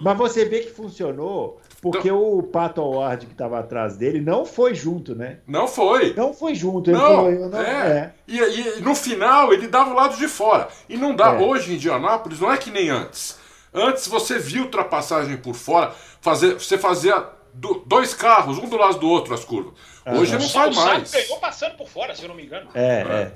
Mas 0.00 0.16
você 0.16 0.44
vê 0.44 0.60
que 0.60 0.70
funcionou, 0.70 1.60
porque 1.82 2.08
então, 2.08 2.38
o 2.38 2.42
Pato 2.42 2.80
Award 2.80 3.26
que 3.26 3.32
estava 3.32 3.58
atrás 3.58 3.96
dele 3.96 4.20
não 4.20 4.44
foi 4.44 4.74
junto, 4.74 5.14
né? 5.14 5.38
Não 5.46 5.66
foi. 5.66 6.12
Não 6.14 6.32
foi 6.32 6.54
junto. 6.54 6.90
Ele 6.90 6.98
não, 6.98 7.06
falou, 7.06 7.48
não 7.48 7.60
é. 7.60 7.88
é. 7.88 8.12
E, 8.26 8.38
e, 8.38 8.80
no 8.80 8.94
final 8.94 9.52
ele 9.52 9.66
dava 9.66 9.90
o 9.90 9.94
lado 9.94 10.16
de 10.16 10.28
fora. 10.28 10.68
E 10.88 10.96
não 10.96 11.14
dá. 11.14 11.34
É. 11.34 11.38
Hoje 11.38 11.72
em 11.72 11.74
Indianápolis 11.74 12.40
não 12.40 12.52
é 12.52 12.56
que 12.56 12.70
nem 12.70 12.90
antes. 12.90 13.38
Antes 13.72 14.06
você 14.06 14.38
via 14.38 14.62
ultrapassagem 14.62 15.36
por 15.36 15.54
fora, 15.54 15.92
fazer, 16.20 16.54
você 16.54 16.78
fazia 16.78 17.26
dois 17.86 18.14
carros, 18.14 18.58
um 18.58 18.68
do 18.68 18.76
lado 18.76 18.98
do 18.98 19.08
outro, 19.08 19.34
as 19.34 19.44
curvas. 19.44 19.74
Hoje 20.06 20.38
não 20.38 20.48
faz 20.48 20.74
mais. 20.74 21.10
pegou 21.10 21.38
passando 21.38 21.76
por 21.76 21.88
fora, 21.88 22.14
se 22.14 22.22
eu 22.22 22.28
não 22.28 22.34
me 22.34 22.44
engano. 22.44 22.70
É, 22.74 22.86
é, 22.86 23.12
é. 23.12 23.32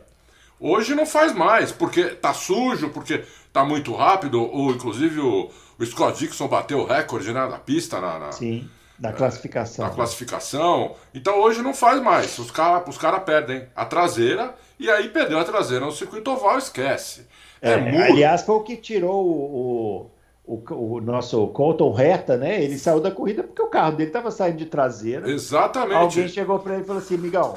Hoje 0.59 0.95
não 0.95 1.05
faz 1.05 1.35
mais, 1.35 1.73
porque 1.73 2.05
tá 2.05 2.33
sujo, 2.33 2.91
porque 2.91 3.25
tá 3.53 3.65
muito 3.65 3.93
rápido, 3.95 4.41
ou 4.41 4.71
inclusive 4.71 5.21
o, 5.21 5.51
o 5.79 5.85
Scott 5.85 6.19
Dixon 6.19 6.47
bateu 6.47 6.79
o 6.79 6.87
recorde 6.87 7.33
né, 7.33 7.47
na 7.47 7.59
pista. 7.59 8.01
Na, 8.01 8.19
na 8.19 8.33
Sim, 8.33 8.71
na 8.99 9.13
classificação. 9.13 9.85
Na 9.85 9.91
classificação. 9.91 10.95
Então 11.13 11.41
hoje 11.41 11.61
não 11.63 11.75
faz 11.75 12.01
mais. 12.01 12.39
Os 12.39 12.51
caras 12.53 12.85
os 12.87 12.97
cara 12.97 13.19
perdem 13.19 13.67
a 13.75 13.85
traseira, 13.85 14.55
e 14.79 14.89
aí 14.89 15.09
perdeu 15.09 15.41
a 15.41 15.45
traseira 15.45 15.85
no 15.85 15.91
circuito 15.91 16.31
oval, 16.31 16.57
esquece. 16.59 17.27
É, 17.61 17.73
é 17.73 18.03
aliás, 18.05 18.43
foi 18.43 18.55
o 18.55 18.61
que 18.63 18.77
tirou 18.77 19.25
o, 19.25 20.11
o, 20.45 20.63
o, 20.75 21.01
nosso 21.01 21.47
Colton 21.49 21.99
Herta, 21.99 22.37
né? 22.37 22.63
Ele 22.63 22.79
saiu 22.79 23.01
da 23.01 23.11
corrida 23.11 23.43
porque 23.43 23.63
o 23.63 23.69
carro 23.69 23.97
dele 23.97 24.11
estava 24.11 24.31
saindo 24.31 24.59
de 24.59 24.67
traseira. 24.67 25.31
Exatamente. 25.31 25.95
Alguém 25.95 26.29
chegou 26.29 26.59
para 26.59 26.75
ele 26.75 26.83
e 26.83 26.87
falou 26.87 27.01
assim, 27.01 27.17
Migão, 27.17 27.55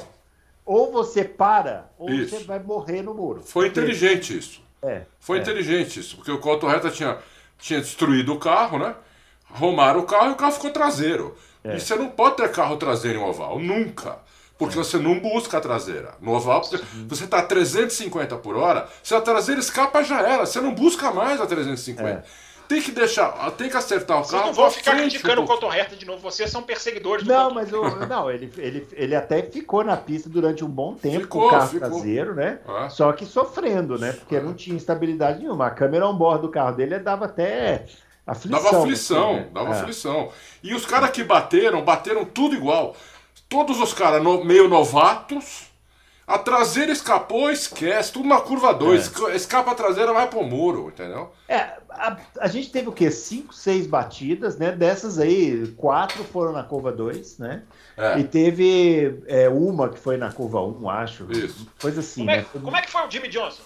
ou 0.64 0.92
você 0.92 1.24
para, 1.24 1.90
ou 1.98 2.10
isso. 2.10 2.36
você 2.36 2.44
vai 2.44 2.58
morrer 2.58 3.02
no 3.02 3.14
muro. 3.14 3.42
Foi 3.42 3.66
porque... 3.66 3.80
inteligente 3.80 4.36
isso. 4.36 4.62
É. 4.82 5.02
Foi 5.18 5.38
é. 5.38 5.40
inteligente 5.40 6.00
isso, 6.00 6.16
porque 6.16 6.30
o 6.30 6.38
Colton 6.38 6.70
Herta 6.70 6.90
tinha, 6.90 7.18
tinha 7.58 7.80
destruído 7.80 8.32
o 8.32 8.38
carro, 8.38 8.78
né? 8.78 8.94
Arrumaram 9.52 10.00
o 10.00 10.04
carro 10.04 10.30
e 10.30 10.32
o 10.32 10.36
carro 10.36 10.52
ficou 10.52 10.70
traseiro. 10.70 11.36
É. 11.64 11.76
E 11.76 11.80
você 11.80 11.96
não 11.96 12.08
pode 12.08 12.36
ter 12.36 12.50
carro 12.52 12.76
traseiro 12.76 13.18
em 13.18 13.22
oval, 13.22 13.58
nunca. 13.58 14.18
Porque 14.56 14.78
é. 14.78 14.82
você 14.82 14.96
não 14.98 15.18
busca 15.18 15.58
a 15.58 15.60
traseira. 15.60 16.14
No 16.20 16.32
oval, 16.32 16.60
porque 16.60 16.82
você 17.08 17.24
está 17.24 17.38
a 17.38 17.42
350 17.42 18.36
por 18.36 18.56
hora, 18.56 18.88
se 19.02 19.14
a 19.14 19.20
traseira 19.20 19.60
escapa 19.60 20.02
já 20.02 20.20
era. 20.22 20.46
Você 20.46 20.60
não 20.60 20.74
busca 20.74 21.10
mais 21.10 21.40
a 21.40 21.46
350. 21.46 22.08
É. 22.08 22.22
Tem 22.68 22.82
que 22.82 22.90
deixar, 22.90 23.50
tem 23.52 23.68
que 23.68 23.76
acertar 23.76 24.20
o 24.20 24.26
carro. 24.26 24.30
Vocês 24.30 24.46
não 24.46 24.52
vão 24.52 24.70
ficar 24.70 24.96
criticando 24.96 25.42
o 25.42 25.46
Colton 25.46 25.72
Herta 25.72 25.94
de 25.94 26.04
novo, 26.04 26.20
vocês 26.20 26.50
são 26.50 26.62
perseguidores 26.62 27.24
do 27.24 27.32
Não, 27.32 27.54
mas 27.54 27.72
o, 27.72 27.82
não, 28.06 28.30
ele, 28.30 28.52
ele, 28.58 28.88
ele 28.92 29.14
até 29.14 29.42
ficou 29.42 29.84
na 29.84 29.96
pista 29.96 30.28
durante 30.28 30.64
um 30.64 30.68
bom 30.68 30.94
tempo 30.94 31.20
ficou, 31.20 31.42
com 31.42 31.46
o 31.46 31.50
carro 31.50 31.68
ficou. 31.68 31.88
traseiro, 31.90 32.34
né? 32.34 32.58
Ah. 32.66 32.88
Só 32.88 33.12
que 33.12 33.24
sofrendo, 33.24 33.98
né? 33.98 34.12
Porque 34.12 34.36
ah. 34.36 34.40
não 34.40 34.52
tinha 34.54 34.76
estabilidade 34.76 35.38
nenhuma. 35.38 35.66
A 35.66 35.70
câmera 35.70 36.08
on 36.08 36.14
board 36.16 36.42
do 36.42 36.48
carro 36.48 36.74
dele 36.76 36.98
dava 36.98 37.26
até 37.26 37.84
Aflição, 38.26 38.62
dava 38.62 38.78
aflição, 38.80 39.30
assim, 39.30 39.36
né? 39.40 39.48
dava 39.52 39.68
É. 39.68 39.80
aflição. 39.80 40.32
E 40.62 40.74
os 40.74 40.84
caras 40.84 41.10
que 41.10 41.22
bateram, 41.22 41.84
bateram 41.84 42.24
tudo 42.24 42.56
igual. 42.56 42.96
Todos 43.48 43.80
os 43.80 43.94
caras 43.94 44.20
no- 44.20 44.44
meio 44.44 44.68
novatos. 44.68 45.65
A 46.26 46.38
traseira 46.38 46.90
escapou, 46.90 47.48
esquece, 47.50 48.12
tudo 48.12 48.28
na 48.28 48.40
curva 48.40 48.74
2. 48.74 49.12
Escapa 49.34 49.70
a 49.70 49.74
traseira, 49.76 50.12
vai 50.12 50.26
pro 50.28 50.42
muro, 50.42 50.88
entendeu? 50.88 51.30
É, 51.48 51.76
a, 51.88 52.16
a 52.40 52.48
gente 52.48 52.70
teve 52.72 52.88
o 52.88 52.92
quê? 52.92 53.12
Cinco, 53.12 53.54
seis 53.54 53.86
batidas, 53.86 54.58
né? 54.58 54.72
Dessas 54.72 55.20
aí, 55.20 55.68
quatro 55.76 56.24
foram 56.24 56.52
na 56.52 56.64
curva 56.64 56.90
2, 56.90 57.38
né? 57.38 57.62
É. 57.96 58.18
E 58.18 58.24
teve 58.24 59.20
é, 59.28 59.48
uma 59.48 59.88
que 59.88 59.98
foi 60.00 60.16
na 60.16 60.32
curva 60.32 60.60
1, 60.60 60.82
um, 60.82 60.90
acho. 60.90 61.30
Isso. 61.30 61.64
Coisa 61.80 62.00
assim, 62.00 62.22
Como 62.22 62.30
é, 62.32 62.36
né? 62.38 62.46
como 62.52 62.76
é 62.76 62.82
que 62.82 62.90
foi 62.90 63.06
o 63.06 63.10
Jimmy 63.10 63.28
Johnson? 63.28 63.62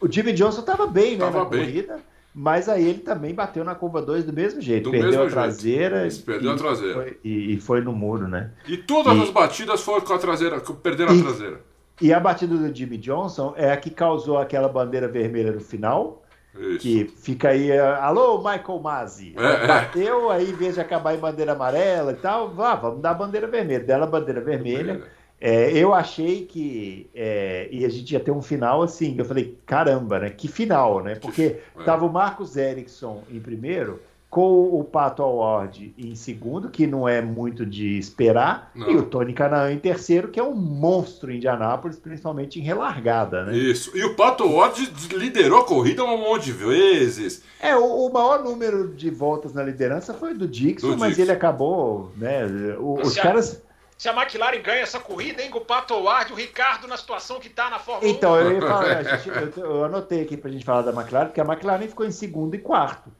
O 0.00 0.10
Jimmy 0.10 0.32
Johnson 0.34 0.62
tava 0.62 0.86
bem, 0.86 1.16
né, 1.16 1.24
Tava 1.24 1.40
na 1.40 1.44
bem. 1.46 1.64
corrida, 1.64 1.98
mas 2.32 2.68
aí 2.68 2.86
ele 2.86 3.00
também 3.00 3.34
bateu 3.34 3.64
na 3.64 3.74
curva 3.74 4.00
2 4.00 4.24
do 4.24 4.32
mesmo 4.32 4.60
jeito. 4.60 4.84
Do 4.84 4.90
perdeu 4.92 5.08
mesmo 5.10 5.22
a 5.22 5.24
jeito. 5.26 5.34
traseira. 5.34 6.06
Isso, 6.06 6.22
perdeu 6.22 6.52
e 6.52 6.54
a 6.54 6.56
traseira. 6.56 6.94
Foi, 6.94 7.18
e, 7.24 7.54
e 7.54 7.60
foi 7.60 7.80
no 7.80 7.92
muro, 7.92 8.28
né? 8.28 8.52
E 8.68 8.76
todas 8.76 9.16
E- 9.18 9.22
as 9.22 9.30
batidas 9.30 9.80
foram 9.80 10.02
com 10.06 10.12
a 10.14 10.18
traseira, 10.18 10.60
com- 10.60 10.74
perdendo 10.76 11.12
a 11.12 11.20
traseira. 11.24 11.66
E 12.00 12.12
a 12.12 12.20
batida 12.20 12.56
do 12.56 12.74
Jimmy 12.74 12.96
Johnson 12.98 13.54
é 13.56 13.72
a 13.72 13.76
que 13.76 13.90
causou 13.90 14.38
aquela 14.38 14.68
bandeira 14.68 15.08
vermelha 15.08 15.52
no 15.52 15.60
final, 15.60 16.22
Isso. 16.54 16.78
que 16.78 17.04
fica 17.16 17.50
aí, 17.50 17.70
é, 17.70 17.80
alô, 17.80 18.38
Michael 18.38 18.78
Masi. 18.80 19.34
É, 19.36 19.64
é. 19.64 19.66
Bateu, 19.66 20.30
aí 20.30 20.50
em 20.50 20.54
vez 20.54 20.74
de 20.74 20.80
acabar 20.80 21.14
em 21.14 21.18
bandeira 21.18 21.52
amarela 21.52 22.12
e 22.12 22.16
tal, 22.16 22.50
vá, 22.50 22.74
vamos 22.74 23.00
dar 23.00 23.14
bandeira 23.14 23.46
vermelha. 23.46 23.80
Dela 23.80 24.06
bandeira 24.06 24.40
vermelha. 24.40 25.02
É, 25.40 25.70
eu 25.70 25.94
achei 25.94 26.44
que 26.46 27.08
é, 27.14 27.68
e 27.70 27.84
a 27.84 27.88
gente 27.88 28.12
ia 28.12 28.18
ter 28.18 28.32
um 28.32 28.42
final 28.42 28.82
assim. 28.82 29.14
Eu 29.16 29.24
falei, 29.24 29.56
caramba, 29.64 30.18
né? 30.18 30.30
Que 30.30 30.48
final, 30.48 31.02
né? 31.02 31.14
Porque 31.14 31.60
é. 31.78 31.84
tava 31.84 32.04
o 32.04 32.12
Marcos 32.12 32.56
Erickson 32.56 33.22
em 33.30 33.38
primeiro, 33.38 34.00
com 34.30 34.78
o 34.78 34.84
Pato 34.84 35.22
Award 35.22 35.94
em 35.96 36.14
segundo, 36.14 36.68
que 36.68 36.86
não 36.86 37.08
é 37.08 37.22
muito 37.22 37.64
de 37.64 37.98
esperar, 37.98 38.70
Não. 38.74 38.90
e 38.90 38.96
o 38.96 39.02
Tony 39.04 39.32
Canaan 39.32 39.72
em 39.72 39.78
terceiro, 39.78 40.28
que 40.28 40.38
é 40.38 40.42
um 40.42 40.54
monstro 40.54 41.32
em 41.32 41.36
Indianápolis, 41.36 41.98
principalmente 41.98 42.58
em 42.60 42.62
relargada, 42.62 43.44
né? 43.44 43.56
Isso. 43.56 43.96
E 43.96 44.04
o 44.04 44.14
Pato 44.14 44.46
Ward 44.46 44.92
liderou 45.12 45.60
a 45.60 45.64
corrida 45.64 46.04
um 46.04 46.18
monte 46.18 46.44
de 46.44 46.52
vezes. 46.52 47.42
É, 47.58 47.74
o, 47.74 48.06
o 48.06 48.12
maior 48.12 48.42
número 48.44 48.88
de 48.94 49.08
voltas 49.08 49.54
na 49.54 49.62
liderança 49.62 50.12
foi 50.12 50.34
do 50.34 50.46
Dixon, 50.46 50.88
Do 50.90 50.98
mas 50.98 51.10
Dixon. 51.10 51.22
ele 51.22 51.32
acabou, 51.32 52.12
né? 52.16 52.44
o- 52.78 53.00
os 53.00 53.14
caras. 53.16 53.62
Se 53.96 54.08
a 54.08 54.12
McLaren 54.14 54.60
ganha 54.62 54.82
essa 54.82 55.00
corrida, 55.00 55.42
hein, 55.42 55.50
com 55.50 55.58
o 55.58 55.64
Pato 55.64 55.92
Howard, 55.94 56.32
o 56.32 56.36
Ricardo 56.36 56.86
na 56.86 56.96
situação 56.98 57.40
que 57.40 57.48
tá 57.48 57.68
na 57.70 57.78
Fórmula 57.80 58.08
Então, 58.12 58.36
eu 58.36 58.52
ia 58.52 58.60
falar, 58.60 58.84
a 58.98 59.02
gente- 59.16 59.28
eu, 59.58 59.64
eu 59.64 59.84
anotei 59.84 60.20
aqui 60.22 60.36
pra 60.36 60.50
gente 60.50 60.64
falar 60.64 60.82
da 60.82 60.92
McLaren, 60.92 61.26
porque 61.28 61.40
a 61.40 61.44
McLaren 61.44 61.88
ficou 61.88 62.04
em 62.06 62.12
segundo 62.12 62.54
e 62.54 62.58
quarto. 62.58 63.10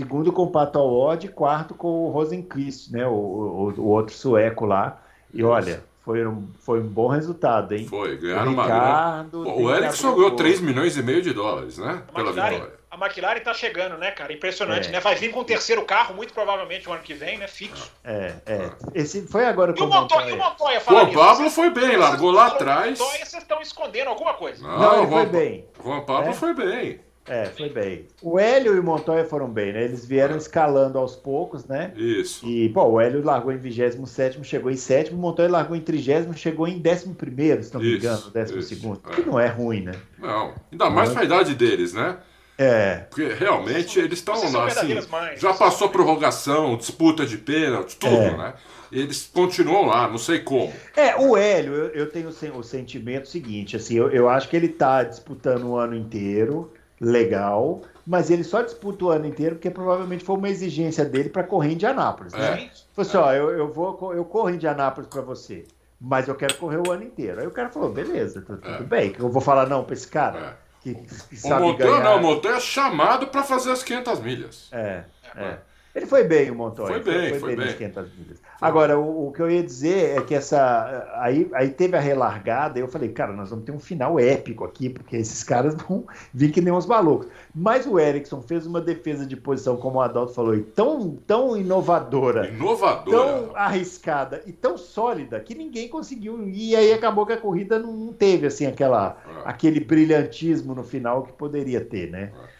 Segundo 0.00 0.32
com 0.32 0.42
o 0.44 0.50
Pato 0.50 0.78
Award, 0.78 1.28
quarto 1.28 1.74
com 1.74 2.06
o 2.06 2.10
Rosenqvist, 2.10 2.90
né? 2.92 3.06
O, 3.06 3.10
o, 3.12 3.74
o 3.80 3.86
outro 3.88 4.14
sueco 4.14 4.64
lá. 4.64 5.00
E 5.32 5.38
Isso. 5.40 5.46
olha, 5.48 5.84
foi 6.04 6.26
um, 6.26 6.48
foi 6.60 6.80
um 6.80 6.86
bom 6.88 7.08
resultado, 7.08 7.72
hein? 7.74 7.86
Foi, 7.86 8.14
O 8.14 8.20
ganharam 8.20 8.52
uma 8.52 8.64
grana. 8.66 8.80
Ricardo. 8.84 9.30
Pô, 9.30 9.44
tem 9.44 9.52
O 9.52 9.68
o 9.68 10.14
ganhou 10.14 10.26
olho. 10.28 10.36
3 10.36 10.60
milhões 10.60 10.96
e 10.96 11.02
meio 11.02 11.20
de 11.22 11.32
dólares, 11.32 11.76
né? 11.78 12.02
A 12.08 12.12
Pela 12.12 12.28
McLaren, 12.30 12.50
vitória. 12.54 12.74
a 12.90 12.96
McLaren 12.96 13.40
tá 13.40 13.52
chegando, 13.54 13.98
né, 13.98 14.10
cara? 14.10 14.32
Impressionante, 14.32 14.88
É. 14.88 14.90
né? 14.92 15.00
Vai 15.00 15.14
vir 15.16 15.30
com 15.30 15.40
o 15.40 15.44
terceiro 15.44 15.84
carro, 15.84 16.14
muito 16.14 16.32
provavelmente 16.32 16.88
o 16.88 16.92
ano 16.92 17.02
que 17.02 17.12
vem, 17.14 17.36
né? 17.38 17.46
Fixo. 17.46 17.92
É, 18.02 18.32
é. 18.46 18.70
Esse 18.94 19.22
foi 19.28 19.44
agora 19.44 19.72
E 19.72 19.74
com 19.76 19.84
o 19.84 19.88
Montoya, 19.88 20.30
e 20.30 20.32
o 20.32 20.38
Montoya 20.38 20.80
Juan 20.80 21.04
nisso, 21.04 21.18
Pablo 21.18 21.36
vocês- 21.36 21.54
foi 21.54 21.70
bem, 21.70 21.96
largou 21.96 22.30
lá 22.30 22.46
atrás. 22.46 22.98
Montoya, 22.98 23.24
vocês 23.26 23.42
estão 23.42 23.60
escondendo 23.60 24.08
alguma 24.08 24.32
coisa. 24.34 24.66
Não, 24.66 24.98
ele 25.02 25.06
foi 25.12 25.26
bem. 25.26 25.68
Juan 25.84 26.00
Pablo 26.00 26.30
É? 26.30 26.32
foi 26.32 26.54
bem. 26.54 27.00
É, 27.30 27.46
foi 27.46 27.68
bem. 27.68 28.06
O 28.20 28.38
Hélio 28.38 28.74
e 28.74 28.80
o 28.80 28.82
Montoya 28.82 29.24
foram 29.24 29.48
bem, 29.48 29.72
né? 29.72 29.84
Eles 29.84 30.04
vieram 30.04 30.36
escalando 30.36 30.98
aos 30.98 31.14
poucos, 31.14 31.64
né? 31.64 31.92
Isso. 31.96 32.44
E, 32.46 32.68
pô, 32.70 32.84
o 32.84 33.00
Hélio 33.00 33.24
largou 33.24 33.52
em 33.52 33.56
27, 33.56 34.42
chegou 34.42 34.70
em 34.70 34.76
7, 34.76 35.12
o 35.12 35.16
Montoya 35.16 35.48
largou 35.48 35.76
em 35.76 35.80
30, 35.80 36.32
chegou 36.34 36.66
em 36.66 36.82
11, 36.84 37.62
se 37.62 37.74
não 37.74 37.80
me 37.80 37.96
engano, 37.96 38.22
12, 38.34 38.58
isso, 38.58 39.00
que 39.14 39.20
é. 39.20 39.24
não 39.24 39.38
é 39.38 39.46
ruim, 39.46 39.82
né? 39.82 39.92
Não, 40.18 40.54
ainda 40.72 40.90
mais 40.90 41.12
pra 41.12 41.24
idade 41.24 41.54
deles, 41.54 41.92
né? 41.92 42.18
É, 42.62 43.06
Porque 43.08 43.26
realmente 43.32 43.98
eles 43.98 44.18
estão 44.18 44.34
lá, 44.52 44.66
assim, 44.66 44.94
já 45.38 45.54
passou 45.54 45.88
prorrogação, 45.88 46.76
disputa 46.76 47.24
de 47.24 47.38
pênalti, 47.38 47.96
tudo, 47.96 48.12
É. 48.12 48.36
né? 48.36 48.54
Eles 48.92 49.30
continuam 49.32 49.86
lá, 49.86 50.06
não 50.08 50.18
sei 50.18 50.40
como. 50.40 50.70
É, 50.94 51.16
o 51.16 51.36
Hélio, 51.38 51.72
eu, 51.72 51.88
eu 51.90 52.10
tenho 52.10 52.28
o 52.28 52.62
sentimento 52.62 53.28
seguinte, 53.28 53.76
assim, 53.76 53.94
eu, 53.96 54.10
eu 54.10 54.28
acho 54.28 54.46
que 54.48 54.56
ele 54.56 54.68
tá 54.68 55.02
disputando 55.04 55.68
o 55.68 55.76
ano 55.76 55.94
inteiro, 55.94 56.70
legal, 57.00 57.80
mas 58.06 58.30
ele 58.30 58.44
só 58.44 58.60
disputa 58.62 59.04
o 59.06 59.10
ano 59.10 59.26
inteiro 59.26 59.56
porque 59.56 59.70
provavelmente 59.70 60.24
foi 60.24 60.36
uma 60.36 60.48
exigência 60.48 61.04
dele 61.04 61.28
para 61.30 61.42
correr 61.44 61.70
em 61.70 61.72
Indianápolis, 61.74 62.32
né? 62.32 62.64
É. 62.64 62.70
Falou 62.94 63.08
assim, 63.08 63.16
ó, 63.16 63.32
eu, 63.32 63.50
eu 63.50 63.72
vou, 63.72 64.14
eu 64.14 64.24
corro 64.24 64.50
em 64.50 64.54
Indianápolis 64.54 65.08
para 65.08 65.22
você, 65.22 65.64
mas 66.00 66.28
eu 66.28 66.34
quero 66.34 66.54
correr 66.56 66.76
o 66.86 66.90
ano 66.92 67.04
inteiro. 67.04 67.40
Aí 67.40 67.46
o 67.46 67.50
cara 67.50 67.70
falou, 67.70 67.90
beleza, 67.90 68.42
tu- 68.42 68.56
tudo 68.58 68.68
É. 68.74 68.82
bem, 68.82 69.14
eu 69.18 69.28
vou 69.30 69.40
falar 69.40 69.66
não 69.66 69.82
para 69.84 69.94
esse 69.94 70.08
cara 70.08 70.38
É. 70.38 70.52
que, 70.82 70.94
que 70.94 71.34
O 71.34 71.38
sabe 71.38 71.62
Montoya 71.62 71.90
ganhar. 71.90 72.04
não, 72.04 72.16
o 72.18 72.22
Montoya 72.22 72.56
é 72.56 72.60
chamado 72.60 73.28
pra 73.28 73.42
fazer 73.42 73.70
as 73.72 73.82
500 73.82 74.20
milhas. 74.20 74.68
É, 74.72 75.04
é. 75.36 75.58
Ele 75.94 76.06
foi 76.06 76.22
bem, 76.22 76.50
o 76.50 76.54
Montoya. 76.54 76.88
Foi 76.88 77.00
bem, 77.02 77.34
foi 77.40 77.56
nas 77.56 77.74
bem. 77.74 77.76
500 77.90 78.12
milhas. 78.16 78.42
Agora, 78.60 78.96
o, 78.98 79.26
o 79.28 79.32
que 79.32 79.40
eu 79.42 79.50
ia 79.50 79.62
dizer 79.62 80.18
é 80.18 80.22
que 80.22 80.34
essa. 80.36 81.08
Aí, 81.16 81.50
aí 81.52 81.70
teve 81.70 81.96
a 81.96 82.00
relargada, 82.00 82.78
e 82.78 82.82
eu 82.82 82.86
falei, 82.86 83.08
cara, 83.08 83.32
nós 83.32 83.50
vamos 83.50 83.64
ter 83.64 83.72
um 83.72 83.80
final 83.80 84.18
épico 84.18 84.64
aqui, 84.64 84.88
porque 84.88 85.16
esses 85.16 85.42
caras 85.42 85.74
vão 85.74 86.04
vir 86.32 86.52
que 86.52 86.60
nem 86.60 86.72
uns 86.72 86.86
malucos. 86.86 87.26
Mas 87.52 87.86
o 87.86 87.98
Erickson 87.98 88.40
fez 88.40 88.66
uma 88.66 88.80
defesa 88.80 89.26
de 89.26 89.34
posição, 89.36 89.76
como 89.76 89.98
o 89.98 90.00
Adalto 90.02 90.32
falou, 90.32 90.54
e 90.54 90.62
tão, 90.62 91.16
tão 91.26 91.56
inovadora, 91.56 92.46
Inovador. 92.48 93.12
tão 93.12 93.56
arriscada 93.56 94.42
e 94.46 94.52
tão 94.52 94.78
sólida 94.78 95.40
que 95.40 95.54
ninguém 95.56 95.88
conseguiu. 95.88 96.48
E 96.48 96.76
aí 96.76 96.92
acabou 96.92 97.26
que 97.26 97.32
a 97.32 97.36
corrida 97.36 97.78
não, 97.80 98.12
teve 98.12 98.46
assim 98.46 98.66
aquela, 98.66 99.16
É. 99.26 99.48
aquele 99.48 99.80
brilhantismo 99.80 100.74
no 100.74 100.84
final 100.84 101.24
que 101.24 101.32
poderia 101.32 101.80
ter, 101.80 102.10
né? 102.10 102.30
E, 102.32 102.59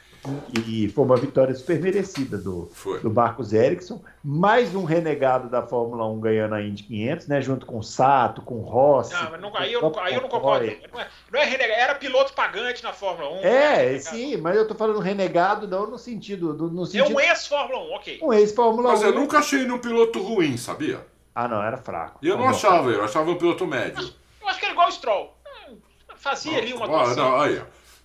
e 0.66 0.88
foi 0.90 1.04
uma 1.04 1.16
vitória 1.16 1.54
super 1.54 1.80
merecida 1.80 2.36
do, 2.36 2.68
Foi. 2.74 3.00
do 3.00 3.10
Marcos 3.10 3.52
Ericsson, 3.54 4.02
mais 4.22 4.74
um 4.74 4.84
renegado 4.84 5.48
da 5.48 5.62
Fórmula 5.62 6.06
1 6.08 6.20
ganhando 6.20 6.54
a 6.54 6.62
Indy 6.62 6.82
500, 6.82 7.26
né? 7.26 7.40
Junto 7.40 7.64
com 7.64 7.78
o 7.78 7.82
Sato, 7.82 8.42
com 8.42 8.56
o 8.56 8.62
Rossi. 8.62 9.14
Não, 9.14 9.30
mas 9.30 9.40
não- 9.40 9.56
aí, 9.56 9.72
eu 9.72 9.98
aí 10.00 10.14
eu 10.14 10.20
não 10.22 10.28
concordo. 10.28 10.66
Não 10.92 11.00
é, 11.00 11.08
não 11.32 11.40
é 11.40 11.44
renegado, 11.44 11.80
era 11.80 11.94
piloto 11.94 12.34
pagante 12.34 12.82
na 12.82 12.92
Fórmula 12.92 13.30
1. 13.30 13.34
não 13.36 13.38
É, 13.44 13.76
renegado. 13.76 14.02
sim, 14.16 14.36
mas 14.36 14.56
eu 14.56 14.68
tô 14.68 14.74
falando 14.74 14.98
renegado 15.00 15.66
não 15.66 15.86
no 15.90 15.98
sentido 15.98 16.52
do 16.52 16.68
no 16.70 16.82
É 16.82 16.86
sentido 16.86 17.16
um 17.16 17.20
ex-Fórmula 17.20 17.80
1, 17.80 17.94
ok. 17.94 18.18
um 18.22 18.32
ex-Fórmula 18.32 18.88
1. 18.90 18.92
Mas 18.92 19.02
eu 19.02 19.14
nunca 19.14 19.38
achei 19.38 19.60
ele 19.60 19.72
um 19.72 19.78
piloto 19.78 20.22
ruim, 20.22 20.56
sabia? 20.56 21.06
Ah, 21.34 21.48
não, 21.48 21.62
era 21.62 21.78
fraco. 21.78 22.18
E 22.22 22.28
eu 22.28 22.36
não 22.36 22.44
Não, 22.44 22.50
achava, 22.50 22.90
eu 22.90 23.02
achava 23.02 23.30
um 23.30 23.36
piloto 23.38 23.66
médio. 23.66 24.12
Eu 24.42 24.48
acho 24.48 24.58
que 24.58 24.64
era 24.66 24.74
igual 24.74 24.88
o 24.88 24.92
Stroll. 24.92 25.34
Hum, 25.70 25.76
Fazia 26.16 26.58
ali 26.58 26.74
uma 26.74 26.84
atuação. 26.84 27.16
não, 27.30 27.40
aí, 27.40 27.58
ó. 27.58 27.62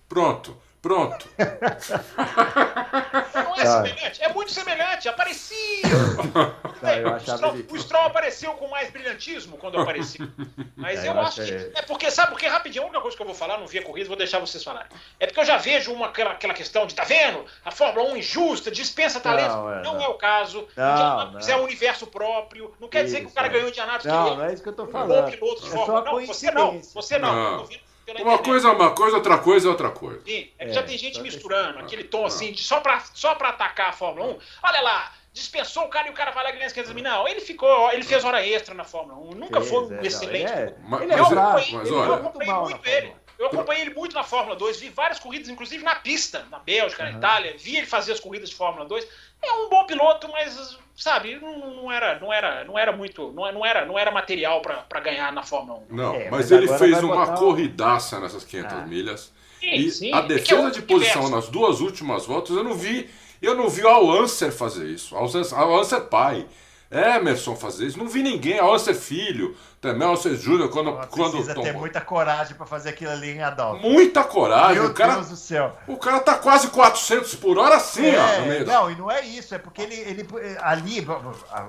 Pronto, 0.08 0.56
pronto. 0.86 1.26
Não 3.34 3.54
é 3.56 3.64
Tá. 3.64 3.82
semelhante? 3.82 4.22
É 4.22 4.32
muito 4.32 4.52
semelhante, 4.52 5.08
aparecia. 5.08 5.82
Tá, 6.80 7.16
o, 7.16 7.20
Stroll, 7.36 7.54
ele- 7.54 7.66
o 7.70 7.76
Stroll 7.78 8.04
apareceu 8.04 8.52
com 8.52 8.68
mais 8.68 8.90
brilhantismo 8.90 9.56
quando 9.56 9.80
apareceu. 9.80 10.28
Mas 10.76 11.04
É, 11.04 11.08
eu, 11.08 11.12
eu 11.14 11.20
acho 11.20 11.42
que. 11.44 11.52
é- 11.74 11.82
porque, 11.82 12.10
sabe 12.10 12.30
porque 12.30 12.46
rapidinho, 12.46 12.84
a 12.84 12.86
única 12.86 13.00
coisa 13.00 13.16
que 13.16 13.22
eu 13.22 13.26
vou 13.26 13.34
falar, 13.34 13.58
não 13.58 13.66
vi 13.66 13.78
a 13.78 13.82
corrida, 13.82 14.06
vou 14.08 14.16
deixar 14.16 14.38
vocês 14.38 14.62
falarem. 14.62 14.88
É 15.18 15.26
porque 15.26 15.40
eu 15.40 15.44
já 15.44 15.56
vejo 15.56 15.92
uma, 15.92 16.06
aquela, 16.06 16.32
aquela 16.32 16.54
questão 16.54 16.86
de, 16.86 16.94
tá 16.94 17.04
vendo? 17.04 17.44
A 17.64 17.70
Fórmula 17.70 18.10
1 18.12 18.16
injusta, 18.18 18.70
dispensa 18.70 19.18
talento. 19.20 19.52
Não, 19.52 19.72
é, 19.72 19.82
não, 19.82 19.94
não. 19.94 20.02
é 20.04 20.08
o 20.08 20.14
caso. 20.14 20.68
Não, 20.76 21.32
não. 21.32 21.40
é 21.40 21.56
um 21.56 21.64
universo 21.64 22.06
próprio. 22.06 22.72
Não 22.80 22.88
quer 22.88 23.04
dizer 23.04 23.18
que 23.18 23.24
o 23.24 23.26
Isso, 23.26 23.34
cara 23.34 23.48
é. 23.48 23.50
ganhou 23.50 23.70
de 23.70 23.80
Anápolis 23.80 24.04
Não, 24.06 24.30
que 24.30 24.36
não 24.36 24.44
é 24.44 24.52
isso 24.52 24.62
que 24.62 24.68
eu 24.68 24.72
tô 24.74 24.82
um 24.84 24.86
bom 24.86 24.92
falando. 24.92 25.30
piloto 25.30 25.60
de 25.62 25.66
É 25.68 25.70
Fórmula 25.70 26.04
só 26.04 26.16
1. 26.16 26.20
Não, 26.20 26.26
você 26.26 26.50
não. 26.50 26.80
Você 26.94 27.18
não. 27.18 27.32
Não. 27.34 27.52
eu 27.52 27.58
tô 27.58 27.64
vendo 27.64 27.85
pela 28.06 28.18
Uma 28.20 28.34
internet. 28.34 28.44
coisa 28.48 28.68
é 28.68 28.70
uma 28.72 28.90
coisa, 28.94 29.16
outra 29.16 29.38
coisa 29.38 29.66
é 29.66 29.70
outra 29.70 29.90
coisa. 29.90 30.20
Sim, 30.24 30.48
é 30.58 30.64
que 30.64 30.70
É, 30.70 30.74
já 30.74 30.82
tem 30.82 30.96
gente 30.96 31.20
misturando 31.20 31.78
aquele 31.80 32.04
tom 32.04 32.24
assim, 32.24 32.52
de 32.52 32.62
só, 32.62 32.80
pra, 32.80 33.00
só 33.12 33.34
pra 33.34 33.50
atacar 33.50 33.88
a 33.90 33.92
Fórmula 33.92 34.28
1. 34.34 34.38
Olha 34.62 34.80
lá, 34.80 35.12
dispensou 35.32 35.84
o 35.84 35.88
cara 35.88 36.06
e 36.08 36.10
o 36.10 36.14
cara 36.14 36.30
vai 36.30 36.44
lá 36.44 36.50
ganhar 36.52 36.66
as 36.66 36.72
500 36.72 36.92
mil. 36.94 37.04
Não, 37.04 37.28
ele 37.28 37.40
ficou, 37.40 37.90
ele 37.92 38.04
fez 38.04 38.24
hora 38.24 38.46
extra 38.46 38.74
na 38.74 38.84
Fórmula 38.84 39.18
1. 39.18 39.34
Nunca 39.34 39.60
Fez, 39.60 39.68
foi 39.70 39.82
um 39.82 39.92
é, 39.92 39.96
não, 39.96 40.02
excelente. 40.02 40.44
ele 40.52 40.60
é- 40.62 40.74
Mas- 40.84 41.02
ele 41.02 41.12
é 41.12 41.16
mas- 41.16 41.28
fraco, 41.28 41.56
mas 41.72 41.72
olha- 41.72 41.82
eu 41.82 41.94
muito 41.96 42.12
acompanhei 42.14 42.52
muito 42.54 42.82
na 42.86 42.90
ele. 42.92 43.12
Eu 43.38 43.46
acompanhei 43.48 43.82
ele 43.82 43.94
muito 43.94 44.14
na 44.14 44.22
Fórmula 44.24 44.56
2, 44.56 44.78
vi 44.80 44.88
várias 44.88 45.18
corridas, 45.18 45.50
inclusive 45.50 45.84
na 45.84 45.96
pista, 45.96 46.46
na 46.50 46.58
Bélgica, 46.58 47.02
na 47.04 47.10
Itália, 47.18 47.54
vi 47.58 47.76
ele 47.76 47.86
fazer 47.86 48.12
as 48.12 48.20
corridas 48.20 48.48
de 48.48 48.56
Fórmula 48.56 48.86
2. 48.86 49.06
É 49.42 49.52
um 49.52 49.68
bom 49.68 49.84
piloto, 49.86 50.28
mas, 50.32 50.76
sabe, 50.96 51.38
não, 51.40 51.58
não 51.74 51.92
era, 51.92 52.18
não 52.18 52.32
era, 52.32 52.64
não 52.64 52.78
era 52.78 52.92
muito, 52.92 53.32
não, 53.32 53.50
não 53.52 53.64
era, 53.64 53.84
não 53.84 53.98
era 53.98 54.10
material 54.10 54.60
pra 54.60 54.76
pra 54.88 55.00
ganhar 55.00 55.32
na 55.32 55.42
Fórmula 55.42 55.80
1. 55.90 55.94
Não, 55.94 56.14
É, 56.14 56.24
mas, 56.30 56.50
mas 56.50 56.52
ele 56.52 56.68
fez 56.78 57.02
uma 57.02 57.16
botar 57.26 57.34
corridaça 57.36 58.18
nessas 58.20 58.44
500 58.44 58.72
Ah. 58.72 58.86
milhas. 58.86 59.32
Sim, 59.60 59.74
E 59.74 59.90
sim, 59.90 60.12
a 60.12 60.18
é 60.18 60.20
é 60.20 60.22
defesa 60.26 60.62
outro 60.62 60.80
de 60.80 60.86
posição 60.86 61.22
universo. 61.22 61.36
nas 61.36 61.48
duas 61.48 61.80
últimas 61.80 62.26
voltas, 62.26 62.56
eu 62.56 62.64
não 62.64 62.74
vi. 62.74 63.08
Eu 63.42 63.54
não 63.54 63.68
vi 63.68 63.82
o 63.84 63.88
Al 63.88 64.10
Anser 64.10 64.50
fazer 64.50 64.86
isso. 64.86 65.14
Al 65.16 65.24
Anser, 65.24 65.54
Al 65.58 65.78
Anser 65.78 66.00
pai. 66.08 66.46
Emerson 66.90 67.56
fazer 67.56 67.86
isso. 67.86 67.98
Não 67.98 68.08
vi 68.08 68.22
ninguém. 68.22 68.58
Alcer 68.58 68.94
Filho, 68.94 69.56
também 69.80 70.06
Alcer 70.06 70.34
Júnior, 70.36 70.68
quando, 70.70 70.92
quando 71.08 71.32
Precisa 71.32 71.54
ter 71.54 71.60
tomou. 71.66 71.80
muita 71.80 72.00
coragem 72.00 72.54
pra 72.56 72.66
fazer 72.66 72.90
aquilo 72.90 73.10
ali 73.10 73.30
em 73.30 73.42
Adalto. 73.42 73.82
Muita 73.82 74.22
coragem. 74.24 74.80
Meu 74.80 74.90
o, 74.90 74.94
cara, 74.94 75.14
Deus 75.14 75.28
do 75.30 75.36
céu. 75.36 75.76
o 75.88 75.96
cara 75.96 76.20
tá 76.20 76.34
quase 76.36 76.68
400 76.68 77.34
por 77.36 77.58
hora 77.58 77.76
assim, 77.76 78.14
ó. 78.14 78.26
É, 78.28 78.40
No 78.40 78.46
meio 78.46 78.64
da- 78.64 78.72
não, 78.74 78.90
e 78.90 78.94
não 78.94 79.10
é 79.10 79.24
isso, 79.24 79.54
é 79.54 79.58
porque 79.58 79.82
ele, 79.82 79.94
ele 79.94 80.26
ali 80.60 81.06
a, 81.50 81.66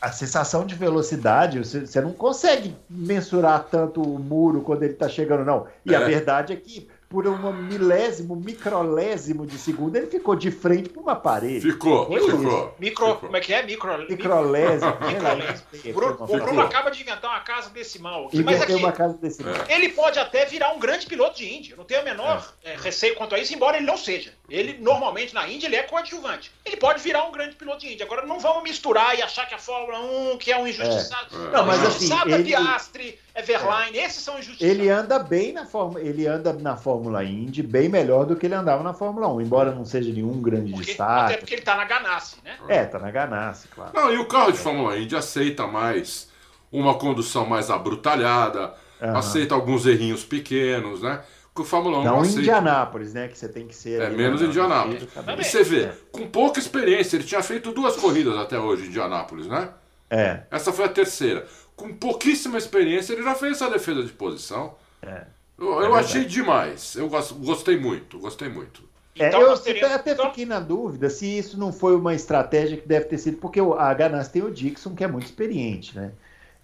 a 0.00 0.12
sensação 0.12 0.66
de 0.66 0.74
velocidade, 0.74 1.58
você, 1.58 1.86
você 1.86 2.00
não 2.00 2.12
consegue 2.12 2.76
mensurar 2.88 3.64
tanto 3.70 4.02
o 4.02 4.18
muro 4.18 4.60
quando 4.62 4.82
ele 4.82 4.94
tá 4.94 5.08
chegando, 5.08 5.44
não. 5.44 5.66
E 5.84 5.94
a 5.94 6.00
É. 6.00 6.04
verdade 6.04 6.52
é 6.52 6.56
que 6.56 6.88
por 7.14 7.28
um 7.28 7.52
milésimo, 7.52 8.34
microlésimo 8.34 9.46
de 9.46 9.56
segundo, 9.56 9.94
ele 9.94 10.08
ficou 10.08 10.34
de 10.34 10.50
frente 10.50 10.88
para 10.88 11.00
uma 11.00 11.14
parede. 11.14 11.60
Ficou, 11.60 12.06
ficou. 12.06 12.74
Micro, 12.80 13.06
ficou. 13.06 13.16
como 13.18 13.36
é 13.36 13.40
que 13.40 13.54
é? 13.54 13.62
Micro. 13.62 13.98
Microlésimo, 14.08 14.90
lá, 15.00 15.06
Microlésimo. 15.06 15.94
Bruno, 15.94 16.16
o 16.18 16.26
Bruno 16.26 16.60
acaba 16.62 16.90
de 16.90 17.02
inventar 17.02 17.30
uma 17.30 17.38
casa 17.38 17.70
decimal 17.70 18.26
aqui. 18.26 18.42
Mas 18.42 18.60
aqui, 18.60 18.74
uma 18.74 18.90
casa 18.90 19.14
desse. 19.14 19.44
É. 19.44 19.76
ele 19.76 19.90
pode 19.90 20.18
até 20.18 20.44
virar 20.44 20.72
um 20.72 20.80
grande 20.80 21.06
piloto 21.06 21.36
de 21.36 21.48
Índia. 21.54 21.74
Eu 21.74 21.76
não 21.76 21.84
tenho 21.84 22.00
a 22.00 22.04
menor 22.04 22.52
eh, 22.64 22.74
receio 22.82 23.14
quanto 23.14 23.36
a 23.36 23.38
isso, 23.38 23.54
embora 23.54 23.76
ele 23.76 23.86
não 23.86 23.96
seja. 23.96 24.32
Ele, 24.50 24.76
normalmente, 24.80 25.32
na 25.32 25.48
Índia, 25.48 25.68
ele 25.68 25.76
é 25.76 25.84
coadjuvante. 25.84 26.50
Ele 26.64 26.76
pode 26.76 27.00
virar 27.00 27.28
um 27.28 27.30
grande 27.30 27.54
piloto 27.54 27.78
de 27.78 27.92
Índia. 27.92 28.04
Agora, 28.04 28.26
não 28.26 28.40
vamos 28.40 28.64
misturar 28.64 29.16
e 29.16 29.22
achar 29.22 29.46
que 29.46 29.54
a 29.54 29.58
Fórmula 29.58 30.00
1, 30.32 30.38
que 30.38 30.50
é 30.50 30.58
um 30.58 30.66
injustiçado. 30.66 31.28
É. 31.32 31.50
Não, 31.52 31.64
mas 31.64 31.78
o 31.78 31.82
injustiçado 31.82 32.22
assim, 32.22 32.32
é 32.32 32.34
ele- 32.34 32.44
Piastri, 32.44 33.18
é 33.34 33.42
Verlaine, 33.42 33.98
esses 33.98 34.22
são 34.22 34.38
injustiçados. 34.38 34.78
Ele 34.78 34.88
anda 34.88 35.18
bem 35.18 35.52
na 35.52 35.66
Fórmula, 35.66 36.00
ele 36.00 36.26
anda 36.26 36.52
na 36.52 36.76
Fórmula 36.76 37.03
Indy 37.12 37.62
bem 37.62 37.88
melhor 37.88 38.24
do 38.24 38.36
que 38.36 38.46
ele 38.46 38.54
andava 38.54 38.82
na 38.82 38.94
Fórmula 38.94 39.28
1, 39.28 39.40
embora 39.42 39.72
não 39.74 39.84
seja 39.84 40.12
nenhum 40.12 40.40
grande 40.40 40.72
Porque- 40.72 40.92
até 40.92 40.92
destaque. 40.92 41.36
porque 41.38 41.54
ele 41.54 41.62
tá 41.62 41.76
na 41.76 41.84
ganância, 41.84 42.38
né? 42.44 42.56
É, 42.68 42.84
tá 42.84 42.98
na 42.98 43.10
ganância, 43.10 43.68
claro. 43.74 43.90
Não, 43.94 44.12
e 44.12 44.18
o 44.18 44.26
carro 44.26 44.52
de 44.52 44.58
Fórmula 44.58 44.98
Indy 44.98 45.14
aceita 45.16 45.66
mais 45.66 46.28
uma 46.72 46.94
condução 46.94 47.44
mais 47.46 47.70
abrutalhada, 47.70 48.74
Aham. 49.02 49.18
aceita 49.18 49.54
alguns 49.54 49.86
errinhos 49.86 50.24
pequenos, 50.24 51.02
né? 51.02 51.20
Que 51.54 51.60
o 51.60 51.64
Fórmula 51.64 51.98
1 52.00 52.04
não, 52.04 52.16
Não. 52.16 52.24
Indianápolis, 52.24 53.14
né? 53.14 53.28
Que 53.28 53.38
você 53.38 53.48
tem 53.48 53.66
que 53.68 53.76
ser. 53.76 54.00
É, 54.02 54.10
menos 54.10 54.40
na- 54.40 54.48
Indianápolis. 54.48 55.02
Exatamente. 55.04 55.40
E 55.46 55.50
você 55.50 55.62
vê, 55.62 55.92
com 56.10 56.26
pouca 56.26 56.58
experiência, 56.58 57.16
ele 57.16 57.22
tinha 57.24 57.42
feito 57.42 57.70
duas 57.72 57.94
corridas 57.96 58.36
até 58.36 58.58
hoje 58.58 58.84
em 58.84 58.86
Indianápolis, 58.88 59.46
né? 59.46 59.68
É, 60.10 60.42
Essa 60.50 60.72
foi 60.72 60.84
a 60.84 60.88
terceira. 60.88 61.46
Com 61.76 61.92
pouquíssima 61.94 62.58
experiência, 62.58 63.12
ele 63.12 63.22
já 63.22 63.34
fez 63.36 63.52
essa 63.52 63.70
defesa 63.70 64.02
de 64.02 64.12
posição. 64.12 64.74
é. 65.02 65.26
Eu, 65.58 65.66
eu 65.68 65.80
verdade. 65.80 66.04
achei 66.04 66.24
demais. 66.24 66.94
Eu 66.96 67.08
gosto- 67.08 67.34
gostei 67.36 67.78
muito, 67.78 68.18
gostei 68.18 68.48
muito. 68.48 68.82
É, 69.16 69.28
Então 69.28 69.40
eu 69.42 69.52
até 69.52 70.12
então- 70.12 70.26
fiquei 70.26 70.44
na 70.44 70.58
dúvida 70.58 71.08
se 71.08 71.26
isso 71.38 71.58
não 71.58 71.72
foi 71.72 71.94
uma 71.94 72.14
estratégia 72.14 72.76
que 72.76 72.88
deve 72.88 73.04
ter 73.06 73.18
sido, 73.18 73.36
porque 73.36 73.60
o- 73.60 73.74
a 73.74 73.94
Ganassi 73.94 74.32
tem 74.32 74.42
o 74.42 74.50
Dixon, 74.50 74.94
que 74.94 75.04
é 75.04 75.06
muito 75.06 75.26
experiente, 75.26 75.94
né? 75.96 76.10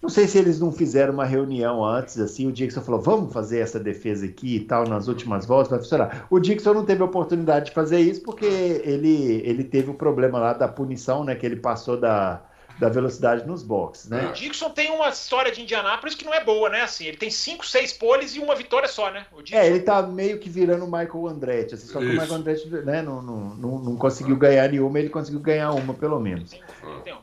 Não 0.01 0.09
sei 0.09 0.27
se 0.27 0.37
eles 0.37 0.59
não 0.59 0.71
fizeram 0.71 1.13
uma 1.13 1.23
reunião 1.25 1.85
antes, 1.85 2.17
assim, 2.19 2.47
o 2.47 2.51
Dixon 2.51 2.81
falou, 2.81 2.99
vamos 2.99 3.31
fazer 3.31 3.59
essa 3.59 3.79
defesa 3.79 4.25
aqui 4.25 4.55
e 4.55 4.59
tal, 4.61 4.85
nas 4.87 5.07
últimas 5.07 5.45
voltas, 5.45 5.69
vai 5.69 5.79
funcionar. 5.79 6.25
O 6.29 6.39
Dixon 6.39 6.73
não 6.73 6.83
teve 6.83 7.01
a 7.03 7.05
oportunidade 7.05 7.67
de 7.67 7.71
fazer 7.71 7.99
isso 7.99 8.21
porque 8.23 8.43
ele, 8.45 9.41
ele 9.45 9.63
teve 9.63 9.91
o 9.91 9.93
problema 9.93 10.39
lá 10.39 10.53
da 10.53 10.67
punição, 10.67 11.23
né, 11.23 11.35
que 11.35 11.45
ele 11.45 11.55
passou 11.55 11.97
da, 11.97 12.41
da 12.81 12.89
velocidade 12.89 13.45
nos 13.47 13.61
boxes, 13.61 14.09
né? 14.09 14.29
O 14.29 14.33
Dixon 14.33 14.71
tem 14.71 14.89
uma 14.89 15.07
história 15.09 15.51
de 15.51 15.61
Indianápolis 15.61 16.15
que 16.15 16.25
não 16.25 16.33
é 16.33 16.43
boa, 16.43 16.67
né? 16.67 16.81
Assim, 16.81 17.05
ele 17.05 17.15
tem 17.15 17.29
cinco, 17.29 17.63
seis 17.65 17.93
poles 17.93 18.35
e 18.35 18.39
uma 18.39 18.55
vitória 18.55 18.87
só, 18.87 19.11
né? 19.11 19.25
O 19.31 19.41
Dixon. 19.43 19.59
É, 19.59 19.67
ele 19.67 19.81
tá 19.81 20.01
meio 20.01 20.39
que 20.39 20.49
virando 20.49 20.83
o 20.83 20.91
Michael 20.91 21.27
Andretti, 21.27 21.75
assim, 21.75 21.85
só 21.85 21.99
que 21.99 22.05
o 22.05 22.09
Isso. 22.09 22.19
Michael 22.21 22.39
Andretti 22.39 22.67
né, 22.67 23.03
não, 23.03 23.21
não, 23.21 23.37
não, 23.55 23.79
não 23.79 23.95
conseguiu 23.95 24.35
ganhar 24.35 24.67
nenhuma, 24.67 24.97
ele 24.97 25.09
conseguiu 25.09 25.39
ganhar 25.39 25.71
uma, 25.71 25.93
pelo 25.93 26.19
menos. 26.19 26.49
Tem 26.49 26.61
um, 26.83 26.99
tem 27.01 27.13
um. 27.13 27.17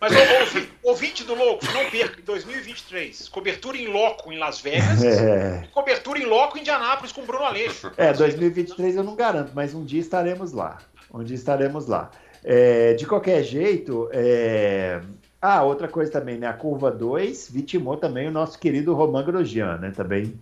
Mas 0.00 0.12
o 0.12 0.40
ouvi- 0.40 0.68
ouvinte 0.82 1.24
do 1.24 1.34
louco, 1.36 1.64
não 1.72 1.88
perca, 1.88 2.20
em 2.20 2.24
2023, 2.24 3.28
cobertura 3.28 3.76
em 3.78 3.86
loco 3.86 4.30
em 4.32 4.38
Las 4.38 4.60
Vegas 4.60 5.00
É, 5.04 5.62
e 5.64 5.68
cobertura 5.68 6.18
em 6.18 6.26
loco 6.26 6.58
em 6.58 6.60
Indianápolis 6.62 7.12
com 7.12 7.24
Bruno 7.24 7.44
Aleixo. 7.44 7.90
é, 7.96 8.12
2023 8.12 8.96
eu 8.96 9.04
não 9.04 9.14
garanto, 9.14 9.52
mas 9.54 9.72
um 9.72 9.84
dia 9.84 10.00
estaremos 10.00 10.52
lá. 10.52 10.78
Um 11.14 11.22
dia 11.22 11.36
estaremos 11.36 11.86
lá. 11.86 12.10
É, 12.48 12.94
de 12.94 13.04
qualquer 13.04 13.42
jeito, 13.42 14.08
é... 14.12 15.00
ah, 15.42 15.64
outra 15.64 15.88
coisa 15.88 16.12
também, 16.12 16.38
né? 16.38 16.46
A 16.46 16.52
curva 16.52 16.92
2 16.92 17.50
vitimou 17.50 17.96
também 17.96 18.28
o 18.28 18.30
nosso 18.30 18.56
querido 18.56 18.94
Roman 18.94 19.24
Grosjean, 19.24 19.78
né? 19.78 19.90
Também, 19.90 20.32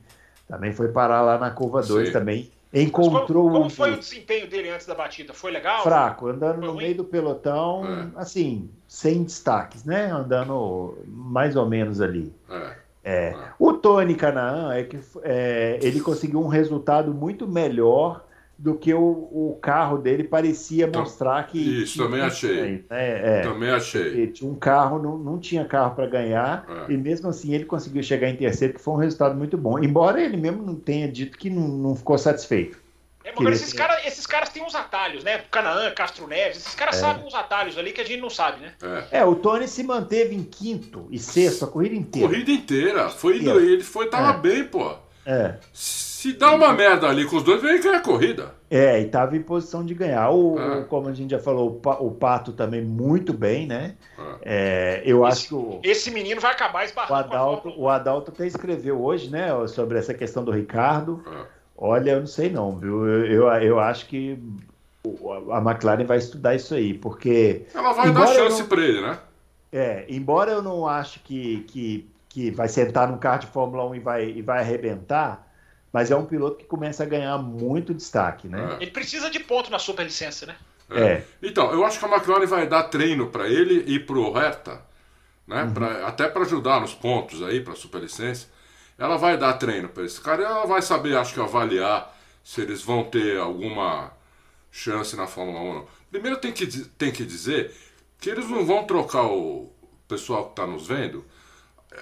também 0.47 0.71
foi 0.71 0.89
parar 0.89 1.23
lá 1.23 1.39
na 1.39 1.51
curva 1.51 1.83
2 1.83 2.09
Sim. 2.09 2.13
também. 2.13 2.51
Mas 2.71 2.83
Encontrou 2.83 3.45
como, 3.45 3.53
como 3.55 3.67
um 3.67 3.71
foi 3.71 3.93
o 3.93 3.99
desempenho 3.99 4.49
dele 4.51 4.69
antes 4.69 4.85
da 4.85 4.95
batida? 4.95 5.33
Foi 5.33 5.51
legal? 5.51 5.83
fraco, 5.83 6.27
andando 6.27 6.57
Foi 6.57 6.67
no 6.67 6.73
ruim? 6.73 6.83
meio 6.83 6.97
do 6.97 7.05
pelotão, 7.05 7.87
É. 7.87 8.21
assim, 8.21 8.69
sem 8.87 9.23
destaques, 9.23 9.85
né? 9.85 10.11
Andando 10.11 10.99
mais 11.07 11.57
ou 11.57 11.67
menos 11.67 12.01
ali. 12.03 12.35
É. 12.51 12.85
É. 13.07 13.37
O 13.59 13.73
Tony 13.75 14.15
Canaan 14.15 14.75
é 14.75 14.83
que 14.83 14.99
é, 15.23 15.79
ele 15.83 16.01
conseguiu 16.01 16.41
um 16.41 16.49
resultado 16.49 17.15
muito 17.15 17.47
melhor 17.47 18.25
do 18.57 18.75
que 18.77 18.95
o, 18.95 19.01
o 19.01 19.59
carro 19.61 19.99
dele 19.99 20.25
parecia 20.25 20.87
Tam- 20.89 21.01
mostrar 21.01 21.47
que. 21.47 21.59
isso, 21.59 21.95
que 21.95 21.99
também 21.99 22.21
achei. 22.21 22.63
né? 22.63 22.81
É. 22.91 23.41
Também 23.43 23.71
achei. 23.71 24.03
Ele 24.03 24.27
tinha 24.29 24.51
um 24.51 24.55
carro, 24.55 25.03
não, 25.03 25.19
não 25.19 25.39
tinha 25.39 25.65
carro 25.65 25.95
para 25.95 26.07
ganhar, 26.07 26.65
É. 26.89 26.93
e 26.93 26.97
mesmo 26.97 27.29
assim 27.29 27.53
ele 27.55 27.65
conseguiu 27.65 28.03
chegar 28.03 28.29
em 28.29 28.37
terceiro, 28.37 28.75
que 28.75 28.81
foi 28.81 28.95
um 28.95 28.99
resultado 28.99 29.35
muito 29.35 29.59
bom. 29.59 29.79
Embora 29.79 30.23
ele 30.23 30.37
mesmo 30.37 30.63
não 30.63 30.75
tenha 30.77 31.09
dito 31.09 31.37
que 31.37 31.51
não, 31.51 31.67
não 31.69 31.95
ficou 31.97 32.17
satisfeito. 32.17 32.83
É, 33.27 33.33
mas 33.41 33.55
esses, 33.61 33.73
ter- 33.73 33.79
cara, 33.79 34.07
esses 34.07 34.27
caras 34.27 34.51
têm 34.51 34.63
uns 34.63 34.75
atalhos, 34.75 35.25
né? 35.25 35.39
Canaã, 35.51 35.91
Castro 35.93 36.27
Neves, 36.29 36.59
esses 36.59 36.75
É. 36.75 36.79
caras 36.79 36.97
sabem 36.97 37.25
uns 37.27 37.35
atalhos 37.35 37.79
ali 37.79 37.91
que 37.91 38.03
a 38.03 38.05
gente 38.05 38.21
não 38.21 38.29
sabe, 38.29 38.61
né? 38.61 38.73
É. 39.11 39.21
É, 39.21 39.25
o 39.25 39.35
Tony 39.35 39.67
se 39.67 39.83
manteve 39.83 40.35
em 40.35 40.43
quinto 40.45 41.07
e 41.11 41.19
sexto 41.19 41.65
a 41.65 41.69
corrida 41.69 41.95
inteira. 41.95 42.29
Corrida 42.29 42.51
inteira. 42.51 43.09
Foi 43.09 43.37
ele 43.39 43.83
foi, 43.83 44.09
tava 44.09 44.37
É. 44.39 44.41
bem, 44.41 44.65
pô. 44.65 44.95
É. 45.25 45.55
Se 46.25 46.33
dá 46.33 46.55
uma 46.55 46.73
merda 46.73 47.07
ali 47.07 47.27
com 47.27 47.37
os 47.37 47.43
dois, 47.43 47.61
vem 47.61 47.79
ganhar 47.83 47.99
a 47.99 48.01
corrida. 48.01 48.55
É, 48.71 48.99
e 48.99 49.05
estava 49.05 49.37
em 49.37 49.43
posição 49.43 49.85
de 49.85 49.93
ganhar. 49.93 50.31
O, 50.31 50.59
É. 50.59 50.79
o- 50.79 50.85
como 50.87 51.07
a 51.09 51.13
gente 51.13 51.33
já 51.33 51.39
falou, 51.39 51.69
o, 51.69 51.75
Pa- 51.75 51.99
o 52.01 52.11
Pato 52.13 52.53
também 52.53 52.81
muito 52.83 53.35
bem, 53.35 53.67
né? 53.67 53.95
É. 54.43 55.01
É, 55.01 55.03
eu 55.05 55.19
Esse- 55.29 55.33
acho 55.39 55.49
que 55.49 55.55
o, 55.55 55.81
Esse 55.83 56.11
menino 56.11 56.41
vai 56.41 56.53
acabar 56.53 56.81
o, 56.81 56.85
esbarrando 56.87 57.09
com 57.09 57.15
a 57.15 57.21
Adalto, 57.39 57.75
o 57.77 57.89
Adalto 57.91 58.31
até 58.31 58.47
escreveu 58.47 59.03
hoje, 59.03 59.29
né, 59.31 59.49
sobre 59.69 59.99
essa 59.99 60.15
questão 60.15 60.43
do 60.43 60.51
Ricardo. 60.51 61.23
É. 61.31 61.45
Olha, 61.77 62.13
eu 62.13 62.21
não 62.21 62.27
sei 62.27 62.49
não, 62.49 62.75
viu? 62.75 63.07
Eu, 63.07 63.27
eu, 63.27 63.49
eu 63.63 63.79
acho 63.81 64.07
que 64.07 64.39
o- 65.05 65.53
a 65.53 65.59
McLaren 65.59 66.05
vai 66.07 66.17
estudar 66.17 66.55
isso 66.55 66.75
aí, 66.75 66.95
porque 66.95 67.67
Ela 67.75 67.93
vai 67.93 68.11
dar 68.11 68.27
chance 68.29 68.61
não- 68.63 68.69
pra 68.69 68.81
ele, 68.81 69.01
né? 69.03 69.19
É, 69.71 70.07
embora 70.09 70.53
eu 70.53 70.63
não 70.63 70.87
acho 70.89 71.21
que, 71.21 71.65
que, 71.69 72.09
que 72.31 72.51
vai 72.51 72.69
sentar 72.69 73.09
num 73.11 73.19
carro 73.19 73.41
de 73.41 73.47
Fórmula 73.49 73.85
1 73.91 73.95
e 73.97 73.99
vai, 74.01 74.25
e 74.25 74.41
vai 74.41 74.61
arrebentar, 74.61 75.44
mas 75.95 76.11
é 76.11 76.16
um 76.16 76.27
piloto 76.27 76.57
que 76.59 76.65
começa 76.65 77.05
a 77.05 77.07
ganhar 77.07 77.39
muito 77.39 77.95
destaque, 77.95 78.49
né? 78.49 78.79
Ele 78.81 78.91
precisa 78.91 79.31
de 79.31 79.39
ponto 79.39 79.71
na 79.71 79.79
superlicença, 79.79 80.45
né? 80.45 80.57
É. 80.91 81.23
Então, 81.41 81.71
eu 81.73 81.85
acho 81.85 82.01
que 82.01 82.05
a 82.05 82.09
McLaren 82.09 82.47
vai 82.47 82.66
dar 82.66 82.83
treino 82.83 83.29
pra 83.29 83.49
ele 83.49 83.85
e 83.87 84.01
pro 84.01 84.33
Hertha, 84.33 84.83
né? 85.47 85.62
Uhum. 85.62 85.73
Pra- 85.73 86.07
até 86.09 86.29
pra 86.29 86.43
ajudar 86.43 86.81
nos 86.81 86.93
pontos 86.93 87.41
aí, 87.45 87.61
pra 87.61 87.77
superlicença. 87.77 88.49
Ela 88.99 89.16
vai 89.16 89.39
dar 89.39 89.53
treino 89.55 89.89
pra 89.89 90.05
esse 90.05 90.21
cara 90.21 90.43
e 90.43 90.45
ela 90.45 90.66
vai 90.66 90.83
saber, 90.83 91.16
acho 91.16 91.33
que, 91.33 91.41
avaliar 91.41 92.12
se 92.43 92.61
eles 92.61 92.83
vão 92.83 93.05
ter 93.05 93.39
alguma 93.39 94.11
chance 94.73 95.15
na 95.16 95.29
Fórmula 95.29 95.61
1. 95.61 95.75
não. 95.75 95.87
Primeiro 96.11 96.39
tem 96.39 96.51
que, 96.53 96.66
tem 96.66 97.12
que 97.12 97.25
dizer 97.25 97.73
que 98.21 98.29
eles 98.29 98.49
não 98.49 98.66
vão 98.66 98.85
trocar 98.85 99.27
o 99.27 99.71
pessoal 100.09 100.49
que 100.49 100.57
tá 100.57 100.66
nos 100.66 100.89
vendo. 100.89 101.25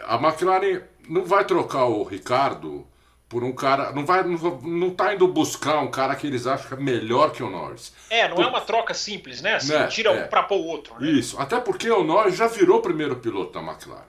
A 0.05 0.14
McLaren 0.16 0.81
não 1.09 1.24
vai 1.27 1.44
trocar 1.44 1.85
o 1.85 2.02
Ricardo 2.05 2.86
por 3.32 3.42
um 3.42 3.52
cara. 3.52 3.92
Não, 3.92 4.04
vai, 4.04 4.22
não, 4.22 4.36
não 4.60 4.90
tá 4.90 5.14
indo 5.14 5.26
buscar 5.26 5.80
um 5.80 5.90
cara 5.90 6.14
que 6.14 6.26
eles 6.26 6.46
acham 6.46 6.68
que 6.68 6.74
é 6.74 6.76
melhor 6.76 7.32
que 7.32 7.42
o 7.42 7.48
Norris. 7.48 7.90
É, 8.10 8.28
não 8.28 8.42
é 8.42 8.46
uma 8.46 8.60
troca 8.60 8.92
simples, 8.92 9.40
né? 9.40 9.54
Assim, 9.54 9.72
Né, 9.72 9.86
tira 9.86 10.10
é. 10.10 10.24
um 10.24 10.28
pra 10.28 10.42
pôr 10.42 10.56
o 10.59 10.66
outro, 10.66 10.94
né? 11.00 11.10
Isso, 11.10 11.40
até 11.40 11.59
porque 11.59 11.90
o 11.90 12.04
Norris 12.04 12.36
já 12.36 12.46
virou 12.46 12.80
o 12.80 12.82
primeiro 12.82 13.16
piloto 13.16 13.50
da 13.59 13.62
McLaren. 13.62 14.04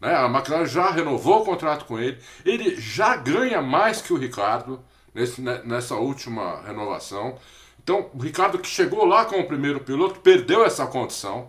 Né? 0.00 0.12
A 0.12 0.26
McLaren 0.26 0.66
já 0.66 0.90
renovou 0.90 1.42
o 1.42 1.44
contrato 1.44 1.84
com 1.84 2.00
ele, 2.00 2.18
ele 2.44 2.74
já 2.80 3.14
ganha 3.16 3.62
mais 3.62 4.02
que 4.02 4.12
o 4.12 4.16
Ricardo 4.16 4.82
nesse, 5.14 5.40
ne- 5.40 5.62
nessa 5.64 5.94
última 5.94 6.62
renovação. 6.62 7.38
Então, 7.80 8.10
o 8.12 8.18
Ricardo 8.20 8.58
que 8.58 8.68
chegou 8.68 9.04
lá 9.04 9.24
como 9.24 9.46
primeiro 9.46 9.78
piloto 9.78 10.18
perdeu 10.18 10.64
essa 10.64 10.84
condição. 10.86 11.48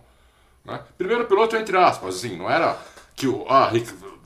Né? 0.63 0.79
Primeiro 0.95 1.25
piloto, 1.25 1.55
entre 1.55 1.75
aspas, 1.75 2.17
assim, 2.17 2.37
não 2.37 2.47
era 2.47 2.77
que 3.15 3.27
o 3.27 3.45
ah, 3.49 3.71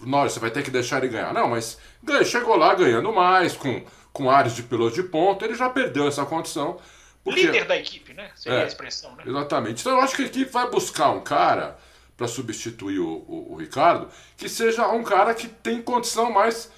Norris, 0.02 0.34
você 0.34 0.40
vai 0.40 0.52
ter 0.52 0.64
que 0.64 0.72
deixar 0.72 0.98
ele 0.99 1.07
ganhar. 1.14 1.34
Não, 1.34 1.48
mas 1.49 1.78
chegou 2.26 2.56
lá 2.56 2.74
ganhando 2.76 3.11
mais, 3.14 3.56
com, 3.56 3.84
com 4.14 4.30
áreas 4.30 4.56
de 4.56 4.64
piloto 4.64 4.95
de 4.95 5.03
ponta, 5.03 5.45
ele 5.45 5.56
já 5.56 5.69
perdeu 5.69 6.07
essa 6.07 6.26
condição. 6.26 6.80
porque- 7.24 7.41
Líder 7.48 7.65
da 7.65 7.76
equipe, 7.76 8.14
né? 8.14 8.30
Seria 8.36 8.60
É. 8.60 8.64
a 8.64 8.68
expressão, 8.68 9.14
né? 9.15 9.24
Exatamente. 9.26 9.82
Então 9.82 9.94
eu 9.94 10.02
acho 10.02 10.15
que 10.15 10.22
a 10.24 10.26
equipe 10.28 10.49
vai 10.52 10.69
buscar 10.69 11.10
um 11.10 11.19
cara 11.19 11.78
para 12.15 12.28
substituir 12.28 12.99
o, 12.99 13.07
o- 13.28 13.53
o 13.53 13.56
Ricardo 13.57 14.07
que 14.38 14.48
seja 14.48 14.88
um 14.88 15.03
cara 15.03 15.34
que 15.34 15.48
tem 15.48 15.82
condição 15.82 16.32
mais 16.32 16.72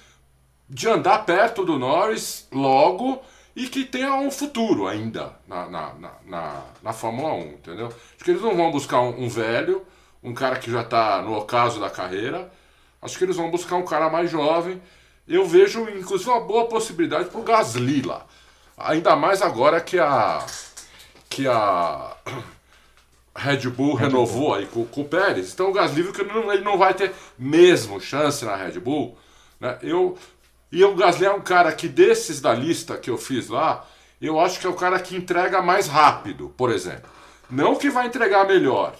de 0.68 0.88
andar 0.88 1.24
perto 1.24 1.64
do 1.64 1.78
Norris 1.78 2.48
logo 2.52 3.22
e 3.54 3.68
que 3.68 3.84
tenha 3.84 4.14
um 4.14 4.30
futuro 4.30 4.86
ainda 4.86 5.34
na, 5.46 5.68
na, 5.68 5.94
na, 5.94 6.10
na, 6.26 6.62
na 6.82 6.92
Fórmula 6.92 7.32
1, 7.34 7.40
entendeu? 7.52 7.86
Acho 7.86 8.24
que 8.24 8.30
eles 8.30 8.42
não 8.42 8.56
vão 8.56 8.70
buscar 8.70 9.00
um, 9.00 9.24
um 9.24 9.28
velho, 9.28 9.84
um 10.22 10.32
cara 10.34 10.56
que 10.58 10.70
já 10.70 10.82
está 10.82 11.22
no 11.22 11.36
ocaso 11.36 11.78
da 11.80 11.90
carreira. 11.90 12.50
Acho 13.02 13.16
que 13.16 13.24
eles 13.24 13.36
vão 13.36 13.50
buscar 13.50 13.76
um 13.76 13.84
cara 13.84 14.10
mais 14.10 14.30
jovem. 14.30 14.80
Eu 15.26 15.46
vejo, 15.46 15.88
inclusive, 15.88 16.30
uma 16.30 16.40
boa 16.40 16.66
possibilidade 16.66 17.28
para 17.30 17.40
o 17.40 17.44
Gasly 17.44 18.02
lá. 18.02 18.26
Ainda 18.76 19.14
mais 19.16 19.42
agora 19.42 19.80
que 19.80 19.98
a. 19.98 20.44
que 21.28 21.46
a. 21.46 22.16
Red 23.36 23.68
Bull 23.70 23.94
Red 23.94 24.06
renovou 24.06 24.40
Bull. 24.40 24.54
aí 24.54 24.66
com, 24.66 24.84
com, 24.84 25.02
o 25.02 25.04
Pérez. 25.04 25.52
Então 25.52 25.70
o 25.70 25.72
Gasly 25.72 26.02
viu 26.02 26.12
que 26.12 26.20
ele 26.20 26.32
não, 26.32 26.52
ele 26.52 26.64
não 26.64 26.76
vai 26.76 26.92
ter 26.92 27.12
mesmo 27.38 28.00
chance 28.00 28.44
na 28.44 28.56
Red 28.56 28.78
Bull. 28.80 29.16
Né? 29.58 29.78
Eu, 29.82 30.18
e 30.72 30.84
o 30.84 30.94
Gasly 30.94 31.26
é 31.26 31.32
um 31.32 31.40
cara 31.40 31.72
que, 31.72 31.88
desses 31.88 32.40
da 32.40 32.52
lista 32.52 32.98
que 32.98 33.08
eu 33.08 33.16
fiz 33.16 33.48
lá, 33.48 33.86
eu 34.20 34.38
acho 34.38 34.60
que 34.60 34.66
é 34.66 34.70
o 34.70 34.74
cara 34.74 34.98
que 34.98 35.16
entrega 35.16 35.62
mais 35.62 35.86
rápido, 35.86 36.52
por 36.56 36.70
exemplo. 36.70 37.10
Não 37.48 37.76
que 37.76 37.88
vai 37.88 38.06
entregar 38.06 38.46
melhor. 38.46 38.94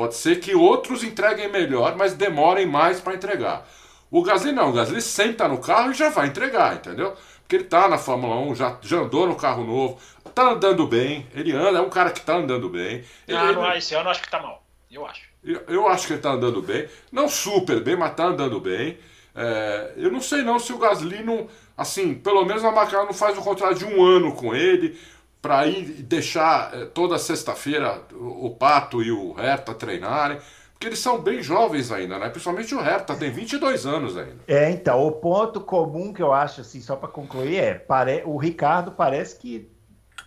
Pode 0.00 0.14
ser 0.14 0.40
que 0.40 0.54
outros 0.54 1.04
entreguem 1.04 1.52
melhor, 1.52 1.94
mas 1.94 2.14
demorem 2.14 2.64
mais 2.64 2.98
para 3.02 3.12
entregar. 3.12 3.68
O 4.10 4.22
Gasly 4.22 4.50
não, 4.50 4.70
o 4.70 4.72
Gasly 4.72 5.02
senta 5.02 5.46
no 5.46 5.58
carro 5.58 5.90
e 5.90 5.94
já 5.94 6.08
vai 6.08 6.28
entregar, 6.28 6.76
entendeu? 6.76 7.14
Porque 7.42 7.56
ele 7.56 7.64
tá 7.64 7.86
na 7.86 7.98
Fórmula 7.98 8.34
1, 8.36 8.54
já, 8.54 8.78
já 8.80 8.96
andou 8.96 9.26
no 9.26 9.36
carro 9.36 9.62
novo, 9.62 10.00
tá 10.34 10.52
andando 10.52 10.86
bem, 10.86 11.26
ele 11.34 11.52
anda, 11.52 11.80
é 11.80 11.82
um 11.82 11.90
cara 11.90 12.12
que 12.12 12.22
tá 12.22 12.36
andando 12.36 12.70
bem. 12.70 13.04
Ele, 13.28 13.36
ah, 13.36 13.52
não, 13.52 13.70
esse 13.74 13.94
ano 13.94 14.06
eu 14.06 14.10
acho 14.10 14.22
que 14.22 14.30
tá 14.30 14.40
mal, 14.40 14.64
eu 14.90 15.04
acho. 15.04 15.20
Eu, 15.44 15.60
eu, 15.68 15.86
acho 15.86 16.06
que 16.06 16.14
ele 16.14 16.22
tá 16.22 16.30
andando 16.30 16.62
bem, 16.62 16.88
não 17.12 17.28
super 17.28 17.80
bem, 17.82 17.94
mas 17.94 18.14
tá 18.14 18.24
andando 18.24 18.58
bem. 18.58 18.96
É, 19.34 19.92
eu 19.98 20.10
não 20.10 20.22
sei 20.22 20.40
não 20.40 20.58
se 20.58 20.72
o 20.72 20.78
Gasly 20.78 21.22
não, 21.22 21.46
assim, 21.76 22.14
pelo 22.14 22.42
menos 22.46 22.64
a 22.64 22.68
McLaren 22.68 23.04
não 23.04 23.12
faz 23.12 23.36
um 23.36 23.42
contrato 23.42 23.78
de 23.78 23.84
um 23.84 24.02
ano 24.02 24.34
com 24.34 24.54
ele, 24.54 24.98
para 25.40 25.66
ir 25.66 25.84
deixar 26.02 26.74
é, 26.74 26.84
toda 26.86 27.18
sexta-feira 27.18 28.02
o, 28.12 28.50
Pato 28.50 29.02
e 29.02 29.10
o 29.10 29.38
Herta 29.38 29.74
treinarem. 29.74 30.38
Porque 30.72 30.86
eles 30.86 30.98
são 30.98 31.20
bem 31.20 31.42
jovens 31.42 31.92
ainda, 31.92 32.18
né? 32.18 32.30
Principalmente 32.30 32.74
o 32.74 32.80
Herta, 32.80 33.14
tem 33.14 33.30
22 33.30 33.84
anos 33.84 34.16
ainda. 34.16 34.38
É, 34.48 34.70
então, 34.70 35.06
o 35.06 35.12
ponto 35.12 35.60
comum 35.60 36.12
que 36.12 36.22
eu 36.22 36.32
acho, 36.32 36.62
assim, 36.62 36.80
só 36.80 36.96
para 36.96 37.08
concluir, 37.08 37.56
é 37.56 37.74
pare... 37.74 38.22
o 38.24 38.38
Ricardo 38.38 38.92
parece 38.92 39.38
que 39.38 39.70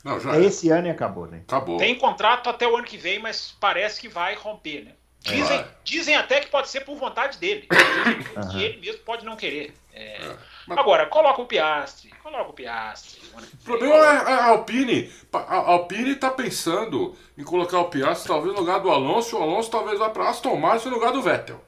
não, 0.04 0.20
já 0.20 0.36
é 0.36 0.44
esse 0.44 0.70
ano 0.70 0.88
e 0.88 0.90
acabou, 0.92 1.28
né? 1.28 1.42
Acabou. 1.48 1.78
Tem 1.78 1.98
contrato 1.98 2.50
até 2.50 2.68
o 2.68 2.76
ano 2.76 2.86
que 2.86 2.98
vem, 2.98 3.20
mas 3.20 3.56
parece 3.60 4.02
que 4.02 4.08
vai 4.08 4.36
romper, 4.36 4.84
né? 4.84 4.92
Dizem, 5.22 5.66
dizem 5.86 6.16
até 6.16 6.42
que 6.42 6.48
pode 6.48 6.68
ser 6.68 6.82
por 6.82 6.98
vontade 6.98 7.38
dele. 7.38 7.68
Dizem 7.72 8.52
que 8.52 8.64
ele 8.64 8.82
mesmo 8.82 9.02
pode 9.04 9.26
não 9.26 9.38
querer. 9.38 9.74
É... 9.94 10.18
É. 10.22 10.38
Mas... 10.68 10.78
Agora, 10.78 11.06
coloca 11.08 11.42
o 11.42 11.46
Piastre, 11.46 12.10
coloca 12.22 12.50
o 12.50 12.54
Piastre. 12.54 13.22
O 13.36 13.64
problema 13.64 13.96
é 13.96 14.34
a 14.34 14.46
Alpine. 14.46 15.12
A 15.32 15.56
Alpine 15.72 16.12
está 16.12 16.30
pensando 16.30 17.16
em 17.38 17.44
colocar 17.44 17.80
o 17.80 17.90
Piastre 17.90 18.28
talvez 18.28 18.54
no 18.54 18.62
lugar 18.62 18.80
do 18.80 18.92
Alonso, 18.92 19.38
o 19.38 19.42
Alonso 19.42 19.70
talvez 19.70 20.00
vá 20.00 20.10
para 20.10 20.30
Aston 20.30 20.56
Martin 20.56 20.90
no 20.90 20.96
lugar 20.96 21.12
do 21.12 21.22
Vettel. 21.22 21.62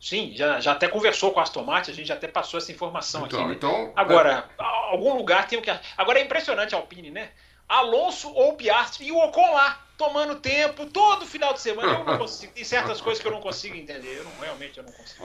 Sim, 0.00 0.32
já, 0.34 0.58
já 0.58 0.72
até 0.72 0.88
conversou 0.88 1.30
com 1.30 1.38
a 1.38 1.44
Aston 1.44 1.62
Martin, 1.62 1.92
a 1.92 1.94
gente 1.94 2.08
já 2.08 2.14
até 2.14 2.26
passou 2.26 2.58
essa 2.58 2.72
informação 2.72 3.24
então, 3.24 3.38
aqui. 3.38 3.48
Né? 3.48 3.54
Então, 3.54 3.92
Agora, 3.94 4.48
é... 4.58 4.62
algum 4.90 5.14
lugar 5.14 5.46
tem 5.46 5.58
o 5.58 5.62
que. 5.62 5.70
Agora 5.96 6.18
é 6.18 6.22
impressionante 6.24 6.74
a 6.74 6.78
Alpine, 6.78 7.10
né? 7.10 7.30
Alonso 7.68 8.30
ou 8.34 8.54
Piastri 8.54 9.06
e 9.06 9.12
o 9.12 9.18
Ocon 9.18 9.52
lá, 9.52 9.80
tomando 9.96 10.34
tempo 10.40 10.86
todo 10.86 11.24
final 11.24 11.54
de 11.54 11.60
semana. 11.60 12.00
Eu 12.00 12.04
não 12.04 12.18
consigo, 12.18 12.52
tem 12.52 12.64
certas 12.64 13.00
coisas 13.00 13.22
que 13.22 13.28
eu 13.28 13.32
não 13.32 13.40
consigo 13.40 13.76
entender. 13.76 14.18
Eu 14.18 14.24
não, 14.24 14.32
realmente 14.40 14.78
eu 14.78 14.84
não 14.84 14.92
consigo. 14.92 15.24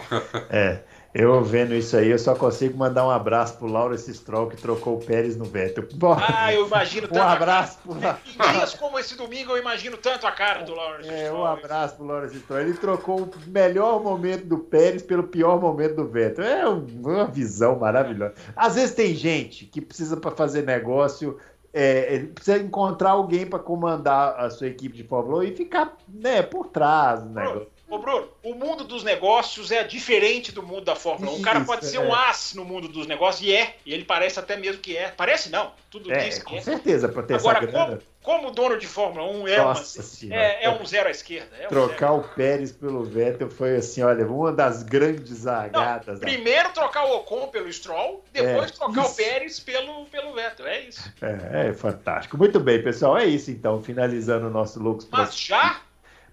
É, 0.51 0.83
eu 1.13 1.43
vendo 1.43 1.73
isso 1.73 1.95
aí, 1.97 2.09
eu 2.09 2.19
só 2.19 2.35
consigo 2.35 2.77
mandar 2.77 3.05
um 3.05 3.09
abraço 3.09 3.57
pro 3.57 3.67
Lawrence 3.67 4.13
Stroll 4.13 4.49
que 4.49 4.57
trocou 4.57 4.95
o 4.95 4.99
Pérez 4.99 5.35
no 5.35 5.45
Vettel. 5.45 5.85
Ah, 6.37 6.53
eu 6.53 6.67
imagino 6.67 7.07
tanto. 7.07 7.19
Um 7.19 7.23
abraço 7.23 7.79
pro 7.79 7.93
Em 7.95 8.51
dias 8.53 8.73
como 8.75 8.99
esse 8.99 9.15
domingo, 9.15 9.51
eu 9.51 9.57
imagino 9.57 9.97
tanto 9.97 10.27
a 10.27 10.31
cara 10.31 10.63
do 10.63 10.73
é, 10.73 11.25
Stroll. 11.25 11.41
Um 11.41 11.45
abraço 11.45 11.95
pro 11.95 12.05
Lawrence 12.05 12.39
Stroll. 12.39 12.61
Ele 12.61 12.73
trocou 12.73 13.21
o 13.21 13.29
melhor 13.47 14.01
momento 14.03 14.45
do 14.45 14.57
Pérez 14.59 15.01
pelo 15.01 15.23
pior 15.23 15.59
momento 15.59 15.95
do 15.95 16.07
Vettel. 16.07 16.45
É 16.45 16.67
uma 16.67 17.25
visão 17.25 17.77
maravilhosa. 17.77 18.33
Às 18.55 18.75
vezes 18.75 18.95
tem 18.95 19.15
gente 19.15 19.65
que 19.65 19.81
precisa 19.81 20.17
para 20.17 20.31
fazer 20.31 20.63
negócio 20.63 21.37
é, 21.73 22.19
precisa 22.33 22.57
encontrar 22.57 23.11
alguém 23.11 23.45
para 23.45 23.59
comandar 23.59 24.39
a 24.39 24.49
sua 24.49 24.67
equipe 24.67 24.95
de 24.95 25.03
Fórmula 25.03 25.39
1 25.39 25.43
e 25.43 25.55
ficar 25.55 25.95
né, 26.07 26.41
por 26.41 26.67
trás 26.69 27.21
do 27.21 27.29
negócio. 27.29 27.67
Ô, 27.89 27.97
Bruno, 27.99 28.27
o 28.43 28.53
mundo 28.53 28.83
dos 28.83 29.01
negócios 29.01 29.71
é 29.71 29.81
diferente 29.81 30.51
do 30.51 30.61
mundo 30.61 30.83
da 30.83 30.95
Fórmula 30.95 31.31
1. 31.31 31.35
O 31.37 31.41
cara 31.41 31.61
pode 31.63 31.85
ser 31.85 31.97
é. 31.97 31.99
um 32.01 32.13
as 32.13 32.53
no 32.53 32.65
mundo 32.65 32.89
dos 32.89 33.07
negócios, 33.07 33.47
e 33.47 33.53
é, 33.53 33.77
e 33.85 33.93
ele 33.93 34.03
parece 34.03 34.37
até 34.37 34.57
mesmo 34.57 34.81
que 34.81 34.97
é. 34.97 35.09
Parece 35.15 35.49
não, 35.49 35.71
tudo 35.89 36.11
é, 36.11 36.17
diz 36.17 36.39
que 36.39 36.43
com 36.43 36.57
é. 36.57 36.61
certeza, 36.61 37.07
para 37.07 37.23
ter 37.23 37.35
Agora, 37.35 37.59
essa 37.59 37.67
grana. 37.67 38.01
Como, 38.21 38.41
como 38.41 38.51
dono 38.51 38.77
de 38.77 38.85
Fórmula 38.85 39.25
1, 39.31 39.47
é, 39.47 39.57
Nossa 39.57 40.25
uma, 40.25 40.35
é, 40.35 40.65
é, 40.65 40.69
um 40.69 40.85
zero 40.85 41.07
à 41.07 41.11
esquerda. 41.11 41.55
É 41.55 41.67
um 41.67 41.69
trocar 41.69 42.11
zero. 42.11 42.19
o 42.19 42.23
Pérez 42.35 42.73
pelo 42.73 43.05
Vettel 43.05 43.49
foi 43.49 43.77
assim, 43.77 44.03
olha, 44.03 44.27
uma 44.27 44.51
das 44.51 44.83
grandes 44.83 45.37
zagadas. 45.37 46.19
Não, 46.19 46.27
primeiro 46.27 46.69
trocar 46.73 47.05
o 47.05 47.15
Ocon 47.19 47.47
pelo 47.47 47.71
Stroll, 47.71 48.21
depois 48.33 48.69
é, 48.69 48.73
trocar 48.73 49.05
isso. 49.05 49.13
o 49.13 49.15
Pérez 49.15 49.59
pelo, 49.61 50.05
pelo 50.07 50.33
Vettel, 50.33 50.67
é 50.67 50.81
isso. 50.81 51.09
É, 51.21 51.69
é 51.69 51.73
fantástico. 51.73 52.37
Muito 52.37 52.59
bem, 52.59 52.83
pessoal, 52.83 53.17
é 53.17 53.25
isso 53.25 53.49
então, 53.49 53.81
finalizando 53.81 54.47
o 54.47 54.49
nosso 54.49 54.77
Lucas. 54.77 55.07
Mas 55.09 55.39
já? 55.39 55.79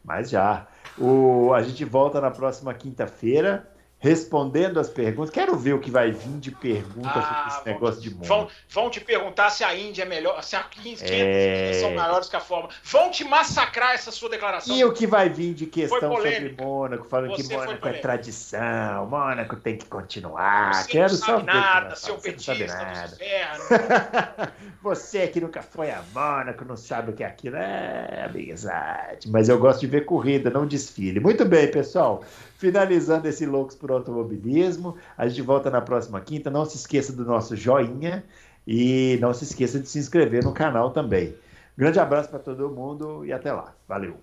Mas 0.05 0.31
já. 0.31 0.67
O, 0.99 1.53
a 1.53 1.63
gente 1.63 1.85
volta 1.85 2.21
na 2.21 2.31
próxima 2.31 2.73
quinta-feira 2.75 3.74
respondendo 4.05 4.79
as 4.79 4.91
perguntas. 4.91 5.31
Quero 5.31 5.57
ver 5.57 5.73
o 5.73 5.81
que 5.81 5.91
vai 5.91 6.13
vir 6.13 6.39
de 6.39 6.51
perguntas 6.51 7.11
ah, 7.17 7.49
sobre 7.49 7.49
esse 7.49 7.67
negócio 7.67 8.03
de 8.03 8.11
mundo. 8.11 8.27
Vão, 8.27 8.49
vão, 8.69 8.91
te 8.91 9.01
perguntar 9.01 9.49
se 9.49 9.65
a 9.65 9.75
Índia 9.75 10.03
é 10.03 10.05
melhor, 10.05 10.43
se 10.45 10.55
a 10.55 10.67
Índia 10.85 11.07
é... 11.09 11.81
são 11.81 11.95
maiores 11.95 12.29
que 12.29 12.37
a 12.37 12.41
Fórmula. 12.41 12.71
Vão 12.85 13.11
te 13.11 13.25
massacrar 13.25 13.95
essa 13.95 14.13
sua 14.13 14.29
declaração. 14.29 14.77
E 14.77 14.85
o 14.85 14.93
que 14.93 15.07
vai 15.07 15.31
vir 15.31 15.55
de 15.55 15.65
questão 15.65 16.17
sobre 16.17 16.55
Mônaco, 16.61 17.07
falando 17.09 17.31
Você 17.31 17.49
que 17.49 17.55
Mônaco 17.55 17.89
é 17.89 17.93
tradição, 17.95 19.07
Mônaco 19.07 19.57
tem 19.57 19.79
que 19.79 19.87
continuar. 19.87 20.75
Você 20.75 20.91
Quero 20.91 21.13
não 21.13 21.19
sabe 21.19 21.41
só 21.41 21.43
nada, 21.47 21.97
seu 21.97 22.15
Você 22.17 22.31
petista 22.31 22.55
não 22.55 22.95
sabe 22.95 23.17
nada. 23.25 24.53
Você 24.83 25.29
que 25.29 25.41
nunca 25.41 25.63
foi 25.63 25.91
a 25.91 26.03
Mônaco, 26.15 26.63
não 26.67 26.77
sabe 26.77 27.13
o 27.13 27.15
que 27.15 27.25
é 27.25 27.27
aquilo. 27.27 27.57
É 27.57 28.27
amizade. 28.27 29.31
Mas 29.31 29.49
eu 29.49 29.59
gosto 29.59 29.81
de 29.81 29.87
ver 29.87 30.05
corrida, 30.05 30.51
não 30.51 30.67
desfile. 30.67 31.21
Muito 31.21 31.47
bem, 31.47 31.71
pessoal. 31.71 32.23
Finalizando 32.65 33.29
esse 33.29 33.45
Loucos 33.45 33.77
por 33.77 33.91
Automobilismo. 33.91 34.97
A 35.19 35.29
gente 35.29 35.43
volta 35.43 35.71
na 35.71 35.83
próxima 35.83 36.19
quinta. 36.23 36.51
Não 36.51 36.65
se 36.65 36.79
esqueça 36.79 37.13
do 37.13 37.23
nosso 37.23 37.55
joinha 37.55 38.25
e 38.67 39.19
não 39.21 39.35
se 39.35 39.45
esqueça 39.45 39.79
de 39.79 39.87
se 39.87 39.99
inscrever 39.99 40.43
no 40.43 40.55
canal 40.55 40.91
também. 40.91 41.37
Grande 41.77 42.01
abraço 42.01 42.31
para 42.31 42.39
todo 42.39 42.71
mundo 42.71 43.23
e 43.23 43.35
até 43.35 43.53
lá. 43.53 43.75
Valeu! 43.87 44.17